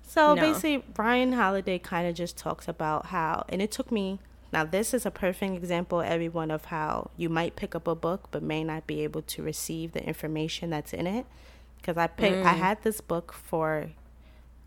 So 0.07 0.35
no. 0.35 0.41
basically, 0.41 0.83
Ryan 0.95 1.33
Holiday 1.33 1.79
kind 1.79 2.07
of 2.07 2.15
just 2.15 2.37
talks 2.37 2.67
about 2.67 3.07
how, 3.07 3.43
and 3.49 3.61
it 3.61 3.71
took 3.71 3.91
me 3.91 4.19
now, 4.55 4.63
this 4.63 4.93
is 4.93 5.05
a 5.05 5.11
perfect 5.11 5.53
example, 5.53 5.99
everyone, 5.99 6.49
of 6.49 6.63
how 6.65 7.11
you 7.17 7.27
might 7.27 7.57
pick 7.57 7.75
up 7.75 7.87
a 7.87 7.95
book 7.95 8.29
but 8.31 8.41
may 8.41 8.63
not 8.63 8.87
be 8.87 9.03
able 9.03 9.21
to 9.23 9.43
receive 9.43 9.91
the 9.91 10.01
information 10.01 10.69
that's 10.69 10.93
in 10.93 11.07
it. 11.07 11.25
Because 11.75 11.97
I 11.97 12.07
picked, 12.07 12.37
mm. 12.37 12.45
I 12.45 12.53
had 12.53 12.81
this 12.81 13.01
book 13.01 13.33
for 13.33 13.91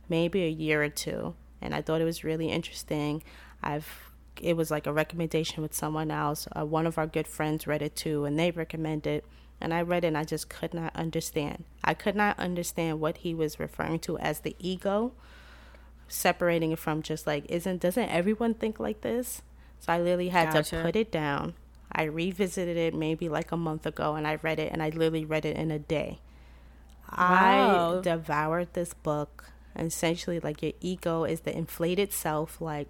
maybe 0.06 0.44
a 0.44 0.48
year 0.50 0.82
or 0.82 0.90
two, 0.90 1.34
and 1.60 1.74
I 1.74 1.82
thought 1.82 2.00
it 2.00 2.04
was 2.04 2.24
really 2.24 2.50
interesting. 2.50 3.22
I've 3.62 4.08
it 4.40 4.56
was 4.56 4.70
like 4.70 4.86
a 4.86 4.92
recommendation 4.92 5.62
with 5.62 5.74
someone 5.74 6.10
else. 6.10 6.46
Uh, 6.56 6.64
one 6.64 6.86
of 6.86 6.96
our 6.96 7.06
good 7.06 7.26
friends 7.26 7.66
read 7.66 7.82
it 7.82 7.96
too, 7.96 8.24
and 8.24 8.38
they 8.38 8.50
recommended. 8.50 9.24
And 9.60 9.74
I 9.74 9.82
read 9.82 10.04
it, 10.04 10.08
and 10.08 10.18
I 10.18 10.22
just 10.22 10.48
could 10.48 10.72
not 10.72 10.94
understand. 10.94 11.64
I 11.82 11.94
could 11.94 12.14
not 12.14 12.38
understand 12.38 13.00
what 13.00 13.18
he 13.18 13.34
was 13.34 13.58
referring 13.58 13.98
to 14.00 14.16
as 14.18 14.40
the 14.40 14.54
ego, 14.60 15.12
separating 16.06 16.70
it 16.72 16.78
from 16.78 17.02
just 17.02 17.26
like 17.26 17.44
isn't 17.48 17.80
doesn't 17.80 18.08
everyone 18.08 18.54
think 18.54 18.78
like 18.78 19.00
this? 19.00 19.42
So 19.80 19.92
I 19.92 19.98
literally 19.98 20.28
had 20.28 20.52
gotcha. 20.52 20.76
to 20.76 20.82
put 20.82 20.96
it 20.96 21.10
down. 21.10 21.54
I 21.90 22.04
revisited 22.04 22.76
it 22.76 22.94
maybe 22.94 23.28
like 23.28 23.52
a 23.52 23.56
month 23.56 23.86
ago 23.86 24.14
and 24.14 24.26
I 24.26 24.38
read 24.42 24.58
it 24.58 24.72
and 24.72 24.82
I 24.82 24.90
literally 24.90 25.24
read 25.24 25.44
it 25.44 25.56
in 25.56 25.70
a 25.70 25.78
day. 25.78 26.20
Wow. 27.16 27.98
I 27.98 28.02
devoured 28.02 28.74
this 28.74 28.92
book. 28.92 29.50
Essentially 29.78 30.40
like 30.40 30.62
your 30.62 30.72
ego 30.80 31.24
is 31.24 31.40
the 31.40 31.56
inflated 31.56 32.12
self 32.12 32.60
like 32.60 32.88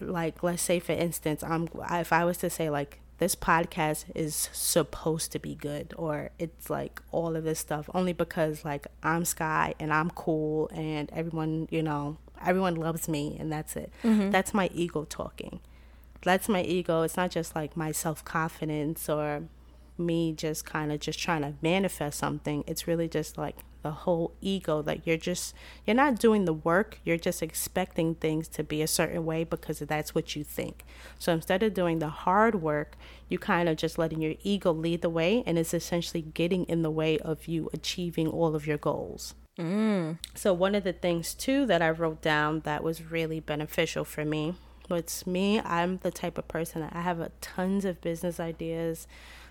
like 0.00 0.42
let's 0.42 0.62
say 0.62 0.78
for 0.78 0.92
instance 0.92 1.42
I'm 1.42 1.68
if 1.90 2.12
I 2.12 2.24
was 2.24 2.38
to 2.38 2.50
say 2.50 2.70
like 2.70 3.00
this 3.18 3.34
podcast 3.34 4.04
is 4.14 4.48
supposed 4.52 5.32
to 5.32 5.40
be 5.40 5.56
good 5.56 5.92
or 5.96 6.30
it's 6.38 6.70
like 6.70 7.02
all 7.10 7.34
of 7.34 7.42
this 7.42 7.58
stuff 7.58 7.90
only 7.92 8.12
because 8.12 8.64
like 8.64 8.86
I'm 9.02 9.24
Skye 9.24 9.74
and 9.80 9.92
I'm 9.92 10.10
cool 10.10 10.70
and 10.72 11.10
everyone, 11.12 11.66
you 11.72 11.82
know, 11.82 12.16
everyone 12.46 12.76
loves 12.76 13.08
me 13.08 13.36
and 13.40 13.50
that's 13.50 13.74
it. 13.74 13.92
Mm-hmm. 14.04 14.30
That's 14.30 14.54
my 14.54 14.70
ego 14.72 15.04
talking 15.04 15.58
that's 16.22 16.48
my 16.48 16.62
ego. 16.62 17.02
It's 17.02 17.16
not 17.16 17.30
just 17.30 17.54
like 17.54 17.76
my 17.76 17.92
self 17.92 18.24
confidence 18.24 19.08
or 19.08 19.44
me 19.96 20.32
just 20.32 20.64
kind 20.64 20.92
of 20.92 21.00
just 21.00 21.18
trying 21.18 21.42
to 21.42 21.54
manifest 21.62 22.18
something. 22.18 22.64
It's 22.66 22.86
really 22.86 23.08
just 23.08 23.38
like 23.38 23.56
the 23.82 23.90
whole 23.90 24.34
ego. 24.40 24.82
Like 24.84 25.06
you're 25.06 25.16
just, 25.16 25.54
you're 25.86 25.96
not 25.96 26.18
doing 26.18 26.44
the 26.44 26.52
work. 26.52 26.98
You're 27.04 27.16
just 27.16 27.42
expecting 27.42 28.14
things 28.14 28.48
to 28.48 28.64
be 28.64 28.82
a 28.82 28.86
certain 28.86 29.24
way 29.24 29.44
because 29.44 29.78
that's 29.80 30.14
what 30.14 30.36
you 30.36 30.44
think. 30.44 30.84
So 31.18 31.32
instead 31.32 31.62
of 31.62 31.74
doing 31.74 31.98
the 31.98 32.08
hard 32.08 32.62
work, 32.62 32.96
you 33.28 33.38
kind 33.38 33.68
of 33.68 33.76
just 33.76 33.98
letting 33.98 34.20
your 34.20 34.34
ego 34.42 34.72
lead 34.72 35.02
the 35.02 35.10
way 35.10 35.42
and 35.46 35.58
it's 35.58 35.74
essentially 35.74 36.22
getting 36.22 36.64
in 36.64 36.82
the 36.82 36.90
way 36.90 37.18
of 37.18 37.46
you 37.46 37.68
achieving 37.72 38.28
all 38.28 38.54
of 38.54 38.66
your 38.66 38.78
goals. 38.78 39.34
Mm. 39.58 40.18
So, 40.36 40.52
one 40.52 40.76
of 40.76 40.84
the 40.84 40.92
things 40.92 41.34
too 41.34 41.66
that 41.66 41.82
I 41.82 41.90
wrote 41.90 42.22
down 42.22 42.60
that 42.60 42.84
was 42.84 43.10
really 43.10 43.40
beneficial 43.40 44.04
for 44.04 44.24
me 44.24 44.54
it's 44.96 45.26
me. 45.26 45.60
I'm 45.60 45.98
the 45.98 46.10
type 46.10 46.38
of 46.38 46.48
person 46.48 46.80
that 46.80 46.94
I 46.94 47.02
have 47.02 47.20
a 47.20 47.30
tons 47.40 47.84
of 47.84 48.00
business 48.00 48.40
ideas, 48.40 49.06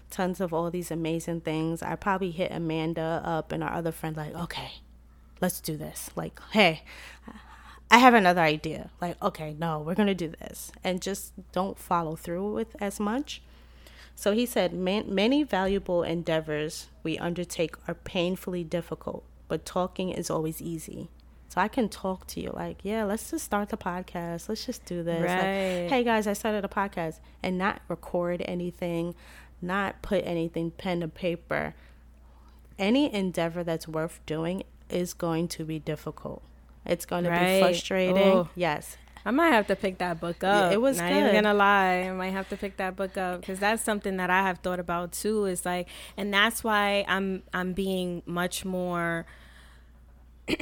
tons 0.10 0.40
of 0.40 0.54
all 0.54 0.72
these 0.72 0.92
amazing 0.92 1.42
things. 1.42 1.82
I 1.82 1.96
probably 1.96 2.32
hit 2.32 2.52
Amanda 2.52 3.22
up 3.24 3.52
and 3.52 3.64
our 3.64 3.74
other 3.74 3.92
friend, 3.92 4.16
like, 4.16 4.36
okay, 4.36 4.74
let's 5.42 5.60
do 5.62 5.78
this. 5.78 6.10
Like, 6.16 6.40
hey, 6.52 6.84
I 7.90 8.00
have 8.00 8.14
another 8.14 8.42
idea. 8.42 8.90
Like, 9.02 9.22
okay, 9.22 9.56
no, 9.58 9.80
we're 9.80 9.96
going 9.96 10.08
to 10.08 10.16
do 10.16 10.30
this. 10.40 10.72
And 10.84 11.02
just 11.02 11.34
don't 11.52 11.78
follow 11.78 12.16
through 12.16 12.54
with 12.54 12.76
as 12.82 13.00
much. 13.00 13.42
So 14.16 14.32
he 14.32 14.46
said, 14.46 14.74
many 14.74 15.44
valuable 15.44 16.02
endeavors 16.04 16.88
we 17.04 17.18
undertake 17.20 17.76
are 17.88 17.94
painfully 17.94 18.64
difficult, 18.64 19.24
but 19.48 19.64
talking 19.64 20.10
is 20.10 20.32
always 20.32 20.62
easy. 20.62 21.10
So 21.50 21.62
I 21.62 21.68
can 21.68 21.88
talk 21.88 22.28
to 22.28 22.42
you 22.42 22.52
like, 22.54 22.80
yeah, 22.84 23.04
let's 23.04 23.32
just 23.32 23.46
start 23.46 23.70
the 23.70 23.78
podcast. 23.78 24.50
Let's 24.50 24.66
just 24.66 24.86
do 24.86 25.02
this. 25.04 25.22
Right. 25.22 25.82
Like, 25.84 25.90
hey 25.90 26.04
guys, 26.04 26.28
I 26.28 26.34
started 26.34 26.66
a 26.66 26.68
podcast 26.68 27.20
and 27.42 27.58
not 27.58 27.82
record 27.88 28.42
anything, 28.46 29.16
not 29.62 30.02
put 30.02 30.24
anything 30.26 30.72
pen 30.72 31.02
to 31.02 31.08
paper. 31.08 31.74
Any 32.78 33.14
endeavor 33.14 33.64
that's 33.64 33.88
worth 33.88 34.20
doing 34.26 34.64
is 34.90 35.14
going 35.14 35.48
to 35.50 35.66
be 35.66 35.80
difficult. 35.80 36.42
It's 36.86 37.06
going 37.06 37.24
to 37.26 37.30
right. 37.30 37.56
be 37.56 37.62
frustrating. 37.62 38.18
Oh. 38.18 38.50
Yes. 38.56 38.98
I 39.26 39.32
might 39.32 39.50
have 39.50 39.68
to 39.68 39.76
pick 39.76 39.98
that 39.98 40.22
book 40.22 40.42
up. 40.42 40.72
It 40.72 40.80
was 40.80 41.00
not 41.00 41.10
good. 41.10 41.18
even 41.18 41.34
gonna 41.34 41.54
lie. 41.54 42.04
I 42.04 42.12
might 42.14 42.30
have 42.30 42.48
to 42.48 42.56
pick 42.56 42.78
that 42.78 42.96
book 42.96 43.18
up 43.18 43.42
because 43.42 43.60
that's 43.60 43.84
something 43.84 44.16
that 44.18 44.30
I 44.30 44.42
have 44.44 44.60
thought 44.60 44.80
about 44.80 45.12
too. 45.12 45.44
Is 45.44 45.66
like, 45.66 45.90
and 46.16 46.34
that's 46.34 46.64
why 46.64 47.04
I'm 47.10 47.44
I'm 47.54 47.74
being 47.74 48.24
much 48.26 48.64
more. 48.64 49.26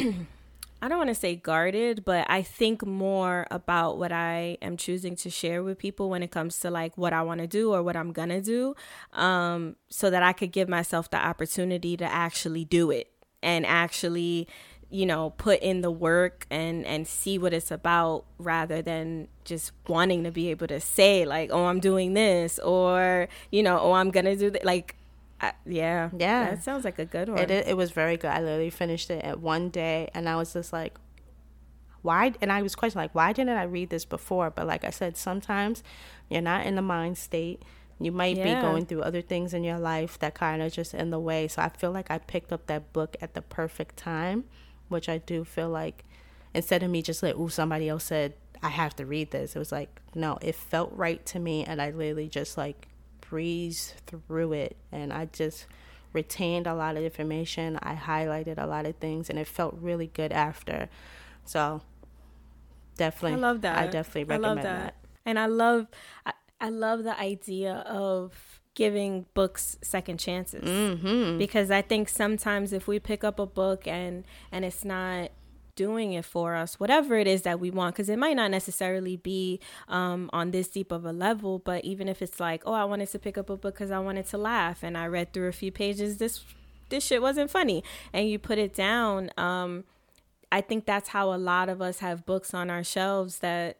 I 0.85 0.87
don't 0.87 0.99
want 0.99 1.09
to 1.09 1.15
say 1.15 1.35
guarded, 1.35 2.05
but 2.05 2.29
I 2.29 2.43
think 2.43 2.85
more 2.85 3.47
about 3.49 3.97
what 3.97 4.11
I 4.11 4.59
am 4.61 4.77
choosing 4.77 5.15
to 5.15 5.31
share 5.31 5.63
with 5.63 5.79
people 5.79 6.11
when 6.11 6.21
it 6.21 6.29
comes 6.29 6.59
to 6.59 6.69
like 6.69 6.95
what 6.95 7.11
I 7.11 7.23
want 7.23 7.41
to 7.41 7.47
do 7.47 7.73
or 7.73 7.81
what 7.81 7.95
I'm 7.95 8.11
going 8.11 8.29
to 8.29 8.39
do, 8.39 8.75
um, 9.13 9.77
so 9.89 10.11
that 10.11 10.21
I 10.21 10.31
could 10.31 10.51
give 10.51 10.69
myself 10.69 11.09
the 11.09 11.17
opportunity 11.17 11.97
to 11.97 12.05
actually 12.05 12.65
do 12.65 12.91
it 12.91 13.11
and 13.41 13.65
actually 13.65 14.47
you 14.91 15.07
know 15.07 15.31
put 15.31 15.59
in 15.61 15.81
the 15.81 15.89
work 15.89 16.45
and 16.51 16.85
and 16.85 17.07
see 17.07 17.39
what 17.39 17.51
it's 17.51 17.71
about 17.71 18.25
rather 18.37 18.83
than 18.83 19.27
just 19.43 19.71
wanting 19.87 20.23
to 20.23 20.31
be 20.31 20.51
able 20.51 20.67
to 20.67 20.79
say 20.79 21.25
like 21.25 21.49
oh 21.51 21.65
i'm 21.65 21.79
doing 21.79 22.13
this 22.13 22.59
or 22.59 23.27
you 23.51 23.63
know 23.63 23.79
oh 23.79 23.93
i'm 23.93 24.11
gonna 24.11 24.35
do 24.35 24.51
that 24.51 24.63
like 24.63 24.95
I, 25.41 25.53
yeah, 25.65 26.09
yeah, 26.17 26.51
that 26.51 26.63
sounds 26.63 26.85
like 26.85 26.97
a 26.97 27.05
good 27.05 27.29
one. 27.29 27.39
It 27.39 27.51
it 27.51 27.77
was 27.77 27.91
very 27.91 28.17
good. 28.17 28.31
I 28.31 28.39
literally 28.39 28.69
finished 28.69 29.09
it 29.09 29.23
at 29.23 29.39
one 29.39 29.69
day, 29.69 30.09
and 30.13 30.29
I 30.29 30.37
was 30.37 30.53
just 30.53 30.71
like, 30.71 30.97
why? 32.01 32.33
And 32.41 32.51
I 32.51 32.61
was 32.61 32.75
questioning 32.75 33.03
like, 33.03 33.15
why 33.15 33.33
didn't 33.33 33.57
I 33.57 33.63
read 33.63 33.89
this 33.89 34.05
before? 34.05 34.49
But 34.49 34.67
like 34.67 34.83
I 34.83 34.91
said, 34.91 35.17
sometimes 35.17 35.83
you're 36.29 36.41
not 36.41 36.65
in 36.65 36.75
the 36.75 36.81
mind 36.81 37.17
state. 37.17 37.63
You 37.99 38.11
might 38.11 38.37
yeah. 38.37 38.55
be 38.55 38.61
going 38.61 38.85
through 38.85 39.01
other 39.01 39.21
things 39.21 39.53
in 39.53 39.63
your 39.63 39.79
life 39.79 40.19
that 40.19 40.35
kind 40.35 40.61
of 40.61 40.71
just 40.71 40.93
in 40.93 41.09
the 41.09 41.19
way. 41.19 41.47
So 41.47 41.61
I 41.61 41.69
feel 41.69 41.91
like 41.91 42.11
I 42.11 42.17
picked 42.17 42.51
up 42.51 42.67
that 42.67 42.93
book 42.93 43.15
at 43.21 43.33
the 43.33 43.41
perfect 43.41 43.97
time, 43.97 44.45
which 44.89 45.07
I 45.09 45.17
do 45.17 45.43
feel 45.43 45.69
like 45.69 46.03
instead 46.53 46.83
of 46.83 46.91
me 46.91 47.01
just 47.01 47.23
like, 47.23 47.35
oh, 47.37 47.47
somebody 47.47 47.89
else 47.89 48.05
said 48.05 48.33
I 48.61 48.69
have 48.69 48.95
to 48.97 49.05
read 49.05 49.31
this. 49.31 49.55
It 49.55 49.59
was 49.59 49.71
like, 49.71 50.01
no, 50.13 50.37
it 50.41 50.55
felt 50.55 50.91
right 50.93 51.25
to 51.27 51.39
me, 51.39 51.63
and 51.63 51.81
I 51.81 51.91
literally 51.91 52.29
just 52.29 52.57
like 52.57 52.87
breeze 53.29 53.93
through 54.07 54.53
it 54.53 54.77
and 54.91 55.11
I 55.11 55.25
just 55.25 55.65
retained 56.13 56.65
a 56.65 56.73
lot 56.73 56.95
of 56.95 57.03
information. 57.03 57.77
I 57.81 57.95
highlighted 57.95 58.57
a 58.57 58.65
lot 58.65 58.85
of 58.85 58.95
things 58.95 59.29
and 59.29 59.37
it 59.37 59.47
felt 59.47 59.75
really 59.79 60.07
good 60.07 60.31
after. 60.31 60.89
So 61.43 61.81
definitely 62.97 63.37
I 63.37 63.41
love 63.41 63.61
that. 63.61 63.77
I 63.77 63.87
definitely 63.87 64.23
recommend 64.23 64.45
I 64.45 64.63
love 64.63 64.63
that. 64.63 64.79
that. 64.83 64.95
And 65.25 65.37
I 65.37 65.45
love 65.45 65.87
I, 66.25 66.33
I 66.59 66.69
love 66.69 67.03
the 67.03 67.19
idea 67.19 67.73
of 67.87 68.61
giving 68.73 69.25
books 69.33 69.77
second 69.81 70.19
chances 70.19 70.63
mm-hmm. 70.63 71.37
because 71.37 71.71
I 71.71 71.81
think 71.81 72.09
sometimes 72.09 72.73
if 72.73 72.87
we 72.87 72.99
pick 72.99 73.23
up 73.23 73.39
a 73.39 73.45
book 73.45 73.87
and 73.87 74.25
and 74.51 74.65
it's 74.65 74.83
not 74.83 75.31
doing 75.75 76.13
it 76.13 76.25
for 76.25 76.55
us, 76.55 76.79
whatever 76.79 77.15
it 77.15 77.27
is 77.27 77.43
that 77.43 77.59
we 77.59 77.69
want, 77.69 77.95
because 77.95 78.09
it 78.09 78.17
might 78.17 78.35
not 78.35 78.51
necessarily 78.51 79.17
be 79.17 79.59
um, 79.87 80.29
on 80.33 80.51
this 80.51 80.67
deep 80.67 80.91
of 80.91 81.05
a 81.05 81.13
level, 81.13 81.59
but 81.59 81.83
even 81.85 82.07
if 82.07 82.21
it's 82.21 82.39
like, 82.39 82.63
oh, 82.65 82.73
I 82.73 82.85
wanted 82.85 83.09
to 83.09 83.19
pick 83.19 83.37
up 83.37 83.49
a 83.49 83.57
book 83.57 83.75
because 83.75 83.91
I 83.91 83.99
wanted 83.99 84.27
to 84.27 84.37
laugh, 84.37 84.83
and 84.83 84.97
I 84.97 85.07
read 85.07 85.33
through 85.33 85.47
a 85.47 85.53
few 85.53 85.71
pages, 85.71 86.17
this 86.17 86.43
this 86.89 87.03
shit 87.03 87.21
wasn't 87.21 87.49
funny, 87.49 87.83
and 88.13 88.29
you 88.29 88.37
put 88.37 88.57
it 88.57 88.73
down. 88.73 89.31
Um, 89.37 89.85
I 90.51 90.61
think 90.61 90.85
that's 90.85 91.09
how 91.09 91.33
a 91.33 91.37
lot 91.37 91.67
of 91.67 91.81
us 91.81 91.99
have 91.99 92.25
books 92.25 92.53
on 92.53 92.69
our 92.69 92.83
shelves 92.83 93.39
that 93.39 93.77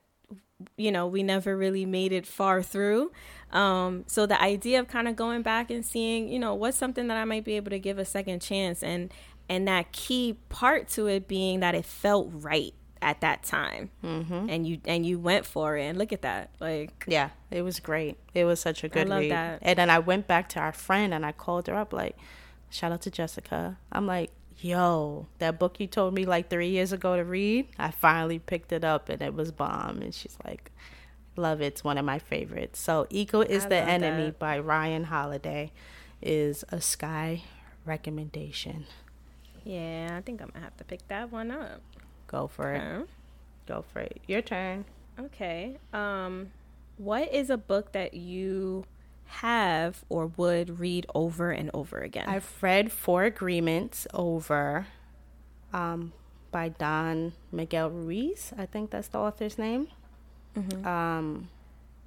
you 0.77 0.91
know 0.91 1.05
we 1.05 1.21
never 1.21 1.55
really 1.55 1.85
made 1.85 2.11
it 2.11 2.25
far 2.25 2.63
through 2.63 3.11
um, 3.51 4.03
so 4.07 4.25
the 4.25 4.41
idea 4.41 4.79
of 4.79 4.87
kind 4.87 5.07
of 5.07 5.15
going 5.15 5.41
back 5.41 5.69
and 5.69 5.85
seeing 5.85 6.29
you 6.29 6.39
know 6.39 6.53
what's 6.53 6.77
something 6.77 7.07
that 7.07 7.17
i 7.17 7.25
might 7.25 7.43
be 7.43 7.55
able 7.55 7.69
to 7.69 7.79
give 7.79 7.97
a 7.97 8.05
second 8.05 8.41
chance 8.41 8.81
and 8.81 9.13
and 9.49 9.67
that 9.67 9.91
key 9.91 10.37
part 10.49 10.87
to 10.89 11.07
it 11.07 11.27
being 11.27 11.59
that 11.59 11.75
it 11.75 11.85
felt 11.85 12.29
right 12.31 12.73
at 13.01 13.21
that 13.21 13.43
time 13.43 13.89
mm-hmm. 14.03 14.49
and 14.49 14.65
you 14.65 14.79
and 14.85 15.05
you 15.05 15.19
went 15.19 15.45
for 15.45 15.77
it 15.77 15.83
and 15.83 15.97
look 15.97 16.11
at 16.11 16.23
that 16.23 16.49
like 16.59 17.05
yeah 17.07 17.29
it 17.51 17.61
was 17.61 17.79
great 17.79 18.17
it 18.33 18.45
was 18.45 18.59
such 18.59 18.83
a 18.83 18.89
good 18.89 19.07
read 19.09 19.31
that. 19.31 19.59
and 19.61 19.77
then 19.77 19.89
i 19.89 19.99
went 19.99 20.25
back 20.27 20.49
to 20.49 20.59
our 20.59 20.71
friend 20.71 21.13
and 21.13 21.25
i 21.25 21.31
called 21.31 21.67
her 21.67 21.75
up 21.75 21.93
like 21.93 22.17
shout 22.69 22.91
out 22.91 23.01
to 23.01 23.11
jessica 23.11 23.77
i'm 23.91 24.07
like 24.07 24.31
yo 24.57 25.27
that 25.39 25.59
book 25.59 25.79
you 25.79 25.85
told 25.85 26.13
me 26.13 26.25
like 26.25 26.49
three 26.49 26.69
years 26.69 26.91
ago 26.91 27.15
to 27.15 27.23
read 27.23 27.67
i 27.77 27.91
finally 27.91 28.39
picked 28.39 28.71
it 28.71 28.83
up 28.83 29.09
and 29.09 29.21
it 29.21 29.33
was 29.33 29.51
bomb 29.51 30.01
and 30.01 30.13
she's 30.13 30.37
like 30.45 30.71
love 31.35 31.61
it. 31.61 31.65
it's 31.65 31.83
one 31.83 31.97
of 31.97 32.05
my 32.05 32.17
favorites 32.17 32.79
so 32.79 33.05
ego 33.09 33.41
is 33.41 33.65
I 33.65 33.69
the 33.69 33.75
enemy 33.75 34.25
that. 34.25 34.39
by 34.39 34.57
ryan 34.57 35.03
holiday 35.03 35.71
is 36.21 36.63
a 36.69 36.79
skye 36.79 37.43
recommendation 37.85 38.85
yeah, 39.65 40.15
I 40.15 40.21
think 40.21 40.41
I'm 40.41 40.49
gonna 40.53 40.63
have 40.63 40.77
to 40.77 40.83
pick 40.83 41.05
that 41.09 41.31
one 41.31 41.51
up. 41.51 41.81
Go 42.27 42.47
for 42.47 42.73
okay. 42.73 43.01
it. 43.01 43.09
Go 43.67 43.83
for 43.91 43.99
it. 43.99 44.21
Your 44.27 44.41
turn. 44.41 44.85
Okay. 45.19 45.77
Um, 45.91 46.51
what 46.97 47.33
is 47.33 47.49
a 47.49 47.57
book 47.57 47.91
that 47.93 48.13
you 48.13 48.85
have 49.25 50.03
or 50.07 50.27
would 50.37 50.79
read 50.79 51.07
over 51.15 51.51
and 51.51 51.71
over 51.73 51.99
again? 51.99 52.25
I've 52.27 52.51
read 52.61 52.91
Four 52.91 53.23
Agreements 53.23 54.07
over 54.13 54.87
um, 55.73 56.13
by 56.51 56.69
Don 56.69 57.33
Miguel 57.51 57.89
Ruiz. 57.89 58.53
I 58.57 58.65
think 58.65 58.91
that's 58.91 59.07
the 59.07 59.17
author's 59.17 59.57
name. 59.57 59.87
Mm-hmm. 60.55 60.87
Um, 60.87 61.49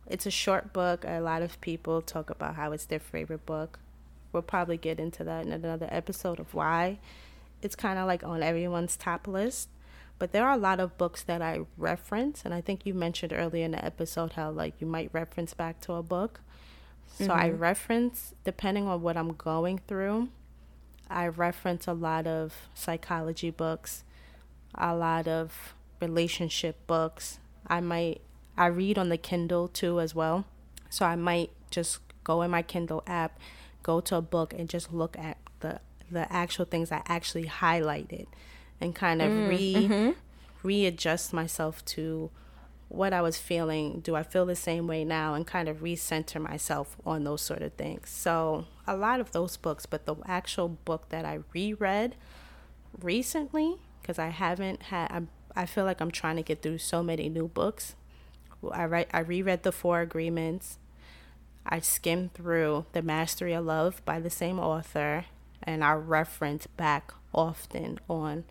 it's 0.06 0.26
a 0.26 0.30
short 0.30 0.72
book. 0.72 1.05
A 1.06 1.20
lot 1.20 1.43
of 1.43 1.60
people 1.60 2.01
talk 2.02 2.30
about 2.30 2.55
how 2.55 2.72
it's 2.72 2.86
their 2.86 3.01
favorite 3.01 3.44
book. 3.44 3.78
We'll 4.32 4.43
probably 4.43 4.76
get 4.76 5.01
into 5.01 5.24
that 5.24 5.44
in 5.44 5.52
another 5.52 5.89
episode 5.90 6.39
of 6.39 6.55
why 6.55 6.98
it's 7.62 7.76
kind 7.76 7.98
of 7.98 8.06
like 8.06 8.22
on 8.24 8.43
everyone's 8.43 8.97
top 8.97 9.26
list. 9.26 9.68
But 10.18 10.32
there 10.32 10.44
are 10.47 10.55
a 10.55 10.59
lot 10.59 10.80
of 10.80 10.98
books 10.98 11.22
that 11.22 11.40
I 11.40 11.60
reference, 11.76 12.43
and 12.44 12.52
I 12.52 12.60
think 12.60 12.85
you 12.85 12.93
mentioned 12.93 13.32
earlier 13.32 13.64
in 13.64 13.70
the 13.70 13.85
episode 13.85 14.32
how 14.32 14.51
like 14.51 14.80
you 14.80 14.86
might 14.86 15.10
reference 15.12 15.55
back 15.55 15.80
to 15.82 15.93
a 15.93 16.02
book. 16.02 16.40
So 17.16 17.28
mm-hmm. 17.28 17.40
I 17.40 17.51
reference 17.51 18.35
depending 18.44 18.89
on 18.89 19.02
what 19.02 19.16
I'm 19.16 19.35
going 19.35 19.80
through. 19.86 20.28
I 21.09 21.28
reference 21.28 21.86
a 21.86 21.93
lot 21.93 22.26
of 22.26 22.55
psychology 22.74 23.51
books, 23.51 24.05
a 24.74 24.94
lot 24.94 25.28
of 25.28 25.74
relationship 26.01 26.86
books. 26.86 27.39
I 27.66 27.80
might 27.80 28.20
I 28.56 28.66
read 28.66 28.98
on 28.98 29.09
the 29.09 29.16
Kindle 29.16 29.68
too 29.68 30.01
as 30.01 30.14
well. 30.14 30.44
So 30.90 31.06
I 31.06 31.14
might 31.14 31.51
just 31.70 32.01
go 32.24 32.43
in 32.43 32.51
my 32.51 32.62
Kindle 32.62 33.05
app, 33.06 33.39
go 33.82 34.01
to 34.01 34.16
a 34.16 34.20
book 34.22 34.52
and 34.52 34.68
just 34.68 34.93
look 34.93 35.16
at 35.16 35.39
the 35.60 35.80
the 36.10 36.30
actual 36.32 36.64
things 36.64 36.93
I 36.93 37.02
actually 37.06 37.44
highlighted 37.44 38.26
and 38.80 38.94
kind 38.94 39.20
of 39.22 39.30
mm, 39.30 39.48
re 39.48 39.74
mm-hmm. 39.74 40.10
readjust 40.62 41.32
myself 41.32 41.85
to 41.86 42.30
what 42.89 43.12
I 43.12 43.20
was 43.20 43.36
feeling. 43.39 44.01
Do 44.01 44.16
I 44.16 44.22
feel 44.22 44.47
the 44.47 44.56
same 44.56 44.86
way 44.86 45.05
now? 45.05 45.35
And 45.35 45.47
kind 45.47 45.68
of 45.68 45.78
recenter 45.78 46.40
myself 46.40 46.97
on 47.05 47.24
those 47.24 47.43
sort 47.43 47.62
of 47.62 47.74
things. 47.74 48.09
So 48.09 48.66
a 48.86 48.97
lot 48.97 49.20
of 49.20 49.32
those 49.32 49.56
books, 49.56 49.86
but 49.86 50.06
the 50.06 50.16
actual 50.26 50.68
book 50.68 51.09
that 51.10 51.24
I 51.24 51.40
reread 51.52 52.16
recently, 53.01 53.76
because 54.01 54.18
I 54.18 54.28
haven't 54.28 54.85
had, 54.85 55.09
I'm, 55.10 55.28
I 55.55 55.66
feel 55.66 55.85
like 55.85 56.01
I'm 56.01 56.10
trying 56.10 56.36
to 56.36 56.43
get 56.43 56.62
through 56.62 56.78
so 56.78 57.02
many 57.02 57.28
new 57.28 57.48
books. 57.48 57.94
I 58.72 58.85
read, 58.85 59.06
I 59.12 59.20
reread 59.20 59.62
the 59.62 59.72
Four 59.72 60.01
Agreements. 60.01 60.78
I 61.66 61.80
skimmed 61.80 62.32
through 62.32 62.86
The 62.93 63.02
Mastery 63.02 63.52
of 63.52 63.66
Love 63.66 64.02
by 64.06 64.20
the 64.20 64.30
same 64.30 64.59
author, 64.59 65.26
and 65.69 65.85
I 65.85 65.93
reference 65.93 66.66
back 66.66 67.12
often 67.35 68.01
on 68.09 68.45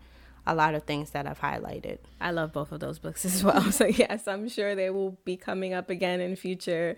a 0.46 0.54
lot 0.54 0.76
of 0.76 0.84
things 0.84 1.10
that 1.10 1.26
I've 1.26 1.40
highlighted. 1.40 1.98
I 2.20 2.30
love 2.30 2.52
both 2.52 2.70
of 2.70 2.78
those 2.78 3.00
books 3.00 3.24
as 3.30 3.42
well. 3.42 3.72
So 3.72 3.86
yes, 3.86 4.28
I'm 4.28 4.48
sure 4.48 4.76
they 4.76 4.88
will 4.88 5.18
be 5.24 5.36
coming 5.36 5.74
up 5.74 5.90
again 5.90 6.20
in 6.20 6.36
future 6.36 6.96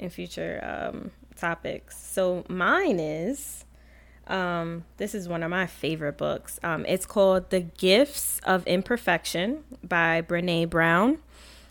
in 0.00 0.10
future 0.10 0.60
um, 0.64 1.12
topics. 1.36 2.04
So 2.04 2.44
mine 2.48 2.98
is 2.98 3.64
um, 4.26 4.84
this 4.96 5.14
is 5.14 5.28
one 5.28 5.44
of 5.44 5.50
my 5.50 5.68
favorite 5.68 6.18
books. 6.18 6.58
Um, 6.64 6.84
it's 6.88 7.06
called 7.06 7.50
The 7.50 7.60
Gifts 7.60 8.40
of 8.42 8.66
Imperfection 8.66 9.62
by 9.84 10.20
Brene 10.22 10.68
Brown. 10.68 11.18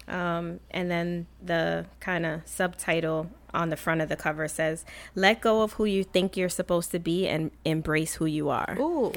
Um, 0.08 0.62
and 0.72 0.90
then 0.90 1.28
the 1.44 1.86
kind 2.00 2.26
of 2.26 2.42
subtitle 2.46 3.30
on 3.54 3.70
the 3.70 3.78
front 3.78 4.02
of 4.02 4.10
the 4.10 4.16
cover 4.16 4.48
says, 4.48 4.86
"Let 5.16 5.42
go 5.42 5.62
of 5.62 5.74
who 5.74 5.86
you 5.86 6.04
think 6.04 6.38
you're 6.38 6.50
supposed 6.50 6.92
to 6.92 7.00
be 7.00 7.28
and 7.28 7.52
embrace 7.66 8.16
who 8.16 8.26
you 8.26 8.50
are." 8.50 8.78
Ooh. 8.80 9.14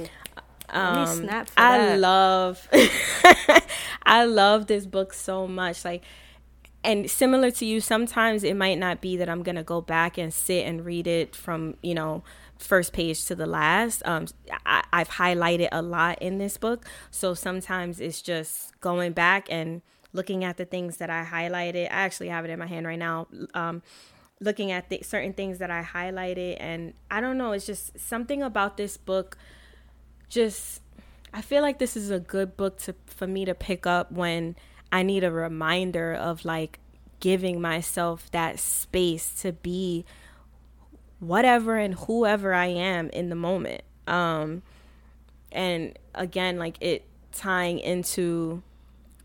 Um, 0.70 1.06
snap 1.06 1.50
I 1.56 1.78
that. 1.78 1.98
love 1.98 2.66
I 4.04 4.24
love 4.24 4.68
this 4.68 4.86
book 4.86 5.12
so 5.12 5.46
much. 5.46 5.84
Like 5.84 6.02
and 6.84 7.10
similar 7.10 7.50
to 7.52 7.64
you, 7.64 7.80
sometimes 7.80 8.42
it 8.42 8.56
might 8.56 8.78
not 8.78 9.00
be 9.00 9.16
that 9.16 9.28
I'm 9.28 9.42
gonna 9.42 9.62
go 9.62 9.80
back 9.80 10.18
and 10.18 10.32
sit 10.32 10.66
and 10.66 10.84
read 10.84 11.06
it 11.06 11.36
from, 11.36 11.76
you 11.82 11.94
know, 11.94 12.24
first 12.58 12.92
page 12.92 13.24
to 13.26 13.34
the 13.34 13.46
last. 13.46 14.02
Um, 14.04 14.26
I, 14.66 14.82
I've 14.92 15.10
highlighted 15.10 15.68
a 15.72 15.82
lot 15.82 16.20
in 16.20 16.38
this 16.38 16.56
book, 16.56 16.86
so 17.10 17.34
sometimes 17.34 18.00
it's 18.00 18.22
just 18.22 18.78
going 18.80 19.12
back 19.12 19.46
and 19.50 19.82
looking 20.12 20.44
at 20.44 20.56
the 20.56 20.64
things 20.64 20.98
that 20.98 21.08
I 21.08 21.24
highlighted. 21.24 21.84
I 21.84 21.88
actually 22.04 22.28
have 22.28 22.44
it 22.44 22.50
in 22.50 22.58
my 22.58 22.66
hand 22.66 22.86
right 22.86 22.98
now. 22.98 23.28
Um, 23.54 23.82
looking 24.42 24.72
at 24.72 24.92
certain 25.04 25.32
things 25.32 25.58
that 25.58 25.70
I 25.70 25.82
highlighted, 25.82 26.56
and 26.60 26.94
I 27.10 27.20
don't 27.20 27.38
know, 27.38 27.52
it's 27.52 27.66
just 27.66 27.98
something 27.98 28.42
about 28.42 28.76
this 28.76 28.96
book. 28.96 29.38
Just, 30.28 30.82
I 31.32 31.42
feel 31.42 31.62
like 31.62 31.78
this 31.78 31.96
is 31.96 32.10
a 32.10 32.20
good 32.20 32.56
book 32.56 32.78
to 32.80 32.94
for 33.06 33.26
me 33.26 33.44
to 33.44 33.54
pick 33.54 33.86
up 33.86 34.10
when 34.10 34.56
I 34.90 35.02
need 35.02 35.24
a 35.24 35.30
reminder 35.30 36.12
of 36.12 36.44
like 36.44 36.78
giving 37.20 37.60
myself 37.60 38.30
that 38.32 38.58
space 38.58 39.32
to 39.42 39.52
be 39.52 40.04
whatever 41.20 41.76
and 41.76 41.94
whoever 41.94 42.52
I 42.52 42.66
am 42.66 43.08
in 43.10 43.28
the 43.28 43.36
moment. 43.36 43.82
Um, 44.08 44.62
and 45.52 45.96
again, 46.14 46.58
like 46.58 46.76
it 46.80 47.04
tying 47.30 47.78
into 47.78 48.62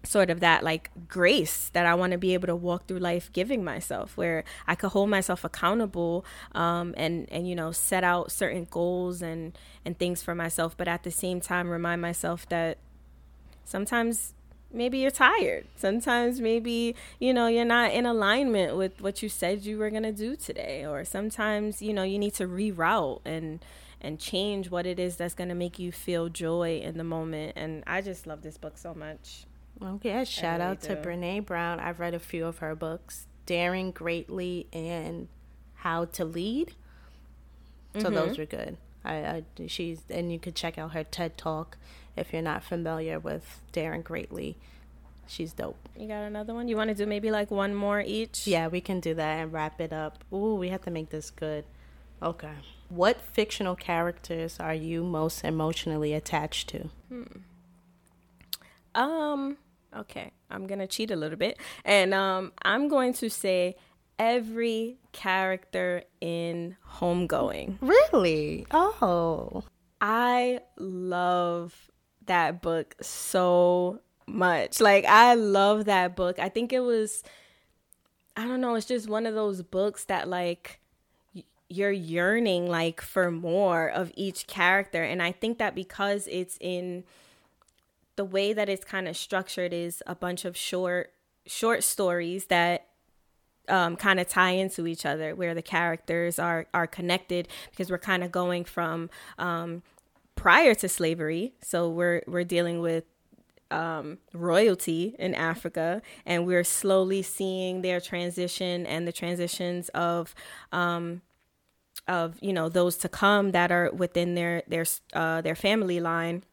sort 0.07 0.29
of 0.29 0.39
that 0.39 0.63
like 0.63 0.89
grace 1.07 1.69
that 1.73 1.85
I 1.85 1.93
want 1.95 2.11
to 2.11 2.17
be 2.17 2.33
able 2.33 2.47
to 2.47 2.55
walk 2.55 2.87
through 2.87 2.99
life 2.99 3.29
giving 3.33 3.63
myself 3.63 4.15
where 4.15 4.43
I 4.65 4.75
could 4.75 4.89
hold 4.89 5.09
myself 5.09 5.43
accountable 5.43 6.25
um, 6.53 6.93
and 6.97 7.27
and 7.31 7.47
you 7.47 7.55
know 7.55 7.71
set 7.71 8.03
out 8.03 8.31
certain 8.31 8.67
goals 8.69 9.21
and 9.21 9.57
and 9.85 9.97
things 9.97 10.23
for 10.23 10.33
myself 10.33 10.75
but 10.77 10.87
at 10.87 11.03
the 11.03 11.11
same 11.11 11.41
time 11.41 11.69
remind 11.69 12.01
myself 12.01 12.47
that 12.49 12.77
sometimes 13.65 14.33
maybe 14.71 14.99
you're 14.99 15.11
tired. 15.11 15.65
Sometimes 15.75 16.39
maybe 16.39 16.95
you 17.19 17.33
know 17.33 17.47
you're 17.47 17.65
not 17.65 17.91
in 17.91 18.05
alignment 18.05 18.77
with 18.77 19.01
what 19.01 19.21
you 19.21 19.29
said 19.29 19.65
you 19.65 19.77
were 19.77 19.89
going 19.89 20.03
to 20.03 20.11
do 20.11 20.35
today 20.35 20.85
or 20.85 21.03
sometimes 21.03 21.81
you 21.81 21.93
know 21.93 22.03
you 22.03 22.19
need 22.19 22.33
to 22.35 22.47
reroute 22.47 23.21
and 23.25 23.63
and 23.99 24.19
change 24.19 24.69
what 24.69 24.85
it 24.85 24.99
is 24.99 25.17
that's 25.17 25.33
going 25.33 25.49
to 25.49 25.55
make 25.55 25.79
you 25.79 25.91
feel 25.91 26.29
joy 26.29 26.79
in 26.83 26.97
the 26.97 27.03
moment 27.03 27.53
and 27.55 27.83
i 27.87 27.99
just 27.99 28.27
love 28.27 28.43
this 28.43 28.55
book 28.55 28.77
so 28.77 28.93
much 28.93 29.46
okay 29.81 30.23
shout 30.25 30.59
really 30.59 30.71
out 30.71 30.81
to 30.81 30.95
brene 30.95 31.45
brown 31.45 31.79
i've 31.79 31.99
read 31.99 32.13
a 32.13 32.19
few 32.19 32.45
of 32.45 32.59
her 32.59 32.75
books 32.75 33.27
daring 33.45 33.91
greatly 33.91 34.67
and 34.73 35.27
how 35.75 36.05
to 36.05 36.25
lead 36.25 36.73
so 37.93 38.05
mm-hmm. 38.05 38.15
those 38.15 38.37
were 38.37 38.45
good 38.45 38.77
I, 39.05 39.13
I 39.13 39.43
she's 39.67 40.01
and 40.09 40.31
you 40.31 40.39
could 40.39 40.55
check 40.55 40.77
out 40.77 40.93
her 40.93 41.03
ted 41.03 41.37
talk 41.37 41.77
if 42.17 42.33
you're 42.33 42.41
not 42.41 42.63
familiar 42.63 43.19
with 43.19 43.61
Daring 43.71 44.01
Greatly. 44.01 44.57
She's 45.27 45.53
dope. 45.53 45.77
You 45.95 46.07
got 46.07 46.23
another 46.23 46.53
one? 46.53 46.67
You 46.67 46.75
want 46.75 46.89
to 46.89 46.95
do 46.95 47.05
maybe 47.05 47.31
like 47.31 47.51
one 47.51 47.75
more 47.75 48.01
each? 48.01 48.47
Yeah, 48.47 48.67
we 48.67 48.81
can 48.81 48.99
do 48.99 49.13
that 49.13 49.39
and 49.39 49.53
wrap 49.53 49.79
it 49.79 49.93
up. 49.93 50.23
Ooh, 50.33 50.55
we 50.55 50.69
have 50.69 50.81
to 50.83 50.91
make 50.91 51.09
this 51.09 51.29
good. 51.29 51.65
Okay. 52.23 52.53
What 52.89 53.21
fictional 53.21 53.75
characters 53.75 54.57
are 54.59 54.73
you 54.73 55.03
most 55.03 55.43
emotionally 55.43 56.13
attached 56.13 56.69
to? 56.69 56.89
Hmm. 57.09 57.23
Um, 58.95 59.57
okay. 59.95 60.31
I'm 60.49 60.67
to 60.79 60.87
cheat 60.87 61.11
a 61.11 61.15
little 61.15 61.37
bit. 61.37 61.59
And 61.85 62.13
um 62.13 62.51
I'm 62.63 62.87
going 62.87 63.13
to 63.13 63.29
say 63.29 63.75
every 64.19 64.97
character 65.11 66.03
in 66.21 66.75
Homegoing. 66.99 67.77
Really? 67.81 68.65
Oh. 68.71 69.63
I 69.99 70.61
love 70.77 71.89
that 72.25 72.61
book 72.61 72.95
so 73.01 73.99
much. 74.27 74.79
Like 74.81 75.05
I 75.05 75.33
love 75.33 75.85
that 75.85 76.15
book. 76.15 76.39
I 76.39 76.49
think 76.49 76.73
it 76.73 76.81
was 76.81 77.23
I 78.35 78.45
don't 78.45 78.61
know, 78.61 78.75
it's 78.75 78.85
just 78.85 79.09
one 79.09 79.25
of 79.25 79.33
those 79.33 79.63
books 79.63 80.05
that 80.05 80.27
like 80.27 80.79
you're 81.69 81.91
yearning 81.91 82.69
like 82.69 83.01
for 83.01 83.29
more 83.31 83.89
of 83.89 84.11
each 84.15 84.47
character 84.47 85.03
and 85.03 85.21
I 85.21 85.33
think 85.33 85.57
that 85.57 85.75
because 85.75 86.27
it's 86.31 86.57
in 86.61 87.03
the 88.17 88.25
way 88.25 88.51
that 88.51 88.67
it's 88.67 88.83
kind 88.83 89.07
of 89.07 89.15
structured 89.15 89.71
is 89.71 90.03
a 90.05 90.15
bunch 90.15 90.43
of 90.43 90.57
short 90.57 91.13
short 91.45 91.83
stories 91.83 92.47
that 92.47 92.87
um, 93.69 93.95
kind 93.95 94.19
of 94.19 94.27
tie 94.27 94.51
into 94.51 94.85
each 94.87 95.05
other 95.05 95.33
where 95.35 95.53
the 95.53 95.61
characters 95.61 96.37
are 96.39 96.65
are 96.73 96.87
connected 96.87 97.47
because 97.69 97.89
we're 97.89 97.97
kind 97.97 98.23
of 98.23 98.31
going 98.31 98.65
from 98.65 99.09
um, 99.37 99.83
prior 100.35 100.73
to 100.75 100.89
slavery. 100.89 101.53
So 101.61 101.89
we're 101.89 102.23
we're 102.27 102.43
dealing 102.43 102.81
with 102.81 103.05
um, 103.69 104.17
royalty 104.33 105.15
in 105.19 105.35
Africa, 105.35 106.01
and 106.25 106.45
we're 106.45 106.63
slowly 106.63 107.21
seeing 107.21 107.81
their 107.81 107.99
transition 107.99 108.85
and 108.85 109.07
the 109.07 109.11
transitions 109.11 109.89
of 109.89 110.33
um, 110.71 111.21
of 112.07 112.37
you 112.41 112.53
know 112.53 112.69
those 112.69 112.97
to 112.97 113.09
come 113.09 113.51
that 113.51 113.71
are 113.71 113.91
within 113.91 114.35
their 114.35 114.63
their 114.67 114.85
uh, 115.13 115.41
their 115.41 115.55
family 115.55 115.99
line 115.99 116.43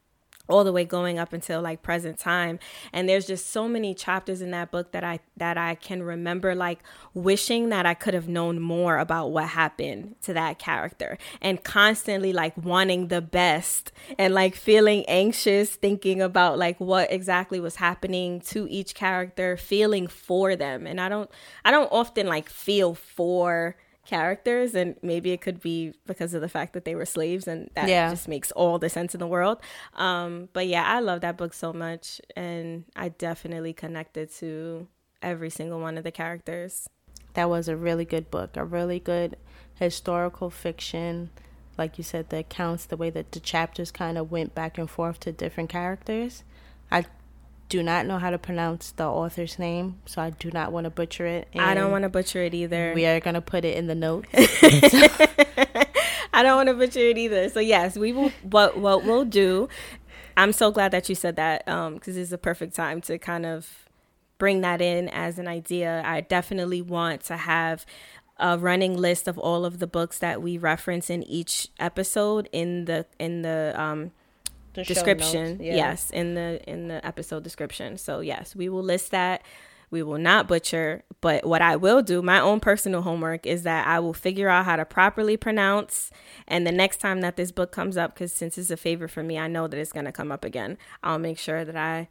all 0.47 0.63
the 0.63 0.71
way 0.71 0.85
going 0.85 1.17
up 1.17 1.33
until 1.33 1.61
like 1.61 1.81
present 1.81 2.17
time. 2.19 2.59
And 2.93 3.09
there's 3.09 3.25
just 3.25 3.47
so 3.47 3.67
many 3.67 3.93
chapters 3.93 4.41
in 4.41 4.51
that 4.51 4.71
book 4.71 4.91
that 4.91 5.03
I 5.03 5.19
that 5.37 5.57
I 5.57 5.75
can 5.75 6.03
remember 6.03 6.55
like 6.55 6.79
wishing 7.13 7.69
that 7.69 7.85
I 7.85 7.93
could 7.93 8.13
have 8.13 8.27
known 8.27 8.59
more 8.59 8.97
about 8.97 9.31
what 9.31 9.49
happened 9.49 10.15
to 10.23 10.33
that 10.33 10.59
character. 10.59 11.17
And 11.41 11.63
constantly 11.63 12.33
like 12.33 12.55
wanting 12.57 13.07
the 13.07 13.21
best 13.21 13.91
and 14.17 14.33
like 14.33 14.55
feeling 14.55 15.05
anxious 15.07 15.75
thinking 15.75 16.21
about 16.21 16.57
like 16.57 16.79
what 16.79 17.11
exactly 17.11 17.59
was 17.59 17.77
happening 17.77 18.41
to 18.41 18.67
each 18.69 18.95
character 18.95 19.57
feeling 19.57 20.07
for 20.07 20.55
them. 20.55 20.85
And 20.85 20.99
I 21.01 21.09
don't 21.09 21.29
I 21.63 21.71
don't 21.71 21.91
often 21.91 22.27
like 22.27 22.49
feel 22.49 22.93
for 22.93 23.75
characters 24.05 24.75
and 24.75 24.95
maybe 25.01 25.31
it 25.31 25.41
could 25.41 25.59
be 25.59 25.93
because 26.05 26.33
of 26.33 26.41
the 26.41 26.49
fact 26.49 26.73
that 26.73 26.85
they 26.85 26.95
were 26.95 27.05
slaves 27.05 27.47
and 27.47 27.69
that 27.75 27.89
yeah. 27.89 28.09
just 28.09 28.27
makes 28.27 28.51
all 28.51 28.79
the 28.79 28.89
sense 28.89 29.13
in 29.13 29.19
the 29.19 29.27
world. 29.27 29.59
Um, 29.95 30.49
but 30.53 30.67
yeah 30.67 30.83
i 30.85 30.99
love 30.99 31.21
that 31.21 31.37
book 31.37 31.53
so 31.53 31.73
much 31.73 32.21
and 32.35 32.85
i 32.95 33.09
definitely 33.09 33.73
connected 33.73 34.31
to 34.35 34.87
every 35.21 35.49
single 35.49 35.79
one 35.79 35.97
of 35.97 36.03
the 36.03 36.11
characters. 36.11 36.87
That 37.33 37.49
was 37.49 37.67
a 37.67 37.75
really 37.75 38.05
good 38.05 38.31
book 38.31 38.55
a 38.55 38.63
really 38.63 38.99
good 38.99 39.37
historical 39.75 40.49
fiction. 40.49 41.31
Like 41.77 41.97
you 41.97 42.03
said 42.03 42.29
the 42.29 42.37
accounts 42.37 42.85
the 42.85 42.97
way 42.97 43.09
that 43.09 43.31
the 43.31 43.39
chapters 43.39 43.91
kind 43.91 44.17
of 44.17 44.31
went 44.31 44.55
back 44.55 44.77
and 44.77 44.89
forth 44.89 45.19
to 45.21 45.31
different 45.31 45.69
characters. 45.69 46.43
I 46.91 47.05
do 47.69 47.81
not 47.81 48.05
know 48.05 48.19
how 48.19 48.29
to 48.29 48.37
pronounce 48.37 48.91
the 48.91 49.05
author's 49.05 49.57
name, 49.57 49.99
so 50.05 50.21
I 50.21 50.29
do 50.29 50.51
not 50.51 50.71
want 50.71 50.85
to 50.85 50.89
butcher 50.89 51.25
it. 51.25 51.47
I 51.55 51.73
don't 51.73 51.91
want 51.91 52.03
to 52.03 52.09
butcher 52.09 52.43
it 52.43 52.53
either. 52.53 52.93
We 52.93 53.05
are 53.05 53.19
going 53.19 53.33
to 53.33 53.41
put 53.41 53.65
it 53.65 53.77
in 53.77 53.87
the 53.87 53.95
notes. 53.95 54.27
I 56.33 56.43
don't 56.43 56.57
want 56.57 56.69
to 56.69 56.75
butcher 56.75 56.99
it 56.99 57.17
either. 57.17 57.49
So 57.49 57.59
yes, 57.59 57.97
we 57.97 58.11
will. 58.11 58.29
What 58.43 58.77
what 58.77 59.03
we'll 59.03 59.25
do? 59.25 59.69
I'm 60.37 60.51
so 60.51 60.69
glad 60.71 60.91
that 60.91 61.07
you 61.07 61.15
said 61.15 61.37
that 61.37 61.65
because 61.65 62.17
um, 62.17 62.21
it's 62.21 62.31
a 62.31 62.37
perfect 62.37 62.75
time 62.75 63.01
to 63.01 63.17
kind 63.17 63.45
of 63.45 63.85
bring 64.37 64.61
that 64.61 64.81
in 64.81 65.07
as 65.09 65.39
an 65.39 65.47
idea. 65.47 66.03
I 66.05 66.21
definitely 66.21 66.81
want 66.81 67.23
to 67.25 67.37
have 67.37 67.85
a 68.37 68.57
running 68.57 68.97
list 68.97 69.27
of 69.27 69.37
all 69.37 69.63
of 69.65 69.79
the 69.79 69.87
books 69.87 70.19
that 70.19 70.41
we 70.41 70.57
reference 70.57 71.09
in 71.09 71.23
each 71.23 71.69
episode 71.79 72.49
in 72.51 72.85
the 72.85 73.05
in 73.17 73.43
the 73.43 73.73
um, 73.77 74.11
description. 74.83 75.59
Yeah. 75.61 75.75
Yes, 75.75 76.09
in 76.11 76.35
the 76.35 76.61
in 76.67 76.87
the 76.87 77.05
episode 77.05 77.43
description. 77.43 77.97
So 77.97 78.19
yes, 78.19 78.55
we 78.55 78.69
will 78.69 78.83
list 78.83 79.11
that. 79.11 79.43
We 79.91 80.01
will 80.01 80.17
not 80.17 80.47
butcher, 80.47 81.03
but 81.21 81.45
what 81.45 81.61
I 81.61 81.75
will 81.75 82.01
do, 82.01 82.21
my 82.21 82.39
own 82.39 82.59
personal 82.59 83.03
homework 83.03 83.45
is 83.45 83.63
that 83.63 83.87
I 83.87 83.99
will 83.99 84.15
figure 84.15 84.49
out 84.49 84.65
how 84.65 84.75
to 84.75 84.83
properly 84.83 85.37
pronounce. 85.37 86.11
And 86.47 86.65
the 86.65 86.71
next 86.71 86.97
time 86.97 87.21
that 87.21 87.37
this 87.37 87.51
book 87.51 87.71
comes 87.71 87.95
up, 87.95 88.15
because 88.15 88.33
since 88.33 88.57
it's 88.57 88.71
a 88.71 88.77
favorite 88.77 89.09
for 89.09 89.21
me, 89.23 89.37
I 89.37 89.47
know 89.47 89.67
that 89.67 89.79
it's 89.79 89.91
going 89.91 90.05
to 90.05 90.11
come 90.11 90.31
up 90.31 90.43
again. 90.43 90.79
I'll 91.03 91.19
make 91.19 91.37
sure 91.37 91.63
that 91.63 91.75
I 91.75 92.09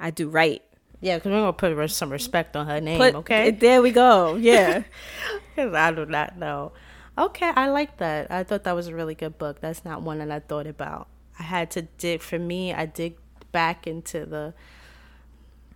I 0.00 0.10
do 0.10 0.28
right. 0.28 0.62
Yeah, 1.00 1.16
because 1.16 1.30
we're 1.30 1.40
gonna 1.40 1.52
put 1.52 1.90
some 1.90 2.10
respect 2.10 2.56
on 2.56 2.66
her 2.66 2.80
name. 2.80 2.98
Put, 2.98 3.14
okay, 3.16 3.50
there 3.50 3.82
we 3.82 3.90
go. 3.90 4.36
Yeah, 4.36 4.84
because 5.56 5.74
I 5.74 5.90
do 5.92 6.06
not 6.06 6.38
know. 6.38 6.72
Okay, 7.18 7.50
I 7.54 7.68
like 7.68 7.98
that. 7.98 8.30
I 8.30 8.44
thought 8.44 8.64
that 8.64 8.74
was 8.74 8.86
a 8.86 8.94
really 8.94 9.14
good 9.14 9.36
book. 9.36 9.60
That's 9.60 9.84
not 9.84 10.02
one 10.02 10.18
that 10.18 10.30
I 10.30 10.38
thought 10.40 10.66
about. 10.66 11.08
I 11.42 11.44
had 11.44 11.72
to 11.72 11.82
dig 11.82 12.22
for 12.22 12.38
me. 12.38 12.72
I 12.72 12.86
dig 12.86 13.16
back 13.50 13.88
into 13.88 14.24
the 14.24 14.54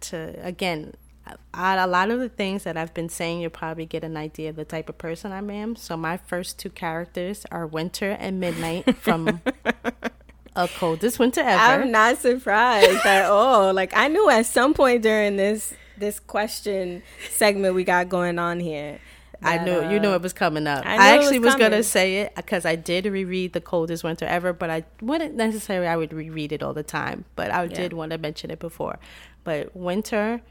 to 0.03 0.37
again. 0.41 0.95
I, 1.53 1.75
a 1.75 1.89
lot 1.89 2.13
of 2.13 2.21
the 2.21 2.29
things 2.29 2.63
that 2.63 2.77
I've 2.77 2.95
been 2.95 3.09
saying, 3.09 3.41
you'll 3.41 3.51
probably 3.51 3.85
get 3.85 4.05
an 4.05 4.17
idea 4.17 4.51
of 4.51 4.55
the 4.55 4.65
type 4.65 4.89
of 4.89 4.97
person 4.97 5.33
I 5.33 5.39
am. 5.39 5.75
So 5.75 5.97
my 5.97 6.19
first 6.19 6.61
two 6.61 6.71
characters 6.71 7.45
are 7.51 7.67
Winter 7.67 8.13
and 8.13 8.39
Midnight 8.39 8.97
from 8.99 9.41
a 10.57 10.69
coldest 10.69 11.19
winter 11.19 11.41
ever. 11.41 11.83
I'm 11.83 11.91
not 11.91 12.19
surprised 12.19 13.05
at 13.05 13.27
all. 13.29 13.75
Like 13.75 13.91
I 13.97 14.07
knew 14.07 14.31
at 14.31 14.47
some 14.47 14.73
point 14.73 15.03
during 15.03 15.37
this 15.37 15.75
this 15.99 16.21
question 16.21 17.03
segment 17.31 17.75
we 17.75 17.83
got 17.83 18.09
going 18.09 18.39
on 18.39 18.61
here 18.61 19.01
I 19.43 19.59
knew 19.59 19.81
that, 19.81 19.93
you 19.93 20.01
knew 20.01 20.11
uh, 20.11 20.17
it 20.17 20.23
was 20.23 20.33
coming 20.33 20.67
up. 20.67 20.85
I 20.85 20.97
I, 20.97 21.17
actually 21.17 21.39
was 21.39 21.55
was, 21.55 21.57
gonna 21.57 21.83
say 21.83 22.19
it 22.19 22.35
because 22.35 22.65
I 22.65 22.77
did 22.77 23.07
reread 23.07 23.53
The 23.53 23.61
Coldest 23.61 24.05
Winter 24.05 24.25
Ever, 24.25 24.53
but 24.53 24.71
I 24.71 24.85
wouldn't 25.01 25.35
necessarily 25.35 25.87
I 25.87 25.97
would 25.97 26.13
reread 26.13 26.53
it 26.53 26.63
all 26.63 26.73
the 26.73 26.83
time. 26.83 27.25
But 27.35 27.51
I 27.51 27.67
did 27.67 27.93
want 27.93 28.13
to 28.13 28.19
mention 28.19 28.51
it 28.51 28.59
before. 28.59 28.99
But 29.45 29.77
Winter, 29.77 30.43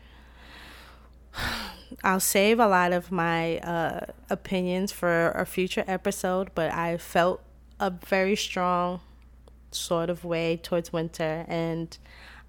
I'll 2.03 2.19
save 2.19 2.59
a 2.59 2.67
lot 2.67 2.93
of 2.93 3.11
my 3.11 3.57
uh, 3.59 4.05
opinions 4.29 4.91
for 4.91 5.31
a 5.31 5.45
future 5.45 5.83
episode. 5.87 6.51
But 6.55 6.71
I 6.71 6.97
felt 6.97 7.41
a 7.79 7.89
very 7.89 8.35
strong 8.35 9.01
sort 9.71 10.09
of 10.09 10.23
way 10.23 10.57
towards 10.57 10.93
Winter, 10.93 11.45
and 11.47 11.97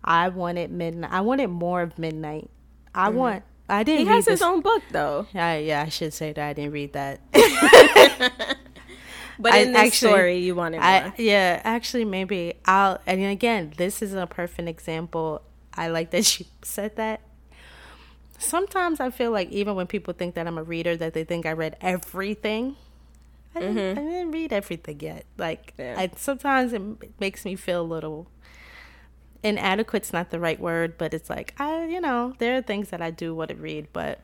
I 0.05 0.29
wanted 0.29 0.71
midnight. 0.71 1.13
I 1.13 1.21
wanted 1.21 1.49
more 1.49 1.83
of 1.83 1.99
Midnight. 1.99 2.51
I 2.95 3.09
want. 3.11 3.43
I 3.69 3.83
didn't. 3.83 4.03
Mm-hmm. 4.03 4.09
He 4.11 4.15
has 4.15 4.27
his 4.27 4.43
own 4.43 4.61
book 4.61 4.83
though. 4.93 5.27
yeah, 5.35 5.57
yeah, 5.57 5.83
I 5.87 5.89
should 5.89 6.13
say 6.15 6.33
that 6.33 6.49
I 6.49 6.53
didn't 6.53 6.73
read 6.73 6.93
that. 6.93 7.21
But 9.39 9.53
I 9.53 9.59
in 9.59 9.73
this 9.73 9.83
actually- 9.83 10.09
story, 10.13 10.39
you 10.39 10.55
wanted 10.55 10.79
more. 10.79 10.87
I 10.87 11.13
yeah, 11.19 11.61
actually 11.63 12.07
maybe 12.07 12.55
I'll 12.65 12.99
and 13.07 13.23
again, 13.23 13.75
this 13.77 14.01
is 14.01 14.15
a 14.15 14.27
perfect 14.27 14.67
example. 14.67 15.43
I 15.75 15.89
like 15.89 16.11
that 16.13 16.39
you 16.41 16.47
said 16.63 16.97
that. 16.97 17.21
Sometimes 18.39 18.99
I 18.99 19.11
feel 19.11 19.31
like 19.33 19.51
even 19.51 19.75
when 19.75 19.87
people 19.87 20.15
think 20.15 20.35
that 20.37 20.47
I'm 20.47 20.57
a 20.57 20.63
reader 20.63 20.97
that 20.97 21.13
they 21.13 21.25
think 21.25 21.45
I 21.45 21.53
read 21.53 21.77
everything. 21.83 22.77
I 23.55 23.61
didn't, 23.61 23.99
I 23.99 24.03
didn't 24.03 24.31
read 24.33 24.53
everything 24.55 25.01
yet. 25.01 25.25
Like 25.37 25.75
Yeah. 25.79 25.97
I 25.99 26.11
sometimes 26.17 26.73
it 26.73 26.81
makes 27.21 27.45
me 27.45 27.57
feel 27.57 27.83
a 27.83 27.85
little 27.85 28.29
inadequate's 29.47 30.13
not 30.13 30.31
the 30.31 30.41
right 30.41 30.59
word, 30.61 30.99
but 30.99 31.15
it's 31.15 31.31
like 31.31 31.55
I 31.59 31.85
you 31.87 32.01
know, 32.01 32.35
there 32.39 32.57
are 32.57 32.63
things 32.63 32.91
that 32.91 33.01
I 33.01 33.11
do 33.11 33.35
want 33.35 33.51
to 33.51 33.57
read, 33.57 33.89
but 33.93 34.21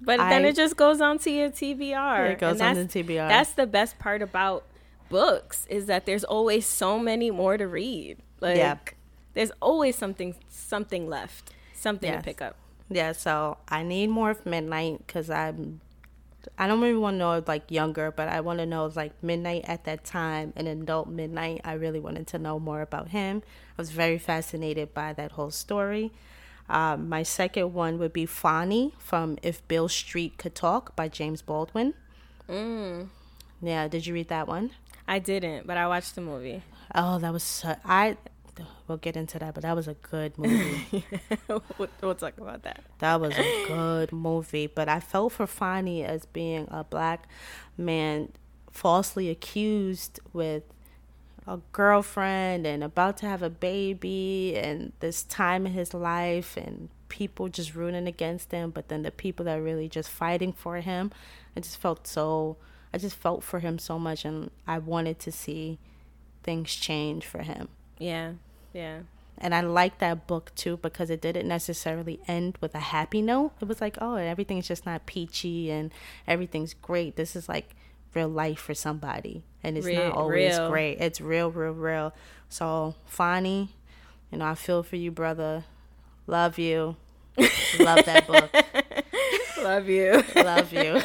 But 0.00 0.18
then 0.18 0.44
it 0.44 0.56
just 0.56 0.76
goes 0.76 1.00
on 1.00 1.18
to 1.20 1.30
your 1.30 1.50
TBR. 1.50 2.32
It 2.32 2.38
goes 2.38 2.60
on 2.60 2.74
to 2.76 2.84
TBR. 2.84 3.28
That's 3.28 3.52
the 3.52 3.66
best 3.66 3.98
part 3.98 4.22
about 4.22 4.64
books 5.08 5.66
is 5.68 5.86
that 5.86 6.06
there's 6.06 6.24
always 6.24 6.66
so 6.66 6.98
many 6.98 7.30
more 7.30 7.56
to 7.56 7.66
read. 7.68 8.18
Like 8.40 8.56
Yeah. 8.56 8.76
there's 9.34 9.52
always 9.60 9.96
something 9.96 10.34
something 10.48 11.08
left, 11.08 11.52
something 11.74 12.10
Yes. 12.10 12.22
to 12.22 12.24
pick 12.24 12.42
up. 12.42 12.56
Yeah, 12.90 13.12
so 13.12 13.56
I 13.68 13.82
need 13.82 14.08
more 14.10 14.30
of 14.30 14.44
Midnight 14.44 15.06
because 15.06 15.30
I'm. 15.30 15.80
I 16.58 16.66
don't 16.66 16.80
really 16.80 16.96
want 16.96 17.14
to 17.14 17.18
know 17.18 17.44
like 17.46 17.70
younger, 17.70 18.10
but 18.10 18.28
I 18.28 18.40
want 18.40 18.58
to 18.60 18.66
know 18.66 18.86
like 18.94 19.12
Midnight 19.22 19.64
at 19.66 19.84
that 19.84 20.04
time, 20.04 20.52
an 20.56 20.66
adult 20.66 21.08
Midnight. 21.08 21.60
I 21.64 21.74
really 21.74 22.00
wanted 22.00 22.26
to 22.28 22.38
know 22.38 22.58
more 22.58 22.80
about 22.80 23.08
him. 23.08 23.42
I 23.76 23.82
was 23.82 23.90
very 23.90 24.18
fascinated 24.18 24.94
by 24.94 25.12
that 25.14 25.32
whole 25.32 25.50
story. 25.50 26.12
Um, 26.68 27.08
my 27.08 27.22
second 27.22 27.74
one 27.74 27.98
would 27.98 28.12
be 28.12 28.26
Fonny 28.26 28.94
from 28.98 29.38
If 29.42 29.66
Beale 29.68 29.88
Street 29.88 30.38
Could 30.38 30.54
Talk 30.54 30.96
by 30.96 31.08
James 31.08 31.42
Baldwin. 31.42 31.94
Mm. 32.48 33.08
Yeah, 33.60 33.88
did 33.88 34.06
you 34.06 34.14
read 34.14 34.28
that 34.28 34.48
one? 34.48 34.70
I 35.06 35.18
didn't, 35.18 35.66
but 35.66 35.76
I 35.76 35.86
watched 35.86 36.14
the 36.14 36.20
movie. 36.22 36.62
Oh, 36.94 37.18
that 37.18 37.32
was 37.32 37.42
so, 37.42 37.76
I. 37.84 38.16
We'll 38.86 38.98
get 38.98 39.16
into 39.16 39.38
that, 39.38 39.54
but 39.54 39.62
that 39.62 39.74
was 39.74 39.88
a 39.88 39.94
good 39.94 40.36
movie. 40.38 41.04
we'll, 41.48 41.62
we'll 42.00 42.14
talk 42.14 42.36
about 42.38 42.62
that. 42.62 42.84
That 42.98 43.20
was 43.20 43.34
a 43.36 43.66
good 43.66 44.12
movie, 44.12 44.66
but 44.66 44.88
I 44.88 45.00
felt 45.00 45.32
for 45.32 45.46
Fonny 45.46 46.04
as 46.04 46.26
being 46.26 46.68
a 46.70 46.84
black 46.84 47.26
man 47.76 48.30
falsely 48.70 49.30
accused 49.30 50.20
with 50.32 50.64
a 51.46 51.58
girlfriend 51.72 52.66
and 52.66 52.82
about 52.82 53.16
to 53.18 53.26
have 53.26 53.42
a 53.42 53.50
baby 53.50 54.54
and 54.56 54.92
this 55.00 55.22
time 55.22 55.66
in 55.66 55.72
his 55.72 55.94
life 55.94 56.56
and 56.56 56.88
people 57.08 57.48
just 57.48 57.74
rooting 57.74 58.06
against 58.06 58.50
him, 58.50 58.70
but 58.70 58.88
then 58.88 59.02
the 59.02 59.10
people 59.10 59.44
that 59.44 59.58
are 59.58 59.62
really 59.62 59.88
just 59.88 60.08
fighting 60.08 60.52
for 60.52 60.76
him. 60.76 61.12
I 61.56 61.60
just 61.60 61.76
felt 61.76 62.06
so 62.06 62.56
I 62.92 62.98
just 62.98 63.16
felt 63.16 63.42
for 63.42 63.60
him 63.60 63.78
so 63.78 63.98
much 63.98 64.24
and 64.24 64.50
I 64.66 64.78
wanted 64.78 65.18
to 65.20 65.32
see 65.32 65.78
things 66.42 66.74
change 66.74 67.26
for 67.26 67.42
him. 67.42 67.68
Yeah, 67.98 68.32
yeah. 68.72 69.00
And 69.38 69.54
I 69.54 69.62
like 69.62 69.98
that 69.98 70.26
book 70.28 70.52
too 70.54 70.76
because 70.76 71.10
it 71.10 71.20
didn't 71.20 71.48
necessarily 71.48 72.20
end 72.28 72.56
with 72.60 72.74
a 72.74 72.78
happy 72.80 73.20
note. 73.20 73.52
It 73.60 73.66
was 73.66 73.80
like, 73.80 73.98
oh, 74.00 74.14
everything's 74.14 74.68
just 74.68 74.86
not 74.86 75.06
peachy 75.06 75.70
and 75.72 75.90
everything's 76.26 76.72
great. 76.74 77.16
This 77.16 77.34
is 77.34 77.48
like 77.48 77.74
real 78.14 78.28
life 78.28 78.60
for 78.60 78.74
somebody. 78.74 79.42
And 79.62 79.76
it's 79.76 79.86
Real- 79.86 80.04
not 80.04 80.14
always 80.16 80.56
real. 80.56 80.70
great. 80.70 81.00
It's 81.00 81.20
real, 81.20 81.50
real, 81.50 81.72
real. 81.72 82.14
So, 82.48 82.94
Fonny, 83.06 83.70
you 84.30 84.38
know, 84.38 84.44
I 84.46 84.54
feel 84.54 84.82
for 84.84 84.96
you, 84.96 85.10
brother. 85.10 85.64
Love 86.28 86.56
you. 86.58 86.94
Love 87.80 88.04
that 88.04 88.26
book. 88.28 88.50
Love 89.64 89.88
you. 89.88 90.22
Love 90.36 90.72
you. 90.72 91.00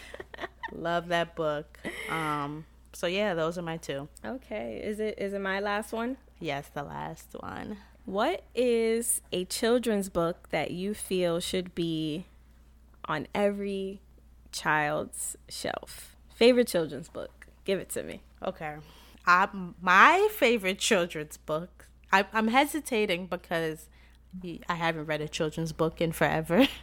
Love 0.72 1.08
that 1.08 1.36
book. 1.36 1.78
Um, 2.10 2.64
so 2.92 3.06
yeah, 3.06 3.34
those 3.34 3.58
are 3.58 3.62
my 3.62 3.76
two. 3.76 4.08
okay, 4.24 4.80
is 4.82 5.00
it 5.00 5.14
is 5.18 5.32
it 5.32 5.40
my 5.40 5.60
last 5.60 5.92
one? 5.92 6.16
Yes, 6.40 6.68
the 6.74 6.82
last 6.82 7.34
one. 7.40 7.78
What 8.04 8.42
is 8.54 9.20
a 9.32 9.44
children's 9.44 10.08
book 10.08 10.48
that 10.50 10.72
you 10.72 10.92
feel 10.92 11.38
should 11.38 11.72
be 11.74 12.26
on 13.04 13.28
every 13.34 14.00
child's 14.50 15.36
shelf? 15.48 16.16
Favorite 16.34 16.66
children's 16.66 17.08
book? 17.08 17.46
Give 17.64 17.78
it 17.78 17.90
to 17.90 18.02
me. 18.02 18.22
Okay. 18.44 18.76
I, 19.24 19.48
my 19.80 20.28
favorite 20.32 20.80
children's 20.80 21.36
book, 21.36 21.86
I, 22.12 22.26
I'm 22.32 22.48
hesitating 22.48 23.26
because 23.26 23.88
I 24.68 24.74
haven't 24.74 25.06
read 25.06 25.20
a 25.20 25.28
children's 25.28 25.72
book 25.72 26.00
in 26.00 26.10
forever. 26.10 26.66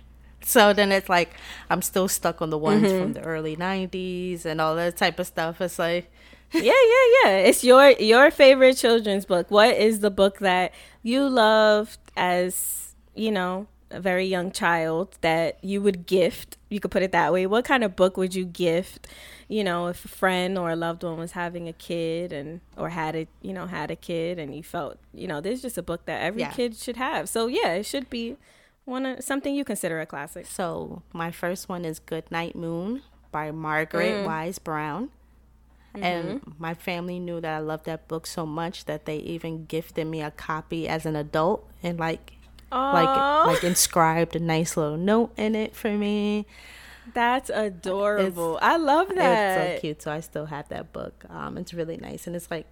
So 0.43 0.73
then 0.73 0.91
it's 0.91 1.09
like 1.09 1.33
I'm 1.69 1.81
still 1.81 2.07
stuck 2.07 2.41
on 2.41 2.49
the 2.49 2.57
ones 2.57 2.83
mm-hmm. 2.83 3.01
from 3.01 3.13
the 3.13 3.21
early 3.21 3.55
90s 3.55 4.45
and 4.45 4.59
all 4.61 4.75
that 4.75 4.97
type 4.97 5.19
of 5.19 5.27
stuff. 5.27 5.61
It's 5.61 5.77
like, 5.79 6.11
yeah, 6.53 6.61
yeah, 6.61 7.05
yeah. 7.23 7.29
It's 7.37 7.63
your 7.63 7.89
your 7.91 8.31
favorite 8.31 8.77
children's 8.77 9.25
book. 9.25 9.51
What 9.51 9.75
is 9.75 9.99
the 9.99 10.09
book 10.09 10.39
that 10.39 10.73
you 11.03 11.27
loved 11.27 11.99
as, 12.17 12.95
you 13.15 13.31
know, 13.31 13.67
a 13.91 13.99
very 13.99 14.25
young 14.25 14.51
child 14.51 15.17
that 15.21 15.63
you 15.63 15.81
would 15.81 16.05
gift? 16.07 16.57
You 16.69 16.79
could 16.79 16.91
put 16.91 17.03
it 17.03 17.11
that 17.11 17.31
way. 17.33 17.45
What 17.45 17.65
kind 17.65 17.83
of 17.83 17.95
book 17.95 18.17
would 18.17 18.33
you 18.33 18.45
gift? 18.45 19.07
You 19.47 19.63
know, 19.63 19.87
if 19.87 20.05
a 20.05 20.07
friend 20.07 20.57
or 20.57 20.69
a 20.71 20.75
loved 20.75 21.03
one 21.03 21.17
was 21.17 21.31
having 21.33 21.67
a 21.67 21.73
kid 21.73 22.31
and 22.31 22.61
or 22.77 22.89
had 22.89 23.15
a 23.15 23.27
you 23.41 23.53
know 23.53 23.67
had 23.67 23.91
a 23.91 23.95
kid 23.95 24.39
and 24.39 24.55
you 24.55 24.63
felt 24.63 24.97
you 25.13 25.27
know 25.27 25.41
there's 25.41 25.61
just 25.61 25.77
a 25.77 25.83
book 25.83 26.05
that 26.05 26.21
every 26.21 26.41
Yeah. 26.41 26.51
kid 26.51 26.75
should 26.75 26.97
have. 26.97 27.29
So 27.29 27.47
yeah, 27.47 27.73
it 27.73 27.85
should 27.85 28.09
be 28.09 28.37
one 28.85 29.21
something 29.21 29.53
you 29.55 29.63
consider 29.63 29.99
a 29.99 30.05
classic. 30.05 30.45
so 30.45 31.03
my 31.13 31.31
first 31.31 31.69
one 31.69 31.85
is 31.85 31.99
Good 31.99 32.29
Night 32.31 32.55
Moon 32.55 33.01
by 33.31 33.51
Margaret 33.51 34.25
Wise 34.25 34.59
Brown. 34.59 35.09
And 35.95 36.41
my 36.59 36.75
family 36.75 37.19
knew 37.19 37.41
that 37.41 37.51
I 37.53 37.59
loved 37.59 37.85
that 37.85 38.07
book 38.07 38.27
so 38.27 38.45
much 38.45 38.85
that 38.85 39.05
they 39.05 39.17
even 39.17 39.65
gifted 39.65 40.05
me 40.07 40.21
a 40.21 40.31
copy 40.31 40.87
as 40.87 41.05
an 41.05 41.15
adult 41.15 41.67
and 41.83 41.99
like 41.99 42.33
Oh, 42.71 42.91
like 42.93 43.47
like 43.55 43.63
inscribed 43.63 44.35
a 44.35 44.39
nice 44.39 44.77
little 44.77 44.95
note 44.97 45.31
in 45.35 45.55
it 45.55 45.75
for 45.75 45.89
me. 45.89 46.45
that's 47.15 47.49
adorable. 47.49 48.59
I 48.61 48.77
love 48.77 49.09
that. 49.15 49.67
It's 49.71 49.77
so 49.77 49.81
cute. 49.81 50.01
So 50.03 50.11
I 50.11 50.19
still 50.19 50.45
have 50.45 50.69
that 50.69 50.93
book. 50.93 51.25
Um, 51.29 51.57
it's 51.57 51.73
really 51.73 51.97
nice, 51.97 52.27
and 52.27 52.35
it's 52.35 52.51
like 52.51 52.67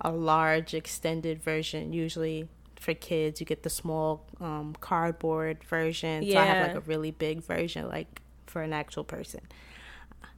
a 0.00 0.10
large 0.10 0.74
extended 0.74 1.40
version. 1.40 1.92
Usually 1.92 2.48
for 2.80 2.94
kids, 2.94 3.40
you 3.40 3.46
get 3.46 3.62
the 3.62 3.70
small 3.70 4.26
um, 4.40 4.76
cardboard 4.80 5.64
version. 5.64 6.28
So 6.30 6.38
I 6.38 6.44
have 6.44 6.68
like 6.68 6.76
a 6.76 6.80
really 6.80 7.10
big 7.10 7.42
version, 7.42 7.88
like 7.88 8.20
for 8.46 8.62
an 8.62 8.72
actual 8.72 9.04
person. 9.04 9.40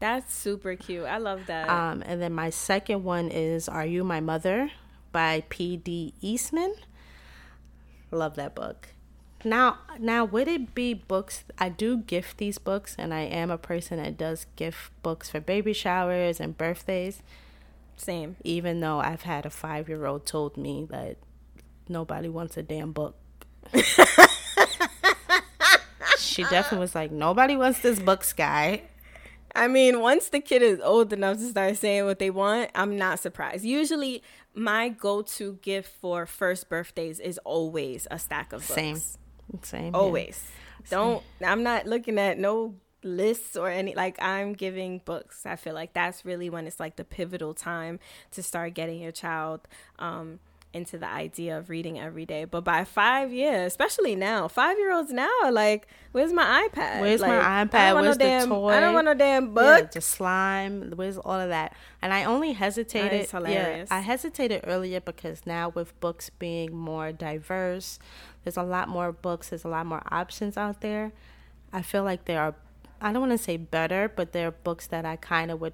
That's 0.00 0.34
super 0.34 0.76
cute. 0.76 1.04
I 1.04 1.18
love 1.18 1.46
that. 1.46 1.68
Um, 1.68 2.02
and 2.06 2.22
then 2.22 2.32
my 2.32 2.50
second 2.50 3.04
one 3.04 3.28
is 3.28 3.68
"Are 3.68 3.84
You 3.84 4.02
My 4.02 4.20
Mother" 4.20 4.70
by 5.12 5.44
P. 5.48 5.76
D. 5.76 6.14
Eastman. 6.20 6.74
Love 8.10 8.34
that 8.36 8.54
book. 8.54 8.88
Now, 9.44 9.78
now, 9.98 10.24
would 10.24 10.48
it 10.48 10.74
be 10.74 10.92
books? 10.92 11.44
I 11.58 11.68
do 11.70 11.96
gift 11.98 12.38
these 12.38 12.58
books, 12.58 12.94
and 12.98 13.14
I 13.14 13.20
am 13.20 13.50
a 13.50 13.56
person 13.56 13.98
that 13.98 14.18
does 14.18 14.46
gift 14.56 14.90
books 15.02 15.30
for 15.30 15.40
baby 15.40 15.72
showers 15.72 16.40
and 16.40 16.56
birthdays. 16.58 17.22
Same. 17.96 18.36
Even 18.44 18.80
though 18.80 19.00
I've 19.00 19.22
had 19.22 19.46
a 19.46 19.50
five-year-old 19.50 20.26
told 20.26 20.56
me 20.56 20.86
that 20.90 21.16
nobody 21.90 22.28
wants 22.28 22.56
a 22.56 22.62
damn 22.62 22.92
book. 22.92 23.16
she 26.18 26.42
definitely 26.44 26.78
was 26.78 26.94
like, 26.94 27.10
"Nobody 27.10 27.56
wants 27.56 27.80
this 27.80 27.98
book, 27.98 28.24
Skye." 28.24 28.82
I 29.54 29.68
mean, 29.68 30.00
once 30.00 30.28
the 30.28 30.40
kid 30.40 30.62
is 30.62 30.80
old 30.80 31.12
enough 31.12 31.38
to 31.38 31.48
start 31.48 31.76
saying 31.76 32.04
what 32.04 32.18
they 32.18 32.30
want, 32.30 32.70
I'm 32.74 32.96
not 32.96 33.18
surprised. 33.18 33.64
Usually, 33.64 34.22
my 34.54 34.88
go-to 34.88 35.54
gift 35.62 35.92
for 36.00 36.26
first 36.26 36.68
birthdays 36.68 37.20
is 37.20 37.38
always 37.38 38.06
a 38.10 38.18
stack 38.18 38.52
of 38.52 38.60
books. 38.60 38.74
Same, 38.74 39.00
same. 39.62 39.94
Always. 39.94 40.42
Don't. 40.88 41.22
I'm 41.44 41.62
not 41.62 41.86
looking 41.86 42.18
at 42.18 42.38
no 42.38 42.76
lists 43.02 43.56
or 43.56 43.68
any. 43.68 43.94
Like 43.94 44.20
I'm 44.22 44.52
giving 44.52 44.98
books. 45.04 45.44
I 45.46 45.56
feel 45.56 45.74
like 45.74 45.92
that's 45.92 46.24
really 46.24 46.50
when 46.50 46.66
it's 46.66 46.80
like 46.80 46.96
the 46.96 47.04
pivotal 47.04 47.54
time 47.54 47.98
to 48.32 48.42
start 48.42 48.74
getting 48.74 49.00
your 49.00 49.12
child. 49.12 49.66
Um, 49.98 50.40
into 50.72 50.96
the 50.98 51.06
idea 51.06 51.58
of 51.58 51.68
reading 51.68 51.98
every 51.98 52.24
day. 52.24 52.44
But 52.44 52.62
by 52.62 52.84
five 52.84 53.32
years, 53.32 53.66
especially 53.72 54.14
now, 54.14 54.46
five 54.48 54.78
year 54.78 54.92
olds 54.92 55.12
now 55.12 55.30
are 55.42 55.50
like, 55.50 55.88
"Where's 56.12 56.32
my 56.32 56.68
iPad? 56.68 57.00
Where's 57.00 57.20
like, 57.20 57.30
my 57.30 57.64
iPad? 57.64 57.94
Where's 57.94 58.04
no 58.04 58.12
the 58.12 58.18
damn, 58.18 58.48
toy? 58.48 58.68
I 58.68 58.80
don't 58.80 58.94
want 58.94 59.06
no 59.06 59.14
damn 59.14 59.52
book. 59.52 59.80
Yeah, 59.80 59.90
the 59.92 60.00
slime. 60.00 60.92
Where's 60.94 61.18
all 61.18 61.40
of 61.40 61.48
that? 61.48 61.74
And 62.00 62.12
I 62.12 62.24
only 62.24 62.52
hesitated. 62.52 63.10
That 63.10 63.24
is 63.24 63.30
hilarious. 63.30 63.88
Yeah, 63.90 63.96
I 63.96 64.00
hesitated 64.00 64.60
earlier 64.64 65.00
because 65.00 65.44
now 65.44 65.70
with 65.70 65.98
books 66.00 66.30
being 66.30 66.76
more 66.76 67.10
diverse, 67.12 67.98
there's 68.44 68.56
a 68.56 68.62
lot 68.62 68.88
more 68.88 69.12
books. 69.12 69.50
There's 69.50 69.64
a 69.64 69.68
lot 69.68 69.86
more 69.86 70.02
options 70.10 70.56
out 70.56 70.80
there. 70.80 71.12
I 71.72 71.82
feel 71.82 72.04
like 72.04 72.26
there 72.26 72.40
are. 72.40 72.54
I 73.00 73.12
don't 73.12 73.20
want 73.20 73.32
to 73.32 73.38
say 73.38 73.56
better, 73.56 74.12
but 74.14 74.32
there 74.32 74.48
are 74.48 74.52
books 74.52 74.86
that 74.88 75.04
I 75.04 75.16
kind 75.16 75.50
of 75.50 75.60
would. 75.60 75.72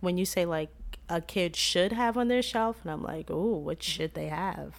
When 0.00 0.16
you 0.16 0.24
say 0.24 0.46
like 0.46 0.70
a 1.10 1.20
kid 1.20 1.56
should 1.56 1.92
have 1.92 2.16
on 2.16 2.28
their 2.28 2.40
shelf, 2.42 2.78
and 2.82 2.90
I'm 2.90 3.02
like, 3.02 3.26
oh, 3.30 3.56
what 3.56 3.82
should 3.82 4.14
they 4.14 4.28
have? 4.28 4.74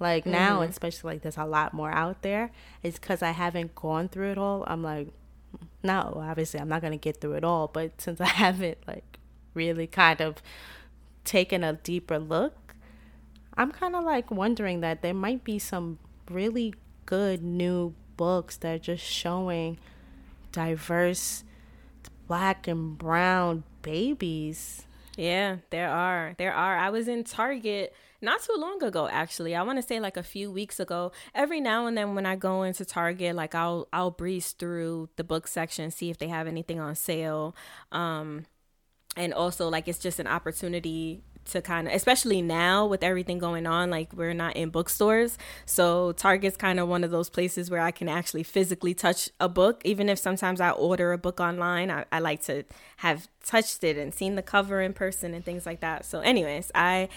Like 0.00 0.26
now, 0.26 0.60
Mm-hmm. 0.60 0.70
especially 0.70 1.14
like 1.14 1.22
there's 1.22 1.36
a 1.38 1.44
lot 1.44 1.72
more 1.74 1.90
out 1.90 2.22
there. 2.22 2.50
It's 2.82 2.98
because 2.98 3.22
I 3.22 3.30
haven't 3.30 3.74
gone 3.74 4.08
through 4.08 4.32
it 4.32 4.38
all. 4.38 4.64
I'm 4.66 4.82
like, 4.82 5.08
no, 5.82 6.20
obviously 6.22 6.60
I'm 6.60 6.68
not 6.68 6.82
gonna 6.82 6.96
get 6.98 7.20
through 7.20 7.34
it 7.34 7.44
all. 7.44 7.68
But 7.68 8.00
since 8.00 8.20
I 8.20 8.26
haven't 8.26 8.78
like 8.86 9.18
really 9.54 9.86
kind 9.86 10.20
of 10.20 10.36
taken 11.24 11.64
a 11.64 11.72
deeper 11.74 12.18
look, 12.18 12.74
I'm 13.54 13.72
kind 13.72 13.96
of 13.96 14.04
like 14.04 14.30
wondering 14.30 14.80
that 14.82 15.02
there 15.02 15.14
might 15.14 15.42
be 15.42 15.58
some 15.58 15.98
really 16.30 16.74
good 17.06 17.42
new 17.42 17.94
books 18.16 18.56
that 18.58 18.74
are 18.74 18.78
just 18.78 19.04
showing 19.04 19.78
diverse 20.52 21.42
black 22.28 22.68
and 22.68 22.96
brown 22.98 23.64
babies. 23.82 24.84
Yeah, 25.18 25.56
there 25.70 25.90
are. 25.90 26.36
There 26.38 26.54
are. 26.54 26.76
I 26.78 26.90
was 26.90 27.08
in 27.08 27.24
Target 27.24 27.92
not 28.22 28.40
too 28.40 28.54
long 28.56 28.80
ago 28.84 29.08
actually. 29.08 29.56
I 29.56 29.62
want 29.62 29.78
to 29.78 29.82
say 29.82 29.98
like 29.98 30.16
a 30.16 30.22
few 30.22 30.48
weeks 30.48 30.78
ago. 30.78 31.10
Every 31.34 31.60
now 31.60 31.86
and 31.86 31.98
then 31.98 32.14
when 32.14 32.24
I 32.24 32.36
go 32.36 32.62
into 32.62 32.84
Target, 32.84 33.34
like 33.34 33.52
I'll 33.52 33.88
I'll 33.92 34.12
breeze 34.12 34.52
through 34.52 35.08
the 35.16 35.24
book 35.24 35.48
section, 35.48 35.90
see 35.90 36.10
if 36.10 36.18
they 36.18 36.28
have 36.28 36.46
anything 36.46 36.78
on 36.78 36.94
sale. 36.94 37.56
Um 37.90 38.46
and 39.16 39.34
also 39.34 39.68
like 39.68 39.88
it's 39.88 39.98
just 39.98 40.20
an 40.20 40.28
opportunity 40.28 41.24
to 41.48 41.62
kind 41.62 41.88
of 41.88 41.94
especially 41.94 42.42
now 42.42 42.86
with 42.86 43.02
everything 43.02 43.38
going 43.38 43.66
on 43.66 43.90
like 43.90 44.12
we're 44.12 44.34
not 44.34 44.56
in 44.56 44.70
bookstores. 44.70 45.38
So 45.66 46.12
target's 46.12 46.56
kind 46.56 46.78
of 46.80 46.88
one 46.88 47.04
of 47.04 47.10
those 47.10 47.30
places 47.30 47.70
where 47.70 47.80
i 47.80 47.90
can 47.90 48.08
actually 48.08 48.42
physically 48.42 48.94
touch 48.94 49.30
a 49.40 49.48
book. 49.48 49.80
Even 49.84 50.08
if 50.08 50.18
sometimes 50.18 50.60
i 50.60 50.70
order 50.70 51.12
a 51.12 51.18
book 51.18 51.40
online 51.40 51.90
i, 51.90 52.04
I 52.12 52.20
like 52.20 52.42
to 52.44 52.64
have 52.98 53.28
touched 53.44 53.84
it 53.84 53.96
and 53.96 54.14
seen 54.14 54.34
the 54.34 54.42
cover 54.42 54.80
in 54.80 54.92
person 54.92 55.34
and 55.34 55.44
things 55.44 55.66
like 55.66 55.80
that. 55.80 56.04
So 56.04 56.20
anyways 56.20 56.70
i 56.74 57.08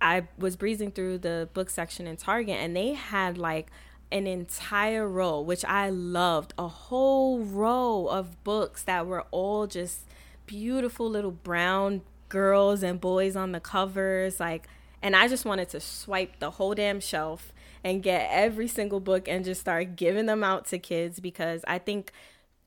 i 0.00 0.26
was 0.38 0.56
breezing 0.56 0.90
through 0.90 1.18
the 1.18 1.48
book 1.54 1.70
section 1.70 2.06
in 2.06 2.16
target 2.16 2.56
and 2.56 2.76
they 2.76 2.92
had 2.92 3.38
like 3.38 3.70
an 4.12 4.26
entire 4.26 5.08
row 5.08 5.40
which 5.40 5.64
i 5.64 5.88
loved 5.90 6.54
a 6.58 6.68
whole 6.68 7.40
row 7.40 8.06
of 8.06 8.42
books 8.44 8.82
that 8.84 9.04
were 9.06 9.24
all 9.32 9.66
just 9.66 10.02
beautiful 10.46 11.08
little 11.08 11.30
brown 11.30 12.02
girls 12.36 12.82
and 12.82 13.00
boys 13.00 13.34
on 13.34 13.52
the 13.52 13.60
covers 13.60 14.38
like 14.38 14.68
and 15.00 15.16
I 15.16 15.26
just 15.26 15.46
wanted 15.46 15.70
to 15.70 15.80
swipe 15.80 16.38
the 16.38 16.50
whole 16.50 16.74
damn 16.74 17.00
shelf 17.00 17.50
and 17.82 18.02
get 18.02 18.28
every 18.30 18.68
single 18.68 19.00
book 19.00 19.26
and 19.26 19.42
just 19.42 19.62
start 19.62 19.96
giving 19.96 20.26
them 20.26 20.44
out 20.44 20.66
to 20.66 20.78
kids 20.78 21.18
because 21.18 21.64
I 21.66 21.78
think 21.78 22.12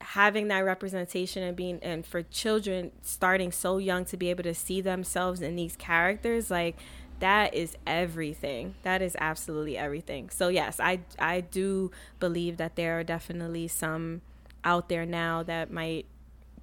having 0.01 0.47
that 0.47 0.61
representation 0.61 1.43
and 1.43 1.55
being 1.55 1.77
and 1.83 2.03
for 2.03 2.23
children 2.23 2.91
starting 3.03 3.51
so 3.51 3.77
young 3.77 4.05
to 4.05 4.17
be 4.17 4.31
able 4.31 4.41
to 4.43 4.55
see 4.55 4.81
themselves 4.81 5.39
in 5.39 5.55
these 5.55 5.75
characters 5.75 6.49
like 6.49 6.77
that 7.19 7.53
is 7.53 7.75
everything. 7.85 8.73
That 8.83 9.03
is 9.03 9.15
absolutely 9.19 9.77
everything. 9.77 10.31
So 10.31 10.47
yes 10.47 10.79
i 10.79 11.01
i 11.19 11.41
do 11.41 11.91
believe 12.19 12.57
that 12.57 12.75
there 12.75 12.97
are 12.97 13.03
definitely 13.03 13.67
some 13.67 14.21
out 14.63 14.89
there 14.89 15.05
now 15.05 15.43
that 15.43 15.71
might 15.71 16.07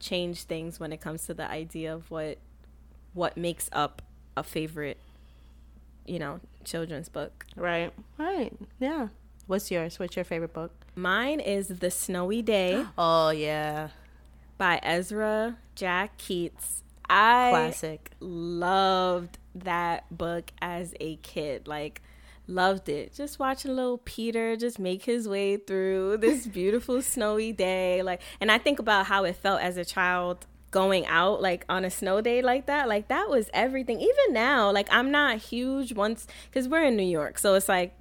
change 0.01 0.43
things 0.43 0.81
when 0.81 0.93
it 0.93 1.01
comes 1.01 1.27
to 1.27 1.35
the 1.35 1.49
idea 1.49 1.95
of 1.95 2.11
what 2.11 2.39
what 3.17 3.37
makes 3.37 3.69
up 3.73 4.03
a 4.37 4.43
favorite 4.45 4.99
you 6.07 6.19
know 6.19 6.39
children's 6.65 7.09
book 7.09 7.45
Right. 7.57 7.93
Right. 8.19 8.53
Yeah. 8.79 9.09
What's 9.47 9.71
yours? 9.71 9.99
What's 9.99 10.15
your 10.17 10.25
favorite 10.25 10.53
book? 10.53 10.71
mine 10.95 11.41
is 11.41 11.69
the 11.69 11.91
snowy 11.91 12.43
day 12.43 12.85
Oh 12.99 13.31
yeah. 13.31 13.89
by 14.59 14.79
ezra 14.83 15.57
jack 15.75 16.17
keats 16.17 16.83
i 17.09 17.51
Classic. 17.51 18.11
loved 18.21 19.39
that 19.55 20.05
book 20.17 20.51
as 20.63 20.95
a 21.01 21.17
kid 21.17 21.69
like 21.69 22.01
loved 22.49 22.89
it 22.89 23.13
just 23.15 23.39
watching 23.39 23.75
little 23.77 23.99
peter 23.99 24.57
just 24.57 24.79
make 24.79 25.05
his 25.05 25.29
way 25.29 25.57
through 25.57 26.17
this 26.17 26.47
beautiful 26.61 27.03
snowy 27.03 27.53
day 27.53 28.03
like 28.03 28.21
and 28.41 28.51
i 28.51 28.57
think 28.59 28.79
about 28.79 29.05
how 29.07 29.25
it 29.25 29.37
felt 29.37 29.61
as 29.61 29.77
a 29.77 29.85
child 29.85 30.47
going 30.71 31.07
out 31.07 31.41
like 31.41 31.65
on 31.69 31.85
a 31.85 31.91
snow 31.91 32.21
day 32.21 32.43
like 32.43 32.67
that 32.67 32.89
like 32.89 33.09
that 33.09 33.31
was 33.31 33.49
everything 33.55 34.01
even 34.01 34.33
now 34.33 34.71
like 34.71 34.89
i'm 34.91 35.11
not 35.11 35.39
huge 35.39 35.93
once 35.95 36.27
because 36.51 36.69
we're 36.69 36.85
in 36.85 36.97
new 36.97 37.03
york 37.03 37.39
so 37.39 37.55
it's 37.55 37.69
like 37.69 37.95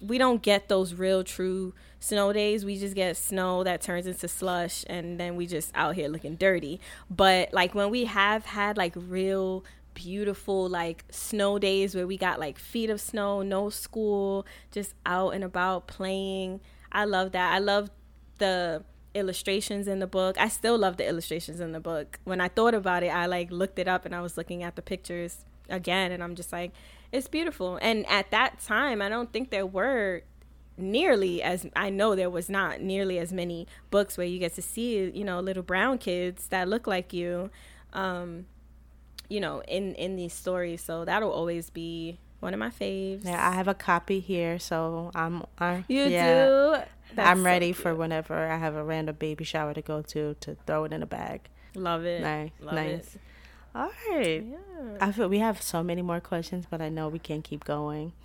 we 0.00 0.18
don't 0.18 0.42
get 0.42 0.68
those 0.68 0.94
real 0.94 1.24
true 1.24 1.72
snow 2.04 2.32
days. 2.32 2.64
We 2.64 2.78
just 2.78 2.94
get 2.94 3.16
snow 3.16 3.64
that 3.64 3.80
turns 3.80 4.06
into 4.06 4.28
slush 4.28 4.84
and 4.88 5.18
then 5.18 5.36
we 5.36 5.46
just 5.46 5.72
out 5.74 5.94
here 5.94 6.08
looking 6.08 6.36
dirty. 6.36 6.80
But 7.10 7.52
like 7.52 7.74
when 7.74 7.90
we 7.90 8.04
have 8.04 8.44
had 8.44 8.76
like 8.76 8.92
real 8.94 9.64
beautiful 9.94 10.68
like 10.68 11.04
snow 11.10 11.58
days 11.58 11.94
where 11.94 12.06
we 12.06 12.18
got 12.18 12.38
like 12.38 12.58
feet 12.58 12.90
of 12.90 13.00
snow, 13.00 13.42
no 13.42 13.70
school, 13.70 14.46
just 14.70 14.94
out 15.06 15.30
and 15.30 15.42
about 15.42 15.86
playing. 15.86 16.60
I 16.92 17.04
love 17.06 17.32
that. 17.32 17.54
I 17.54 17.58
love 17.58 17.90
the 18.38 18.84
illustrations 19.14 19.86
in 19.88 20.00
the 20.00 20.06
book. 20.06 20.38
I 20.38 20.48
still 20.48 20.76
love 20.76 20.96
the 20.96 21.06
illustrations 21.06 21.60
in 21.60 21.72
the 21.72 21.80
book. 21.80 22.18
When 22.24 22.40
I 22.40 22.48
thought 22.48 22.74
about 22.74 23.02
it, 23.02 23.08
I 23.08 23.26
like 23.26 23.50
looked 23.50 23.78
it 23.78 23.88
up 23.88 24.04
and 24.04 24.14
I 24.14 24.20
was 24.20 24.36
looking 24.36 24.62
at 24.62 24.76
the 24.76 24.82
pictures 24.82 25.44
again 25.68 26.12
and 26.12 26.22
I'm 26.22 26.34
just 26.34 26.52
like 26.52 26.72
it's 27.12 27.28
beautiful. 27.28 27.78
And 27.80 28.06
at 28.08 28.30
that 28.32 28.60
time, 28.60 29.00
I 29.00 29.08
don't 29.08 29.32
think 29.32 29.50
there 29.50 29.66
were 29.66 30.22
nearly 30.76 31.40
as 31.40 31.66
I 31.76 31.88
know 31.90 32.16
there 32.16 32.30
was 32.30 32.50
not 32.50 32.80
nearly 32.80 33.18
as 33.18 33.32
many 33.32 33.68
books 33.90 34.18
where 34.18 34.26
you 34.26 34.38
get 34.38 34.54
to 34.56 34.62
see, 34.62 35.10
you 35.10 35.24
know, 35.24 35.40
little 35.40 35.62
brown 35.62 35.98
kids 35.98 36.48
that 36.48 36.68
look 36.68 36.86
like 36.86 37.12
you 37.12 37.50
um 37.92 38.46
you 39.28 39.40
know, 39.40 39.62
in 39.62 39.94
in 39.94 40.16
these 40.16 40.34
stories. 40.34 40.82
So 40.82 41.04
that'll 41.04 41.32
always 41.32 41.70
be 41.70 42.18
one 42.44 42.54
of 42.54 42.60
my 42.60 42.70
faves. 42.70 43.24
Yeah, 43.24 43.48
I 43.50 43.54
have 43.54 43.66
a 43.68 43.74
copy 43.74 44.20
here, 44.20 44.58
so 44.58 45.10
I'm. 45.14 45.44
I, 45.58 45.84
You 45.88 46.04
yeah, 46.04 46.46
do. 46.46 46.76
That's 47.16 47.28
I'm 47.28 47.44
ready 47.44 47.66
cute. 47.68 47.76
for 47.78 47.94
whenever 47.94 48.34
I 48.48 48.56
have 48.56 48.74
a 48.76 48.84
random 48.84 49.16
baby 49.18 49.44
shower 49.44 49.74
to 49.74 49.82
go 49.82 50.02
to 50.02 50.34
to 50.40 50.56
throw 50.66 50.84
it 50.84 50.92
in 50.92 51.02
a 51.02 51.06
bag. 51.06 51.48
Love 51.74 52.04
it. 52.04 52.20
Nice, 52.22 52.50
Love 52.60 52.74
nice. 52.74 53.14
it. 53.16 53.20
All 53.74 53.90
right. 54.10 54.44
Yeah. 54.44 54.98
I 55.00 55.10
feel 55.10 55.28
we 55.28 55.40
have 55.40 55.60
so 55.60 55.82
many 55.82 56.02
more 56.02 56.20
questions, 56.20 56.66
but 56.70 56.80
I 56.80 56.88
know 56.88 57.08
we 57.08 57.18
can't 57.18 57.42
keep 57.42 57.64
going. 57.64 58.12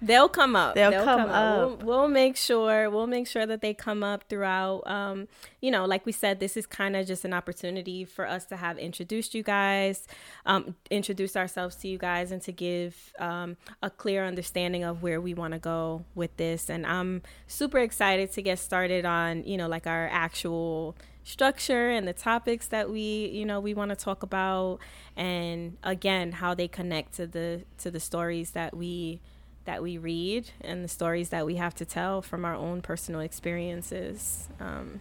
They'll 0.00 0.28
come 0.28 0.54
up. 0.54 0.74
They'll 0.76 1.04
come 1.04 1.24
We'll, 1.24 1.32
up. 1.72 1.82
we'll 1.82 2.08
make 2.08 2.36
sure. 2.36 2.88
We'll 2.88 3.08
make 3.08 3.26
sure 3.26 3.46
that 3.46 3.60
they 3.60 3.74
come 3.74 4.04
up 4.04 4.24
throughout. 4.28 4.82
Um, 4.86 5.26
you 5.60 5.70
know, 5.72 5.84
like 5.86 6.06
we 6.06 6.12
said, 6.12 6.38
this 6.38 6.56
is 6.56 6.66
kind 6.66 6.94
of 6.94 7.06
just 7.06 7.24
an 7.24 7.32
opportunity 7.32 8.04
for 8.04 8.26
us 8.26 8.44
to 8.46 8.56
have 8.56 8.78
introduced 8.78 9.34
you 9.34 9.42
guys, 9.42 10.06
um, 10.46 10.76
introduce 10.90 11.36
ourselves 11.36 11.74
to 11.76 11.88
you 11.88 11.98
guys, 11.98 12.30
and 12.30 12.40
to 12.42 12.52
give 12.52 13.12
um, 13.18 13.56
a 13.82 13.90
clear 13.90 14.24
understanding 14.24 14.84
of 14.84 15.02
where 15.02 15.20
we 15.20 15.34
want 15.34 15.54
to 15.54 15.58
go 15.58 16.04
with 16.14 16.36
this. 16.36 16.70
And 16.70 16.86
I'm 16.86 17.22
super 17.48 17.78
excited 17.78 18.32
to 18.32 18.42
get 18.42 18.60
started 18.60 19.04
on, 19.04 19.42
you 19.44 19.56
know, 19.56 19.66
like 19.66 19.88
our 19.88 20.08
actual 20.12 20.96
structure 21.24 21.90
and 21.90 22.08
the 22.08 22.12
topics 22.14 22.68
that 22.68 22.88
we 22.88 23.26
you 23.34 23.44
know 23.44 23.60
we 23.60 23.74
want 23.74 23.90
to 23.90 23.94
talk 23.96 24.22
about 24.22 24.78
and 25.14 25.76
again 25.82 26.32
how 26.32 26.54
they 26.54 26.66
connect 26.66 27.12
to 27.12 27.26
the 27.26 27.62
to 27.76 27.90
the 27.90 28.00
stories 28.00 28.52
that 28.52 28.74
we 28.74 29.20
that 29.68 29.82
we 29.82 29.98
read 29.98 30.50
and 30.62 30.82
the 30.82 30.88
stories 30.88 31.28
that 31.28 31.44
we 31.44 31.56
have 31.56 31.74
to 31.74 31.84
tell 31.84 32.22
from 32.22 32.44
our 32.48 32.54
own 32.54 32.80
personal 32.80 33.20
experiences. 33.20 34.48
Um, 34.58 35.00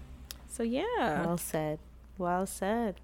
so 0.49 0.61
yeah, 0.63 1.25
Well 1.25 1.37
said. 1.37 1.79
Well 2.17 2.45
said. 2.45 2.95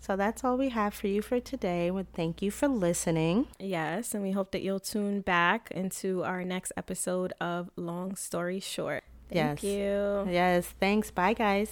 So 0.00 0.16
that's 0.16 0.42
all 0.44 0.56
we 0.56 0.70
have 0.70 0.92
for 0.94 1.06
you 1.08 1.20
for 1.22 1.40
today. 1.40 1.90
Well, 1.90 2.06
thank 2.14 2.40
you 2.42 2.50
for 2.50 2.68
listening. 2.68 3.46
yes, 3.58 4.14
and 4.14 4.22
we 4.22 4.32
hope 4.32 4.50
that 4.52 4.62
you'll 4.62 4.80
tune 4.94 5.20
back 5.20 5.70
into 5.70 6.24
our 6.24 6.42
next 6.44 6.72
episode 6.76 7.32
of 7.40 7.70
Long 7.76 8.16
Story 8.16 8.60
Short. 8.60 9.04
Thank 9.30 9.62
Yes. 9.62 9.64
you. 9.64 10.28
Yes. 10.30 10.66
Thanks. 10.80 11.10
Bye, 11.10 11.32
guys. 11.34 11.62